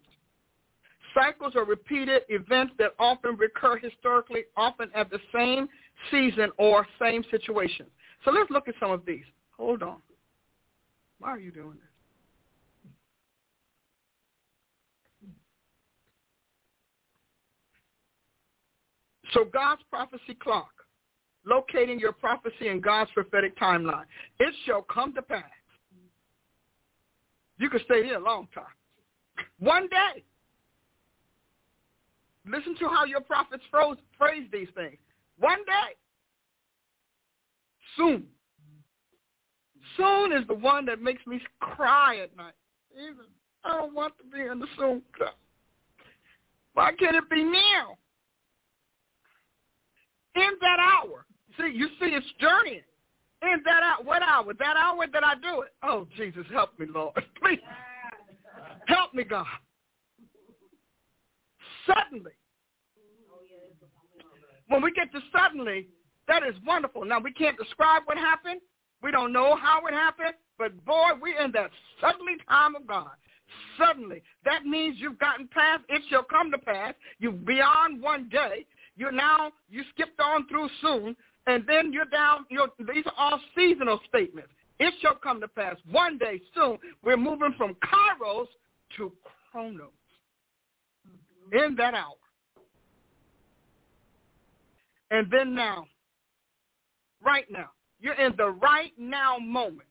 Cycles 1.13 1.55
are 1.55 1.65
repeated 1.65 2.21
events 2.29 2.73
that 2.79 2.91
often 2.99 3.35
recur 3.35 3.77
historically, 3.77 4.43
often 4.55 4.89
at 4.95 5.09
the 5.09 5.19
same 5.33 5.67
season 6.09 6.51
or 6.57 6.87
same 7.01 7.23
situation. 7.31 7.85
So 8.23 8.31
let's 8.31 8.49
look 8.49 8.67
at 8.67 8.75
some 8.79 8.91
of 8.91 9.05
these. 9.05 9.25
Hold 9.57 9.83
on. 9.83 9.97
Why 11.19 11.29
are 11.29 11.39
you 11.39 11.51
doing 11.51 11.71
this? 11.73 11.86
So 19.33 19.45
God's 19.45 19.81
prophecy 19.89 20.35
clock, 20.41 20.71
locating 21.45 21.99
your 21.99 22.13
prophecy 22.13 22.69
in 22.69 22.79
God's 22.81 23.11
prophetic 23.11 23.57
timeline. 23.57 24.05
It 24.39 24.53
shall 24.65 24.81
come 24.83 25.13
to 25.15 25.21
pass. 25.21 25.43
You 27.59 27.69
could 27.69 27.81
stay 27.85 28.03
here 28.03 28.17
a 28.17 28.23
long 28.23 28.47
time. 28.53 28.65
One 29.59 29.87
day. 29.89 30.23
Listen 32.45 32.75
to 32.77 32.87
how 32.87 33.03
your 33.03 33.21
prophets 33.21 33.63
phrase 33.69 34.47
these 34.51 34.69
things. 34.75 34.97
One 35.39 35.59
day. 35.65 35.95
Soon. 37.97 38.23
Soon 39.97 40.31
is 40.31 40.47
the 40.47 40.53
one 40.53 40.85
that 40.85 41.01
makes 41.01 41.25
me 41.25 41.41
cry 41.59 42.19
at 42.23 42.35
night. 42.37 42.53
Even 42.93 43.25
I 43.63 43.77
don't 43.77 43.93
want 43.93 44.13
to 44.17 44.23
be 44.23 44.43
in 44.43 44.59
the 44.59 44.67
soon. 44.77 45.01
Why 46.73 46.91
can't 46.93 47.15
it 47.15 47.29
be 47.29 47.43
now? 47.43 47.97
In 50.37 50.51
that 50.61 50.79
hour. 50.79 51.25
See, 51.57 51.75
you 51.75 51.87
see 51.99 52.13
it's 52.13 52.25
journeying. 52.39 52.83
In 53.41 53.61
that 53.65 53.81
hour. 53.81 54.03
What 54.03 54.21
hour? 54.21 54.53
That 54.53 54.77
hour 54.77 55.05
that 55.11 55.23
I 55.23 55.33
do 55.35 55.61
it. 55.61 55.73
Oh, 55.81 56.07
Jesus, 56.15 56.45
help 56.53 56.77
me, 56.77 56.85
Lord. 56.93 57.15
Please. 57.41 57.59
Help 58.85 59.13
me, 59.15 59.23
God. 59.23 59.45
Suddenly. 61.87 62.31
When 64.67 64.81
we 64.81 64.91
get 64.91 65.11
to 65.13 65.19
suddenly, 65.35 65.87
that 66.27 66.43
is 66.43 66.55
wonderful. 66.65 67.05
Now, 67.05 67.19
we 67.19 67.31
can't 67.31 67.57
describe 67.57 68.03
what 68.05 68.17
happened. 68.17 68.61
We 69.01 69.11
don't 69.11 69.33
know 69.33 69.55
how 69.55 69.85
it 69.87 69.93
happened. 69.93 70.35
But, 70.59 70.85
boy, 70.85 71.11
we're 71.21 71.39
in 71.39 71.51
that 71.53 71.71
suddenly 72.01 72.33
time 72.49 72.75
of 72.75 72.85
God. 72.85 73.11
Suddenly. 73.77 74.21
That 74.43 74.65
means 74.65 74.97
you've 74.99 75.19
gotten 75.19 75.47
past, 75.47 75.83
it 75.89 76.01
shall 76.09 76.23
come 76.23 76.51
to 76.51 76.57
pass. 76.57 76.93
You're 77.19 77.31
beyond 77.31 78.01
one 78.01 78.27
day. 78.29 78.65
You're 78.97 79.11
now, 79.11 79.51
you 79.69 79.83
skipped 79.93 80.19
on 80.19 80.47
through 80.47 80.69
soon. 80.81 81.15
And 81.45 81.63
then 81.65 81.93
you're 81.93 82.05
down, 82.05 82.45
you're, 82.49 82.67
these 82.93 83.05
are 83.05 83.13
all 83.17 83.39
seasonal 83.55 84.01
statements. 84.09 84.49
It 84.79 84.93
shall 85.01 85.15
come 85.15 85.39
to 85.39 85.47
pass 85.47 85.77
one 85.89 86.17
day 86.17 86.41
soon. 86.53 86.77
We're 87.03 87.17
moving 87.17 87.53
from 87.57 87.75
kairos 87.75 88.47
to 88.97 89.11
chronos 89.51 89.89
in 91.53 91.75
that 91.77 91.93
hour. 91.93 92.15
And 95.09 95.31
then 95.31 95.55
now, 95.55 95.85
right 97.23 97.45
now, 97.49 97.69
you're 97.99 98.13
in 98.15 98.33
the 98.37 98.49
right 98.49 98.91
now 98.97 99.37
moment. 99.37 99.87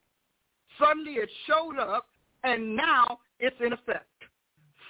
Suddenly 0.78 1.12
it 1.12 1.30
showed 1.46 1.78
up, 1.78 2.06
and 2.44 2.76
now 2.76 3.18
it's 3.40 3.56
in 3.64 3.72
effect. 3.72 4.04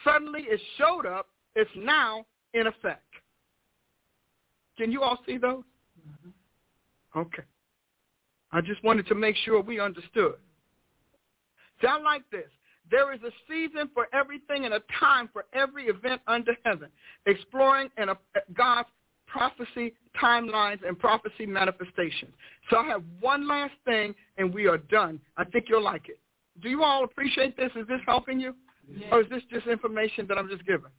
Suddenly 0.05 0.43
it 0.49 0.61
showed 0.79 1.07
up, 1.07 1.29
it's 1.55 1.71
now 1.77 2.27
in 2.55 2.67
effect. 2.67 3.06
Can 4.77 4.93
you 4.93 5.03
all 5.03 5.19
see 5.27 5.39
those? 5.39 5.65
Mm-hmm. 6.09 7.19
Okay. 7.19 7.43
I 8.53 8.61
just 8.61 8.83
wanted 8.85 9.07
to 9.09 9.15
make 9.15 9.37
sure 9.37 9.61
we 9.61 9.81
understood. 9.81 10.35
Sound 11.83 12.05
like 12.05 12.23
this. 12.31 12.49
There 12.91 13.13
is 13.13 13.21
a 13.23 13.31
season 13.49 13.91
for 13.93 14.07
everything 14.13 14.65
and 14.65 14.75
a 14.75 14.81
time 15.01 15.29
for 15.33 15.47
every 15.53 15.87
event 15.87 16.21
under 16.29 16.57
heaven, 16.65 16.89
exploring 17.27 17.89
and 17.97 18.11
God's 18.55 18.89
prophecy 19.27 19.93
timelines 20.21 20.87
and 20.87 20.99
prophecy 20.99 21.47
manifestations. 21.47 22.33
So 22.71 22.79
I 22.79 22.87
have 22.87 23.03
one 23.21 23.49
last 23.49 23.75
thing, 23.85 24.15
and 24.39 24.55
we 24.55 24.67
are 24.67 24.79
done. 24.79 25.21
I 25.37 25.45
think 25.45 25.67
you'll 25.69 25.83
like 25.83 26.09
it. 26.09 26.19
Do 26.63 26.69
you 26.69 26.85
all 26.85 27.05
appreciate 27.05 27.57
this? 27.57 27.71
Is 27.77 27.87
this 27.89 28.01
helping 28.07 28.41
you? 28.41 28.55
Yes. 28.89 29.09
Or 29.11 29.21
is 29.23 29.29
this 29.29 29.43
just 29.51 29.67
information 29.67 30.27
that 30.29 30.39
I'm 30.39 30.49
just 30.49 30.65
giving? 30.65 30.91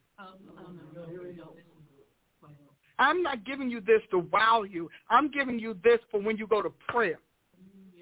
I'm 2.98 3.22
not 3.22 3.44
giving 3.44 3.70
you 3.70 3.80
this 3.80 4.02
to 4.10 4.18
wow 4.18 4.64
you. 4.68 4.90
I'm 5.10 5.30
giving 5.30 5.58
you 5.58 5.76
this 5.84 5.98
for 6.10 6.20
when 6.20 6.36
you 6.36 6.46
go 6.46 6.62
to 6.62 6.70
prayer 6.88 7.18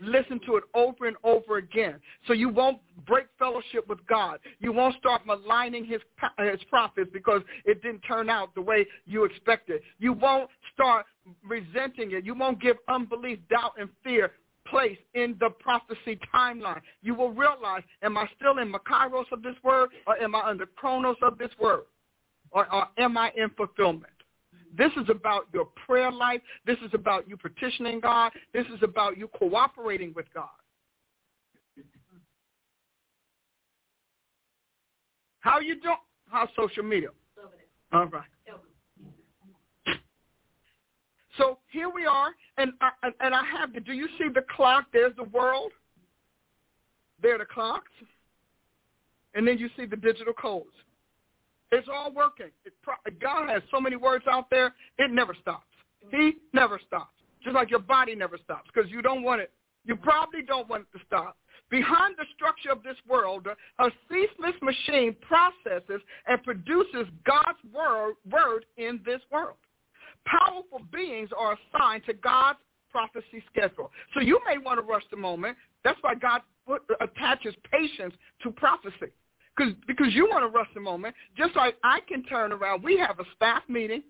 listen 0.02 0.40
to 0.46 0.56
it 0.56 0.64
over 0.74 1.06
and 1.06 1.16
over 1.24 1.58
again. 1.58 1.96
So 2.26 2.32
you 2.32 2.48
won't 2.48 2.78
break 3.06 3.26
fellowship 3.38 3.88
with 3.88 4.04
God. 4.06 4.38
You 4.58 4.72
won't 4.72 4.96
start 4.96 5.26
maligning 5.26 5.84
his, 5.84 6.00
his 6.38 6.60
prophets 6.68 7.10
because 7.12 7.42
it 7.64 7.82
didn't 7.82 8.00
turn 8.00 8.28
out 8.28 8.54
the 8.54 8.60
way 8.60 8.86
you 9.04 9.24
expected. 9.24 9.82
You 9.98 10.12
won't 10.12 10.50
start 10.72 11.06
resenting 11.44 12.12
it. 12.12 12.24
You 12.24 12.34
won't 12.34 12.60
give 12.60 12.76
unbelief, 12.88 13.38
doubt, 13.50 13.72
and 13.78 13.88
fear 14.04 14.32
place 14.68 14.98
in 15.14 15.36
the 15.38 15.50
prophecy 15.50 16.18
timeline. 16.34 16.80
You 17.02 17.14
will 17.14 17.30
realize, 17.30 17.82
am 18.02 18.18
I 18.18 18.28
still 18.36 18.58
in 18.58 18.68
my 18.68 18.78
kairos 18.78 19.30
of 19.32 19.42
this 19.42 19.54
word 19.62 19.90
or 20.06 20.16
am 20.18 20.34
I 20.34 20.42
under 20.42 20.66
Chronos 20.66 21.16
of 21.22 21.38
this 21.38 21.50
word? 21.60 21.82
Or, 22.50 22.72
or 22.72 22.88
am 22.98 23.16
I 23.16 23.32
in 23.36 23.50
fulfillment? 23.50 24.12
This 24.76 24.92
is 24.96 25.08
about 25.08 25.46
your 25.54 25.66
prayer 25.86 26.12
life. 26.12 26.40
This 26.66 26.76
is 26.84 26.90
about 26.92 27.28
you 27.28 27.36
petitioning 27.36 28.00
God. 28.00 28.32
This 28.52 28.66
is 28.66 28.82
about 28.82 29.16
you 29.16 29.28
cooperating 29.28 30.12
with 30.14 30.26
God. 30.34 30.48
How 35.40 35.60
you 35.60 35.80
doing? 35.80 35.96
How's 36.28 36.48
social 36.56 36.82
media? 36.82 37.08
All 37.92 38.06
right. 38.06 38.24
So 41.38 41.58
here 41.70 41.88
we 41.88 42.06
are, 42.06 42.30
and 42.56 42.72
I, 42.80 42.90
and 43.20 43.34
I 43.34 43.42
have 43.44 43.72
the. 43.72 43.80
Do 43.80 43.92
you 43.92 44.08
see 44.18 44.28
the 44.34 44.42
clock? 44.54 44.86
There's 44.92 45.14
the 45.16 45.24
world. 45.24 45.70
There 47.22 47.34
are 47.36 47.38
the 47.38 47.44
clocks, 47.44 47.92
and 49.34 49.46
then 49.46 49.58
you 49.58 49.68
see 49.76 49.86
the 49.86 49.96
digital 49.96 50.32
codes. 50.32 50.66
It's 51.72 51.88
all 51.92 52.12
working. 52.12 52.50
It 52.64 52.72
pro- 52.82 52.94
God 53.20 53.48
has 53.48 53.62
so 53.70 53.80
many 53.80 53.96
words 53.96 54.24
out 54.30 54.48
there, 54.50 54.74
it 54.98 55.10
never 55.10 55.34
stops. 55.40 55.66
He 56.10 56.34
never 56.52 56.80
stops. 56.86 57.10
Just 57.42 57.54
like 57.54 57.70
your 57.70 57.80
body 57.80 58.14
never 58.14 58.38
stops 58.42 58.68
because 58.72 58.90
you 58.90 59.02
don't 59.02 59.22
want 59.22 59.40
it. 59.40 59.50
You 59.84 59.96
probably 59.96 60.42
don't 60.42 60.68
want 60.68 60.86
it 60.92 60.98
to 60.98 61.04
stop. 61.06 61.36
Behind 61.70 62.14
the 62.16 62.24
structure 62.34 62.70
of 62.70 62.82
this 62.82 62.96
world, 63.08 63.46
a 63.78 63.90
ceaseless 64.08 64.54
machine 64.62 65.16
processes 65.20 66.00
and 66.26 66.42
produces 66.44 67.06
God's 67.24 67.58
word, 67.72 68.14
word 68.30 68.66
in 68.76 69.00
this 69.04 69.20
world. 69.32 69.56
Powerful 70.26 70.80
beings 70.92 71.30
are 71.36 71.56
assigned 71.56 72.04
to 72.06 72.14
God's 72.14 72.58
prophecy 72.90 73.42
schedule. 73.50 73.90
So 74.14 74.20
you 74.20 74.40
may 74.46 74.58
want 74.58 74.78
to 74.78 74.86
rush 74.86 75.02
the 75.10 75.16
moment. 75.16 75.56
That's 75.84 75.98
why 76.02 76.14
God 76.14 76.42
put, 76.66 76.82
attaches 77.00 77.54
patience 77.70 78.14
to 78.42 78.50
prophecy. 78.50 79.12
Cause, 79.56 79.72
because 79.86 80.08
you 80.12 80.28
want 80.28 80.42
to 80.44 80.48
rush 80.48 80.68
the 80.74 80.80
moment, 80.80 81.14
just 81.36 81.56
like 81.56 81.76
I 81.82 82.00
can 82.06 82.22
turn 82.24 82.52
around. 82.52 82.82
We 82.82 82.98
have 82.98 83.18
a 83.20 83.24
staff 83.34 83.62
meeting, 83.68 84.02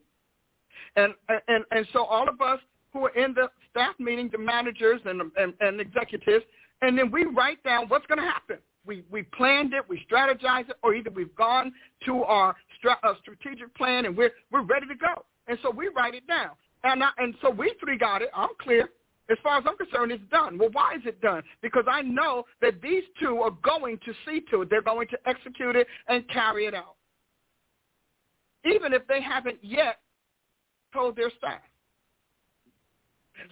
and 0.97 1.15
and 1.49 1.65
and 1.71 1.87
so 1.93 2.05
all 2.05 2.29
of 2.29 2.41
us 2.41 2.59
who 2.93 3.05
are 3.07 3.15
in 3.17 3.33
the 3.35 3.49
staff 3.71 3.95
meeting, 3.99 4.29
the 4.31 4.39
managers 4.39 5.01
and 5.05 5.23
and, 5.37 5.55
and 5.61 5.81
executives, 5.81 6.45
and 6.83 6.99
then 6.99 7.11
we 7.11 7.25
write 7.25 7.63
down 7.63 7.89
what's 7.89 8.07
going 8.07 8.19
to 8.19 8.25
happen. 8.25 8.59
We 8.85 9.05
we 9.11 9.23
planned 9.23 9.73
it, 9.73 9.85
we 9.89 10.05
strategize 10.11 10.69
it, 10.69 10.77
or 10.83 10.95
either 10.95 11.11
we've 11.11 11.35
gone 11.37 11.73
to 12.07 12.23
our 12.25 12.57
stra- 12.79 12.99
uh, 13.03 13.15
strategic 13.21 13.75
plan 13.75 14.07
and 14.07 14.17
we're 14.17 14.33
we're 14.51 14.63
ready 14.63 14.87
to 14.87 14.95
go. 14.95 15.25
And 15.49 15.59
so 15.63 15.71
we 15.71 15.89
write 15.89 16.15
it 16.15 16.27
down. 16.27 16.51
And 16.85 17.03
I, 17.03 17.11
and 17.19 17.35
so 17.41 17.51
we 17.51 17.75
three 17.81 17.99
got 17.99 18.23
it. 18.23 18.31
I'm 18.35 18.51
clear. 18.61 18.89
As 19.31 19.37
far 19.43 19.59
as 19.59 19.65
I'm 19.67 19.77
concerned, 19.77 20.13
it's 20.13 20.23
done. 20.31 20.57
Well, 20.57 20.71
why 20.73 20.95
is 20.95 21.03
it 21.05 21.21
done? 21.21 21.43
Because 21.61 21.85
I 21.91 22.03
know 22.03 22.45
that 22.61 22.81
these 22.81 23.03
two 23.21 23.39
are 23.39 23.51
going 23.63 23.99
to 24.05 24.13
see 24.25 24.41
to 24.51 24.63
it. 24.63 24.71
They're 24.71 24.83
going 24.83 25.09
to 25.09 25.19
execute 25.27 25.75
it 25.75 25.87
and 26.09 26.29
carry 26.29 26.67
it 26.67 26.75
out. 26.75 26.95
Even 28.65 28.93
if 28.93 29.07
they 29.09 29.21
haven't 29.21 29.59
yet 29.63 29.99
told 30.93 31.17
their 31.17 31.31
staff. 31.39 31.61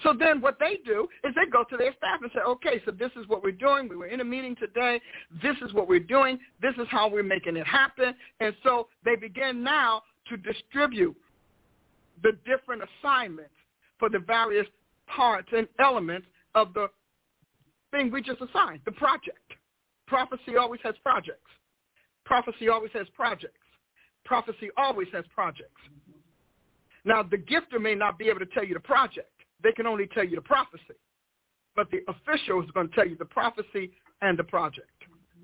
So 0.02 0.14
then 0.18 0.40
what 0.40 0.58
they 0.58 0.78
do 0.84 1.08
is 1.24 1.34
they 1.34 1.50
go 1.50 1.64
to 1.64 1.76
their 1.76 1.92
staff 1.98 2.20
and 2.22 2.30
say, 2.34 2.40
okay, 2.40 2.80
so 2.84 2.90
this 2.90 3.10
is 3.16 3.28
what 3.28 3.42
we're 3.42 3.52
doing. 3.52 3.88
We 3.88 3.96
were 3.96 4.06
in 4.06 4.20
a 4.20 4.24
meeting 4.24 4.56
today. 4.56 5.00
This 5.42 5.56
is 5.64 5.74
what 5.74 5.88
we're 5.88 6.00
doing. 6.00 6.38
This 6.62 6.74
is 6.78 6.86
how 6.90 7.08
we're 7.08 7.22
making 7.22 7.56
it 7.56 7.66
happen. 7.66 8.14
And 8.40 8.54
so 8.62 8.88
they 9.04 9.16
begin 9.16 9.62
now 9.62 10.02
to 10.28 10.36
distribute 10.36 11.16
the 12.22 12.32
different 12.46 12.82
assignments 12.82 13.52
for 13.98 14.08
the 14.08 14.20
various 14.20 14.66
parts 15.06 15.48
and 15.52 15.68
elements 15.78 16.26
of 16.54 16.74
the 16.74 16.88
thing 17.90 18.10
we 18.10 18.22
just 18.22 18.40
assigned, 18.40 18.80
the 18.84 18.92
project. 18.92 19.38
Prophecy 20.06 20.56
always 20.58 20.80
has 20.84 20.94
projects. 21.02 21.50
Prophecy 22.24 22.68
always 22.68 22.90
has 22.92 23.06
projects. 23.14 23.58
Prophecy 24.24 24.70
always 24.76 25.08
has 25.12 25.24
projects. 25.34 25.80
Now, 27.04 27.22
the 27.22 27.36
gifter 27.36 27.80
may 27.80 27.94
not 27.94 28.18
be 28.18 28.28
able 28.28 28.40
to 28.40 28.46
tell 28.46 28.64
you 28.64 28.74
the 28.74 28.80
project. 28.80 29.30
They 29.62 29.72
can 29.72 29.86
only 29.86 30.06
tell 30.08 30.24
you 30.24 30.36
the 30.36 30.42
prophecy. 30.42 30.94
But 31.76 31.90
the 31.90 32.00
official 32.08 32.62
is 32.62 32.70
going 32.70 32.88
to 32.88 32.94
tell 32.94 33.06
you 33.06 33.16
the 33.16 33.24
prophecy 33.24 33.92
and 34.22 34.38
the 34.38 34.44
project, 34.44 34.90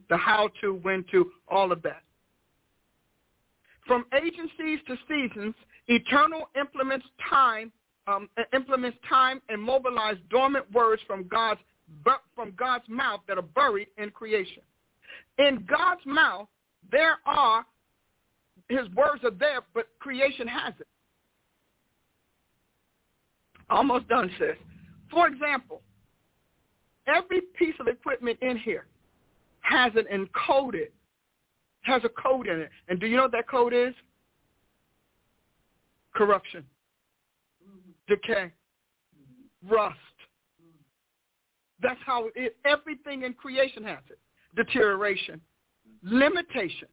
the 0.09 0.17
how 0.17 0.51
to, 0.61 0.75
when 0.75 1.05
to, 1.11 1.31
all 1.49 1.73
of 1.73 1.83
that. 1.83 2.03
From 3.87 4.05
agencies 4.15 4.79
to 4.87 4.97
seasons, 5.09 5.55
eternal 5.89 6.49
implements 6.59 7.07
time 7.29 7.73
um, 8.07 8.29
implements 8.55 8.99
time 9.09 9.41
and 9.49 9.61
mobilize 9.61 10.17
dormant 10.31 10.71
words 10.73 11.03
from 11.07 11.27
God's 11.29 11.61
from 12.37 12.53
God's 12.57 12.85
mouth 12.89 13.21
that 13.27 13.37
are 13.37 13.43
buried 13.43 13.89
in 13.99 14.11
creation. 14.11 14.63
In 15.39 15.67
God's 15.69 16.03
mouth, 16.07 16.47
there 16.93 17.19
are 17.27 17.65
his 18.69 18.89
words 18.95 19.25
are 19.25 19.33
there, 19.33 19.61
but 19.75 19.89
creation 19.99 20.47
has 20.47 20.73
it. 20.79 20.87
Almost 23.69 24.09
done, 24.09 24.31
sis. 24.39 24.57
For 25.11 25.27
example, 25.27 25.83
every 27.07 27.41
piece 27.59 27.75
of 27.81 27.89
equipment 27.89 28.39
in 28.43 28.57
here 28.57 28.87
has 29.63 29.93
an 29.97 30.05
encoded, 30.13 30.89
has 31.83 32.03
a 32.05 32.09
code 32.09 32.47
in 32.47 32.61
it. 32.61 32.71
And 32.89 33.01
do 33.01 33.07
you 33.07 33.17
know 33.17 33.25
what 33.25 33.33
that 33.33 33.49
code 33.49 33.75
is? 33.75 33.95
Corruption, 36.15 36.65
decay, 38.11 38.51
rust. 39.67 39.97
That's 41.83 42.01
how 42.05 42.29
it, 42.35 42.57
everything 42.67 43.23
in 43.23 43.33
creation 43.33 43.85
has 43.85 44.01
it. 44.11 44.19
Deterioration, 44.55 45.41
limitation. 46.03 46.89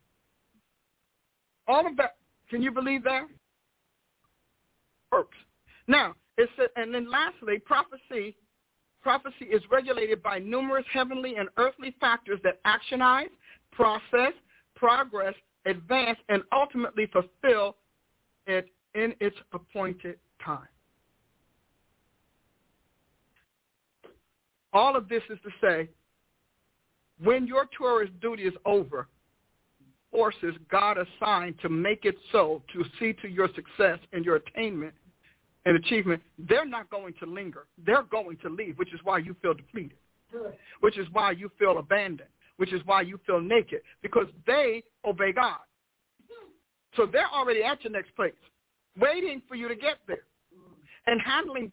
All 1.68 1.86
of 1.86 1.98
that. 1.98 2.16
Can 2.50 2.62
you 2.62 2.72
believe 2.72 3.04
that? 3.04 3.26
Works. 5.12 5.38
Now, 5.88 6.16
it 6.38 6.50
and 6.76 6.94
then 6.94 7.10
lastly, 7.10 7.60
prophecy. 7.60 8.36
Prophecy 9.02 9.46
is 9.46 9.62
regulated 9.72 10.22
by 10.22 10.40
numerous 10.40 10.86
heavenly 10.92 11.36
and 11.38 11.48
earthly 11.58 11.96
factors 12.00 12.40
that 12.44 12.60
actionize, 12.66 13.30
process, 13.72 14.34
progress, 14.76 15.34
advance, 15.66 16.18
and 16.30 16.44
ultimately 16.52 17.08
fulfill 17.08 17.78
it 18.48 18.68
in 18.96 19.14
its 19.20 19.36
appointed 19.54 20.18
time. 20.44 20.68
All 24.78 24.96
of 24.96 25.10
this 25.10 25.24
is 25.32 25.40
to 25.42 25.50
say, 25.60 25.90
when 27.24 27.48
your 27.48 27.66
tourist 27.76 28.14
duty 28.22 28.44
is 28.44 28.54
over, 28.64 29.08
forces 30.12 30.54
God 30.70 30.98
assigned 31.00 31.56
to 31.64 31.70
make 31.70 32.06
it 32.06 32.16
so, 32.32 32.62
to 32.74 32.84
see 33.00 33.14
to 33.24 33.28
your 33.28 33.50
success 33.56 33.98
and 34.14 34.24
your 34.24 34.36
attainment 34.36 34.94
and 35.66 35.76
achievement, 35.76 36.22
they're 36.38 36.68
not 36.68 36.92
going 36.92 37.16
to 37.20 37.26
linger. 37.26 37.66
They're 37.88 38.04
going 38.04 38.38
to 38.44 38.50
leave, 38.50 38.78
which 38.78 38.94
is 38.94 39.00
why 39.04 39.18
you 39.18 39.36
feel 39.42 39.56
depleted, 39.56 39.98
which 40.82 41.00
is 41.00 41.08
why 41.12 41.32
you 41.32 41.50
feel 41.58 41.80
abandoned, 41.80 42.30
which 42.58 42.72
is 42.72 42.82
why 42.86 43.02
you 43.02 43.20
feel 43.26 43.42
naked, 43.42 43.82
because 44.04 44.28
they 44.46 44.84
obey 45.04 45.32
God. 45.32 45.58
So 46.96 47.08
they're 47.12 47.34
already 47.34 47.64
at 47.64 47.84
your 47.84 47.94
next 47.94 48.16
place, 48.16 48.34
waiting 48.96 49.42
for 49.48 49.56
you 49.56 49.68
to 49.70 49.76
get 49.76 49.98
there 50.08 50.26
and 51.08 51.20
handling 51.20 51.72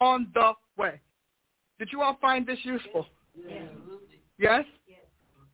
on 0.00 0.26
the 0.34 0.54
way. 0.76 1.00
Did 1.78 1.88
you 1.92 2.02
all 2.02 2.16
find 2.20 2.46
this 2.46 2.58
useful? 2.62 3.06
Yes? 3.36 3.64
Yes. 4.38 4.64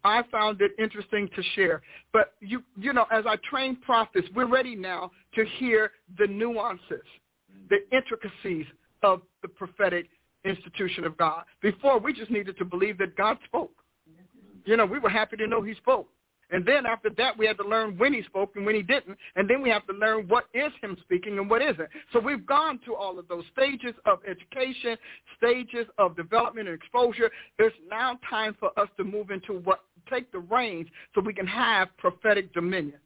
I 0.04 0.22
found 0.30 0.60
it 0.60 0.72
interesting 0.78 1.28
to 1.34 1.42
share. 1.54 1.82
But 2.12 2.34
you 2.40 2.62
you 2.76 2.92
know, 2.92 3.06
as 3.10 3.24
I 3.26 3.36
train 3.48 3.76
prophets, 3.76 4.28
we're 4.34 4.46
ready 4.46 4.74
now 4.74 5.10
to 5.34 5.44
hear 5.58 5.92
the 6.18 6.26
nuances, 6.26 7.04
the 7.68 7.78
intricacies 7.92 8.66
of 9.02 9.22
the 9.42 9.48
prophetic 9.48 10.06
institution 10.44 11.04
of 11.04 11.16
God. 11.18 11.44
Before 11.60 11.98
we 11.98 12.12
just 12.12 12.30
needed 12.30 12.56
to 12.58 12.64
believe 12.64 12.98
that 12.98 13.16
God 13.16 13.38
spoke. 13.44 13.72
You 14.64 14.76
know, 14.76 14.86
we 14.86 14.98
were 14.98 15.10
happy 15.10 15.36
to 15.36 15.46
know 15.46 15.62
he 15.62 15.74
spoke. 15.74 16.08
And 16.50 16.66
then 16.66 16.86
after 16.86 17.10
that, 17.16 17.36
we 17.36 17.46
had 17.46 17.56
to 17.58 17.64
learn 17.64 17.96
when 17.96 18.12
he 18.12 18.22
spoke 18.24 18.52
and 18.56 18.66
when 18.66 18.74
he 18.74 18.82
didn't. 18.82 19.16
And 19.36 19.48
then 19.48 19.62
we 19.62 19.70
have 19.70 19.86
to 19.86 19.92
learn 19.92 20.26
what 20.28 20.46
is 20.54 20.72
him 20.82 20.96
speaking 21.02 21.38
and 21.38 21.48
what 21.48 21.62
isn't. 21.62 21.88
So 22.12 22.18
we've 22.18 22.44
gone 22.46 22.80
through 22.84 22.96
all 22.96 23.18
of 23.18 23.28
those 23.28 23.44
stages 23.52 23.94
of 24.06 24.18
education, 24.28 24.96
stages 25.36 25.86
of 25.98 26.16
development 26.16 26.68
and 26.68 26.76
exposure. 26.76 27.30
It's 27.58 27.74
now 27.88 28.18
time 28.28 28.56
for 28.58 28.76
us 28.78 28.88
to 28.96 29.04
move 29.04 29.30
into 29.30 29.54
what, 29.54 29.80
take 30.08 30.30
the 30.32 30.40
reins 30.40 30.88
so 31.14 31.20
we 31.20 31.34
can 31.34 31.46
have 31.46 31.88
prophetic 31.98 32.52
dominion. 32.52 32.98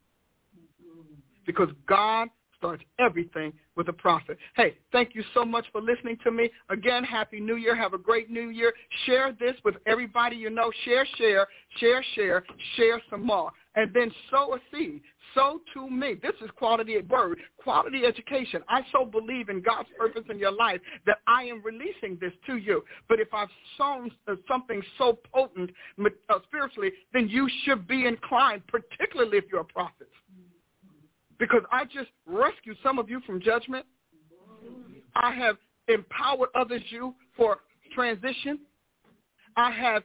Because 1.46 1.68
God 1.86 2.28
starts 2.56 2.82
everything 2.98 3.52
with 3.76 3.88
a 3.88 3.92
prophet. 3.92 4.38
Hey, 4.56 4.76
thank 4.92 5.14
you 5.14 5.22
so 5.34 5.44
much 5.44 5.66
for 5.72 5.80
listening 5.80 6.16
to 6.24 6.30
me. 6.30 6.50
Again, 6.70 7.04
Happy 7.04 7.40
New 7.40 7.56
Year. 7.56 7.74
Have 7.74 7.94
a 7.94 7.98
great 7.98 8.30
New 8.30 8.50
Year. 8.50 8.72
Share 9.06 9.32
this 9.38 9.54
with 9.64 9.74
everybody 9.86 10.36
you 10.36 10.50
know. 10.50 10.70
Share, 10.84 11.06
share, 11.16 11.46
share, 11.78 12.04
share, 12.14 12.44
share 12.76 13.02
some 13.10 13.24
more. 13.24 13.50
And 13.76 13.92
then 13.92 14.12
sow 14.30 14.54
a 14.54 14.58
seed. 14.72 15.00
Sow 15.34 15.60
to 15.74 15.90
me. 15.90 16.14
This 16.22 16.34
is 16.44 16.50
quality 16.56 16.96
word, 16.98 17.38
quality 17.56 18.04
education. 18.06 18.62
I 18.68 18.82
so 18.92 19.04
believe 19.04 19.48
in 19.48 19.62
God's 19.62 19.88
purpose 19.98 20.22
in 20.30 20.38
your 20.38 20.52
life 20.52 20.80
that 21.06 21.18
I 21.26 21.42
am 21.44 21.60
releasing 21.64 22.16
this 22.20 22.32
to 22.46 22.56
you. 22.56 22.84
But 23.08 23.18
if 23.18 23.28
I've 23.34 23.48
sown 23.76 24.12
something 24.46 24.80
so 24.96 25.18
potent 25.34 25.70
uh, 25.98 26.38
spiritually, 26.44 26.92
then 27.12 27.28
you 27.28 27.48
should 27.64 27.88
be 27.88 28.06
inclined, 28.06 28.62
particularly 28.68 29.38
if 29.38 29.44
you're 29.50 29.62
a 29.62 29.64
prophet 29.64 30.08
because 31.44 31.62
I 31.70 31.84
just 31.84 32.08
rescued 32.26 32.78
some 32.82 32.98
of 32.98 33.10
you 33.10 33.20
from 33.26 33.38
judgment. 33.38 33.84
I 35.14 35.34
have 35.34 35.56
empowered 35.88 36.48
others 36.54 36.80
you 36.88 37.14
for 37.36 37.58
transition. 37.94 38.60
I 39.54 39.70
have 39.70 40.04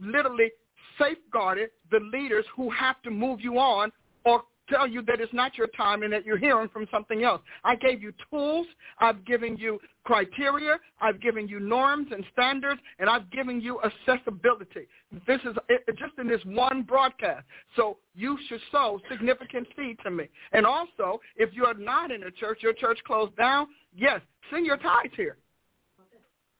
literally 0.00 0.50
safeguarded 0.98 1.70
the 1.92 2.00
leaders 2.12 2.44
who 2.56 2.70
have 2.70 3.00
to 3.02 3.10
move 3.10 3.40
you 3.40 3.58
on 3.58 3.92
or 4.24 4.42
tell 4.70 4.86
you 4.86 5.02
that 5.02 5.20
it's 5.20 5.32
not 5.32 5.58
your 5.58 5.66
time 5.68 6.02
and 6.02 6.12
that 6.12 6.24
you're 6.24 6.38
hearing 6.38 6.68
from 6.68 6.86
something 6.90 7.24
else. 7.24 7.42
I 7.64 7.76
gave 7.76 8.02
you 8.02 8.12
tools. 8.30 8.66
I've 8.98 9.24
given 9.24 9.56
you 9.56 9.78
criteria. 10.04 10.78
I've 11.00 11.20
given 11.20 11.48
you 11.48 11.60
norms 11.60 12.08
and 12.12 12.24
standards, 12.32 12.80
and 12.98 13.10
I've 13.10 13.30
given 13.30 13.60
you 13.60 13.80
accessibility. 13.82 14.86
This 15.26 15.40
is 15.44 15.56
just 15.98 16.12
in 16.18 16.28
this 16.28 16.40
one 16.44 16.82
broadcast. 16.82 17.44
So 17.76 17.98
you 18.14 18.38
should 18.48 18.60
sow 18.72 19.00
significant 19.10 19.66
seed 19.76 19.98
to 20.04 20.10
me. 20.10 20.28
And 20.52 20.64
also, 20.64 21.20
if 21.36 21.50
you 21.52 21.64
are 21.64 21.74
not 21.74 22.10
in 22.10 22.22
a 22.22 22.30
church, 22.30 22.58
your 22.62 22.72
church 22.72 22.98
closed 23.06 23.36
down, 23.36 23.66
yes, 23.94 24.20
send 24.50 24.64
your 24.64 24.76
tithes 24.76 25.14
here 25.16 25.36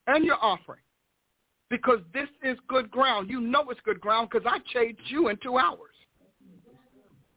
and 0.06 0.24
your 0.24 0.36
offering 0.42 0.80
because 1.70 2.00
this 2.12 2.28
is 2.42 2.58
good 2.68 2.90
ground. 2.90 3.30
You 3.30 3.40
know 3.40 3.70
it's 3.70 3.80
good 3.84 4.00
ground 4.00 4.28
because 4.30 4.46
I 4.50 4.58
changed 4.74 5.02
you 5.06 5.28
in 5.28 5.38
two 5.42 5.56
hours. 5.56 5.89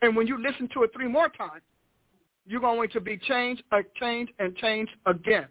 And 0.03 0.17
when 0.17 0.27
you 0.27 0.38
listen 0.38 0.67
to 0.73 0.84
it 0.84 0.91
three 0.93 1.07
more 1.07 1.30
times, 1.30 1.61
you're 2.45 2.59
going 2.59 2.89
to 2.89 2.99
be 2.99 3.17
changed, 3.17 3.63
uh, 3.71 3.77
changed, 3.95 4.34
and 4.38 4.53
changed 4.57 4.91
again. 5.05 5.47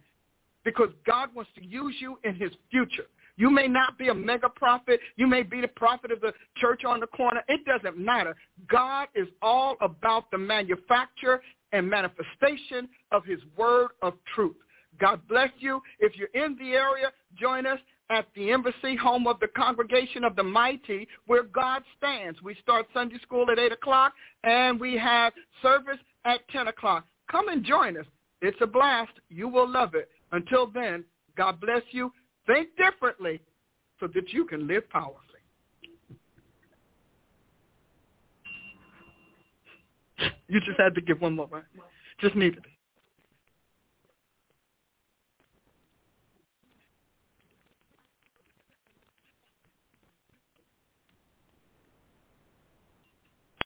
Because 0.62 0.90
God 1.06 1.30
wants 1.34 1.50
to 1.56 1.64
use 1.64 1.96
you 1.98 2.18
in 2.22 2.34
his 2.34 2.50
future. 2.70 3.06
You 3.36 3.48
may 3.48 3.66
not 3.66 3.96
be 3.96 4.08
a 4.08 4.14
mega 4.14 4.50
prophet. 4.50 5.00
You 5.16 5.26
may 5.26 5.42
be 5.42 5.62
the 5.62 5.68
prophet 5.68 6.12
of 6.12 6.20
the 6.20 6.34
church 6.58 6.84
on 6.84 7.00
the 7.00 7.06
corner. 7.06 7.42
It 7.48 7.64
doesn't 7.64 7.96
matter. 7.96 8.36
God 8.70 9.08
is 9.14 9.26
all 9.40 9.76
about 9.80 10.30
the 10.30 10.36
manufacture 10.36 11.40
and 11.72 11.88
manifestation 11.88 12.90
of 13.10 13.24
his 13.24 13.40
word 13.56 13.92
of 14.02 14.12
truth. 14.34 14.56
God 15.00 15.22
bless 15.28 15.48
you. 15.60 15.80
If 15.98 16.12
you're 16.16 16.28
in 16.34 16.58
the 16.58 16.72
area, 16.72 17.10
join 17.40 17.64
us 17.64 17.78
at 18.12 18.26
the 18.34 18.50
embassy, 18.50 18.94
home 18.94 19.26
of 19.26 19.40
the 19.40 19.48
congregation 19.48 20.24
of 20.24 20.36
the 20.36 20.42
mighty, 20.42 21.08
where 21.26 21.44
God 21.44 21.82
stands. 21.96 22.42
We 22.42 22.54
start 22.60 22.86
Sunday 22.92 23.18
school 23.22 23.50
at 23.50 23.58
8 23.58 23.72
o'clock, 23.72 24.12
and 24.44 24.78
we 24.78 24.96
have 24.98 25.32
service 25.62 25.98
at 26.24 26.46
10 26.50 26.68
o'clock. 26.68 27.06
Come 27.30 27.48
and 27.48 27.64
join 27.64 27.96
us. 27.96 28.06
It's 28.42 28.58
a 28.60 28.66
blast. 28.66 29.12
You 29.30 29.48
will 29.48 29.70
love 29.70 29.94
it. 29.94 30.10
Until 30.32 30.66
then, 30.66 31.04
God 31.36 31.60
bless 31.60 31.82
you. 31.90 32.12
Think 32.46 32.68
differently 32.76 33.40
so 34.00 34.08
that 34.08 34.32
you 34.32 34.44
can 34.44 34.66
live 34.66 34.88
powerfully. 34.90 35.18
You 40.48 40.60
just 40.60 40.78
had 40.78 40.94
to 40.96 41.00
give 41.00 41.20
one 41.20 41.34
more? 41.34 41.48
Just 42.20 42.34
needed 42.34 42.58
it. 42.58 42.71